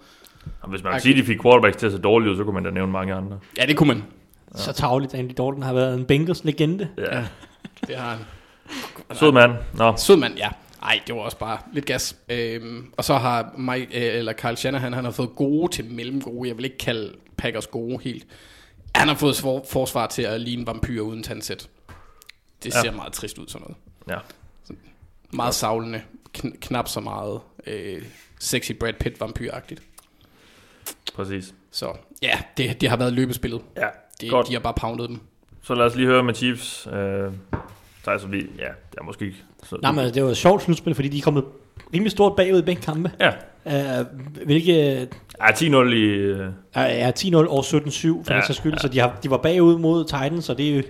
Og 0.61 0.71
hvis 0.71 0.83
man 0.83 0.91
Okay. 0.91 0.95
kan 0.95 1.03
sige, 1.03 1.13
at 1.15 1.19
de 1.21 1.25
fik 1.25 1.43
quarterbacks 1.43 1.77
til 1.77 1.87
at 1.87 1.93
se 1.93 1.99
dårligt 1.99 2.31
ud, 2.33 2.37
så 2.37 2.45
kunne 2.45 2.55
man 2.55 2.65
da 2.65 2.71
nævne 2.71 2.93
mange 2.93 3.15
andre. 3.15 3.39
Ja, 3.59 3.67
det 3.67 3.77
kunne 3.77 3.87
man. 3.89 4.05
Ja. 4.55 4.59
Så 4.59 4.73
tavligt, 4.73 5.15
Andy 5.15 5.29
Dalton 5.29 5.63
har 5.63 5.73
været 5.73 5.95
en 5.99 6.05
Bengals 6.05 6.45
legende. 6.45 6.89
Ja. 6.99 7.17
Ja. 7.19 7.25
Det 7.87 7.97
har 7.97 8.11
han. 8.11 8.19
Sød 9.17 9.33
mand. 9.33 9.53
Nå, 9.75 9.95
Sød 9.97 10.17
mand, 10.17 10.37
ja. 10.37 10.49
Ej, 10.83 11.01
det 11.07 11.15
var 11.15 11.21
også 11.21 11.39
bare 11.39 11.59
lidt 11.73 11.87
gas. 11.87 12.17
Øhm, 12.29 12.87
og 12.97 13.05
så 13.05 13.15
har 13.15 13.53
Mike, 13.59 14.11
øh, 14.11 14.19
eller 14.19 14.33
Carl 14.33 14.57
Shanahan, 14.57 14.93
han 14.93 15.05
har 15.05 15.11
fået 15.11 15.31
gode 15.37 15.73
til 15.73 15.85
mellemgode. 15.85 16.49
Jeg 16.49 16.57
vil 16.57 16.65
ikke 16.65 16.79
kalde 16.79 17.13
Packers 17.37 17.67
gode 17.67 17.99
helt. 18.03 18.27
Han 18.95 19.09
har 19.09 19.15
fået 19.15 19.37
for, 19.37 19.65
forsvar 19.71 20.07
til 20.07 20.23
at 20.23 20.41
ligne 20.41 20.67
vampyr 20.67 21.01
uden 21.01 21.23
tandsæt. 21.23 21.69
Det 22.63 22.75
Ja. 22.75 22.81
ser 22.81 22.93
meget 22.93 23.13
trist 23.13 23.39
ud, 23.39 23.47
sådan 23.49 23.67
noget. 23.67 23.77
ja. 24.09 24.19
Meget 25.33 25.55
savlende. 25.55 26.03
Kn- 26.39 26.59
knap 26.61 26.89
så 26.89 27.01
meget 27.01 27.41
øh, 27.67 28.03
sexy 28.41 28.73
Brad 28.81 28.93
Pitt 29.01 29.21
vampyragtigt. 29.21 29.83
Præcis. 31.15 31.55
Så 31.71 31.93
ja, 32.23 32.39
det, 32.57 32.81
det 32.81 32.89
har 32.91 32.97
været 32.97 33.13
løbespillet. 33.13 33.61
Ja, 33.77 33.87
Det, 34.21 34.31
godt. 34.31 34.49
de 34.49 34.53
har 34.53 34.61
bare 34.61 34.75
poundet 34.81 35.09
dem. 35.09 35.21
Så 35.63 35.75
lad 35.75 35.85
os 35.87 35.97
lige 35.97 36.07
høre 36.07 36.23
med 36.23 36.35
Chiefs. 36.35 36.87
Øh, 36.87 37.33
så 38.05 38.27
vi, 38.31 38.39
ja, 38.59 38.69
det 38.93 38.99
er 38.99 39.03
måske 39.05 39.25
ikke. 39.25 39.39
Så, 39.65 39.79
Nej, 39.83 39.93
men 39.93 40.15
det 40.15 40.25
var 40.25 40.31
et 40.31 40.37
sjovt 40.37 40.63
slutspil, 40.63 40.95
fordi 40.95 41.09
de 41.09 41.19
er 41.19 41.23
kommet 41.23 41.45
rimelig 41.95 42.11
stort 42.13 42.37
bagud 42.37 42.59
i 42.59 42.63
begge 42.63 42.83
kampe. 42.83 43.11
Ja, 43.21 43.31
Uh, 43.67 44.07
hvilke 44.47 44.73
ja 45.41 45.47
10-0 45.47 45.65
i... 45.65 46.31
Er, 46.75 46.83
er 46.83 47.13
10-0 47.19 47.37
og 47.37 47.59
17-7 47.65 47.73
for 47.73 48.25
Ja, 48.29 48.35
ja, 48.35 48.53
skyld, 48.53 48.73
ja. 48.73 48.77
ja. 48.77 48.81
så 48.81 48.89
de, 48.89 48.99
har, 48.99 49.19
de 49.23 49.31
var 49.31 49.37
bagud 49.37 49.79
mod 49.79 50.05
Titans, 50.05 50.49
og 50.51 50.59
det 50.59 50.71
er 50.71 50.77
jo, 50.77 50.83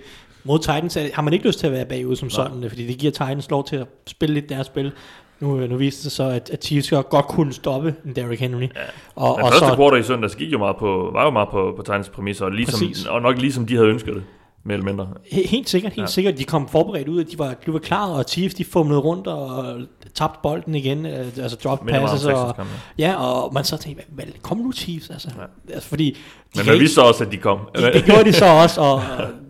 mod 0.43 0.59
Titans 0.59 0.97
har 1.13 1.21
man 1.21 1.33
ikke 1.33 1.47
lyst 1.47 1.59
til 1.59 1.67
at 1.67 1.73
være 1.73 1.85
bagud 1.85 2.15
som 2.15 2.25
Nej. 2.25 2.29
sådan, 2.33 2.69
fordi 2.69 2.87
det 2.87 2.97
giver 2.97 3.11
Titans 3.11 3.49
lov 3.49 3.67
til 3.67 3.75
at 3.75 3.87
spille 4.07 4.33
lidt 4.33 4.49
deres 4.49 4.67
spil. 4.67 4.91
Nu, 5.39 5.67
nu 5.67 5.77
viste 5.77 6.03
det 6.03 6.11
så, 6.11 6.23
at, 6.23 6.49
at 6.49 6.63
Chiefs 6.65 6.89
godt 7.09 7.27
kunne 7.27 7.53
stoppe 7.53 7.95
en 8.05 8.15
Derrick 8.15 8.41
Henry. 8.41 8.61
Ja. 8.61 8.67
Og, 9.15 9.37
Den 9.37 9.43
og 9.45 9.51
første 9.51 9.67
så, 9.69 9.75
quarter 9.75 9.97
i 9.97 10.03
søndags 10.03 10.35
gik 10.35 10.51
jo 10.53 10.57
meget 10.57 10.75
på, 10.79 11.09
var 11.13 11.23
jo 11.23 11.29
meget 11.29 11.49
på, 11.49 11.73
på 11.77 11.81
Titans 11.81 12.09
præmisser, 12.09 12.45
og, 12.45 12.51
ligesom, 12.51 12.87
Præcis. 12.87 13.05
og 13.05 13.21
nok 13.21 13.37
ligesom 13.37 13.65
de 13.65 13.75
havde 13.75 13.87
ønsket 13.89 14.13
det, 14.15 14.23
mere 14.63 14.73
eller 14.73 14.85
mindre. 14.85 15.07
He- 15.33 15.47
Helt 15.49 15.69
sikkert, 15.69 15.93
helt 15.93 16.01
Ja. 16.07 16.11
sikkert. 16.11 16.37
De 16.37 16.43
kom 16.43 16.67
forberedt 16.69 17.07
ud, 17.07 17.19
at 17.21 17.31
de 17.31 17.39
var, 17.39 17.53
de 17.65 17.73
var 17.73 17.79
klar, 17.79 18.07
og 18.09 18.23
Chiefs 18.27 18.55
de 18.55 18.65
fumlede 18.65 18.99
rundt 18.99 19.27
og 19.27 19.65
tabte 20.13 20.39
bolden 20.43 20.75
igen, 20.75 21.05
øh, 21.05 21.25
altså 21.41 21.57
drop 21.63 21.79
passes. 21.87 22.25
Og, 22.25 22.55
ja, 22.97 23.15
og 23.15 23.53
man 23.53 23.63
så 23.63 23.77
tænkte, 23.77 24.03
hvad, 24.09 24.25
kom 24.41 24.57
nu 24.57 24.71
Chiefs, 24.71 25.09
altså. 25.09 25.29
Ja. 25.37 25.73
altså 25.73 25.89
fordi 25.89 26.17
Men 26.55 26.65
man 26.65 26.79
vidste 26.79 27.03
også, 27.03 27.23
at 27.23 27.31
de 27.31 27.37
kom. 27.37 27.59
det, 27.75 27.93
det 27.93 28.03
gjorde 28.05 28.23
de 28.23 28.33
så 28.33 28.45
også, 28.45 28.81
og, 28.81 28.93
og 28.93 29.01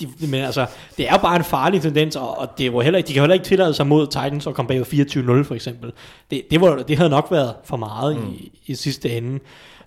de, 0.00 0.08
men 0.26 0.40
altså, 0.40 0.66
det 0.96 1.08
er 1.08 1.16
bare 1.16 1.36
en 1.36 1.44
farlig 1.44 1.82
tendens, 1.82 2.16
og, 2.16 2.38
og 2.38 2.48
det 2.58 2.74
var 2.74 2.82
heller, 2.82 2.98
ikke- 2.98 3.08
de 3.08 3.12
kan 3.12 3.22
heller 3.22 3.34
ikke 3.34 3.46
tillade 3.46 3.74
sig 3.74 3.86
mod 3.86 4.06
Titans 4.06 4.46
at 4.46 4.54
komme 4.54 4.68
bagud 4.68 4.84
24-0 5.42 5.44
for 5.44 5.54
eksempel. 5.54 5.92
Det, 6.30 6.42
det, 6.50 6.60
var, 6.60 6.76
det 6.76 6.96
havde 6.96 7.10
nok 7.10 7.28
været 7.30 7.54
for 7.64 7.76
meget 7.76 8.16
mm. 8.16 8.28
i, 8.32 8.52
i 8.66 8.74
sidste 8.74 9.10
ende. 9.10 9.38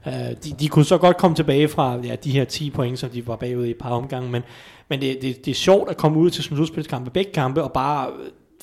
Uh, 0.06 0.12
de, 0.14 0.54
de 0.60 0.68
kunne 0.68 0.86
så 0.86 0.98
godt 0.98 1.18
komme 1.18 1.36
tilbage 1.36 1.68
fra 1.68 1.98
ja, 2.04 2.16
de 2.16 2.32
her 2.32 2.44
10 2.46 2.70
point, 2.70 3.00
som 3.00 3.10
de 3.10 3.28
var 3.28 3.36
bagud 3.36 3.66
i 3.66 3.70
et 3.70 3.78
par 3.82 3.90
omgange, 3.90 4.30
men, 4.32 4.42
men 4.90 5.02
det, 5.02 5.18
det, 5.22 5.46
det 5.46 5.52
er 5.52 5.56
sjovt 5.56 5.90
at 5.90 5.98
komme 5.98 6.20
ud 6.20 6.30
til 6.30 6.44
sådan 6.44 6.54
en 6.54 6.58
slutspilskamp 6.58 7.08
i 7.08 7.10
begge 7.10 7.32
kampe, 7.32 7.64
og 7.64 7.72
bare 7.72 8.08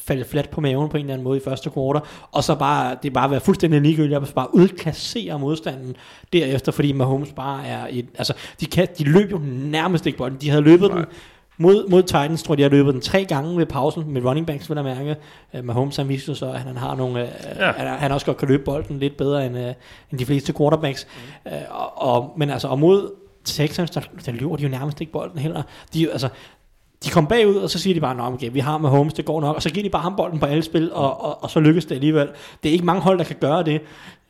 falde 0.07 0.25
fladt 0.25 0.51
på 0.51 0.61
maven 0.61 0.89
på 0.89 0.97
en 0.97 1.01
eller 1.01 1.13
anden 1.15 1.25
måde 1.25 1.37
i 1.39 1.43
første 1.45 1.71
kvartal, 1.71 2.03
og 2.33 2.45
så 2.45 2.55
bare, 2.55 2.97
det 3.03 3.13
bare 3.13 3.31
være 3.31 3.41
fuldstændig 3.41 3.81
ligegyldigt, 3.81 4.19
og 4.19 4.29
bare 4.35 4.55
udklassere 4.55 5.39
modstanden 5.39 5.97
derefter, 6.33 6.73
fordi 6.73 6.93
Mahomes 6.93 7.33
bare 7.33 7.67
er 7.67 7.87
et, 7.91 8.07
altså, 8.19 8.33
de, 8.61 8.67
kan, 8.67 8.89
de 8.99 9.05
løb 9.05 9.31
jo 9.31 9.41
nærmest 9.45 10.07
ikke 10.07 10.19
bolden, 10.19 10.39
de 10.41 10.51
havde 10.51 10.63
løbet 10.63 10.91
den 10.91 11.05
mod, 11.59 11.89
mod 11.89 12.03
Titans, 12.03 12.43
tror 12.43 12.53
jeg, 12.53 12.59
de 12.59 12.63
har 12.63 12.71
løbet 12.71 12.95
den 12.95 13.03
tre 13.03 13.25
gange 13.25 13.57
ved 13.59 13.67
pausen, 13.67 14.13
med 14.13 14.25
running 14.25 14.47
backs, 14.47 14.71
vil 14.71 14.77
jeg 14.77 14.85
mærke. 14.85 15.17
Uh, 15.59 15.65
Mahomes, 15.65 15.97
han 15.97 16.09
viste 16.09 16.35
så, 16.35 16.51
at 16.51 16.61
han 16.61 16.77
har 16.77 16.95
nogle, 16.95 17.23
uh, 17.23 17.59
Ja. 17.59 17.73
han, 17.73 17.99
han 17.99 18.13
også 18.13 18.27
godt 18.27 18.37
kan 18.37 18.49
løbe 18.49 18.65
bolden 18.65 18.99
lidt 18.99 19.17
bedre 19.17 19.47
end, 19.47 19.57
uh, 19.57 19.63
end 20.11 20.19
de 20.19 20.27
fleste 20.27 20.53
quarterbacks. 20.59 21.07
Mm. 21.45 21.53
Uh, 21.53 21.59
og, 21.71 22.15
og, 22.15 22.35
men 22.37 22.51
altså, 22.51 22.69
og 22.69 22.79
mod 22.79 23.11
Texans, 23.45 23.91
der, 23.91 24.01
der 24.27 24.33
løber 24.33 24.57
de 24.57 24.63
jo 24.63 24.69
nærmest 24.69 25.01
ikke 25.01 25.13
bolden 25.13 25.39
heller. 25.39 25.63
De, 25.95 26.13
altså, 26.13 26.29
de 27.05 27.11
kom 27.11 27.27
bagud, 27.27 27.55
og 27.57 27.71
så 27.71 27.79
siger 27.79 27.95
de 27.95 28.01
bare, 28.01 28.15
Nå, 28.15 28.23
okay, 28.23 28.51
vi 28.53 28.59
har 28.61 28.79
med 28.79 28.89
Holmes, 28.91 29.15
det 29.15 29.25
går 29.25 29.41
nok, 29.41 29.57
og 29.57 29.63
så 29.63 29.71
giver 29.71 29.83
de 29.85 29.91
bare 29.91 30.03
ham 30.03 30.17
bolden 30.17 30.39
på 30.39 30.47
alle 30.47 30.63
spil, 30.63 30.93
og, 30.93 31.21
og, 31.25 31.43
og 31.43 31.51
så 31.51 31.61
lykkes 31.61 31.85
det 31.85 31.95
alligevel. 31.95 32.29
Det 32.63 32.69
er 32.69 32.73
ikke 32.73 32.85
mange 32.85 33.03
hold, 33.03 33.19
der 33.19 33.25
kan 33.25 33.37
gøre 33.41 33.63
det, 33.63 33.81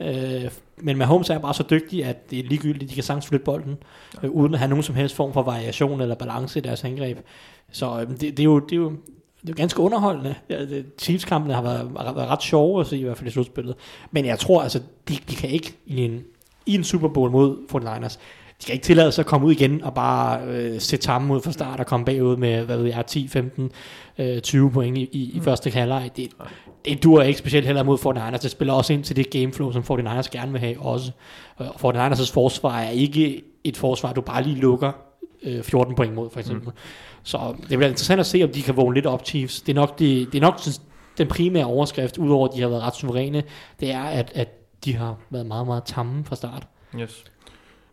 øh, 0.00 0.50
men 0.76 0.96
Mahomes 0.98 1.30
er 1.30 1.38
bare 1.38 1.54
så 1.54 1.64
dygtig, 1.70 2.04
at 2.04 2.30
det 2.30 2.38
er 2.38 2.42
ligegyldigt, 2.42 2.90
de 2.90 2.94
kan 2.94 3.04
sagtens 3.04 3.26
flytte 3.26 3.44
bolden, 3.44 3.76
øh, 4.22 4.30
uden 4.30 4.54
at 4.54 4.58
have 4.60 4.68
nogen 4.68 4.82
som 4.82 4.94
helst 4.94 5.14
form 5.16 5.32
for 5.32 5.42
variation 5.42 6.00
eller 6.00 6.14
balance 6.14 6.58
i 6.58 6.62
deres 6.62 6.84
angreb. 6.84 7.18
Så 7.72 8.00
øh, 8.00 8.10
det, 8.10 8.20
det, 8.20 8.40
er 8.40 8.44
jo, 8.44 8.58
det, 8.58 8.72
er 8.72 8.76
jo, 8.76 8.90
det 8.90 9.48
er 9.48 9.48
jo 9.48 9.54
ganske 9.56 9.80
underholdende. 9.80 10.34
Ja, 10.50 10.60
det- 10.60 10.86
Chiefs-kampene 10.98 11.54
har 11.54 11.62
været, 11.62 11.90
har 11.96 12.12
været 12.14 12.28
ret 12.28 12.42
sjove 12.42 12.80
at 12.80 12.86
se, 12.86 12.98
i 12.98 13.02
hvert 13.02 13.16
fald 13.18 13.28
i 13.28 13.32
slutspillet. 13.32 13.74
Men 14.10 14.24
jeg 14.26 14.38
tror, 14.38 14.62
altså, 14.62 14.80
de, 15.08 15.16
de 15.30 15.34
kan 15.36 15.50
ikke 15.50 15.72
i 15.86 16.04
en, 16.04 16.22
i 16.66 16.74
en 16.74 16.84
Super 16.84 17.08
Bowl 17.08 17.30
mod 17.30 17.56
49ers, 17.72 18.18
de 18.60 18.66
kan 18.66 18.72
ikke 18.72 18.84
tillade 18.84 19.12
sig 19.12 19.22
at 19.22 19.26
komme 19.26 19.46
ud 19.46 19.52
igen 19.52 19.84
og 19.84 19.94
bare 19.94 20.42
øh, 20.46 20.80
sætte 20.80 21.04
sammen 21.04 21.30
ud 21.30 21.42
fra 21.42 21.52
start 21.52 21.80
og 21.80 21.86
komme 21.86 22.06
bagud 22.06 22.36
med, 22.36 22.64
hvad 22.64 22.76
ved 22.76 22.86
jeg, 22.86 23.06
10, 23.06 23.28
15, 23.28 23.70
øh, 24.18 24.40
20 24.40 24.70
point 24.70 24.98
i, 24.98 25.08
i, 25.12 25.30
i 25.34 25.40
første 25.40 25.70
halvleg. 25.70 26.10
Det, 26.16 26.30
det 26.84 27.02
dur 27.02 27.22
ikke 27.22 27.38
specielt 27.38 27.66
heller 27.66 27.82
mod 27.82 27.98
49ers. 27.98 28.42
Det 28.42 28.50
spiller 28.50 28.74
også 28.74 28.92
ind 28.92 29.04
til 29.04 29.16
det 29.16 29.30
gameflow, 29.30 29.72
som 29.72 29.82
49ers 29.82 30.28
gerne 30.30 30.52
vil 30.52 30.60
have 30.60 30.80
også. 30.80 31.10
Og 31.56 31.94
49ers' 31.94 32.32
forsvar 32.32 32.80
er 32.80 32.90
ikke 32.90 33.42
et 33.64 33.76
forsvar, 33.76 34.12
du 34.12 34.20
bare 34.20 34.42
lige 34.42 34.56
lukker 34.56 34.92
øh, 35.42 35.62
14 35.62 35.94
point 35.94 36.14
mod, 36.14 36.30
for 36.30 36.40
eksempel. 36.40 36.68
Mm. 36.68 36.78
Så 37.22 37.54
det 37.60 37.68
bliver 37.68 37.88
interessant 37.88 38.20
at 38.20 38.26
se, 38.26 38.44
om 38.44 38.50
de 38.50 38.62
kan 38.62 38.76
vågne 38.76 38.94
lidt 38.94 39.06
op, 39.06 39.26
Chiefs. 39.26 39.60
Det 39.60 39.72
er 39.72 39.74
nok, 39.74 39.98
det, 39.98 40.32
det 40.32 40.38
er 40.38 40.42
nok 40.42 40.60
den 41.18 41.28
primære 41.28 41.64
overskrift, 41.64 42.18
udover 42.18 42.48
at 42.48 42.54
de 42.54 42.60
har 42.60 42.68
været 42.68 42.82
ret 42.82 42.96
suveræne, 42.96 43.42
det 43.80 43.90
er, 43.90 44.02
at, 44.02 44.32
at 44.34 44.48
de 44.84 44.96
har 44.96 45.16
været 45.30 45.46
meget, 45.46 45.66
meget 45.66 45.84
tamme 45.84 46.24
fra 46.24 46.36
start. 46.36 46.66
Yes. 47.00 47.24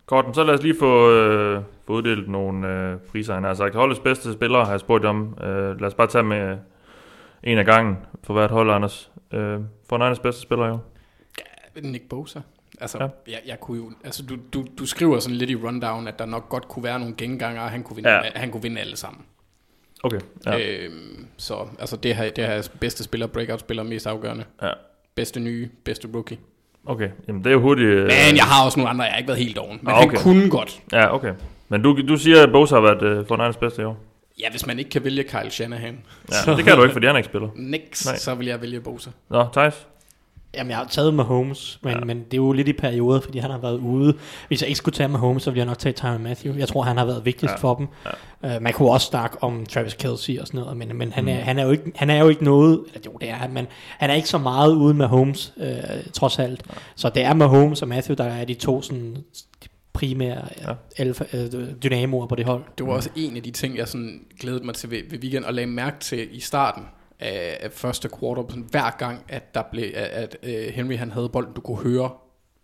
Korten, 0.06 0.34
så 0.34 0.44
lad 0.44 0.54
os 0.54 0.64
lige 0.64 0.76
få, 0.80 1.12
øh, 1.12 1.62
få 1.88 1.94
uddelt 1.94 2.30
nogle 2.30 2.68
øh, 2.68 2.98
priser. 3.12 3.34
Han 3.34 3.44
har 3.44 3.54
sagt, 3.54 3.76
holdets 3.76 4.00
bedste 4.00 4.34
spillere 4.34 4.64
har 4.66 4.72
jeg 4.72 4.80
spurgt 4.80 5.06
om. 5.06 5.38
Øh, 5.44 5.80
lad 5.82 5.88
os 5.88 5.94
bare 5.94 6.08
tage 6.08 6.24
med 6.24 6.58
en 7.44 7.58
af 7.58 7.66
gangen 7.66 7.98
for 8.24 8.34
hvert 8.34 8.52
hold, 8.52 8.72
Anders. 8.72 9.12
Øh, 9.34 9.60
for 9.90 9.98
Niners 9.98 10.20
bedste 10.20 10.42
spiller 10.42 10.68
jo. 10.68 10.78
Nick 11.82 12.10
Bosa. 12.10 12.40
Altså, 12.82 12.98
Ja. 12.98 13.04
ja. 13.04 13.10
jeg, 13.32 13.42
jeg 13.46 13.60
kunne 13.60 13.78
jo, 13.78 13.92
altså 14.04 14.24
du, 14.26 14.36
du, 14.54 14.66
du 14.80 14.86
skriver 14.86 15.20
sådan 15.20 15.36
lidt 15.38 15.50
i 15.50 15.56
rundown, 15.56 16.08
at 16.08 16.20
der 16.20 16.26
nok 16.26 16.50
godt 16.50 16.68
kunne 16.68 16.84
være 16.84 17.00
nogle 17.00 17.16
genganger, 17.18 17.62
og 17.62 17.70
han 17.70 17.84
kunne 17.84 17.96
vinde, 17.96 18.10
Ja. 18.10 18.16
ja. 18.24 18.32
han 18.36 18.52
kunne 18.52 18.62
vinde 18.64 18.82
alle 18.82 18.96
sammen. 18.96 19.26
Okay. 20.04 20.20
Ja. 20.46 20.52
Ja. 20.58 20.86
Øhm, 20.86 21.28
så 21.38 21.68
altså 21.80 21.98
det 21.98 22.16
her, 22.16 22.30
det 22.30 22.44
her 22.44 22.52
er 22.54 22.68
bedste 22.80 23.04
spiller, 23.04 23.28
breakout 23.28 23.60
spiller, 23.60 23.84
mest 23.84 24.08
afgørende. 24.08 24.44
Ja. 24.62 24.72
Bedste 25.16 25.40
nye, 25.40 25.70
bedste 25.86 26.08
rookie. 26.14 26.38
Okay. 26.86 27.10
Jamen, 27.28 27.44
det 27.44 27.50
er 27.50 27.54
jo 27.54 27.62
hurtigt. 27.62 27.88
Øh, 27.90 28.04
Men 28.04 28.36
jeg 28.36 28.44
har 28.44 28.66
også 28.66 28.80
nogle 28.80 28.90
andre, 28.90 29.04
jeg 29.04 29.12
har 29.14 29.18
ikke 29.18 29.28
været 29.28 29.40
helt 29.40 29.58
oven. 29.58 29.80
Men 29.82 29.94
Ah, 29.94 30.02
okay. 30.04 30.16
han 30.18 30.24
kunne 30.24 30.50
godt. 30.50 30.80
Ja, 30.92 31.14
okay. 31.16 31.34
Men 31.70 31.82
du, 31.82 31.98
du 32.08 32.18
siger, 32.18 32.44
at 32.44 32.52
Bosa 32.52 32.76
har 32.76 32.82
været 32.82 33.02
øh, 33.02 33.28
for 33.28 33.36
Niners 33.38 33.58
bedste 33.58 33.82
i 33.82 33.86
år. 33.86 33.98
Ja, 34.40 34.50
hvis 34.52 34.66
man 34.68 34.80
ikke 34.80 34.92
kan 34.92 35.04
vælge 35.04 35.24
Kyle 35.24 35.50
Shanahan, 35.52 35.98
Ja, 36.48 36.56
det 36.56 36.64
kan 36.66 36.76
du 36.78 36.84
ikke, 36.84 36.94
fordi 36.94 37.08
han 37.08 37.16
ikke 37.16 37.28
spiller. 37.28 37.48
niks, 37.56 38.06
Nej. 38.06 38.18
så 38.18 38.36
vil 38.36 38.48
jeg 38.48 38.62
vælge 38.62 38.80
Bosa. 38.82 39.10
Nå, 39.30 39.46
Thijs? 39.54 39.88
Jamen, 40.58 40.70
jeg 40.70 40.78
har 40.78 40.88
taget 40.88 41.14
Mahomes, 41.14 41.80
men, 41.84 41.94
Ja. 41.94 42.00
men 42.00 42.18
det 42.18 42.34
er 42.34 42.38
jo 42.38 42.52
lidt 42.52 42.68
i 42.68 42.74
perioder, 42.74 43.20
fordi 43.22 43.38
han 43.40 43.52
har 43.52 43.58
været 43.58 43.78
ude. 43.78 44.14
Hvis 44.48 44.62
jeg 44.62 44.68
ikke 44.70 44.78
skulle 44.78 44.96
tage 44.96 45.08
Mahomes, 45.10 45.44
så 45.44 45.50
ville 45.52 45.60
jeg 45.60 45.66
nok 45.66 45.78
tage 45.78 45.94
Tyron 45.94 46.24
Matthew. 46.24 46.58
Jeg 46.58 46.68
tror, 46.68 46.82
han 46.82 46.98
har 46.98 47.06
været 47.06 47.26
vigtigst 47.26 47.52
Ja. 47.54 47.58
for 47.60 47.76
dem. 47.76 47.88
Ja. 48.44 48.56
Uh, 48.58 48.62
man 48.64 48.74
kunne 48.74 48.90
også 48.92 49.08
snakke 49.08 49.44
om 49.44 49.66
Travis 49.66 49.94
Kelce 49.94 50.38
og 50.42 50.48
sådan 50.48 50.60
noget, 50.60 50.78
men, 50.78 50.98
men 50.98 51.12
han, 51.12 51.24
Mm. 51.24 51.28
er, 51.30 51.34
han, 51.36 51.60
er 51.60 51.64
jo 51.64 51.72
ikke, 51.72 51.92
han 51.96 52.10
er 52.10 52.20
jo 52.20 52.30
ikke 52.30 52.44
noget, 52.44 52.80
eller 52.88 53.02
jo 53.06 53.18
det 53.22 53.30
er 53.30 53.34
han, 53.34 53.54
men 53.54 53.68
han 54.00 54.10
er 54.10 54.14
ikke 54.14 54.30
så 54.30 54.38
meget 54.38 54.74
uden 54.74 54.98
Mahomes, 54.98 55.54
uh, 55.58 55.66
trods 56.14 56.40
alt. 56.40 56.62
Ja. 56.70 56.74
Så 56.96 57.10
det 57.10 57.24
er 57.24 57.34
Mahomes 57.34 57.82
og 57.82 57.88
Matthew, 57.88 58.16
der 58.16 58.24
er 58.24 58.46
de 58.46 58.54
to 58.54 58.82
sådan, 58.82 59.16
de 59.64 59.68
primære 59.94 60.42
Ja. 60.68 60.74
alfa, 60.98 61.24
uh, 61.34 61.64
dynamoer 61.84 62.28
på 62.28 62.36
det 62.36 62.46
hold. 62.46 62.62
Det 62.78 62.88
var 62.88 62.94
også 62.94 63.10
en 63.16 63.36
af 63.38 63.44
de 63.44 63.52
ting, 63.52 63.78
jeg 63.78 63.88
sådan 63.88 64.20
glædede 64.40 64.66
mig 64.66 64.76
til 64.76 64.92
ved, 64.92 65.00
ved 65.10 65.20
weekend, 65.20 65.44
og 65.46 65.54
lagde 65.54 65.68
mærke 65.68 66.00
til 66.00 66.28
i 66.32 66.40
starten 66.40 66.84
af, 67.20 67.70
første 67.72 68.10
quarter, 68.20 68.44
sådan 68.50 68.68
hver 68.72 68.98
gang, 68.98 69.24
at, 69.28 69.56
der 69.56 69.64
blev, 69.72 69.92
at, 69.96 70.08
at 70.08 70.38
uh, 70.44 70.74
Henry 70.74 70.98
han 70.98 71.12
havde 71.12 71.30
bolden, 71.30 71.54
du 71.54 71.62
kunne 71.62 71.84
høre, 71.84 72.10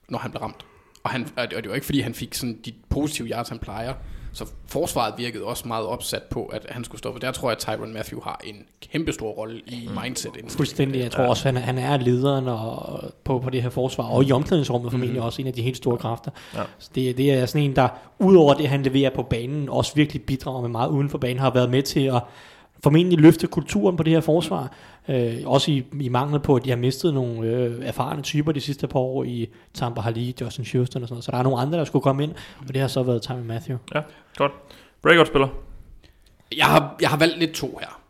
når 0.10 0.20
han 0.20 0.32
blev 0.32 0.41
ramt. 0.41 0.66
Og, 1.04 1.10
han, 1.10 1.28
og 1.38 1.52
det 1.52 1.70
var 1.70 1.76
ikke, 1.76 1.86
fordi 1.86 1.99
han 1.99 2.14
fik 2.14 2.34
sådan 2.34 2.60
de 2.66 2.74
positive 2.89 3.28
yards, 3.28 3.49
han 3.49 3.60
plejer. 3.60 3.93
Så 4.34 4.45
forsvaret 4.68 5.14
virkede 5.18 5.43
også 5.43 5.68
meget 5.68 5.86
opsat 5.86 6.24
på, 6.24 6.45
at 6.45 6.66
han 6.70 6.84
skulle 6.84 6.99
stoppe. 6.99 7.20
Der 7.20 7.32
tror 7.32 7.49
jeg, 7.49 7.56
at 7.56 7.60
Tyron 7.60 7.93
Matthew 7.93 8.22
har 8.22 8.41
en 8.43 8.56
kæmpe 8.91 9.14
stor 9.14 9.32
rolle 9.32 9.62
i 9.68 9.89
mindset. 10.04 10.32
Fuldstændig. 10.47 11.02
Jeg 11.02 11.12
tror 11.12 11.24
også, 11.24 11.47
han 11.47 11.58
er, 11.58 11.62
han 11.62 11.78
er 11.78 11.97
lederen 11.97 12.47
og, 12.47 13.04
på, 13.24 13.39
på 13.39 13.49
det 13.49 13.62
her 13.62 13.70
forsvar, 13.70 14.04
og 14.04 14.24
i 14.24 14.32
omklædningsrummet 14.32 14.91
formentlig 14.91 15.20
mm. 15.20 15.26
også 15.26 15.41
en 15.41 15.47
af 15.47 15.54
de 15.54 15.62
helt 15.62 15.78
store 15.78 15.97
kræfter. 15.97 16.32
Ja. 16.56 16.64
Så 16.80 16.89
det, 16.95 17.18
det 17.18 17.32
er 17.32 17.45
sådan 17.45 17.70
en, 17.70 17.76
der 17.76 17.89
udover 18.20 18.54
det, 18.54 18.68
han 18.68 18.84
leverer 18.84 19.10
på 19.10 19.24
banen, 19.24 19.70
også 19.70 19.95
virkelig 19.95 20.22
bidrager 20.22 20.62
med 20.62 20.70
meget 20.70 20.89
uden 20.89 21.10
for 21.10 21.18
banen, 21.18 21.39
har 21.39 21.54
været 21.54 21.70
med 21.70 21.84
til 21.84 22.06
at 22.06 22.22
formentlig 22.84 23.19
løfte 23.19 23.47
kulturen 23.47 23.97
på 23.97 24.03
det 24.03 24.13
her 24.13 24.21
forsvar. 24.21 24.73
Øh, 25.07 25.38
også 25.45 25.71
i, 25.71 25.84
i 26.01 26.09
mangel 26.09 26.39
på, 26.39 26.55
at 26.55 26.65
de 26.65 26.69
har 26.69 26.77
mistet 26.77 27.13
nogle 27.13 27.47
øh, 27.47 27.86
erfarne 27.86 28.21
typer 28.21 28.51
de 28.51 28.61
sidste 28.61 28.88
par 28.88 28.99
år 28.99 29.23
i 29.23 29.49
Tampa 29.73 30.01
Hali, 30.01 30.36
Justin 30.41 30.65
Houston 30.71 31.01
og 31.01 31.07
sådan 31.07 31.13
noget. 31.13 31.23
Så 31.23 31.32
der 31.32 31.38
er 31.38 31.43
nogle 31.43 31.59
andre, 31.59 31.77
der 31.77 31.86
skulle 31.86 32.03
komme 32.03 32.23
ind, 32.23 32.32
og 32.67 32.73
det 32.73 32.82
har 32.82 32.88
så 32.88 33.03
været 33.03 33.21
Tyron 33.21 33.43
Matthew. 33.43 33.77
Ja, 33.95 34.01
godt. 34.36 34.51
Breakout-spiller. 35.01 35.47
Jeg 36.57 36.65
har, 36.65 36.95
jeg 37.01 37.09
har 37.09 37.17
valgt 37.17 37.39
lidt 37.39 37.51
to 37.51 37.79
her. 37.82 38.01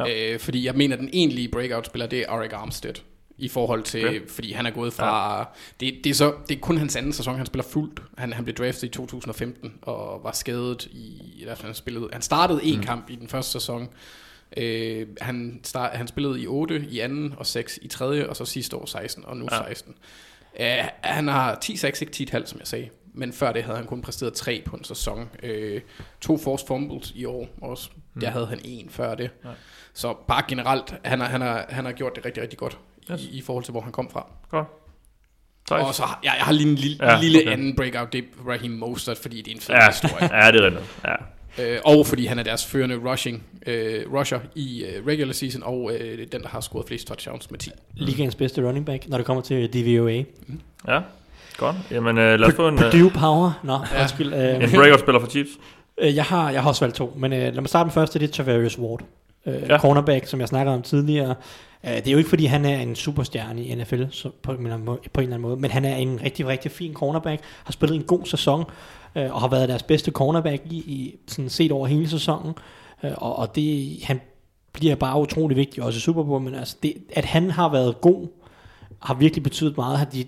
Ja. 0.00 0.04
Ja. 0.06 0.32
Øh, 0.32 0.40
fordi 0.40 0.66
jeg 0.66 0.74
mener, 0.74 0.96
at 0.96 1.00
den 1.00 1.10
egentlige 1.12 1.48
breakout-spiller, 1.48 2.06
det 2.06 2.18
er 2.18 2.24
Arik 2.28 2.52
Armstead. 2.52 2.94
I 3.40 3.48
forhold 3.48 3.82
til, 3.82 4.08
okay. 4.08 4.28
fordi 4.28 4.52
han 4.52 4.66
er 4.66 4.70
gået 4.70 4.92
fra... 4.92 5.38
Ja. 5.38 5.44
Det, 5.80 6.00
det, 6.04 6.10
er 6.10 6.14
så, 6.14 6.34
det 6.48 6.56
er 6.56 6.60
kun 6.60 6.78
hans 6.78 6.96
anden 6.96 7.12
sæson, 7.12 7.36
han 7.36 7.46
spiller 7.46 7.64
fuldt. 7.64 8.02
Han, 8.18 8.32
han 8.32 8.44
blev 8.44 8.56
draftet 8.56 8.82
i 8.82 8.88
2015 8.88 9.72
og 9.82 10.24
var 10.24 10.32
skadet 10.32 10.84
i... 10.84 11.44
fald, 11.46 11.58
han, 11.60 11.74
spillede, 11.74 12.08
han 12.12 12.22
startede 12.22 12.64
en 12.64 12.76
mm. 12.76 12.82
kamp 12.82 13.10
i 13.10 13.16
den 13.16 13.28
første 13.28 13.52
sæson. 13.52 13.88
Øh, 14.56 15.06
han, 15.20 15.60
start, 15.62 15.96
han 15.96 16.08
spillede 16.08 16.40
i 16.40 16.46
8 16.46 16.86
i 16.90 17.00
anden 17.00 17.34
og 17.36 17.46
6 17.46 17.78
i 17.82 17.88
tredje, 17.88 18.26
og 18.26 18.36
så 18.36 18.44
sidste 18.44 18.76
år 18.76 18.86
16 18.86 19.24
og 19.26 19.36
nu 19.36 19.48
Ja. 19.50 19.56
ja. 19.56 19.68
16. 19.68 19.94
Uh, 20.60 20.64
han 21.00 21.28
har 21.28 21.58
10-6, 21.64 21.86
ikke 21.86 22.36
10,5, 22.36 22.46
som 22.46 22.58
jeg 22.58 22.66
sagde. 22.66 22.88
Men 23.14 23.32
før 23.32 23.52
det 23.52 23.62
havde 23.62 23.76
han 23.76 23.86
kun 23.86 24.02
præsteret 24.02 24.32
3 24.32 24.62
på 24.66 24.76
en 24.76 24.84
sæson. 24.84 25.28
Uh, 25.42 25.80
to 26.20 26.38
forced 26.38 26.66
fumbles 26.66 27.12
i 27.16 27.24
år 27.24 27.48
også. 27.62 27.90
Mm. 28.14 28.20
Der 28.20 28.30
havde 28.30 28.46
han 28.46 28.60
en 28.64 28.90
før 28.90 29.14
det. 29.14 29.30
Ja. 29.44 29.48
Ja. 29.48 29.54
Så 29.94 30.16
bare 30.28 30.42
generelt, 30.48 30.94
han 31.04 31.20
har, 31.20 31.26
han, 31.26 31.40
har, 31.40 31.66
han 31.68 31.84
har 31.84 31.92
gjort 31.92 32.16
det 32.16 32.24
rigtig, 32.24 32.42
rigtig 32.42 32.58
godt 32.58 32.78
Yes. 33.12 33.22
i, 33.24 33.38
i 33.38 33.42
forhold 33.42 33.64
til, 33.64 33.72
hvor 33.72 33.80
han 33.80 33.92
kom 33.92 34.10
fra. 34.10 34.26
Godt. 34.50 34.66
Thijs? 35.66 35.86
Og 35.86 35.94
så 35.94 36.02
har 36.02 36.20
jeg, 36.24 36.32
jeg 36.38 36.44
har 36.44 36.52
lige 36.52 36.68
en 36.68 36.74
lille, 36.74 36.96
Ja, 37.00 37.12
ja, 37.14 37.20
lille 37.20 37.38
okay. 37.38 37.52
anden 37.52 37.76
breakout, 37.76 38.12
det 38.12 38.18
er 38.24 38.48
Raheem 38.50 38.72
Mostert, 38.72 39.18
fordi 39.18 39.42
det 39.42 39.50
er 39.50 39.54
en 39.54 39.60
fed 39.60 39.74
Ja, 39.74 39.86
historie. 39.86 40.44
ja, 40.44 40.50
det 40.52 40.60
er 40.60 40.64
rigtigt. 40.64 40.84
Ja. 41.04 41.14
Øh, 41.74 41.78
og 41.84 42.06
fordi 42.06 42.26
han 42.26 42.38
er 42.38 42.42
deres 42.42 42.66
førende 42.66 42.96
rushing, 43.10 43.42
øh, 43.66 44.12
rusher 44.14 44.38
i 44.54 44.84
øh, 44.84 45.06
regular 45.06 45.32
season, 45.32 45.62
og 45.62 45.90
øh, 45.94 46.26
den, 46.32 46.42
der 46.42 46.48
har 46.48 46.60
scoret 46.60 46.86
flest 46.88 47.06
touchdowns 47.06 47.50
med 47.50 47.58
10. 47.58 47.70
Ligaens 47.94 48.34
bedste 48.34 48.66
running 48.68 48.86
back, 48.86 49.08
når 49.08 49.16
det 49.16 49.26
kommer 49.26 49.42
til 49.42 49.72
DVOA. 49.72 50.22
ja, 50.88 51.00
godt. 51.56 51.76
Jamen, 51.90 52.18
øh, 52.18 52.40
lad 52.40 52.48
os 52.48 52.54
få 52.54 52.68
en, 52.68 52.74
øh, 52.74 52.80
Purdue 52.80 53.10
Power. 53.10 53.60
Nå, 53.62 53.72
ja. 53.72 53.78
Ja. 53.94 54.00
undskyld. 54.02 54.26
en 54.34 54.62
Øh, 54.62 54.74
breakout-spiller 54.74 55.20
for 55.20 55.28
Chiefs. 55.28 55.50
øh, 56.00 56.16
jeg, 56.16 56.24
har, 56.24 56.50
jeg 56.50 56.62
har 56.62 56.68
også 56.68 56.84
valgt 56.84 56.96
to, 56.96 57.14
men 57.16 57.32
øh, 57.32 57.38
lad 57.38 57.52
mig 57.52 57.68
starte 57.68 57.86
med 57.86 57.92
første, 57.92 58.18
det 58.18 58.28
er 58.28 58.32
Travarius 58.32 58.78
Ward. 58.78 59.00
øh, 59.46 59.54
Ja. 59.54 59.58
ja. 59.68 59.78
cornerback, 59.78 60.26
som 60.26 60.40
jeg 60.40 60.48
snakkede 60.48 60.74
om 60.74 60.82
tidligere. 60.82 61.34
Øh, 61.84 61.90
det 61.90 62.06
er 62.06 62.12
jo 62.12 62.18
ikke, 62.18 62.30
fordi 62.30 62.44
han 62.44 62.64
er 62.64 62.80
en 62.80 62.96
superstjerne 62.96 63.64
i 63.64 63.74
NFL 63.74 64.02
så 64.10 64.30
på, 64.42 64.52
en 64.52 64.58
eller 64.58 64.74
anden 64.74 64.86
måde, 64.86 64.98
på 65.12 65.20
en 65.20 65.24
eller 65.24 65.36
anden 65.36 65.48
måde, 65.48 65.60
men 65.60 65.70
han 65.70 65.84
er 65.84 65.96
en 65.96 66.20
rigtig, 66.22 66.46
rigtig 66.46 66.70
fin 66.70 66.94
cornerback, 66.94 67.42
har 67.64 67.72
spillet 67.72 67.96
en 67.96 68.04
god 68.04 68.26
sæson, 68.26 68.64
øh, 69.16 69.34
og 69.34 69.40
har 69.40 69.48
været 69.48 69.68
deres 69.68 69.82
bedste 69.82 70.10
cornerback 70.10 70.62
i, 70.70 70.76
i 70.76 71.16
sådan 71.26 71.48
set 71.48 71.72
over 71.72 71.86
hele 71.86 72.08
sæsonen. 72.08 72.54
Øh, 73.04 73.12
og, 73.16 73.36
og 73.36 73.54
det, 73.54 73.98
han 74.02 74.20
bliver 74.72 74.94
bare 74.94 75.20
utrolig 75.20 75.56
vigtig 75.56 75.82
også 75.82 75.96
i 75.96 76.00
Super 76.00 76.22
Bowl, 76.22 76.42
men 76.42 76.54
altså 76.54 76.76
det, 76.82 76.94
at 77.12 77.24
han 77.24 77.50
har 77.50 77.68
været 77.68 78.00
god, 78.00 78.28
har 79.02 79.14
virkelig 79.14 79.42
betydet 79.42 79.76
meget. 79.76 79.98
Har 79.98 80.04
De, 80.04 80.24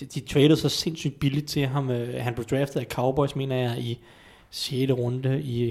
de, 0.00 0.04
de 0.04 0.20
traded 0.20 0.56
så 0.56 0.68
sindssygt 0.68 1.20
billigt 1.20 1.46
til 1.46 1.66
ham. 1.66 1.90
Øh, 1.90 2.22
Han 2.22 2.34
blev 2.34 2.46
draftet 2.46 2.80
af 2.80 2.86
Cowboys, 2.86 3.36
mener 3.36 3.56
jeg, 3.56 3.78
i 3.78 3.98
6. 4.50 4.92
runde 4.92 5.42
i, 5.42 5.64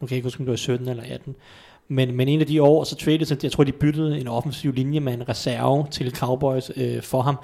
nu 0.00 0.06
kan 0.06 0.10
jeg 0.10 0.16
ikke 0.16 0.26
huske, 0.26 0.40
om 0.40 0.46
det 0.46 0.50
var 0.50 0.56
17 0.56 0.88
eller 0.88 1.02
18. 1.06 1.36
Men, 1.88 2.16
men 2.16 2.28
en 2.28 2.40
af 2.40 2.46
de 2.46 2.62
år, 2.62 2.84
så 2.84 2.96
traded 2.96 3.26
så 3.26 3.36
jeg 3.42 3.52
tror, 3.52 3.64
de 3.64 3.72
byttede 3.72 4.20
en 4.20 4.28
offensiv 4.28 4.72
linje 4.72 5.00
med 5.00 5.14
en 5.14 5.28
reserve 5.28 5.86
til 5.90 6.16
Cowboys 6.16 6.70
øh, 6.76 7.02
for 7.02 7.22
ham. 7.22 7.38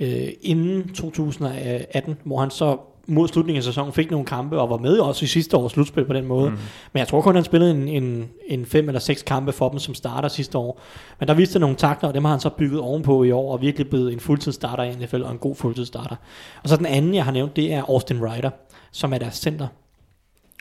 Øh, 0.00 0.28
inden 0.42 0.94
2018, 0.94 2.16
hvor 2.24 2.40
han 2.40 2.50
så 2.50 2.76
mod 3.06 3.28
slutningen 3.28 3.58
af 3.58 3.64
sæsonen 3.64 3.92
fik 3.92 4.10
nogle 4.10 4.26
kampe 4.26 4.60
og 4.60 4.70
var 4.70 4.76
med 4.76 4.98
også 4.98 5.24
i 5.24 5.28
sidste 5.28 5.56
års 5.56 5.72
slutspil 5.72 6.04
på 6.04 6.12
den 6.12 6.26
måde. 6.26 6.50
Mm. 6.50 6.56
Men 6.92 6.98
jeg 6.98 7.08
tror 7.08 7.20
kun, 7.20 7.34
han 7.34 7.44
spillede 7.44 7.70
en, 7.70 7.88
en, 7.88 8.28
en 8.46 8.66
fem 8.66 8.88
eller 8.88 9.00
seks 9.00 9.22
kampe 9.22 9.52
for 9.52 9.68
dem 9.68 9.78
som 9.78 9.94
starter 9.94 10.28
sidste 10.28 10.58
år. 10.58 10.80
Men 11.18 11.28
der 11.28 11.34
viste 11.34 11.58
nogle 11.58 11.76
takter, 11.76 12.08
og 12.08 12.14
dem 12.14 12.24
har 12.24 12.30
han 12.30 12.40
så 12.40 12.50
bygget 12.50 12.80
ovenpå 12.80 13.22
i 13.22 13.30
år, 13.30 13.52
og 13.52 13.60
virkelig 13.60 13.90
blevet 13.90 14.12
en 14.12 14.20
fuldtidsstarter 14.20 14.84
i 14.84 14.94
NFL, 14.94 15.22
og 15.22 15.32
en 15.32 15.38
god 15.38 15.54
fuldtidsstarter. 15.54 16.16
Og 16.62 16.68
så 16.68 16.76
den 16.76 16.86
anden, 16.86 17.14
jeg 17.14 17.24
har 17.24 17.32
nævnt, 17.32 17.56
det 17.56 17.72
er 17.72 17.82
Austin 17.88 18.26
Ryder, 18.26 18.50
som 18.92 19.12
er 19.12 19.18
deres 19.18 19.34
center. 19.34 19.66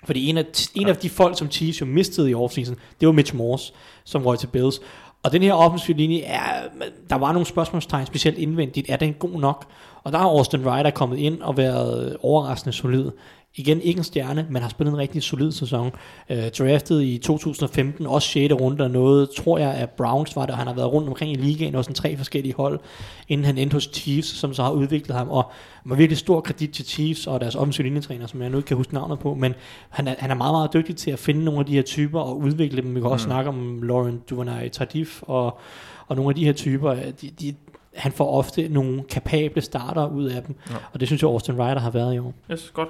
Fordi 0.04 0.30
en 0.30 0.38
af, 0.38 0.46
en 0.76 0.88
af 0.88 0.96
de 0.96 1.10
folk, 1.10 1.38
som 1.38 1.52
Chiefs 1.52 1.82
jo 1.82 1.86
mistede 1.86 2.30
i 2.30 2.34
offseason, 2.34 2.76
det 3.00 3.06
var 3.08 3.12
Mitch 3.12 3.36
Morse, 3.36 3.74
som 4.04 4.26
røg 4.26 4.40
til 4.40 4.48
Bills. 4.48 4.80
Og 5.24 5.32
den 5.32 5.42
her 5.42 5.54
offensive 5.54 5.98
linje, 5.98 6.20
er, 6.20 6.64
der 7.10 7.16
var 7.16 7.32
nogle 7.32 7.46
spørgsmålstegn, 7.46 8.06
specielt 8.06 8.38
indvendigt. 8.38 8.90
Er 8.90 8.96
den 8.96 9.14
god 9.14 9.40
nok? 9.40 9.66
Og 10.04 10.12
der 10.12 10.18
har 10.18 10.28
Austin 10.28 10.70
Ryder 10.70 10.90
kommet 10.90 11.18
ind 11.18 11.42
og 11.42 11.58
været 11.58 12.18
overraskende 12.22 12.74
solid. 12.74 13.12
Igen 13.56 13.82
ikke 13.82 13.98
en 13.98 14.04
stjerne, 14.04 14.48
men 14.50 14.62
har 14.62 14.70
spillet 14.70 14.92
en 14.94 14.98
rigtig 14.98 15.24
solid 15.24 15.52
sæson. 15.52 15.92
Uh, 16.30 16.36
draftet 16.60 17.04
i 17.04 17.18
2015, 17.18 18.06
også 18.08 18.28
6. 18.28 18.54
runde 18.54 18.84
og 18.84 18.92
noget, 18.92 19.30
tror 19.38 19.58
jeg, 19.58 19.74
at 19.74 19.90
Browns 19.90 20.36
var 20.36 20.42
det, 20.42 20.52
og 20.52 20.58
han 20.58 20.68
har 20.68 20.74
været 20.74 20.92
rundt 20.92 21.08
omkring 21.08 21.32
i 21.32 21.36
ligaen, 21.36 21.76
også 21.76 21.90
en 21.92 21.96
tre 21.96 22.18
forskellige 22.18 22.54
hold, 22.56 22.80
inden 23.28 23.46
han 23.46 23.58
endte 23.58 23.74
hos 23.74 23.90
Chiefs, 23.94 24.28
som 24.28 24.54
så 24.54 24.64
har 24.64 24.72
udviklet 24.72 25.18
ham, 25.18 25.30
og 25.30 25.52
var 25.86 25.96
virkelig 25.96 26.18
stor 26.18 26.42
kredit 26.42 26.70
til 26.74 26.86
Chiefs 26.86 27.28
og 27.28 27.40
deres 27.42 27.56
offensive 27.56 27.84
linjetræner, 27.84 28.28
som 28.28 28.42
jeg 28.42 28.50
nu 28.50 28.58
ikke 28.58 28.68
kan 28.68 28.78
huske 28.78 28.94
navnet 28.94 29.20
på, 29.20 29.34
men 29.36 29.54
han 29.90 30.08
er, 30.08 30.16
han 30.20 30.32
er 30.32 30.36
meget, 30.36 30.54
meget 30.54 30.74
dygtig 30.74 30.96
til 30.96 31.12
at 31.12 31.20
finde 31.20 31.44
nogle 31.44 31.60
af 31.60 31.66
de 31.66 31.74
her 31.74 31.82
typer 31.82 32.20
og 32.20 32.38
udvikle 32.38 32.82
dem. 32.82 32.96
Vi 32.96 33.00
kan 33.00 33.10
også 33.10 33.24
snakke 33.26 33.50
om 33.50 33.82
Lauren 33.84 34.22
Duvernay 34.30 34.70
Tardif 34.70 35.22
og, 35.22 35.60
og 36.08 36.16
nogle 36.16 36.30
af 36.32 36.36
de 36.36 36.46
her 36.46 36.54
typer. 36.54 36.94
De, 37.22 37.30
de, 37.40 37.56
han 37.96 38.12
får 38.12 38.32
ofte 38.38 38.68
nogle 38.70 39.04
kapable 39.10 39.62
starter 39.62 40.08
ud 40.08 40.26
af 40.26 40.44
dem, 40.44 40.56
Ja. 40.70 40.76
og 40.94 41.00
det 41.00 41.08
synes 41.08 41.22
jeg, 41.22 41.30
Austin 41.30 41.56
Ryder 41.56 41.80
har 41.80 41.90
været 41.92 42.16
i 42.16 42.20
år. 42.20 42.34
Yes, 42.52 42.72
godt. 42.74 42.90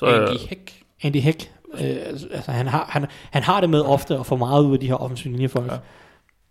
Så, 0.00 0.06
øh, 0.06 0.28
Andy 0.30 0.38
Heck. 0.48 0.82
Andy 1.02 1.16
Heck, 1.16 1.50
øh, 1.74 1.80
altså 2.30 2.50
han 2.50 2.66
har, 2.66 2.86
han, 2.88 3.06
han 3.30 3.42
har 3.42 3.60
det 3.60 3.70
med 3.70 3.80
ofte 3.80 4.14
at 4.18 4.26
få 4.26 4.36
meget 4.36 4.64
ud 4.64 4.72
af 4.74 4.80
de 4.80 4.86
her 4.86 4.94
offensive 4.94 5.32
linjefolk. 5.32 5.66
Ja. 5.66 5.72
Ja. 5.72 5.78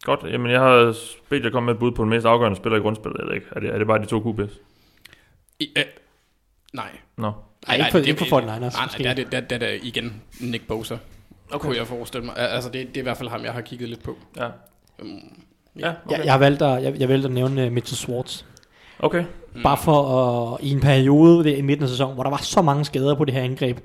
godt. 0.03 0.19
Jamen, 0.23 0.51
jeg 0.51 0.59
har 0.61 0.95
bedt 1.29 1.43
jer 1.45 1.49
komme 1.51 1.65
med 1.65 1.73
et 1.73 1.79
bud 1.79 1.91
på 1.91 2.01
den 2.03 2.09
mest 2.09 2.25
afgørende 2.25 2.57
spiller 2.57 2.77
i 2.77 2.81
grundspillet, 2.81 3.19
eller 3.21 3.33
ikke? 3.33 3.47
Er 3.51 3.59
det, 3.59 3.69
er 3.69 3.77
det 3.77 3.87
bare 3.87 3.99
de 3.99 4.05
to 4.05 4.19
QB's? 4.19 4.59
I, 5.59 5.69
øh, 5.77 5.83
nej. 6.73 6.89
Nå. 7.17 7.31
Nej, 7.67 7.75
ikke 7.77 7.91
for- 7.91 7.97
ikke 7.97 8.25
for 8.25 8.39
49ers, 8.39 8.45
Nej, 8.45 8.59
nej, 8.59 8.69
måske. 8.85 9.03
der 9.03 9.09
er 9.09 9.13
det, 9.13 9.31
der, 9.31 9.39
der, 9.39 9.55
er 9.55 9.59
det 9.59 9.79
igen 9.83 10.21
Nick 10.39 10.67
Bosa. 10.67 10.97
Okay. 11.51 11.59
Kunne 11.65 11.77
jeg 11.77 11.87
forestille 11.87 12.25
mig. 12.25 12.37
Al- 12.37 12.47
Altså, 12.47 12.69
det, 12.69 12.87
det 12.87 12.97
er 12.97 13.01
i 13.01 13.03
hvert 13.03 13.17
fald 13.17 13.29
ham, 13.29 13.43
jeg 13.43 13.53
har 13.53 13.61
kigget 13.61 13.89
lidt 13.89 14.03
på. 14.03 14.17
Ja. 14.37 14.47
Um, 15.01 15.21
Ja, 15.79 15.93
okay. 16.05 16.17
Jeg, 16.17 16.25
jeg, 16.25 16.33
har 16.33 16.39
valgt 16.39 16.61
at, 16.61 16.83
jeg, 16.83 16.99
jeg 16.99 17.09
valgte 17.09 17.25
at 17.27 17.31
nævne 17.33 17.65
uh, 17.65 17.71
Mitchell 17.71 17.97
Schwartz. 17.97 18.43
Okay. 18.99 19.23
Mm. 19.55 19.63
Bare 19.63 19.77
for 19.77 20.17
at, 20.53 20.57
i 20.65 20.71
en 20.71 20.79
periode 20.79 21.43
der 21.43 21.55
i 21.55 21.61
midten 21.61 21.83
af 21.83 21.89
sæsonen, 21.89 22.13
hvor 22.13 22.23
der 22.23 22.29
var 22.29 22.37
så 22.43 22.61
mange 22.61 22.85
skader 22.85 23.15
på 23.15 23.25
det 23.25 23.33
her 23.33 23.41
angreb. 23.41 23.79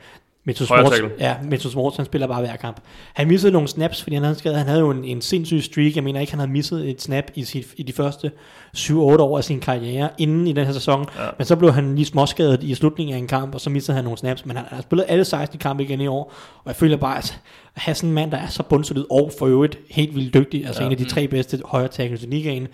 Mitchell 0.47 0.69
Højre 0.69 0.87
Schwartz, 0.97 1.13
ja, 1.21 1.35
Mitchell 1.43 1.71
Schwartz, 1.71 1.97
han 1.97 2.07
spiller 2.07 2.27
bare 2.27 2.41
hver 2.41 2.57
kamp. 2.57 2.77
Han 3.15 3.29
missede 3.29 3.53
nogle 3.53 3.69
snaps, 3.69 4.03
fordi 4.03 4.15
han 4.17 4.23
havde 4.23 4.33
en 4.35 4.39
skade. 4.39 4.55
Han 4.57 4.67
havde 4.67 4.81
jo 4.81 4.91
en, 4.91 5.05
en 5.05 5.21
sindssyg 5.23 5.63
streak. 5.63 5.97
Jeg 5.97 6.05
mener 6.05 6.21
ikke, 6.21 6.33
han 6.33 6.39
havde 6.41 6.51
misset 6.51 6.91
et 6.91 7.03
snap 7.03 7.25
i, 7.35 7.45
sit, 7.45 7.67
i 7.77 7.83
de 7.83 7.93
første 7.93 8.31
7-8 8.77 8.93
år 8.95 9.39
af 9.39 9.45
sin 9.45 9.61
karriere, 9.61 10.09
inden 10.19 10.47
i 10.47 10.53
den 10.53 10.67
her 10.67 10.73
sæson. 10.73 11.07
Ja. 11.19 11.27
Men 11.39 11.45
så 11.45 11.57
blev 11.57 11.73
han 11.73 11.95
lige 11.95 12.07
småskadet 12.07 12.63
i 12.63 12.75
slutningen 12.75 13.15
af 13.15 13.19
en 13.19 13.27
kamp, 13.27 13.55
og 13.55 13.61
så 13.61 13.71
missede 13.71 13.95
han 13.95 14.05
nogle 14.05 14.19
snaps. 14.19 14.47
Men 14.47 14.57
han 14.57 14.67
har 14.71 14.83
spillet 14.83 15.05
alle 15.09 15.25
16 15.25 15.59
kampe 15.59 15.83
igen 15.83 16.01
i 16.01 16.07
år. 16.07 16.33
Og 16.57 16.63
jeg 16.67 16.77
føler 16.77 16.97
bare, 16.97 17.19
at 17.19 17.41
at 17.77 17.83
have 17.83 17.95
sådan 17.95 18.09
en 18.11 18.15
mand, 18.15 18.31
der 18.31 18.39
er 18.39 18.47
så 18.49 18.63
bundsolid, 18.63 19.05
og 19.11 19.33
for 19.39 19.47
øvrigt 19.47 19.79
helt 19.91 20.15
vildt 20.15 20.35
dygtig, 20.35 20.67
altså 20.67 20.83
Ja. 20.83 20.85
ja. 20.89 20.95
en 20.95 21.01
af 21.01 21.07
de 21.07 21.11
tre 21.13 21.29
bedste 21.29 21.61
højre 21.65 21.89
tackles 21.89 22.23
i 22.23 22.27
ligaen, 22.27 22.69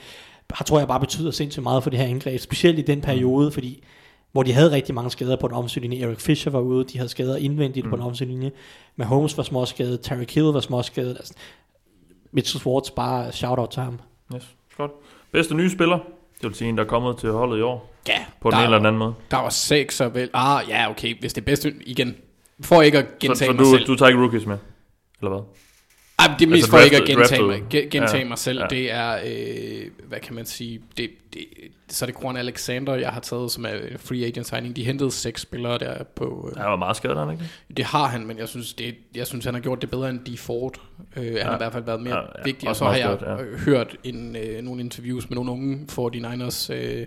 har, 0.55 0.65
tror 0.65 0.79
jeg 0.79 0.89
bare 0.89 1.01
betyder 1.01 1.31
sindssygt 1.31 1.63
meget 1.63 1.83
for 1.83 1.91
det 1.91 1.99
her 1.99 2.07
angreb, 2.07 2.41
specielt 2.41 2.79
i 2.79 2.83
den 2.83 3.01
periode, 3.01 3.53
fordi 3.53 3.85
hvor 4.33 4.43
de 4.43 4.53
havde 4.53 4.71
rigtig 4.71 4.95
mange 4.95 5.11
skader 5.11 5.37
på 5.37 5.49
den 5.49 5.57
offensive 5.57 5.83
linje. 5.83 6.07
Eric 6.07 6.21
Fisher 6.21 6.53
var 6.53 6.61
ude, 6.61 6.85
de 6.85 6.99
havde 6.99 7.09
skader 7.09 7.37
indvendigt 7.37 7.87
mm. 7.87 7.91
på 7.91 7.97
den 7.97 8.05
offensive 8.05 8.29
linje. 8.29 8.51
Mahomes 8.97 9.37
var 9.37 9.43
småskadet, 9.43 10.01
Terry 10.01 10.25
Hill 10.31 10.47
var 10.47 10.61
småskadet. 10.61 11.17
Altså, 11.17 11.35
Mitchell 12.33 12.61
Schwartz, 12.61 12.91
bare 12.91 13.33
shout-out 13.33 13.71
til 13.71 13.83
ham. 13.83 14.01
Yes, 14.35 14.49
godt. 14.77 14.91
Bedste 15.33 15.55
nye 15.55 15.71
spiller? 15.71 15.99
Det 16.41 16.49
vil 16.49 16.55
sige 16.55 16.69
en, 16.69 16.77
der 16.79 16.85
er 16.85 16.89
kommet 16.89 17.17
til 17.19 17.31
holdet 17.31 17.59
i 17.59 17.63
år. 17.63 17.93
ja, 18.09 18.25
På 18.41 18.51
den 18.51 18.59
ene 18.59 18.65
eller 18.65 18.79
den 18.79 18.87
anden 18.87 18.99
måde. 18.99 19.15
Der 19.31 19.37
var 19.37 19.49
seks 19.49 20.01
og 20.01 20.15
vel... 20.15 20.31
Ah, 20.35 20.63
ja, 20.69 20.91
okay. 20.91 21.21
Hvis 21.21 21.33
det 21.33 21.41
er 21.41 21.45
bedste... 21.45 21.75
Igen. 21.87 22.17
For 22.63 22.83
ikke 22.83 22.99
at 22.99 23.05
Så, 23.05 23.17
gentage 23.21 23.47
så 23.49 23.53
mig 23.53 23.59
du, 23.59 23.65
selv. 23.65 23.87
du 23.87 23.97
tager 23.97 24.09
ikke 24.09 24.21
rookies 24.21 24.47
med? 24.47 24.59
Eller 25.21 25.31
hvad? 25.31 25.41
Ej, 26.29 26.35
det 26.39 26.45
er 26.47 26.51
mest 26.51 26.57
Altså 26.59 26.71
for 26.71 26.79
ikke 26.79 26.97
at 26.97 27.05
gentage, 27.05 27.43
drafted. 27.43 27.47
mig, 27.47 27.63
ge- 27.75 27.89
gentage 27.89 28.19
Ja, 28.23 28.29
mig 28.29 28.39
selv. 28.39 28.61
ja. 28.61 28.67
Det 28.71 28.93
er, 28.93 29.19
øh, 29.27 29.87
hvad 30.09 30.21
kan 30.21 30.35
man 30.35 30.47
sige, 30.47 30.81
det, 30.97 31.11
det, 31.35 31.45
så 31.89 32.05
er 32.05 32.07
det 32.07 32.21
Quan 32.21 32.37
Alexander, 32.37 32.95
jeg 32.95 33.11
har 33.11 33.21
taget, 33.21 33.51
som 33.51 33.65
er 33.65 33.69
en 33.69 33.99
free 33.99 34.25
agent 34.27 34.47
signing. 34.47 34.77
De 34.77 34.85
hentede 34.85 35.11
seks 35.11 35.41
spillere 35.41 35.79
der 35.79 36.05
på... 36.17 36.51
Øh, 36.53 36.57
Han 36.63 36.71
var 36.71 36.77
meget 36.77 36.97
skadet, 36.97 37.19
han 37.19 37.31
ikke? 37.31 37.45
Det 37.77 37.85
har 37.85 38.07
han, 38.07 38.27
men 38.27 38.39
jeg 38.39 38.49
synes, 38.49 38.75
det, 38.75 38.95
jeg 39.15 39.27
synes 39.27 39.45
han 39.45 39.55
har 39.55 39.61
gjort 39.61 39.83
det 39.83 39.91
bedre 39.91 40.11
end 40.11 40.19
D. 40.21 40.39
Ford. 40.39 40.81
Øh, 41.17 41.25
han 41.37 41.47
har 41.47 41.55
i 41.55 41.57
hvert 41.57 41.73
fald 41.73 41.85
været 41.85 42.01
mere 42.01 42.17
Ja, 42.17 42.21
ja, 42.23 42.43
vigtig. 42.45 42.69
Og 42.69 42.77
så 42.77 42.85
har 42.85 42.95
jeg 42.97 43.19
ja. 43.21 43.37
skadet, 43.37 43.59
hørt 43.61 43.97
en, 44.05 44.37
øh, 44.37 44.63
nogle 44.63 44.81
interviews 44.81 45.31
med 45.31 45.35
nogle 45.37 45.51
unge 45.51 45.79
49ers 45.93 46.73
øh, 46.73 47.07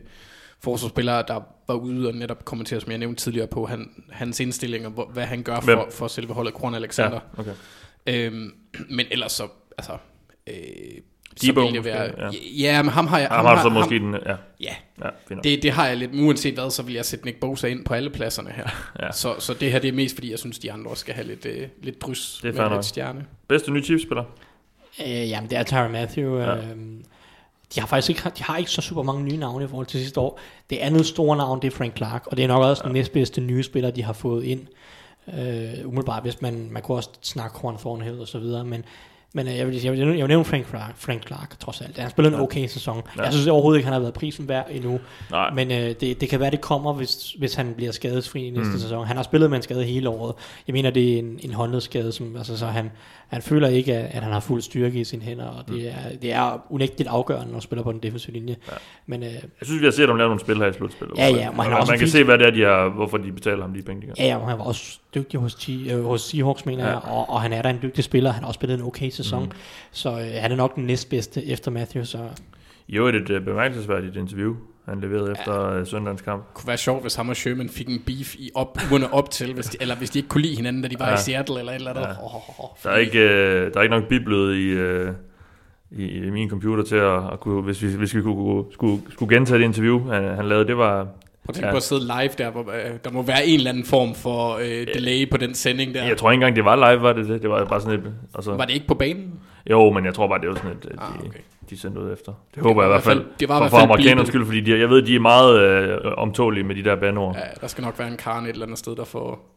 forsvarsspillere, 0.64 1.24
der 1.28 1.40
var 1.68 1.76
ude 1.76 2.08
og 2.08 2.14
netop 2.16 2.46
kommentere, 2.46 2.82
som 2.82 2.90
jeg 2.92 2.98
nævnte 3.00 3.22
tidligere, 3.24 3.48
på 3.48 3.66
han, 3.66 3.90
hans 4.10 4.40
indstillinger, 4.40 4.90
hvor, 4.90 5.10
hvad 5.14 5.24
han 5.24 5.44
gør 5.44 5.60
Hvem? 5.60 5.78
for, 5.78 5.88
for 5.92 6.08
selve 6.08 6.34
holdet, 6.34 6.54
Quan 6.62 6.76
Alexander. 6.76 7.20
Ja, 7.38 7.42
okay. 7.42 7.52
Øhm, 8.08 8.54
men 8.98 9.06
ellers 9.12 9.32
så, 9.32 9.48
altså... 9.78 9.98
Øh, 10.48 10.56
Debo 11.42 11.62
vil 11.62 11.68
det 11.68 11.80
måske, 11.80 11.92
være, 11.92 12.12
ja. 12.18 12.26
ja. 12.26 12.74
ja, 12.74 12.82
men 12.82 12.92
ham 12.92 13.08
har 13.08 13.20
jeg... 13.20 13.28
Ham 13.28 13.46
har 13.46 13.56
du 13.56 13.62
så 13.62 13.70
måske 13.70 14.00
den... 14.00 14.14
Ja, 14.14 14.36
Ja, 14.62 14.76
ja 15.02 15.10
fint 15.28 15.44
det, 15.44 15.64
det 15.64 15.72
har 15.72 15.88
jeg 15.88 15.98
lidt, 15.98 16.12
uanset 16.14 16.54
hvad, 16.54 16.72
så 16.72 16.84
vil 16.84 16.94
jeg 16.94 17.06
sætte 17.06 17.26
Nick 17.26 17.40
Bosa 17.40 17.68
ind 17.68 17.86
på 17.86 17.94
alle 17.94 18.10
pladserne 18.10 18.50
her. 18.52 18.68
Ja. 19.00 19.12
Så, 19.12 19.36
så 19.40 19.54
det 19.54 19.72
her, 19.72 19.80
det 19.80 19.88
er 19.88 19.94
mest 19.94 20.16
fordi, 20.16 20.32
jeg 20.32 20.40
synes, 20.40 20.60
de 20.60 20.72
andre 20.72 20.92
også 20.92 21.02
skal 21.02 21.14
have 21.14 21.28
lidt, 21.28 21.46
øh, 21.46 21.68
lidt 21.82 22.02
drys 22.02 22.40
Det 22.44 22.50
er 22.50 22.54
med 22.54 22.62
nok. 22.62 22.72
lidt 22.72 22.86
stjerne. 22.86 23.26
Bedste 23.48 23.72
nye 23.72 23.84
Chiefs-spiller? 23.84 24.24
Øh, 25.06 25.30
jamen, 25.30 25.50
det 25.50 25.58
er 25.58 25.64
Tyra 25.64 25.88
Matthew. 25.88 26.38
Ja. 26.40 26.56
Ja. 26.56 26.58
Øhm, 26.58 27.04
de 27.76 27.80
har 27.80 27.88
faktisk 27.88 28.10
ikke, 28.10 28.38
de 28.38 28.44
har 28.44 28.58
ikke 28.58 28.72
så 28.72 28.82
super 28.82 29.04
mange 29.04 29.24
nye 29.24 29.38
navne 29.38 29.66
i 29.66 29.68
forhold 29.68 29.88
til 29.88 30.00
sidste 30.00 30.20
år. 30.20 30.40
Det 30.70 30.76
andet 30.76 31.06
store 31.06 31.38
navn, 31.38 31.62
det 31.62 31.68
er 31.68 31.78
Frank 31.78 31.98
Clark, 31.98 32.28
og 32.28 32.38
det 32.38 32.44
er 32.44 32.48
nok 32.48 32.64
også 32.64 32.82
ja. 32.84 32.88
den 32.88 32.94
næstbedste 32.94 33.42
nye 33.42 33.64
spiller, 33.64 33.92
de 33.92 34.04
har 34.04 34.14
fået 34.14 34.44
ind. 34.44 34.68
Øh, 35.28 35.88
umiddelbart, 35.88 36.24
hvis 36.24 36.42
man, 36.42 36.68
man 36.72 36.82
kunne 36.82 36.98
også 36.98 37.10
snakke 37.22 37.58
Juan 37.64 37.78
Thornhill 37.78 38.20
og 38.20 38.28
så 38.28 38.40
videre, 38.40 38.66
men, 38.66 38.86
men 39.34 39.48
øh, 39.48 39.58
jeg, 39.58 39.68
vil, 39.68 39.82
jeg, 39.84 39.92
vil, 39.92 40.00
jeg 40.00 40.08
vil 40.08 40.28
nævne 40.28 40.46
Frank 40.46 40.68
Clark, 40.68 40.94
Frank 40.98 41.28
Clark, 41.28 41.60
trods 41.60 41.82
alt. 41.82 41.98
Han 41.98 42.10
spillede 42.10 42.36
en 42.36 42.42
okay 42.42 42.68
sæson. 42.68 43.02
Ja. 43.18 43.24
Jeg 43.24 43.34
synes 43.34 43.48
overhovedet 43.48 43.78
ikke, 43.80 43.86
han 43.86 43.94
har 43.94 44.00
været 44.00 44.14
prisen 44.14 44.48
værd 44.48 44.68
endnu. 44.72 45.00
Nej. 45.32 45.54
Men 45.54 45.72
øh, 45.72 45.96
det, 46.02 46.22
det 46.22 46.30
kan 46.30 46.40
være, 46.40 46.52
det 46.52 46.62
kommer, 46.62 46.94
hvis, 46.94 47.32
hvis 47.32 47.56
han 47.56 47.74
bliver 47.74 47.92
skadesfri 47.92 48.48
i 48.48 48.50
næste 48.50 48.74
mm. 48.74 48.80
sæson. 48.80 49.08
Han 49.08 49.16
har 49.16 49.24
spillet 49.24 49.50
med 49.50 49.58
en 49.58 49.64
skade 49.64 49.84
hele 49.84 50.10
året. 50.10 50.36
Jeg 50.68 50.74
mener, 50.74 50.90
det 50.90 51.14
er 51.14 51.20
en, 51.20 51.40
en 51.44 51.54
håndledsskade, 51.54 52.12
som, 52.12 52.36
altså, 52.36 52.58
så 52.58 52.66
han, 52.66 52.92
han 53.34 53.42
føler 53.42 53.68
ikke, 53.68 53.94
at, 53.96 54.24
han 54.24 54.34
har 54.34 54.40
fuld 54.40 54.62
styrke 54.62 55.00
i 55.00 55.04
sine 55.04 55.22
hænder, 55.22 55.46
og 55.46 55.68
det 55.70 55.88
er, 55.88 56.18
det 56.22 56.34
er 56.34 56.66
unægteligt 56.70 57.10
afgørende, 57.10 57.46
når 57.48 57.54
han 57.54 57.62
spiller 57.62 57.84
på 57.84 57.92
den 57.92 58.00
defensive 58.04 58.34
linje. 58.34 58.56
Ja. 58.72 58.74
Men 59.06 59.24
øh, 59.24 59.30
Jeg 59.34 59.42
synes, 59.62 59.82
vi 59.82 59.86
har 59.86 59.92
set 59.92 60.08
dem 60.08 60.16
lave 60.16 60.28
nogle 60.28 60.40
spil 60.40 60.58
her 60.58 60.66
i 60.68 60.74
slutspillet. 60.74 61.18
Ja, 61.18 61.28
ja, 61.28 61.50
men 61.50 61.58
man, 61.58 61.66
han 61.66 61.74
er 61.74 61.78
også 61.78 61.92
man 61.92 62.00
kan 62.00 62.08
fint. 62.08 62.12
se, 62.12 62.24
hvad 62.24 62.38
det 62.38 62.48
er, 62.48 62.52
de 62.52 62.62
har, 62.62 62.90
hvorfor 62.90 63.18
de 63.18 63.32
betaler 63.32 63.62
ham 63.62 63.74
de 63.74 63.82
penge, 63.82 64.02
de 64.02 64.08
gør. 64.08 64.14
ja, 64.20 64.26
ja, 64.26 64.40
han 64.40 64.58
var 64.58 64.64
også 64.64 65.00
dygtig 65.16 65.40
hos, 65.40 65.56
G, 65.56 65.70
øh, 65.92 66.04
hos 66.06 66.22
Seahawks, 66.22 66.66
mener 66.66 66.84
Ja. 66.84 66.90
jeg, 66.90 67.02
og, 67.04 67.30
og 67.30 67.42
han 67.42 67.54
er 67.54 67.62
da 67.62 67.70
en 67.70 67.80
dygtig 67.82 68.04
spiller. 68.04 68.32
Han 68.32 68.42
har 68.44 68.48
også 68.48 68.58
spillet 68.58 68.80
en 68.80 68.86
okay 68.86 69.10
sæson, 69.10 69.44
mm. 69.44 69.52
så 69.92 70.10
øh, 70.12 70.28
han 70.36 70.52
er 70.52 70.56
nok 70.56 70.76
den 70.76 70.84
næstbedste 70.86 71.46
efter 71.46 71.72
Matthew. 71.72 72.04
Så 72.04 72.18
I 72.88 72.98
øvrigt 72.98 73.18
et 73.32 73.38
uh, 73.38 73.46
bemærkelsesværdigt 73.46 74.16
interview, 74.16 74.56
han 74.90 75.00
leverede 75.02 75.32
efter 75.32 75.78
ja. 75.78 75.86
søndagens 75.86 76.22
kamp. 76.22 76.48
Det 76.48 76.54
kunne 76.54 76.68
være 76.68 76.78
sjovt, 76.78 77.02
hvis 77.02 77.16
ham 77.16 77.30
og 77.30 77.36
Sherman 77.36 77.70
fik 77.70 77.88
en 77.90 78.02
beef 78.06 78.36
i 78.36 78.52
op, 78.56 78.78
ugerne 78.92 79.14
op 79.14 79.30
til, 79.32 79.54
hvis 79.54 79.66
de, 79.66 79.78
eller 79.82 79.96
hvis 79.96 80.10
de 80.10 80.20
ikke 80.20 80.30
kunne 80.30 80.42
lide 80.42 80.56
hinanden, 80.56 80.82
da 80.82 80.88
de 80.88 80.96
var 81.00 81.08
Ja. 81.10 81.14
i 81.14 81.18
Seattle 81.18 81.60
eller 81.60 81.72
et 81.72 81.76
eller 81.76 81.92
andet. 81.92 82.02
Ja. 82.04 82.24
Oh, 82.26 82.36
oh, 82.36 82.60
oh, 82.60 82.70
Der 82.84 82.90
er 82.90 82.98
ikke, 82.98 83.20
uh, 83.20 83.74
der 83.74 83.78
er 83.78 83.82
ikke 83.82 83.96
nok 83.96 84.08
biblet 84.10 84.56
i, 84.56 84.82
uh, 85.08 85.14
i, 85.92 86.08
i 86.26 86.30
min 86.30 86.50
computer 86.50 86.84
til 86.84 86.96
at, 86.96 87.32
at 87.34 87.40
kunne, 87.40 87.62
hvis 87.62 87.82
vi, 87.82 87.88
hvis 87.88 88.16
vi 88.16 88.22
kunne, 88.22 88.64
skulle, 88.74 89.02
skulle 89.10 89.36
gentage 89.36 89.60
det 89.60 89.66
interview, 89.66 90.08
han, 90.12 90.24
han 90.36 90.46
lavede. 90.46 90.68
Det 90.68 90.78
var, 90.78 91.08
at 91.50 91.56
tænke 91.56 91.68
Ja. 91.68 91.72
på 91.74 91.78
at 91.78 91.84
sidde 91.84 92.02
live 92.02 92.30
der, 92.38 92.50
hvor 92.52 92.62
øh, 92.62 92.92
der 93.04 93.12
må 93.12 93.22
være 93.22 93.46
en 93.46 93.56
eller 93.58 93.70
anden 93.72 93.86
form 93.86 94.16
for 94.16 94.56
øh, 94.62 94.88
delay 94.94 95.30
på 95.30 95.38
den 95.38 95.54
sending 95.54 95.94
der. 95.96 96.04
Jeg 96.04 96.18
tror 96.18 96.32
ikke 96.32 96.36
engang, 96.42 96.56
det 96.56 96.66
var 96.66 96.92
live, 96.92 97.02
var 97.02 97.14
det 97.14 97.28
det? 97.28 97.42
Det 97.42 97.50
var 97.50 97.66
bare 97.66 97.82
sådan 97.82 98.00
et... 98.00 98.14
Altså, 98.36 98.52
Var 98.54 98.66
det 98.66 98.74
ikke 98.74 98.88
på 98.88 98.94
banen? 98.96 99.40
Jo, 99.70 99.90
men 99.92 100.06
jeg 100.06 100.14
tror 100.14 100.28
bare, 100.28 100.40
det 100.42 100.50
var 100.50 100.56
sådan 100.56 100.72
et, 100.72 100.84
de, 100.84 100.90
Ah, 100.98 101.20
okay. 101.20 101.40
de 101.70 101.80
sendte 101.80 102.02
ud 102.02 102.14
efter. 102.14 102.32
Det 102.56 102.64
håber 102.64 102.82
jeg 102.82 102.90
i 102.90 102.92
hvert 102.94 103.04
fald. 103.04 103.24
det 103.40 103.50
var 103.50 103.60
for, 103.60 103.68
for 103.70 103.78
amerikanernes 103.78 104.28
skyld, 104.28 104.46
fordi 104.46 104.62
de, 104.62 104.80
jeg 104.80 104.90
ved, 104.90 105.02
de 105.02 105.16
er 105.16 105.20
meget 105.20 105.60
øh, 105.62 105.98
omtålige 106.18 106.64
med 106.64 106.76
de 106.76 106.84
der 106.84 106.96
banord, 106.96 107.36
Ja, 107.36 107.42
der 107.62 107.68
skal 107.68 107.84
nok 107.84 108.00
være 108.00 108.08
en 108.08 108.18
karn 108.18 108.44
et 108.46 108.50
eller 108.50 108.66
andet 108.66 108.80
sted, 108.80 108.96
der 108.96 109.04
får... 109.06 109.50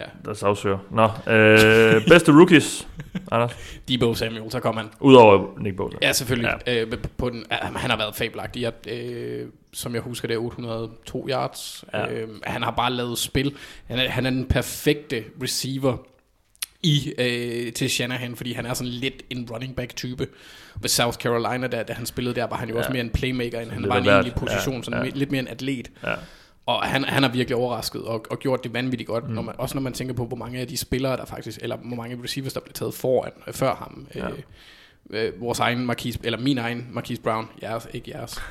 Ja, 0.00 0.04
der 0.24 0.34
sagsøger. 0.34 0.78
Nå, 0.90 1.32
øh, 1.32 2.08
bedste 2.08 2.32
rookies, 2.32 2.88
Anders. 3.30 3.52
Debo 3.88 4.14
Samuel, 4.14 4.50
så 4.50 4.60
kom 4.60 4.76
han. 4.76 4.86
Udover 5.00 5.58
Nick 5.60 5.76
Bosa. 5.76 5.96
Ja, 6.02 6.12
selvfølgelig. 6.12 6.54
Ja. 6.66 6.82
Øh, 6.82 6.92
på 7.16 7.30
den, 7.30 7.44
han 7.50 7.90
har 7.90 7.96
været 7.96 8.14
fabelagtig. 8.16 8.62
Jeg, 8.62 8.88
øh, 8.88 9.46
som 9.72 9.94
jeg 9.94 10.02
husker, 10.02 10.28
det 10.28 10.34
er 10.34 10.38
802 10.38 11.26
yards. 11.30 11.84
Ja. 11.92 12.12
Øh, 12.12 12.28
han 12.44 12.62
har 12.62 12.70
bare 12.70 12.92
lavet 12.92 13.18
spil. 13.18 13.54
Han 13.86 13.98
er, 13.98 14.08
han 14.08 14.26
er 14.26 14.30
den 14.30 14.46
perfekte 14.46 15.24
receiver 15.42 15.96
i 16.82 17.12
øh, 17.18 17.72
til 17.72 17.90
Shanahan, 17.90 18.36
fordi 18.36 18.52
han 18.52 18.66
er 18.66 18.74
sådan 18.74 18.92
lidt 18.92 19.22
en 19.30 19.48
running 19.50 19.76
back 19.76 19.96
type. 19.96 20.26
Ved 20.80 20.88
South 20.88 21.18
Carolina, 21.18 21.66
da, 21.66 21.82
da 21.82 21.92
han 21.92 22.06
spillede 22.06 22.34
der, 22.34 22.46
var 22.46 22.56
han 22.56 22.68
jo 22.68 22.74
ja. 22.74 22.78
også 22.78 22.92
mere 22.92 23.00
en 23.00 23.10
playmaker, 23.10 23.60
end 23.60 23.70
han 23.70 23.88
var 23.88 23.96
en 23.96 24.08
egentlig 24.08 24.34
position, 24.34 24.76
Ja, 24.76 24.82
sådan 24.82 25.04
ja. 25.04 25.10
lidt 25.14 25.30
mere 25.30 25.40
en 25.40 25.48
atlet. 25.48 25.90
Ja. 26.02 26.14
Og 26.68 26.82
han, 26.82 27.04
han 27.04 27.22
har 27.22 27.30
virkelig 27.30 27.56
overrasket 27.56 28.02
og, 28.02 28.24
og 28.30 28.38
gjort 28.38 28.64
det 28.64 28.72
vanvittigt 28.72 29.08
godt, 29.08 29.28
mm. 29.28 29.34
når 29.34 29.42
man, 29.42 29.54
også 29.58 29.74
når 29.74 29.82
man 29.82 29.92
tænker 29.92 30.14
på, 30.14 30.26
hvor 30.26 30.36
mange 30.36 30.58
af 30.58 30.68
de 30.68 30.76
spillere, 30.76 31.16
der 31.16 31.24
faktisk, 31.24 31.58
eller 31.62 31.76
hvor 31.76 31.96
mange 31.96 32.20
receivers, 32.24 32.52
der 32.52 32.60
blev 32.60 32.72
taget 32.72 32.94
foran, 32.94 33.32
øh, 33.46 33.54
før 33.54 33.74
ham. 33.74 34.06
Ja. 34.14 34.28
Øh, 34.28 34.38
øh, 35.10 35.40
vores 35.40 35.58
egen 35.58 35.86
Marquise, 35.86 36.18
eller 36.24 36.38
min 36.38 36.58
egen 36.58 36.88
Marquise 36.92 37.22
Brown, 37.22 37.48
jeres, 37.62 37.88
ikke 37.92 38.10
jeres, 38.10 38.42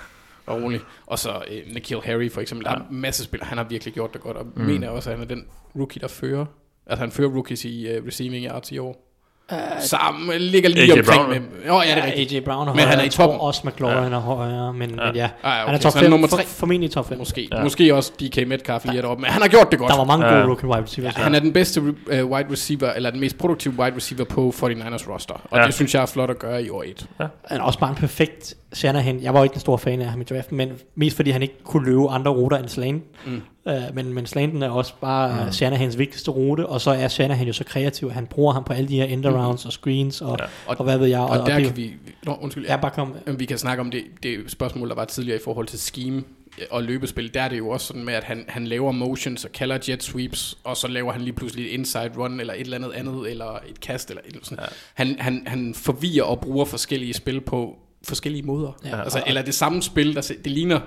og 0.46 0.64
rolig. 0.64 0.80
Og 1.06 1.20
så 1.20 1.44
øh, 1.52 1.74
Nikhil 1.74 2.02
Harry 2.04 2.32
for 2.32 2.42
eksempel, 2.42 2.66
der 2.66 2.72
er 2.72 2.76
en 2.76 2.86
masse 2.90 3.24
spillere, 3.24 3.48
han 3.48 3.58
har 3.58 3.66
virkelig 3.66 3.94
gjort 3.94 4.14
det 4.14 4.22
godt, 4.22 4.38
og 4.38 4.46
mm. 4.56 4.62
mener 4.62 4.90
også, 4.90 5.10
at 5.10 5.18
han 5.18 5.24
er 5.24 5.36
den 5.36 5.46
rookie, 5.76 6.02
der 6.02 6.08
fører, 6.08 6.46
altså 6.86 7.04
han 7.04 7.12
fører 7.12 7.30
rookies 7.30 7.66
i 7.66 7.98
uh, 7.98 8.06
receiving 8.06 8.46
yards 8.46 8.72
i 8.72 8.78
år. 8.78 9.07
Uh, 9.52 9.58
Sammen 9.80 10.42
ligger 10.42 10.70
lige 10.70 10.84
AJ 10.94 11.00
omkring 11.00 11.06
Brown. 11.26 11.30
med, 11.30 11.72
Åh, 11.72 11.84
ja, 11.88 11.96
det 11.96 12.04
er 12.04 12.06
rigtigt. 12.06 12.32
AJ 12.34 12.40
Brown 12.46 12.68
er 12.68 12.74
Men 12.74 12.84
han 12.88 13.00
er 13.00 13.04
i 13.04 13.10
toppen. 13.10 13.40
Også 13.40 13.62
McLaurin 13.64 14.14
er 14.14 14.20
højere, 14.20 14.74
men, 14.74 14.80
men 14.96 15.16
ja. 15.16 15.30
Ah, 15.44 15.66
Han 15.66 15.76
er 15.76 15.78
top 15.80 15.92
så 15.92 15.98
han 15.98 16.06
er 16.06 16.08
5, 16.08 16.12
nummer 16.12 16.28
for, 16.28 16.36
tre. 16.38 16.46
formentlig 16.46 16.92
top 16.92 17.10
5. 17.10 17.18
Måske, 17.18 17.48
Ja. 17.52 17.58
ja. 17.58 17.64
måske 17.64 17.96
også 17.96 18.12
DK 18.22 18.48
Metcalf 18.48 18.86
lige 18.86 19.02
deroppe, 19.02 19.22
men 19.22 19.32
han 19.32 19.42
har 19.42 19.50
gjort 19.50 19.72
det 19.72 19.80
godt. 19.80 19.92
Der 19.92 19.98
var 19.98 20.04
mange 20.04 20.26
Ja. 20.26 20.34
gode 20.34 20.46
rookie 20.48 20.70
wide 20.70 20.84
receivers. 20.84 21.16
Han 21.16 21.36
er 21.36 21.40
den 21.40 21.54
bedste 21.54 21.82
uh, 21.82 21.88
wide 22.10 22.48
receiver, 22.52 22.94
eller 22.94 23.10
den 23.10 23.20
mest 23.20 23.38
produktive 23.38 23.74
wide 23.80 23.96
receiver 23.96 24.24
på 24.26 24.54
49ers 24.58 25.12
roster. 25.14 25.34
Og 25.34 25.42
Ja. 25.52 25.60
ja. 25.60 25.66
det 25.66 25.74
synes 25.74 25.94
jeg 25.96 26.02
er 26.02 26.06
flot 26.06 26.30
at 26.30 26.40
gøre 26.40 26.64
i 26.64 26.70
år 26.70 26.84
1. 26.88 27.06
Han 27.20 27.28
er 27.50 27.62
også 27.62 27.80
bare 27.80 27.90
en 27.90 27.96
perfekt 27.96 28.54
Shanahan. 28.74 29.22
Jeg 29.22 29.34
var 29.34 29.44
ikke 29.44 29.54
den 29.54 29.60
store 29.60 29.80
fan 29.80 30.02
af 30.02 30.08
ham 30.08 30.22
i 30.22 30.24
draften, 30.24 30.58
men 30.58 30.72
mest 30.96 31.16
fordi 31.16 31.32
han 31.32 31.42
ikke 31.42 31.64
kunne 31.64 31.86
løbe 31.86 32.10
andre 32.10 32.32
ruter 32.32 32.58
end 32.58 32.68
slant. 32.68 33.04
Mm. 33.26 33.42
Uh, 33.66 33.74
men, 33.94 34.14
men 34.14 34.26
slanten 34.26 34.64
er 34.64 34.70
også 34.70 34.94
bare 35.02 35.46
mm. 35.46 35.52
Shanahans 35.52 35.98
vigtigste 35.98 36.32
rute, 36.32 36.66
og 36.66 36.82
så 36.82 36.92
er 36.92 37.08
Shanahan 37.08 37.48
jo 37.48 37.54
så 37.54 37.64
kreativ. 37.64 38.12
Han 38.12 38.28
bruger 38.28 38.54
ham 38.54 38.64
på 38.64 38.74
alle 38.74 38.90
de 38.90 38.96
her 38.96 39.06
end 39.06 39.26
arounds 39.26 39.66
og 39.66 39.72
screens, 39.72 40.22
og, 40.22 40.38
Ja. 40.40 40.46
og, 40.68 40.76
og 40.80 40.84
hvad 40.84 40.98
ved 40.98 41.08
jeg. 41.08 41.20
Og, 41.20 41.30
og 41.30 41.38
der 41.38 41.56
det, 41.56 41.66
kan 41.66 41.78
vi... 41.78 41.94
Nå, 42.24 42.38
undskyld. 42.42 42.66
Ja, 42.66 42.78
bare 42.78 42.92
kom. 42.92 43.16
Vi 43.38 43.46
kan 43.46 43.58
snakke 43.58 43.82
om 43.82 43.92
det, 43.92 44.04
det 44.24 44.52
spørgsmål, 44.52 44.90
der 44.90 44.96
var 44.96 45.06
tidligere 45.06 45.40
i 45.40 45.44
forhold 45.44 45.68
til 45.68 45.80
scheme 45.80 46.24
og 46.72 46.84
løbespil. 46.84 47.34
Der 47.34 47.42
er 47.42 47.50
det 47.50 47.58
jo 47.58 47.70
også 47.70 47.88
sådan 47.88 48.06
med, 48.06 48.14
at 48.14 48.24
han, 48.24 48.46
han 48.48 48.68
laver 48.68 48.92
motions 48.92 49.46
og 49.46 49.52
kalder 49.52 49.78
jet 49.90 50.04
sweeps, 50.04 50.58
og 50.64 50.78
så 50.78 50.88
laver 50.88 51.12
han 51.12 51.22
lige 51.22 51.34
pludselig 51.34 51.66
et 51.66 51.72
inside 51.72 52.12
run, 52.18 52.40
eller 52.40 52.54
et 52.54 52.60
eller 52.60 52.78
andet 52.78 52.92
andet, 52.92 53.32
eller 53.32 53.60
et 53.70 53.80
kast, 53.82 54.10
eller 54.10 54.22
et 54.22 54.28
eller 54.28 54.42
andet. 54.52 54.64
Ja. 54.64 54.68
Han, 54.94 55.16
han, 55.20 55.44
han 55.48 55.74
forvirrer 55.74 56.24
og 56.26 56.40
bruger 56.40 56.66
forskellige 56.66 57.14
spil 57.14 57.42
på 57.42 57.78
forskellige 58.08 58.44
måder. 58.44 58.72
Ja. 58.86 59.02
Altså, 59.02 59.24
eller 59.28 59.42
det 59.42 59.54
samme 59.54 59.82
spil, 59.82 60.16
der, 60.16 60.34
det 60.44 60.52
ligner 60.52 60.80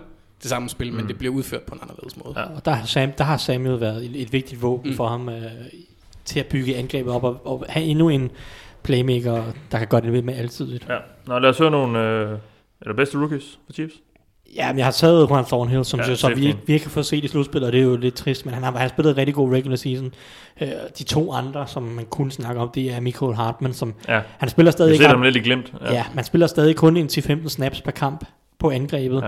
det 0.42 0.50
samme 0.50 0.68
spil, 0.68 0.90
mm. 0.90 0.96
men 0.96 1.08
det 1.08 1.18
bliver 1.18 1.34
udført 1.34 1.62
på 1.62 1.74
en 1.74 1.80
anderledes 1.82 2.16
måde. 2.16 2.40
Ja. 2.40 2.44
Og 2.44 2.64
der, 2.64 2.70
har 2.70 2.86
Sam, 2.86 3.12
der 3.12 3.24
har 3.24 3.36
Samuel 3.36 3.80
været 3.80 4.04
et, 4.04 4.22
et 4.22 4.32
vigtigt 4.32 4.62
våben 4.62 4.90
mm. 4.90 4.96
for 4.96 5.08
ham 5.08 5.28
øh, 5.28 5.42
til 6.24 6.40
at 6.40 6.46
bygge 6.46 6.76
angrebet 6.76 7.12
op, 7.12 7.24
og, 7.24 7.46
og 7.46 7.64
have 7.68 7.86
endnu 7.86 8.08
en 8.08 8.30
playmaker, 8.82 9.44
der 9.72 9.78
kan 9.78 9.88
gøre 9.88 10.00
det 10.00 10.12
ved 10.12 10.22
med 10.22 10.34
altid. 10.34 10.80
Ja. 10.88 10.98
Nå, 11.26 11.38
lad 11.38 11.50
os 11.50 11.58
høre 11.58 11.70
nogle... 11.70 12.00
Øh, 12.00 12.38
eller 12.82 12.96
bedste 12.96 13.18
rookies 13.18 13.58
for 13.66 13.72
Chiefs. 13.72 13.94
Ja, 14.56 14.72
men 14.72 14.78
jeg 14.78 14.86
har 14.86 14.92
taget 14.92 15.30
Juan 15.30 15.44
Thornhill, 15.44 15.84
som 15.84 16.00
Ja, 16.00 16.06
så, 16.06 16.16
så 16.16 16.28
vi, 16.34 16.54
vi 16.66 16.72
ikke 16.72 16.86
har 16.86 16.90
fået 16.90 17.06
set 17.06 17.24
i 17.24 17.28
slutspillet, 17.28 17.66
og 17.66 17.72
det 17.72 17.80
er 17.80 17.84
jo 17.84 17.96
lidt 17.96 18.14
trist, 18.14 18.44
men 18.46 18.54
han 18.54 18.62
har, 18.62 18.70
han 18.70 18.80
har 18.80 18.88
spillet 18.88 19.10
en 19.10 19.16
rigtig 19.16 19.34
god 19.34 19.52
regular 19.52 19.76
season. 19.76 20.12
Øh, 20.60 20.68
de 20.98 21.04
to 21.04 21.32
andre, 21.32 21.66
som 21.66 21.82
man 21.82 22.04
kunne 22.04 22.32
snakke 22.32 22.60
om, 22.60 22.70
det 22.74 22.92
er 22.92 23.00
Michael 23.00 23.34
Hartman, 23.34 23.72
som 23.72 23.94
Ja. 24.08 24.20
han 24.38 24.48
spiller 24.48 24.72
stadig 24.72 24.88
Jeg 24.88 24.94
ikke 24.94 25.04
ser 25.04 25.12
dem 25.12 25.22
lidt 25.22 25.36
i 25.36 25.40
glemt. 25.40 25.72
Ja. 25.80 25.92
ja, 25.94 26.04
man 26.14 26.24
spiller 26.24 26.46
stadig 26.46 26.76
kun 26.76 26.96
en 26.96 27.06
10-15 27.12 27.48
snaps 27.48 27.80
per 27.80 27.90
kamp 27.90 28.24
på 28.58 28.70
angrebet, 28.70 29.24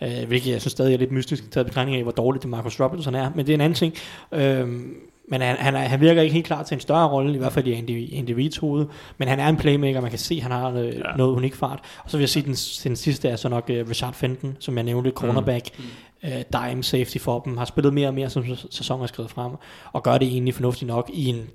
Ja. 0.00 0.22
øh, 0.22 0.28
hvilket 0.28 0.52
jeg 0.52 0.60
synes 0.60 0.72
stadig 0.72 0.94
er 0.94 0.98
lidt 0.98 1.12
mystisk, 1.12 1.50
taget 1.50 1.64
i 1.64 1.68
betragtning 1.68 1.96
af, 1.96 2.02
hvor 2.02 2.12
dårligt 2.12 2.42
det 2.42 2.50
Marcus 2.50 2.80
Robinson 2.80 3.14
er, 3.14 3.30
men 3.34 3.46
det 3.46 3.52
er 3.52 3.54
en 3.54 3.60
anden 3.60 3.76
ting. 3.76 3.94
Øhm, 4.32 4.94
men 5.28 5.40
han, 5.40 5.56
han, 5.56 5.74
er, 5.74 5.78
han 5.78 6.00
virker 6.00 6.22
ikke 6.22 6.32
helt 6.32 6.46
klar 6.46 6.62
til 6.62 6.74
en 6.74 6.80
større 6.80 7.08
rolle, 7.08 7.34
i 7.34 7.38
hvert 7.38 7.52
fald 7.52 7.66
i 7.66 8.32
Reid's 8.32 8.60
hoved, 8.60 8.86
men 9.18 9.28
han 9.28 9.40
er 9.40 9.48
en 9.48 9.56
playmaker, 9.56 10.00
man 10.00 10.10
kan 10.10 10.18
se, 10.18 10.40
han 10.40 10.50
har 10.50 10.70
øh, 10.70 10.76
Ja. 10.76 10.90
ja. 10.90 11.16
noget 11.16 11.36
unik 11.36 11.54
fart. 11.54 11.80
Og 12.04 12.10
så 12.10 12.16
vil 12.16 12.22
jeg 12.22 12.28
sige, 12.28 12.42
den, 12.42 12.54
den 12.84 12.96
sidste 12.96 13.28
er 13.28 13.36
så 13.36 13.48
nok 13.48 13.70
uh, 13.70 13.88
Richard 13.88 14.14
Fenton, 14.14 14.56
som 14.60 14.76
jeg 14.76 14.84
nævnte, 14.84 15.10
cornerback, 15.10 15.78
mm. 15.78 16.28
uh, 16.28 16.62
dime 16.62 16.82
safety 16.82 17.18
for 17.18 17.40
dem, 17.40 17.56
har 17.56 17.64
spillet 17.64 17.94
mere 17.94 18.08
og 18.08 18.14
mere, 18.14 18.30
som 18.30 18.44
sæsonen 18.70 19.02
er 19.02 19.06
skrevet 19.06 19.30
frem, 19.30 19.52
og 19.92 20.02
gør 20.02 20.18
det 20.18 20.28
egentlig 20.28 20.54
fornuftigt 20.54 20.88
nok 20.88 21.10
i 21.14 21.26
en 21.26 21.50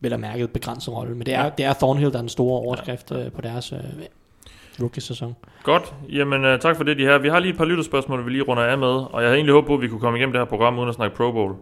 vel 0.00 0.12
at 0.12 0.20
mærke 0.20 0.48
begrænset 0.48 0.94
rolle. 0.94 1.14
Men 1.14 1.26
det 1.26 1.34
er, 1.34 1.48
det 1.50 1.64
er 1.64 1.72
Thornhill, 1.72 2.10
der 2.12 2.16
er 2.16 2.22
den 2.22 2.28
store 2.28 2.60
overskrift 2.60 3.10
ja. 3.10 3.28
på 3.34 3.40
deres 3.40 3.72
uh, 3.72 3.78
rookie-sæson. 4.80 5.36
Godt. 5.62 5.94
Jamen, 6.08 6.44
uh, 6.44 6.58
tak 6.60 6.76
for 6.76 6.84
det, 6.84 6.98
de 6.98 7.02
her. 7.02 7.18
Vi 7.18 7.28
har 7.28 7.38
lige 7.38 7.50
et 7.50 7.58
par 7.58 7.64
lytterspørgsmål, 7.64 8.24
vi 8.24 8.30
lige 8.30 8.42
runder 8.42 8.62
af 8.62 8.78
med, 8.78 8.88
og 8.88 9.20
jeg 9.20 9.22
havde 9.22 9.36
egentlig 9.36 9.52
håbet 9.54 9.66
på, 9.66 9.74
at 9.74 9.80
vi 9.80 9.88
kunne 9.88 10.00
komme 10.00 10.18
igennem 10.18 10.32
det 10.32 10.40
her 10.40 10.46
program 10.46 10.78
uden 10.78 10.88
at 10.88 10.94
snakke 10.94 11.16
Pro 11.16 11.32
Bowl. 11.32 11.54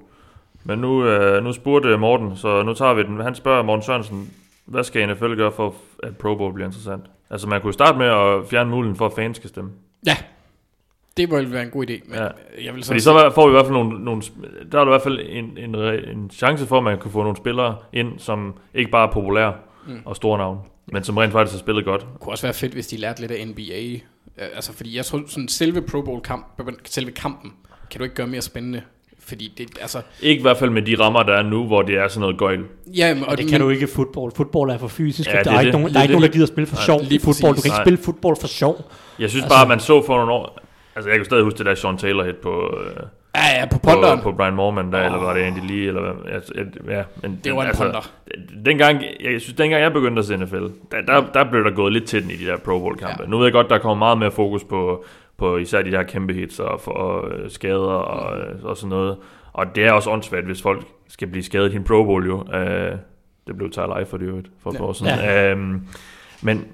Men 0.65 0.79
nu, 0.79 1.17
uh, 1.37 1.45
nu 1.45 1.53
spurgte 1.53 1.97
Morten, 1.97 2.37
så 2.37 2.63
nu 2.63 2.75
tager 2.75 2.95
vi 2.95 3.03
den. 3.03 3.21
Han 3.21 3.35
spørger 3.35 3.63
Morten 3.63 3.83
Sørensen, 3.83 4.31
hvad 4.67 4.85
skal 4.85 5.09
NFL 5.09 5.35
gøre 5.35 5.53
for, 5.53 5.75
at 6.03 6.17
Pro 6.17 6.35
Bowl 6.35 6.55
bliver 6.55 6.67
interessant? 6.67 7.05
Altså, 7.31 7.49
man 7.49 7.61
kunne 7.61 7.73
starte 7.73 7.99
med 7.99 8.07
at 8.07 8.49
fjerne 8.51 8.71
muligheden 8.71 8.97
for, 8.97 9.07
at 9.07 9.13
fans 9.17 9.37
skal 9.37 9.49
stemme. 9.49 9.71
Ja, 10.07 10.17
det 11.17 11.31
ville 11.31 11.53
være 11.53 11.63
en 11.63 11.71
god 11.71 11.91
idé. 11.91 11.93
Men 12.11 12.19
Ja. 12.19 12.29
jeg 12.65 12.75
vil 12.75 12.83
så, 12.85 12.89
Fordi 12.89 13.01
så 13.01 13.31
får 13.35 13.47
vi 13.47 13.51
i 13.51 13.55
hvert 13.55 13.65
fald 13.67 13.73
nogle, 13.73 14.05
nogle 14.05 14.23
der 14.73 14.79
er 14.79 14.83
i 14.83 14.89
hvert 14.89 15.03
fald 15.03 15.21
en, 15.29 15.59
en, 15.59 15.75
en 15.75 16.31
chance 16.31 16.67
for, 16.67 16.79
at 16.79 16.85
man 16.85 16.99
kan 16.99 17.11
få 17.11 17.23
nogle 17.23 17.37
spillere 17.37 17.77
ind, 17.93 18.19
som 18.19 18.55
ikke 18.75 18.91
bare 18.91 19.09
er 19.09 19.13
populære 19.13 19.55
mm. 19.87 20.01
og 20.05 20.17
store 20.17 20.39
navne, 20.39 20.61
men 20.93 21.05
som 21.05 21.17
rent 21.17 21.33
faktisk 21.33 21.55
har 21.55 21.59
spillet 21.59 21.85
godt. 21.85 22.01
Det 22.01 22.21
kunne 22.21 22.33
også 22.33 22.47
være 22.47 22.55
fedt, 22.55 22.73
hvis 22.73 22.87
de 22.87 22.97
lærte 22.97 23.21
lidt 23.21 23.33
af 23.33 23.47
NBA. 23.49 23.93
Øh, 24.45 24.49
Altså, 24.55 24.73
fordi 24.73 24.97
jeg 24.97 25.05
tror, 25.05 25.23
sådan 25.27 25.49
selve 25.49 25.83
Pro 25.83 26.03
Bowl 26.03 26.21
kamp, 26.21 26.47
selve 26.85 27.11
kampen, 27.11 27.53
kan 27.91 27.99
du 27.99 28.05
ikke 28.05 28.17
gøre 28.17 28.27
mere 28.27 28.43
spændende. 28.43 28.83
Fordi 29.31 29.53
det, 29.59 29.69
altså... 29.81 29.99
Ikke 30.23 30.39
i 30.39 30.43
hvert 30.43 30.57
fald 30.57 30.71
med 30.71 30.83
de 30.83 30.97
rammer, 31.01 31.23
der 31.23 31.33
er 31.33 31.43
nu, 31.43 31.67
hvor 31.67 31.83
det 31.83 31.95
er 31.99 32.09
sådan 32.09 32.21
noget 32.21 32.39
gøjl. 32.39 32.61
Ja, 32.97 33.15
og 33.23 33.29
Og 33.29 33.39
det 33.39 33.49
kan 33.49 33.61
du 33.61 33.69
ikke 33.69 33.85
i 33.85 33.89
fodbold. 33.97 34.33
Fodbold 34.37 34.71
er 34.71 34.79
for 34.79 34.89
fysisk, 34.89 35.31
Ja, 35.33 35.39
det 35.39 35.45
der 35.45 35.51
er 35.51 35.55
er, 35.57 35.61
ikke 35.61 35.67
det. 35.67 35.73
nogen, 35.73 35.87
Det 35.87 35.95
der 35.95 36.01
er 36.01 36.05
ikke 36.05 36.13
nogen, 36.15 36.23
det. 36.23 36.33
der 36.33 36.37
gider 36.37 36.47
spille 36.47 36.67
for 36.67 36.77
Nej, 36.77 36.85
sjov 36.85 37.01
i 37.11 37.19
fodbold. 37.19 37.57
Du 37.57 37.63
kan 37.63 37.69
ikke 37.69 37.77
Nej. 37.77 37.85
spille 37.85 37.99
fodbold 38.05 38.37
for 38.41 38.49
sjov. 38.49 38.91
Jeg 39.19 39.31
synes 39.31 39.45
Altså- 39.45 39.57
bare, 39.59 39.69
man 39.69 39.81
så 39.81 40.07
for 40.07 40.17
nogle 40.17 40.33
år... 40.33 40.59
Altså, 40.97 41.11
jeg 41.11 41.19
kan 41.19 41.25
stadig 41.25 41.45
huske 41.45 41.59
det 41.59 41.67
der 41.67 41.75
Sean 41.75 41.97
Taylor 41.99 42.25
hit 42.25 42.37
på, 42.37 42.77
øh, 42.85 43.03
Ja, 43.35 43.59
ja, 43.61 43.67
på 43.67 43.79
på, 43.79 43.79
ponderen. 43.79 44.21
på 44.21 44.33
Brian 44.33 44.55
Morman, 44.55 44.93
der, 44.93 44.99
oh. 45.01 45.05
eller 45.07 45.19
var 45.19 45.35
det 45.35 45.41
Andy 45.41 45.71
Lee, 45.71 45.87
eller 45.89 46.01
hvad? 46.03 46.41
Ja, 46.95 47.03
men, 47.23 47.41
Det 47.45 47.55
var 47.55 47.61
en 47.63 47.67
altså, 47.69 47.83
ponder. 47.83 48.11
Dengang, 48.65 49.03
jeg 49.21 49.41
synes, 49.41 49.57
dengang 49.57 49.83
jeg 49.83 49.93
begyndte 49.93 50.21
at 50.21 50.27
se 50.27 50.37
NFL, 50.37 50.57
der, 50.91 51.01
der, 51.07 51.25
der 51.35 51.51
blev 51.51 51.65
der 51.65 51.71
gået 51.71 51.93
lidt 51.93 52.05
til 52.05 52.23
den 52.23 52.31
i 52.31 52.35
de 52.35 52.47
der 52.47 52.57
Pro 52.57 52.79
Bowl 52.79 52.97
kampe. 52.97 53.15
Ja. 53.19 53.25
Ja. 53.25 53.31
Nu 53.31 53.37
ved 53.39 53.47
jeg 53.47 53.53
godt, 53.53 53.71
der 53.71 53.79
kommer 53.79 53.95
meget 53.99 54.19
mere 54.19 54.31
fokus 54.31 54.65
på, 54.65 55.05
på 55.41 55.57
især 55.57 55.83
de 55.83 55.91
der 55.91 56.03
kæmpe 56.03 56.33
hits 56.33 56.59
og, 56.61 56.81
for, 56.81 56.91
og 56.91 57.31
øh, 57.31 57.51
skader 57.51 57.77
og, 57.79 58.39
øh, 58.39 58.65
og 58.65 58.77
sådan 58.77 58.89
noget. 58.89 59.17
Og 59.53 59.67
det 59.75 59.85
er 59.85 59.93
også 59.93 60.11
åndssvagt, 60.11 60.47
hvis 60.47 60.63
folk 60.63 60.85
skal 61.09 61.29
blive 61.29 61.43
skadet 61.43 61.73
i 61.73 61.77
en 61.77 61.85
Pro 61.85 62.05
Bowl 62.05 62.27
jo. 62.27 62.37
Uh, 62.41 62.99
det 63.47 63.57
blev 63.57 63.71
Tyler 63.71 63.97
Eifert 63.97 64.23
jo 64.23 64.43
for 64.63 64.71
et 64.71 64.75
Ja. 64.77 64.83
år 64.83 64.93
siden. 64.93 65.13
Ja. 65.19 65.53
Um, 65.53 65.87
men 66.43 66.65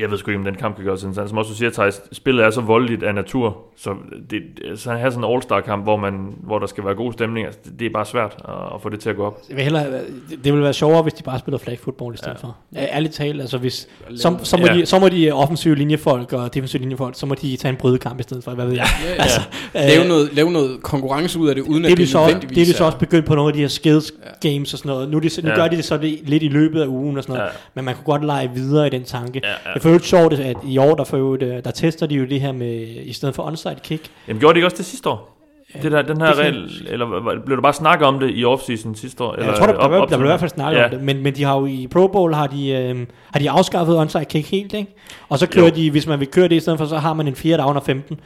jeg 0.00 0.10
ved 0.10 0.18
sgu 0.18 0.30
ikke, 0.30 0.38
om 0.38 0.44
den 0.44 0.54
kamp 0.54 0.76
kan 0.76 0.84
gøres 0.84 1.02
interessant. 1.02 1.28
Som 1.28 1.38
også 1.38 1.50
du 1.50 1.56
siger, 1.56 1.70
Thijs, 1.70 2.00
spillet 2.12 2.44
er 2.44 2.50
så 2.50 2.60
voldeligt 2.60 3.02
af 3.02 3.14
natur, 3.14 3.56
så 3.76 3.94
det, 4.30 4.42
så 4.76 4.90
at 4.90 4.98
have 4.98 5.12
sådan 5.12 5.24
en 5.24 5.34
All-Star-kamp, 5.34 5.82
hvor, 5.84 5.96
man, 5.96 6.34
hvor 6.42 6.58
der 6.58 6.66
skal 6.66 6.84
være 6.84 6.94
god 6.94 7.12
stemning, 7.12 7.46
altså, 7.46 7.60
det, 7.64 7.78
det 7.80 7.86
er 7.86 7.90
bare 7.92 8.06
svært 8.06 8.36
at, 8.48 8.54
at 8.74 8.82
få 8.82 8.88
det 8.88 9.00
til 9.00 9.10
at 9.10 9.16
gå 9.16 9.24
op. 9.24 9.38
Jeg 9.48 9.56
vil 9.56 9.64
hellere, 9.64 9.86
det, 9.92 10.04
det 10.44 10.52
ville 10.52 10.64
være 10.64 10.72
sjovere, 10.72 11.02
hvis 11.02 11.12
de 11.14 11.22
bare 11.22 11.38
spillede 11.38 11.62
flag 11.62 11.78
football 11.78 12.14
i 12.14 12.16
stedet 12.16 12.38
Ja. 12.42 12.46
ja. 12.46 12.46
for. 12.46 12.56
Ja, 12.90 12.96
ærligt 12.96 13.14
talt, 13.14 13.40
altså 13.40 13.58
hvis, 13.58 13.88
så, 14.16 14.36
så, 14.42 14.56
må 14.56 14.66
Ja. 14.66 14.74
de, 14.74 14.86
så 14.86 14.98
må 14.98 15.08
de 15.08 15.32
offensive 15.32 15.74
linjefolk 15.74 16.32
og 16.32 16.54
defensive 16.54 16.80
linjefolk, 16.80 17.14
så 17.18 17.26
må 17.26 17.34
de 17.34 17.56
tage 17.56 17.70
en 17.70 17.76
brydekamp 17.76 18.20
i 18.20 18.22
stedet 18.22 18.44
for, 18.44 18.50
hvad 18.50 18.64
ved 18.66 18.74
jeg. 18.74 18.86
Ja, 19.04 19.10
ja. 19.14 19.22
Altså, 19.22 19.40
Lave, 19.74 20.02
øh, 20.02 20.08
noget, 20.08 20.28
lave 20.34 20.52
noget 20.52 20.82
konkurrence 20.82 21.38
ud 21.38 21.48
af 21.48 21.54
det, 21.54 21.62
uden 21.62 21.84
det 21.84 21.90
at 21.90 21.96
de 21.96 22.02
det 22.02 22.08
så, 22.10 22.26
det 22.48 22.58
er 22.58 22.64
de 22.64 22.72
så 22.72 22.84
også 22.84 22.98
begyndt 22.98 23.26
på 23.26 23.34
nogle 23.34 23.48
af 23.48 23.54
de 23.54 23.60
her 23.60 23.68
skills 23.68 24.12
games 24.42 24.72
og 24.72 24.78
sådan 24.78 24.88
noget. 24.90 25.08
Nu, 25.10 25.18
de, 25.18 25.28
nu 25.42 25.48
Ja. 25.48 25.54
gør 25.54 25.68
de 25.68 25.76
det 25.76 25.84
så 25.84 25.96
det, 25.96 26.20
lidt 26.22 26.42
i 26.42 26.48
løbet 26.48 26.82
af 26.82 26.86
ugen 26.86 27.16
og 27.16 27.22
sådan 27.22 27.34
noget, 27.36 27.48
Ja. 27.50 27.56
men 27.74 27.84
man 27.84 27.94
kunne 27.94 28.04
godt 28.04 28.24
lege 28.24 28.50
videre 28.54 28.86
i 28.86 28.90
den 28.90 29.04
tanke. 29.04 29.40
Ja, 29.44 29.48
ja. 29.50 29.54
Det 29.74 29.82
øvrigt 29.90 30.04
sjovt, 30.06 30.32
at 30.32 30.56
i 30.66 30.78
år, 30.78 30.94
der, 30.94 31.04
for 31.04 31.16
øvrigt, 31.16 31.42
øh, 31.42 31.64
der 31.64 31.70
tester 31.70 32.06
de 32.06 32.14
jo 32.14 32.24
det 32.24 32.40
her 32.40 32.52
med, 32.52 32.86
i 33.04 33.12
stedet 33.12 33.34
for 33.34 33.42
onside 33.42 33.76
kick, 33.84 34.10
Jamen 34.28 34.40
gjorde 34.40 34.54
de 34.54 34.58
ikke 34.58 34.66
også 34.66 34.76
det 34.76 34.84
sidste 34.86 35.08
år? 35.08 35.36
Det 35.82 35.92
der, 35.92 36.02
den 36.02 36.20
her 36.20 36.26
det 36.26 36.38
regel, 36.38 36.86
eller 36.90 37.40
blev 37.46 37.56
der 37.56 37.62
bare 37.62 37.72
snakket 37.72 38.06
om 38.08 38.18
det 38.20 38.30
i 38.34 38.44
offseason 38.44 38.94
sidste 38.94 39.24
år? 39.24 39.32
Eller 39.32 39.46
jeg 39.46 39.54
tror, 39.54 39.66
der, 39.66 39.72
op- 39.74 39.90
der, 39.90 39.98
der 39.98 40.16
blev 40.16 40.20
i 40.20 40.26
hvert 40.26 40.40
fald 40.40 40.50
snakket 40.50 40.78
ja. 40.78 40.84
om 40.84 40.90
det, 40.90 41.02
men, 41.02 41.22
men 41.22 41.34
de 41.36 41.44
har 41.44 41.58
jo 41.60 41.66
i 41.66 41.88
Pro 41.92 42.06
Bowl 42.06 42.34
har 42.34 42.46
de, 42.46 42.70
øh, 42.70 43.06
har 43.32 43.38
de 43.40 43.50
afskaffet 43.50 43.98
onside 43.98 44.24
kick 44.24 44.50
helt, 44.50 44.72
ikke? 44.74 44.94
Og 45.28 45.38
så 45.38 45.46
kører 45.46 45.64
Jo. 45.66 45.70
de, 45.74 45.90
hvis 45.90 46.06
man 46.06 46.20
vil 46.20 46.28
køre 46.28 46.48
det 46.48 46.56
i 46.56 46.60
stedet 46.60 46.78
for, 46.78 46.86
så 46.86 46.96
har 46.96 47.14
man 47.14 47.28
en 47.28 47.34
4 47.34 47.56
down 47.56 47.76
og 47.76 47.82
15. 47.82 48.20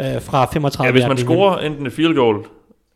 øh, 0.00 0.06
fra 0.20 0.44
35 0.52 0.86
Ja, 0.86 0.92
hvis 0.92 1.06
man 1.08 1.16
scorer 1.16 1.58
enten 1.58 1.86
et 1.86 1.92
field 1.92 2.14
goal, 2.14 2.36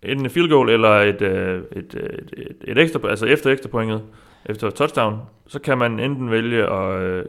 enten 0.03 0.27
et 0.27 0.33
field 0.33 0.49
goal 0.49 0.69
eller 0.71 0.89
et, 0.91 1.23
øh, 1.23 1.63
et, 1.77 1.79
et, 1.79 1.95
et, 2.37 2.57
et 2.69 2.79
ekstra, 2.79 3.01
altså 3.11 3.27
efter 3.27 3.51
ekstra 3.51 3.69
pointet, 3.69 4.01
efter 4.47 4.71
touchdown, 4.71 5.17
så 5.47 5.59
kan 5.59 5.79
man 5.79 6.01
enten 6.01 6.31
vælge 6.31 6.63
at 6.73 7.03
øh, 7.03 7.25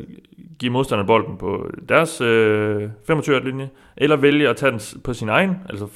give 0.60 0.72
modstanderen 0.72 1.08
bolden 1.08 1.38
på 1.38 1.70
deres 1.90 2.22
øh, 2.22 2.90
25 3.08 3.44
linje, 3.46 3.70
eller 3.98 4.16
vælge 4.16 4.50
at 4.50 4.56
tage 4.56 4.72
den 4.72 4.80
på 5.04 5.14
sin 5.14 5.30
egen, 5.30 5.58
altså 5.70 5.88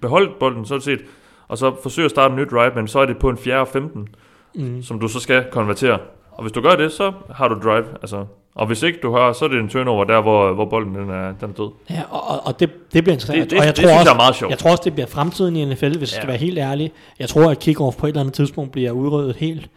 beholde 0.00 0.30
bolden 0.40 0.64
sådan 0.66 0.80
set, 0.82 1.00
og 1.48 1.58
så 1.58 1.72
forsøge 1.82 2.04
at 2.04 2.10
starte 2.10 2.32
en 2.32 2.40
nyt 2.40 2.50
drive, 2.50 2.72
men 2.74 2.88
så 2.88 2.98
er 2.98 3.06
det 3.06 3.18
på 3.18 3.28
en 3.28 3.36
4. 3.38 3.56
og 3.60 3.68
15, 3.68 4.08
Mm. 4.54 4.82
som 4.82 5.00
du 5.00 5.08
så 5.08 5.20
skal 5.20 5.44
konvertere. 5.50 5.98
Og 6.32 6.42
hvis 6.42 6.52
du 6.52 6.60
gør 6.60 6.74
det, 6.76 6.92
så 6.92 7.12
har 7.34 7.48
du 7.48 7.54
drive, 7.64 7.84
altså, 8.02 8.24
og 8.54 8.66
hvis 8.66 8.82
ikke 8.82 8.98
du 9.02 9.12
har, 9.16 9.32
så 9.32 9.44
er 9.44 9.48
det 9.48 9.58
en 9.60 9.68
turnover 9.68 10.04
der, 10.04 10.20
hvor, 10.22 10.52
hvor 10.52 10.64
bolden 10.64 10.94
den 10.94 11.10
er, 11.10 11.32
den 11.40 11.50
er 11.50 11.54
død. 11.54 11.70
Ja, 11.90 12.02
og, 12.10 12.46
og, 12.46 12.60
det, 12.60 12.70
det 12.92 13.04
bliver 13.04 13.12
interessant. 13.14 13.40
Det- 13.42 13.50
det- 13.50 13.58
og 13.58 13.64
jeg 13.66 13.76
det 13.76 13.84
tror 13.84 13.88
synes 13.88 13.98
også, 14.00 14.10
jeg 14.10 14.14
er 14.14 14.22
meget 14.22 14.34
sjovt. 14.34 14.50
Jeg 14.50 14.58
tror 14.58 14.70
også, 14.70 14.82
det 14.84 14.92
bliver 14.92 15.06
fremtiden 15.06 15.56
i 15.56 15.64
NFL, 15.64 15.86
hvis 15.88 16.00
jeg 16.00 16.08
skal 16.08 16.20
Ja. 16.22 16.26
være 16.26 16.36
helt 16.36 16.58
ærlig. 16.58 16.92
Jeg 17.18 17.28
tror, 17.28 17.50
at 17.50 17.58
kickoff 17.58 17.96
på 17.96 18.06
et 18.06 18.08
eller 18.08 18.20
andet 18.20 18.34
tidspunkt 18.34 18.72
bliver 18.72 18.90
udryddet 18.90 19.36
helt. 19.36 19.68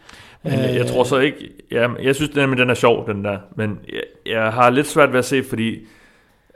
Men 0.50 0.58
øh, 0.58 0.76
jeg 0.76 0.86
tror 0.86 1.04
så 1.04 1.18
ikke, 1.18 1.50
ja, 1.70 1.88
jeg 2.02 2.14
synes 2.14 2.34
nemlig, 2.34 2.58
den 2.58 2.70
er 2.70 2.74
sjov, 2.74 3.08
den 3.08 3.24
der, 3.24 3.38
men 3.56 3.78
jeg, 3.92 4.02
jeg 4.26 4.52
har 4.52 4.70
lidt 4.70 4.86
svært 4.86 5.12
ved 5.12 5.18
at 5.18 5.24
se, 5.24 5.44
fordi, 5.44 5.86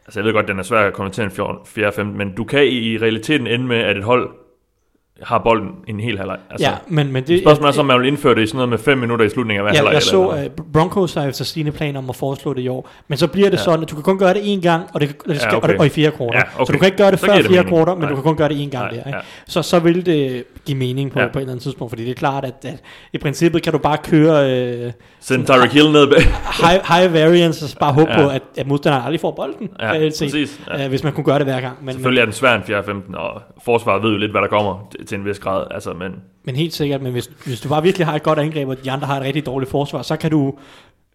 altså 0.07 0.21
jeg 0.21 0.25
ved 0.25 0.33
godt, 0.33 0.49
den 0.49 0.59
er 0.59 0.63
svær 0.63 0.87
at 0.87 0.93
komme 0.93 1.13
til 1.13 1.25
en 1.25 1.31
4. 1.67 1.93
5, 1.93 2.07
men 2.07 2.35
du 2.35 2.45
kan 2.45 2.65
i, 2.65 2.93
i 2.93 2.99
realiteten 2.99 3.47
ende 3.47 3.65
med, 3.65 3.79
at 3.79 3.97
et 3.97 4.05
hold 4.05 4.31
har 5.23 5.39
bolden 5.39 5.69
en 5.89 6.01
hel 6.01 6.19
halvleg. 6.19 6.37
Altså, 6.51 6.67
ja, 6.69 6.75
men, 6.89 7.13
men 7.13 7.25
det, 7.27 7.41
Spørgsmålet 7.43 7.69
er 7.69 7.75
så, 7.75 7.81
om 7.81 7.87
man 7.87 8.01
vil 8.01 8.09
indføre 8.09 8.35
det 8.35 8.43
i 8.43 8.47
sådan 8.47 8.57
noget 8.57 8.69
med 8.69 8.79
5 8.79 8.99
minutter 8.99 9.25
i 9.25 9.29
slutningen 9.29 9.67
af 9.67 9.73
hver 9.73 9.73
Ja, 9.73 9.77
halvleg. 9.79 9.93
jeg 9.93 9.97
eller 9.97 10.11
så, 10.11 10.23
noget. 10.23 10.45
at 10.45 10.51
Broncos 10.73 11.15
har 11.15 11.27
efter 11.27 11.45
sine 11.45 11.73
planer 11.73 11.99
om 11.99 12.11
at 12.11 12.17
foreslå 12.17 12.55
det 12.55 12.63
i 12.63 12.69
år. 12.69 12.89
Men 13.09 13.19
så 13.19 13.27
bliver 13.27 13.51
det 13.51 13.57
Ja. 13.57 13.63
sådan, 13.63 13.83
at 13.83 13.91
du 13.91 13.95
kan 13.95 14.03
kun 14.05 14.19
gøre 14.19 14.35
det 14.35 14.41
én 14.41 14.61
gang, 14.61 14.83
og, 14.95 15.01
det, 15.01 15.17
og, 15.25 15.29
det 15.29 15.41
skal, 15.41 15.51
Ja, 15.53 15.57
okay. 15.57 15.75
og, 15.75 15.81
og 15.81 15.87
i 15.87 15.89
fire 15.89 16.11
kvarter. 16.11 16.39
Ja, 16.39 16.43
okay. 16.55 16.65
Så 16.67 16.73
du 16.73 16.79
kan 16.79 16.87
ikke 16.87 16.99
gøre 16.99 17.11
det 17.11 17.21
Så 17.21 17.27
før 17.27 17.37
det 17.37 17.47
fire 17.47 17.65
kvarter, 17.65 17.95
men 17.95 18.01
Nej. 18.01 18.09
du 18.09 18.15
kan 18.15 18.25
kun 18.25 18.37
gøre 18.37 18.49
det 18.49 18.55
én 18.55 18.71
gang 18.71 18.73
Nej, 18.85 18.89
der. 18.91 18.97
Ikke? 18.97 19.09
ja. 19.11 19.17
Så, 19.47 19.63
så 19.63 19.79
vil 19.79 20.07
det 20.07 20.45
give 20.67 20.79
mening 20.79 21.13
på, 21.13 21.21
Ja. 21.21 21.27
på 21.27 21.39
et 21.39 21.43
eller 21.43 21.53
andet 21.53 21.63
tidspunkt, 21.63 21.91
fordi 21.91 22.05
det 22.05 22.11
er 22.11 22.15
klart, 22.15 22.45
at, 22.45 22.55
at 22.65 22.81
i 23.13 23.19
princippet 23.19 23.63
kan 23.63 23.73
du 23.73 23.79
bare 23.79 23.97
køre 24.05 24.53
øh, 24.53 24.93
Send 25.21 25.47
Tyreek 25.47 25.73
Hill 25.73 25.93
ned 25.93 26.09
high, 26.63 26.81
high 27.01 27.15
variance, 27.15 27.65
og 27.65 27.69
så 27.69 27.77
bare 27.79 27.93
håbe 27.93 28.11
Ja. 28.11 28.23
på, 28.23 28.29
at, 28.29 28.43
at 28.57 28.67
modstanderen 28.67 29.05
aldrig 29.05 29.21
får 29.21 29.31
bolden, 29.31 29.71
Ja, 29.81 30.11
set, 30.11 30.27
præcis. 30.27 30.61
Ja. 30.69 30.83
øh, 30.85 30.89
hvis 30.89 31.05
man 31.05 31.13
kunne 31.13 31.25
gøre 31.25 31.39
det 31.39 31.47
hver 31.47 31.61
gang. 31.61 31.77
Men, 31.85 31.93
Selvfølgelig 31.95 32.21
er 32.21 32.25
den 32.25 32.33
svær 32.35 32.55
en 32.55 32.63
4. 32.63 32.83
15, 32.85 33.15
og 33.15 33.43
forsvaret 33.65 34.03
ved 34.03 34.11
jo 34.11 34.17
lidt, 34.19 34.31
hvad 34.31 34.41
der 34.41 34.49
kommer 34.49 34.89
til- 35.11 35.19
en 35.19 35.25
vis 35.25 35.39
grad. 35.39 35.67
Altså, 35.71 35.93
men 35.93 36.13
Men 36.45 36.57
helt 36.57 36.73
sikkert, 36.75 37.03
men 37.03 37.13
hvis, 37.13 37.31
hvis 37.47 37.61
du 37.61 37.69
bare 37.69 37.83
virkelig 37.83 38.07
har 38.07 38.15
et 38.15 38.23
godt 38.23 38.39
angreb, 38.39 38.69
og 38.69 38.85
de 38.85 38.91
andre 38.91 39.07
har 39.07 39.17
et 39.17 39.23
rigtig 39.23 39.47
dårligt 39.47 39.71
forsvar, 39.71 40.03
så 40.03 40.17
kan 40.17 40.31
du 40.31 40.55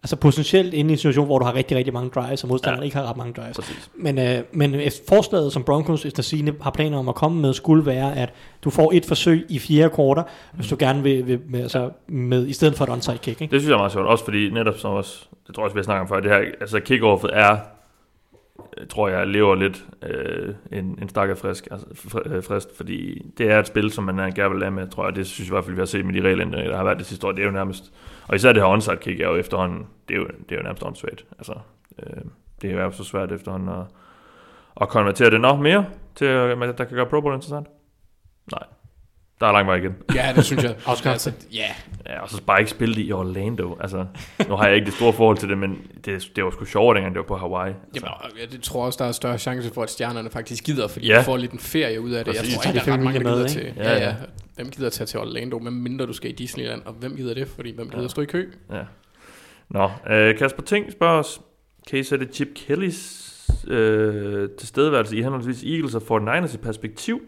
altså 0.02 0.16
potentielt 0.16 0.74
inde 0.74 0.90
i 0.90 0.92
en 0.92 0.98
situation, 0.98 1.26
hvor 1.26 1.38
du 1.38 1.44
har 1.44 1.54
rigtig, 1.54 1.76
rigtig 1.76 1.94
mange 1.94 2.10
drives, 2.10 2.42
og 2.42 2.48
modstanderen 2.48 2.82
Ja. 2.82 2.84
ikke 2.84 2.96
har 2.96 3.10
ret 3.10 3.16
mange 3.16 3.32
drives. 3.32 3.56
præcis. 3.56 3.90
Men, 3.94 4.18
øh, 4.18 4.38
men 4.52 4.74
efter 4.74 5.04
forslaget, 5.14 5.52
som 5.52 5.62
Broncos 5.64 6.04
efter 6.04 6.22
sine 6.22 6.54
har 6.62 6.70
planer 6.70 6.98
om 6.98 7.08
at 7.08 7.14
komme 7.14 7.40
med, 7.40 7.52
skulle 7.54 7.86
være, 7.86 8.16
at 8.16 8.32
du 8.64 8.70
får 8.70 8.90
et 8.94 9.04
forsøg 9.04 9.46
i 9.48 9.58
fjerde 9.58 9.90
kvarter, 9.94 10.22
hvis 10.54 10.68
du 10.68 10.76
gerne 10.78 11.02
vil, 11.02 11.26
vil 11.26 11.40
med, 11.48 11.60
altså, 11.62 11.90
med, 12.08 12.46
i 12.46 12.52
stedet 12.52 12.74
for 12.76 12.84
et 12.84 12.90
onside 12.90 13.18
kick. 13.18 13.40
Ikke? 13.40 13.52
Det 13.52 13.60
synes 13.60 13.68
jeg 13.70 13.74
er 13.74 13.78
meget 13.78 13.92
sjovt, 13.92 14.06
også 14.06 14.24
fordi 14.24 14.50
netop 14.50 14.78
som 14.78 14.90
også, 14.92 15.24
det 15.46 15.54
tror 15.54 15.62
jeg 15.62 15.64
også, 15.64 15.74
vi 15.74 15.78
har 15.78 15.84
snakket 15.84 16.00
om 16.00 16.08
før, 16.08 16.20
det 16.20 16.30
her, 16.30 16.38
altså 16.60 16.80
kickoffet 16.80 17.30
er, 17.32 17.52
øh, 17.52 17.58
tror 18.88 19.08
jeg, 19.08 19.26
lever 19.26 19.54
lidt 19.54 19.86
øh, 20.02 20.54
en, 20.72 20.98
en 21.02 21.08
stakket 21.08 21.38
frisk, 21.38 21.68
altså, 21.70 21.86
fr- 21.86 22.28
øh, 22.28 22.44
frist, 22.44 22.76
fordi 22.76 23.26
det 23.38 23.50
er 23.50 23.58
et 23.58 23.66
spil, 23.66 23.90
som 23.90 24.04
man 24.04 24.32
gerne 24.32 24.50
vil 24.50 24.60
lade 24.60 24.70
med, 24.70 24.88
tror 24.88 25.04
jeg, 25.04 25.16
det 25.16 25.26
synes 25.26 25.48
jeg 25.48 25.52
i 25.52 25.54
hvert 25.54 25.64
fald, 25.64 25.74
vi 25.74 25.80
har 25.80 25.86
set 25.86 26.04
med 26.04 26.14
de 26.14 26.20
regelændringer, 26.20 26.70
der 26.70 26.76
har 26.76 26.84
været 26.84 26.98
det 26.98 27.06
sidste 27.06 27.26
år, 27.26 27.32
det 27.32 27.42
er 27.42 27.46
jo 27.46 27.52
nærmest, 27.52 27.92
og 28.28 28.34
især 28.34 28.52
det 28.52 28.62
her 28.62 28.68
onside 28.68 28.96
kick 28.96 29.20
er 29.20 29.28
jo 29.28 29.36
efterhånden, 29.36 29.86
det 30.08 30.14
er 30.14 30.18
jo, 30.18 30.26
det 30.26 30.52
er 30.52 30.56
jo 30.56 30.62
nærmest 30.62 30.84
åndssvagt, 30.84 31.26
altså, 31.38 31.54
øh, 32.02 32.22
det 32.62 32.70
er 32.70 32.84
jo 32.84 32.90
så 32.90 33.04
svært 33.04 33.32
efterhånden 33.32 33.68
at, 33.68 33.84
at 34.80 34.88
konvertere 34.88 35.30
det. 35.30 35.40
Nok 35.40 35.60
mere, 35.60 35.86
til 36.14 36.24
at 36.24 36.78
der 36.78 36.84
kan 36.84 36.96
gøre 36.96 37.06
Pro 37.06 37.20
Bowl 37.20 37.34
interessant. 37.34 37.68
Nej, 38.52 38.62
der 39.40 39.46
er 39.46 39.52
lang 39.52 39.66
vej 39.66 39.74
igen. 39.76 39.94
Ja, 40.14 40.32
det 40.36 40.44
synes 40.44 40.62
jeg. 40.64 40.76
Afskaffe 40.86 41.10
altså, 41.12 41.32
ja, 41.52 41.64
Ja, 42.06 42.20
og 42.20 42.30
så 42.30 42.42
bare 42.42 42.60
ikke 42.60 42.70
spille 42.70 42.94
det 42.94 43.06
i 43.06 43.12
Orlando. 43.12 43.76
Altså, 43.80 44.06
nu 44.48 44.56
har 44.56 44.66
jeg 44.66 44.74
ikke 44.74 44.84
det 44.86 44.94
store 44.94 45.12
forhold 45.12 45.36
til 45.38 45.48
det, 45.48 45.58
men 45.58 45.78
det, 46.04 46.30
det 46.36 46.44
var 46.44 46.50
sgu 46.50 46.64
sjovere, 46.64 46.94
dengang 46.94 47.14
det 47.14 47.18
var 47.18 47.26
på 47.26 47.36
Hawaii. 47.36 47.72
Altså, 47.94 48.06
Jamen, 48.24 48.38
jeg 48.40 48.52
det 48.52 48.62
tror 48.62 48.86
også, 48.86 48.96
der 49.02 49.08
er 49.08 49.12
større 49.12 49.38
chance 49.38 49.70
for, 49.74 49.82
at 49.82 49.90
stjernerne 49.90 50.30
faktisk 50.30 50.64
gider, 50.64 50.88
fordi 50.88 51.06
Ja. 51.06 51.18
de 51.18 51.24
får 51.24 51.36
lidt 51.36 51.52
en 51.52 51.58
ferie 51.58 52.00
ud 52.00 52.10
af 52.10 52.24
det. 52.24 52.36
Præcis. 52.36 52.54
Jeg 52.54 52.62
tror 52.62 52.70
ikke, 52.70 52.80
de 52.80 52.84
der 52.84 52.92
er 52.92 52.96
ret 52.96 53.04
mange, 53.04 53.18
der 53.20 53.24
gider 53.30 53.42
med, 53.42 53.48
til. 53.48 53.72
Ja, 53.76 53.92
Ja, 53.92 54.04
ja. 54.08 54.14
Hvem 54.56 54.70
gider 54.70 54.90
tage 54.90 55.06
til 55.06 55.20
Orlando, 55.20 55.58
medmindre 55.58 56.06
du 56.06 56.12
skal 56.12 56.30
i 56.30 56.34
Disneyland, 56.34 56.82
og 56.84 56.92
hvem 56.92 57.16
gider 57.16 57.34
det? 57.34 57.48
Fordi 57.48 57.74
hvem 57.74 57.90
gider 57.90 58.02
ja. 58.02 58.08
stå 58.08 58.22
i 58.22 58.24
kø? 58.24 58.50
Ja. 58.72 58.82
Nå, 59.70 59.90
øh, 60.10 60.38
Kasper 60.38 60.62
Ting 60.62 60.92
spørger 60.92 61.18
os, 61.18 61.40
kan 61.90 61.98
I 61.98 62.02
sætte 62.02 62.26
Chip 62.32 62.48
Kellys 62.56 63.32
øh, 63.68 64.48
tilstedeværelse 64.58 65.16
i 65.16 65.22
henholdsvis 65.22 65.62
Eagles 65.64 65.94
og 65.94 66.02
49ers 66.02 66.54
i 66.54 66.58
perspektiv? 66.58 67.22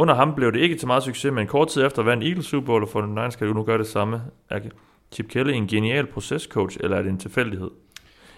Under 0.00 0.14
ham 0.14 0.34
blev 0.34 0.52
det 0.52 0.60
ikke 0.60 0.76
til 0.76 0.86
meget 0.86 1.02
succes, 1.02 1.32
men 1.32 1.46
kort 1.46 1.68
tid 1.68 1.86
efter 1.86 2.02
vandt 2.02 2.24
Eagles 2.24 2.46
Super 2.46 2.66
Bowl, 2.66 2.82
og 2.82 2.88
49ers 2.88 3.38
kan 3.38 3.46
jo 3.46 3.52
nu 3.52 3.62
gøre 3.62 3.78
det 3.78 3.86
samme. 3.86 4.22
Er 4.50 4.60
Chip 5.12 5.28
Kelly 5.28 5.52
en 5.52 5.66
genial 5.66 6.06
procescoach, 6.06 6.76
eller 6.80 6.96
er 6.96 7.02
det 7.02 7.10
en 7.10 7.18
tilfældighed? 7.18 7.70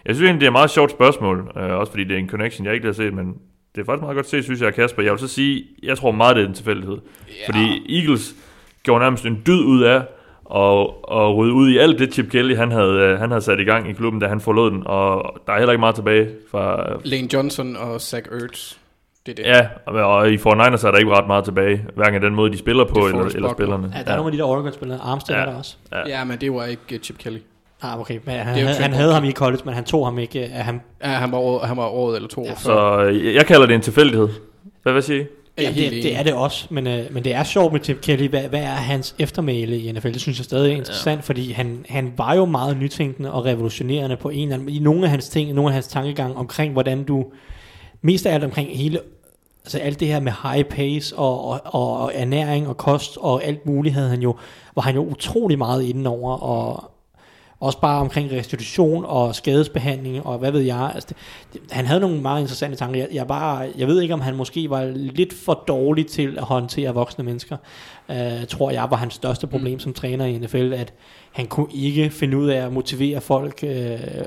Jeg 0.05 0.15
synes 0.15 0.27
egentlig, 0.27 0.41
det 0.41 0.47
er 0.47 0.51
et 0.51 0.53
meget 0.53 0.71
sjovt 0.71 0.91
spørgsmål, 0.91 1.53
øh, 1.57 1.63
også 1.63 1.93
fordi 1.93 2.05
det 2.05 2.15
er 2.15 2.19
en 2.19 2.29
connection, 2.29 2.67
jeg 2.67 2.75
ikke 2.75 2.87
har 2.87 2.93
set, 2.93 3.15
men 3.15 3.27
det 3.75 3.81
er 3.81 3.85
faktisk 3.85 4.03
meget 4.03 4.15
godt 4.15 4.29
set, 4.29 4.45
synes 4.45 4.61
jeg, 4.61 4.75
Kasper. 4.75 5.03
Jeg 5.03 5.13
vil 5.13 5.19
så 5.19 5.29
sige, 5.29 5.65
jeg 5.83 5.99
tror 5.99 6.11
meget, 6.11 6.37
det 6.37 6.45
er 6.45 6.49
en 6.49 6.55
tilfældighed. 6.55 6.99
Ja. 7.29 7.47
Fordi 7.47 7.99
Eagles 7.99 8.35
gjorde 8.83 9.03
nærmest 9.03 9.27
en 9.27 9.43
dyd 9.47 9.65
ud 9.65 9.83
af 9.83 10.03
og, 10.45 11.09
og 11.09 11.37
rydde 11.37 11.53
ud 11.53 11.69
i 11.71 11.79
alt 11.79 11.99
det 11.99 12.13
Chip 12.13 12.31
Kelly, 12.31 12.57
han 12.57 12.71
havde, 12.71 12.95
øh, 12.95 13.19
han 13.19 13.31
havde 13.31 13.43
sat 13.43 13.61
i 13.61 13.65
gang 13.65 13.91
i 13.91 13.93
klubben, 13.93 14.21
da 14.21 14.29
han 14.29 14.41
forlod 14.41 14.71
den. 14.71 14.83
Og 14.87 15.41
der 15.47 15.53
er 15.53 15.59
heller 15.59 15.73
ikke 15.73 15.81
meget 15.81 15.95
tilbage 15.95 16.31
fra... 16.51 16.87
Lane 17.05 17.29
Johnson 17.35 17.77
og 17.77 18.01
Zach 18.01 18.29
Ertz. 18.33 18.82
Det 19.27 19.39
er 19.39 19.43
det. 19.43 19.51
Ja, 19.51 19.67
og, 19.87 20.17
og 20.17 20.31
i 20.31 20.37
49ers 20.37 20.87
er 20.87 20.91
der 20.91 20.99
ikke 20.99 21.11
ret 21.11 21.27
meget 21.27 21.45
tilbage, 21.45 21.85
hverken 21.97 22.15
af 22.15 22.21
den 22.21 22.35
måde, 22.35 22.53
de 22.53 22.59
spiller 22.59 22.85
på, 22.85 22.99
er 22.99 23.09
eller, 23.09 23.25
eller 23.25 23.53
spillerne. 23.53 23.93
Ja, 23.97 24.03
der 24.03 24.13
er 24.13 24.17
nogle 24.17 24.29
af 24.29 24.33
de 24.33 24.39
der 24.39 24.45
Oregon-spillere. 24.45 24.99
Armstead 25.03 25.37
Ja. 25.37 25.41
ja. 25.43 25.47
er 25.47 25.51
der 25.53 25.59
også. 25.59 25.77
Ja. 25.93 26.09
Ja, 26.09 26.25
men 26.25 26.41
det 26.41 26.53
var 26.55 26.65
ikke 26.65 26.83
uh, 26.93 26.99
Chip 26.99 27.19
Kelly. 27.19 27.39
Ah, 27.83 28.01
okay. 28.01 28.19
Men 28.25 28.35
han, 28.35 28.55
Det 28.55 28.63
er 28.65 28.69
jo 28.69 28.75
han, 28.83 28.93
havde 28.93 29.15
ham 29.15 29.25
i 29.25 29.33
college, 29.33 29.63
men 29.65 29.75
han 29.75 29.85
tog 29.85 30.07
ham 30.07 30.19
ikke. 30.19 30.51
Uh, 30.53 30.57
han, 30.57 30.81
Ja, 31.05 31.09
han 31.09 31.33
var, 31.33 31.39
året, 31.39 31.69
han 31.69 31.77
var 31.77 31.87
året 31.87 32.17
eller 32.17 32.29
to 32.29 32.41
år 32.43 32.47
før. 32.47 32.55
Så 32.57 33.05
øh, 33.05 33.35
jeg 33.35 33.47
kalder 33.47 33.67
det 33.67 33.75
en 33.75 33.81
tilfældighed. 33.81 34.29
Hvad 34.83 34.93
vil 34.93 35.03
sige? 35.03 35.27
Er 35.57 35.63
ja, 35.63 35.69
det, 35.69 35.91
det 35.93 36.17
er 36.19 36.23
det 36.23 36.35
også, 36.35 36.67
men, 36.71 36.87
øh, 36.87 37.01
men 37.11 37.25
det 37.25 37.35
er 37.35 37.43
sjovt 37.45 37.73
med 37.73 37.81
Tim 37.81 37.99
Kelly. 38.03 38.29
Hvad, 38.29 38.43
hvad 38.43 38.61
er 38.61 38.67
hans 38.67 39.15
eftermæle 39.19 39.79
i 39.79 39.93
NFL? 39.93 40.09
Det 40.09 40.21
synes 40.21 40.39
jeg 40.39 40.45
stadig 40.45 40.73
er 40.73 40.77
interessant, 40.77 41.19
ja. 41.19 41.23
fordi 41.23 41.53
han, 41.53 41.87
han 41.89 42.13
var 42.17 42.35
jo 42.35 42.45
meget 42.45 42.77
nytænkende 42.77 43.33
og 43.33 43.45
revolutionerende 43.45 44.17
på 44.17 44.29
en 44.29 44.43
eller 44.43 44.55
anden, 44.55 44.69
i 44.69 44.79
nogle 44.79 45.05
af 45.05 45.11
hans 45.11 45.29
ting, 45.29 45.53
nogle 45.53 45.69
af 45.69 45.75
hans 45.75 45.87
tankegang 45.89 46.37
omkring, 46.37 46.73
hvordan 46.73 47.05
du, 47.05 47.25
mest 48.03 48.27
af 48.27 48.35
alt 48.35 48.45
omkring 48.45 48.77
hele, 48.77 49.01
altså 49.65 49.79
alt 49.79 50.01
det 50.01 50.09
her 50.09 50.21
med 50.21 50.33
high 50.43 50.65
pace 50.65 51.17
og, 51.17 51.51
og, 51.51 51.61
og, 51.65 52.13
ernæring 52.15 52.69
og 52.69 52.77
kost 52.77 53.17
og 53.17 53.45
alt 53.45 53.67
muligt 53.67 53.95
havde 53.95 54.09
han 54.09 54.23
jo, 54.23 54.37
var 54.75 54.83
han 54.83 54.95
jo 54.95 55.05
utrolig 55.05 55.59
meget 55.59 55.83
inde 55.83 56.11
over, 56.11 56.33
og 56.33 56.93
også 57.61 57.81
bare 57.81 58.01
omkring 58.01 58.33
restitution 58.33 59.05
og 59.05 59.35
skadesbehandling 59.35 60.27
og 60.27 60.39
hvad 60.39 60.51
ved 60.51 60.61
jeg. 60.61 60.93
Altså 60.95 61.09
det, 61.09 61.17
det, 61.53 61.73
han 61.73 61.87
havde 61.87 62.01
nogle 62.01 62.21
meget 62.21 62.41
interessante 62.41 62.77
tanker. 62.77 63.01
Jeg, 63.01 63.09
jeg, 63.13 63.27
bare, 63.27 63.69
jeg 63.79 63.89
ved 63.89 64.01
ikke, 64.03 64.15
om 64.15 64.21
han 64.21 64.37
måske 64.37 64.71
var 64.71 64.85
lidt 64.95 65.35
for 65.35 65.65
dårlig 65.69 66.07
til 66.07 66.39
at 66.39 66.45
håndtere 66.45 66.95
voksne 66.95 67.25
mennesker. 67.25 67.57
Uh, 68.09 68.47
tror 68.49 68.71
jeg 68.71 68.87
var 68.91 68.97
hans 68.97 69.15
største 69.15 69.47
problem 69.47 69.73
mm. 69.73 69.81
som 69.81 69.93
træner 69.93 70.25
i 70.25 70.39
NFL, 70.39 70.73
at 70.73 70.95
han 71.33 71.47
kunne 71.47 71.67
ikke 71.75 72.11
finde 72.11 72.37
ud 72.37 72.49
af 72.49 72.67
at 72.67 72.73
motivere 72.73 73.21
folk 73.21 73.61
uh, 73.63 73.71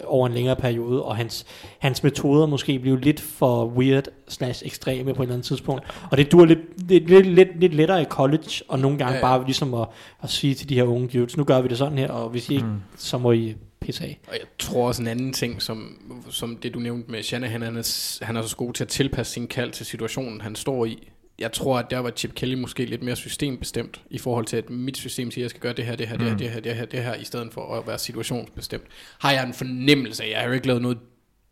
over 0.06 0.28
en 0.28 0.34
længere 0.34 0.56
periode, 0.56 1.04
og 1.04 1.16
hans, 1.16 1.46
hans 1.80 2.04
metoder 2.04 2.46
måske 2.46 2.80
blev 2.80 2.98
lidt 2.98 3.22
for 3.22 3.66
weird 3.66 4.08
slash 4.28 4.66
ekstreme 4.66 5.14
på 5.14 5.22
et 5.22 5.26
eller 5.26 5.34
andet 5.34 5.48
tidspunkt. 5.48 5.84
Og 6.12 6.18
det 6.18 6.32
dur 6.32 6.46
lidt, 6.46 6.90
lidt, 6.90 7.10
lidt, 7.10 7.26
lidt, 7.26 7.60
lidt 7.60 7.74
lettere 7.74 8.02
i 8.02 8.06
college, 8.06 8.62
og 8.68 8.80
nogle 8.80 8.98
gange 8.98 9.14
ja, 9.14 9.18
ja. 9.18 9.22
bare 9.22 9.46
ligesom 9.46 9.74
at, 9.74 9.88
at 10.24 10.30
sige 10.30 10.54
til 10.54 10.70
de 10.70 10.76
her 10.76 10.84
unge 10.84 11.08
dudes, 11.08 11.38
nu 11.38 11.44
gør 11.44 11.62
vi 11.62 11.68
det 11.68 11.78
sådan 11.78 11.98
her, 11.98 12.10
og 12.10 12.30
hvis 12.30 12.50
I 12.50 12.54
ikke, 12.54 12.66
mm. 12.66 12.82
så 12.98 13.18
må 13.18 13.32
I 13.32 13.56
pisse 13.86 14.04
af. 14.04 14.20
Og 14.28 14.34
jeg 14.34 14.48
tror 14.60 14.88
også 14.88 15.02
en 15.02 15.08
anden 15.08 15.34
ting, 15.34 15.62
som, 15.62 15.98
som 16.30 16.58
det 16.58 16.74
du 16.74 16.80
nævnte 16.80 17.12
med 17.12 17.24
Shanahan, 17.24 17.62
han 17.62 17.78
er, 17.78 18.26
han 18.26 18.36
er 18.36 18.42
så 18.42 18.56
god 18.56 18.74
til 18.74 18.84
at 18.84 18.88
tilpasse 18.88 19.34
sin 19.34 19.48
kald 19.48 19.72
til 19.72 19.86
situationen, 19.86 20.42
han 20.42 20.56
står 20.56 20.86
i. 20.86 21.10
Jeg 21.40 21.52
tror, 21.52 21.80
at 21.80 21.92
der 21.92 22.00
var 22.00 22.10
Chip 22.10 22.34
Kelly 22.36 22.54
måske 22.54 22.86
lidt 22.86 23.04
mere 23.04 23.16
systembestemt, 23.16 24.02
i 24.10 24.18
forhold 24.18 24.46
til, 24.46 24.58
at 24.58 24.70
mit 24.70 24.98
system 24.98 25.32
siger, 25.32 25.42
at 25.42 25.44
jeg 25.44 25.50
skal 25.50 25.62
gøre 25.62 25.74
det 25.74 25.86
her, 25.86 25.96
det 25.96 26.08
her, 26.08 26.18
det 26.18 26.28
her, 26.28 26.38
det 26.38 26.50
her, 26.50 26.60
det 26.60 26.76
her, 26.76 26.86
det 26.86 27.04
her, 27.04 27.14
i 27.14 27.24
stedet 27.24 27.54
for 27.54 27.76
at 27.76 27.88
være 27.88 28.00
situationsbestemt. 28.00 28.84
Har 29.20 29.32
jeg 29.32 29.44
en 29.44 29.54
fornemmelse 29.54 30.24
af, 30.24 30.30
jeg 30.30 30.40
har 30.40 30.48
jo 30.48 30.54
ikke 30.54 30.68
lavet 30.68 30.82
noget 30.82 30.98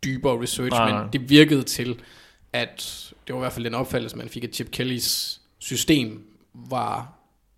dybere 0.04 0.42
research, 0.42 0.70
Nej, 0.70 0.84
men 0.84 0.94
nej. 0.94 1.06
det 1.12 1.30
virkede 1.30 1.62
til, 1.62 2.00
at 2.52 3.12
det 3.26 3.34
var 3.34 3.40
i 3.40 3.42
hvert 3.42 3.52
fald 3.52 3.64
den 3.64 3.74
opfattelse, 3.74 4.16
man 4.16 4.28
fik, 4.28 4.44
at 4.44 4.54
Chip 4.54 4.70
Kellys 4.70 5.40
system 5.58 6.22
var 6.54 7.12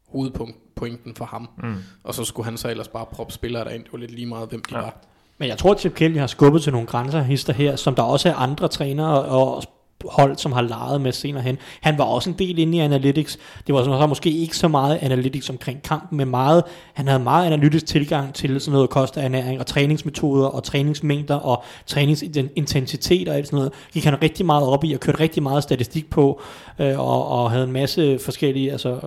hovedpointen 0.09 1.15
for 1.15 1.25
ham. 1.25 1.49
Mm. 1.63 1.75
Og 2.05 2.15
så 2.15 2.25
skulle 2.25 2.45
han 2.45 2.57
så 2.57 2.69
ellers 2.69 2.89
bare 2.89 3.07
proppe 3.07 3.33
spillere 3.33 3.65
derind. 3.65 3.85
Det 3.85 3.93
var 3.93 3.99
lidt 3.99 4.11
lige 4.11 4.27
meget, 4.27 4.49
hvem 4.49 4.65
de 4.65 4.77
ja. 4.77 4.83
var. 4.83 4.97
Men 5.39 5.49
jeg 5.49 5.59
tror, 5.59 5.73
at 5.75 5.81
Chip 5.81 5.95
Kelly 5.95 6.19
har 6.19 6.27
skubbet 6.27 6.63
til 6.63 6.73
nogle 6.73 6.87
grænser 6.87 7.23
hister 7.23 7.53
her, 7.53 7.77
som 7.77 7.95
der 7.95 8.03
også 8.03 8.29
er 8.29 8.35
andre 8.35 8.69
trænere 8.69 9.23
og 9.23 9.63
hold, 10.05 10.37
som 10.37 10.53
har 10.53 10.63
leget 10.63 11.01
med 11.01 11.13
senere 11.13 11.43
hen. 11.43 11.59
Han 11.81 11.99
var 11.99 12.05
også 12.05 12.31
en 12.31 12.37
del 12.39 12.59
inde 12.59 12.79
i 12.79 12.81
analytics. 12.81 13.39
Det 13.67 13.75
var 13.75 13.85
så 13.85 14.07
måske 14.07 14.31
ikke 14.31 14.57
så 14.57 14.69
meget 14.69 14.99
analytics 15.03 15.51
omkring 15.51 15.83
kampen, 15.83 16.19
men 16.19 16.29
meget, 16.29 16.65
han 16.95 17.07
havde 17.09 17.23
meget 17.23 17.47
analytisk 17.47 17.87
tilgang 17.87 18.35
til 18.35 18.61
sådan 18.61 18.73
noget 18.73 18.91
kosternæring 18.91 19.61
og 19.61 19.67
træningsmetoder 19.67 20.47
og 20.47 20.65
træningsmængder 20.65 21.35
og 21.35 21.65
træningsintensitet 21.87 23.29
og 23.29 23.37
alt 23.37 23.47
sådan 23.47 23.57
noget. 23.57 23.73
Gik 23.93 24.05
han 24.05 24.23
rigtig 24.23 24.47
meget 24.47 24.67
op 24.67 24.85
i 24.85 24.93
og 24.93 25.01
kørte 25.01 25.21
rigtig 25.21 25.43
meget 25.43 25.63
statistik 25.63 26.11
på 26.11 26.41
øh, 26.79 27.01
og, 27.01 27.29
og 27.29 27.51
havde 27.51 27.65
en 27.65 27.73
masse 27.73 28.19
forskellige, 28.19 28.73
altså 28.73 29.01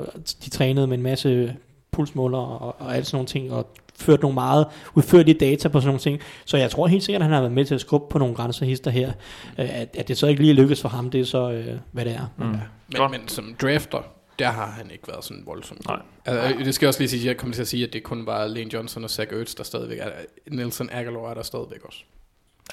de 0.46 0.50
trænede 0.50 0.88
med 0.88 0.98
en 0.98 1.04
masse 1.04 1.56
pulsmåler 1.92 2.38
og, 2.38 2.76
og 2.80 2.96
alt 2.96 3.08
sådan 3.08 3.16
nogle 3.16 3.28
ting, 3.28 3.52
og 3.52 3.68
ført 4.00 4.22
nogle 4.22 4.34
meget 4.34 4.66
udførlige 4.96 5.40
data 5.40 5.68
på 5.68 5.80
sådan 5.80 5.88
nogle 5.88 6.00
ting. 6.00 6.20
Så 6.46 6.58
jeg 6.58 6.72
tror 6.72 6.88
helt 6.88 7.04
sikkert, 7.04 7.22
at 7.22 7.26
han 7.26 7.34
har 7.34 7.42
været 7.42 7.54
med 7.54 7.66
til 7.66 7.76
at 7.76 7.82
skubbe 7.82 8.12
på 8.12 8.18
nogle 8.18 8.36
grænsehister 8.36 8.92
her. 8.92 9.12
Øh, 9.60 9.82
at, 9.82 9.96
at 9.98 10.08
det 10.08 10.18
så 10.18 10.28
ikke 10.28 10.42
lige 10.42 10.54
lykkes 10.54 10.82
for 10.82 10.90
ham, 10.90 11.10
det 11.10 11.22
er 11.22 11.26
så, 11.26 11.52
øh, 11.52 11.78
hvad 11.92 12.06
det 12.06 12.14
er. 12.14 12.34
Mm. 12.38 12.46
Men, 12.46 12.62
Godt. 12.96 13.12
men 13.12 13.28
som 13.28 13.56
drafter, 13.62 14.00
der 14.40 14.50
har 14.50 14.66
han 14.66 14.92
ikke 14.92 15.04
været 15.08 15.24
sådan 15.24 15.44
voldsomt. 15.46 15.84
god. 15.84 15.96
Nej. 15.96 16.36
Altså, 16.36 16.64
det 16.64 16.76
skal 16.76 16.86
jeg 16.86 16.88
også 16.88 17.00
lige 17.00 17.10
sige, 17.10 17.28
jeg 17.28 17.38
kommer 17.38 17.54
til 17.54 17.62
at 17.62 17.68
sige, 17.68 17.88
at 17.88 17.94
det 17.94 18.04
kun 18.04 18.26
var 18.26 18.48
Lane 18.48 18.74
Johnson 18.74 19.04
og 19.04 19.10
Zach 19.10 19.34
Ertz, 19.34 19.56
der 19.56 19.64
stadigvæk 19.64 19.98
er. 20.00 20.10
Nelson 20.52 20.90
Aguilar 20.92 21.30
er 21.30 21.34
der 21.34 21.44
stadigvæk 21.44 21.86
også. 21.86 22.00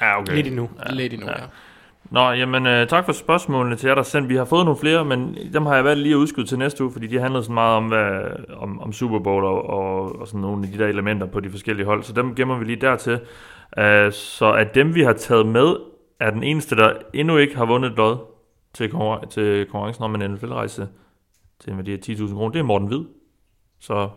Ja, 0.01 0.20
okay. 0.20 0.35
Lidt 0.35 0.47
endnu. 0.47 0.70
Ja. 0.89 0.94
Lidt 0.94 1.12
endnu, 1.12 1.28
ja. 1.28 1.40
Ja. 1.40 1.47
Nå, 2.11 2.31
jamen 2.31 2.66
øh, 2.66 2.87
tak 2.87 3.05
for 3.05 3.12
spørgsmålene 3.12 3.77
til 3.77 3.87
jer, 3.87 3.95
der 3.95 4.03
sendt. 4.03 4.28
Vi 4.28 4.37
har 4.37 4.45
fået 4.45 4.65
nogle 4.65 4.81
flere, 4.81 5.05
men 5.05 5.39
dem 5.53 5.66
har 5.66 5.74
jeg 5.74 5.85
valgt 5.85 6.03
lige 6.03 6.12
at 6.12 6.19
udskyde 6.19 6.47
til 6.47 6.59
næste 6.59 6.85
uge, 6.85 6.93
fordi 6.93 7.07
de 7.07 7.20
handlede 7.20 7.45
så 7.45 7.53
meget 7.53 7.77
om, 7.77 7.89
hvad, 7.89 8.20
om, 8.57 8.81
om 8.81 8.93
Super 8.93 9.19
Bowl 9.19 9.45
og, 9.45 9.66
og, 9.70 10.20
og 10.20 10.28
sådan 10.28 10.41
nogle 10.41 10.66
af 10.66 10.73
de 10.73 10.78
der 10.78 10.87
elementer 10.87 11.27
på 11.27 11.41
de 11.41 11.51
forskellige 11.51 11.87
hold. 11.87 12.03
Så 12.03 12.12
dem 12.12 12.35
gemmer 12.35 12.59
vi 12.59 12.65
lige 12.65 12.81
dertil. 12.81 13.20
Uh, 13.78 14.12
så 14.12 14.55
at 14.59 14.74
dem, 14.74 14.95
vi 14.95 15.03
har 15.03 15.12
taget 15.12 15.47
med, 15.47 15.77
er 16.20 16.31
den 16.31 16.43
eneste, 16.43 16.77
der 16.77 16.93
endnu 17.15 17.37
ikke 17.37 17.57
har 17.57 17.66
vundet 17.66 17.93
lod 17.93 18.16
til, 18.74 18.89
konkurren- 18.89 19.28
til 19.28 19.66
konkurrencen 19.66 20.05
om 20.05 20.15
en 20.15 20.31
NFL-rejse 20.31 20.89
til 21.61 21.70
en 21.70 21.77
værdi 21.77 21.93
af 21.93 21.99
10.000 22.09 22.35
kroner. 22.35 22.53
Det 22.53 22.59
er 22.59 22.62
Morten 22.62 22.89
Hvid. 22.89 23.05
Så 23.81 24.09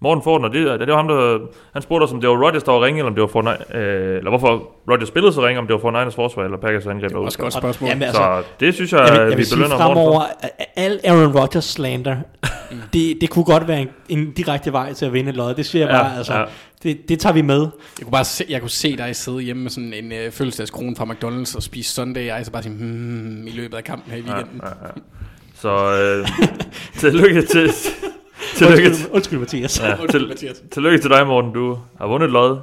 Morten 0.00 0.44
og 0.44 0.52
det, 0.52 0.80
det 0.80 0.88
var 0.88 0.96
ham, 0.96 1.08
der, 1.08 1.38
han 1.72 1.82
spurgte 1.82 2.04
os, 2.04 2.12
om 2.12 2.20
det 2.20 2.30
var 2.30 2.44
Rodgers, 2.46 2.62
der 2.62 2.72
var 2.72 2.84
ringe, 2.84 2.98
eller 2.98 3.08
om 3.10 3.14
det 3.14 3.20
var 3.22 3.26
for, 3.28 3.40
øh, 3.48 4.16
eller 4.18 4.28
hvorfor 4.30 4.68
Rodgers 4.90 5.08
spillede 5.08 5.32
så 5.32 5.46
ringe, 5.46 5.58
om 5.58 5.66
det 5.66 5.74
var 5.74 5.80
for 5.80 5.90
Niners 5.90 6.14
forsvar, 6.14 6.44
eller 6.44 6.58
Packers 6.58 6.86
angreb. 6.86 7.08
Det 7.10 7.18
var 7.18 7.24
også 7.24 7.38
et 7.38 7.42
godt 7.42 7.52
spørgsmål. 7.54 7.88
Jamen, 7.88 8.02
altså, 8.02 8.22
Så 8.22 8.42
det 8.60 8.74
synes 8.74 8.92
jeg, 8.92 9.08
vil, 9.12 9.20
jeg 9.28 9.38
vi 9.38 9.44
sige 9.44 9.56
belønner 9.56 9.76
Morten 9.78 9.94
fremover, 9.94 10.22
al 10.76 11.00
Aaron 11.04 11.36
Rodgers 11.38 11.64
slander, 11.64 12.16
det, 12.92 13.18
det 13.20 13.30
kunne 13.30 13.44
godt 13.44 13.68
være 13.68 13.80
en, 13.80 13.88
en 14.08 14.32
direkte 14.32 14.72
vej 14.72 14.92
til 14.92 15.06
at 15.06 15.12
vinde 15.12 15.30
et 15.30 15.36
lod. 15.36 15.54
Det 15.54 15.66
siger 15.66 15.86
jeg 15.86 15.94
Ja, 15.94 16.02
bare, 16.02 16.16
altså, 16.16 16.34
ja. 16.34 16.44
det, 16.82 17.08
det 17.08 17.20
tager 17.20 17.32
vi 17.32 17.42
med. 17.42 17.60
Jeg 17.60 18.04
kunne 18.04 18.12
bare 18.12 18.24
se, 18.24 18.44
jeg 18.48 18.60
kunne 18.60 18.70
se 18.70 18.96
dig 18.96 19.16
sidde 19.16 19.40
hjemme 19.40 19.62
med 19.62 19.70
sådan 19.70 19.92
en 19.92 20.12
øh, 20.12 20.30
fødselsdagskrone 20.30 20.96
fra 20.96 21.04
McDonald's 21.04 21.56
og 21.56 21.62
spise 21.62 21.92
Sunday 21.94 22.40
Ice 22.40 22.48
og 22.48 22.52
bare 22.52 22.62
sige, 22.62 22.74
hmm, 22.74 23.46
i 23.46 23.50
løbet 23.50 23.76
af 23.76 23.84
kampen 23.84 24.12
her 24.12 24.18
i 24.18 24.22
Ja, 24.26 24.32
weekenden. 24.34 24.60
ja, 24.64 24.68
ja. 24.86 24.92
Så 25.54 25.94
øh, 26.02 26.28
tillykke 27.00 27.42
til... 27.42 27.70
tillykke, 28.56 28.82
til, 28.82 28.88
Undskyld, 28.88 29.14
undskyld 29.14 29.38
Mathias. 29.38 29.80
ja, 29.80 29.90
Undskyld, 29.90 30.20
til, 30.20 30.28
Mathias. 30.28 30.62
tillykke 30.70 30.98
til 30.98 31.10
dig, 31.10 31.26
Morten. 31.26 31.52
Du 31.52 31.78
har 31.98 32.06
vundet 32.06 32.26
et 32.26 32.32
lod 32.32 32.58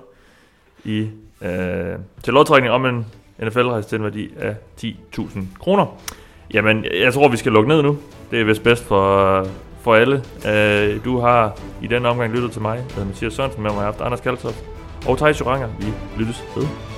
i, 0.84 1.00
øh, 1.42 1.96
til 2.24 2.34
lodtrækning 2.34 2.74
om 2.74 2.86
en 2.86 3.06
NFL-rejse 3.44 3.90
til 3.90 3.96
en 3.98 4.04
værdi 4.04 4.30
af 4.40 4.56
10.000 4.78 5.40
kroner. 5.60 5.86
Jamen, 6.54 6.86
jeg 7.04 7.14
tror, 7.14 7.28
vi 7.28 7.38
skal 7.38 7.52
lukke 7.52 7.70
ned 7.70 7.82
nu. 7.84 7.98
Det 8.32 8.42
er 8.42 8.46
vist 8.46 8.64
bedst 8.64 8.84
for, 8.84 9.48
for 9.82 9.96
alle. 9.96 10.24
Øh, 10.48 11.06
du 11.06 11.20
har 11.20 11.58
i 11.84 11.88
denne 11.88 12.10
omgang 12.10 12.34
lyttet 12.34 12.52
til 12.52 12.62
mig. 12.62 12.76
Jeg 12.76 12.84
hedder 12.96 13.06
Mathias 13.06 13.34
Sørensen, 13.34 13.64
med 13.64 13.72
mig 13.72 13.80
har 13.80 13.86
haft 13.86 14.02
Anders 14.02 14.22
Kaltoft 14.22 14.64
og 15.08 15.18
Thijs 15.18 15.40
Joranger. 15.40 15.68
Vi 15.80 15.86
lyttes 16.18 16.44
ved. 16.56 16.95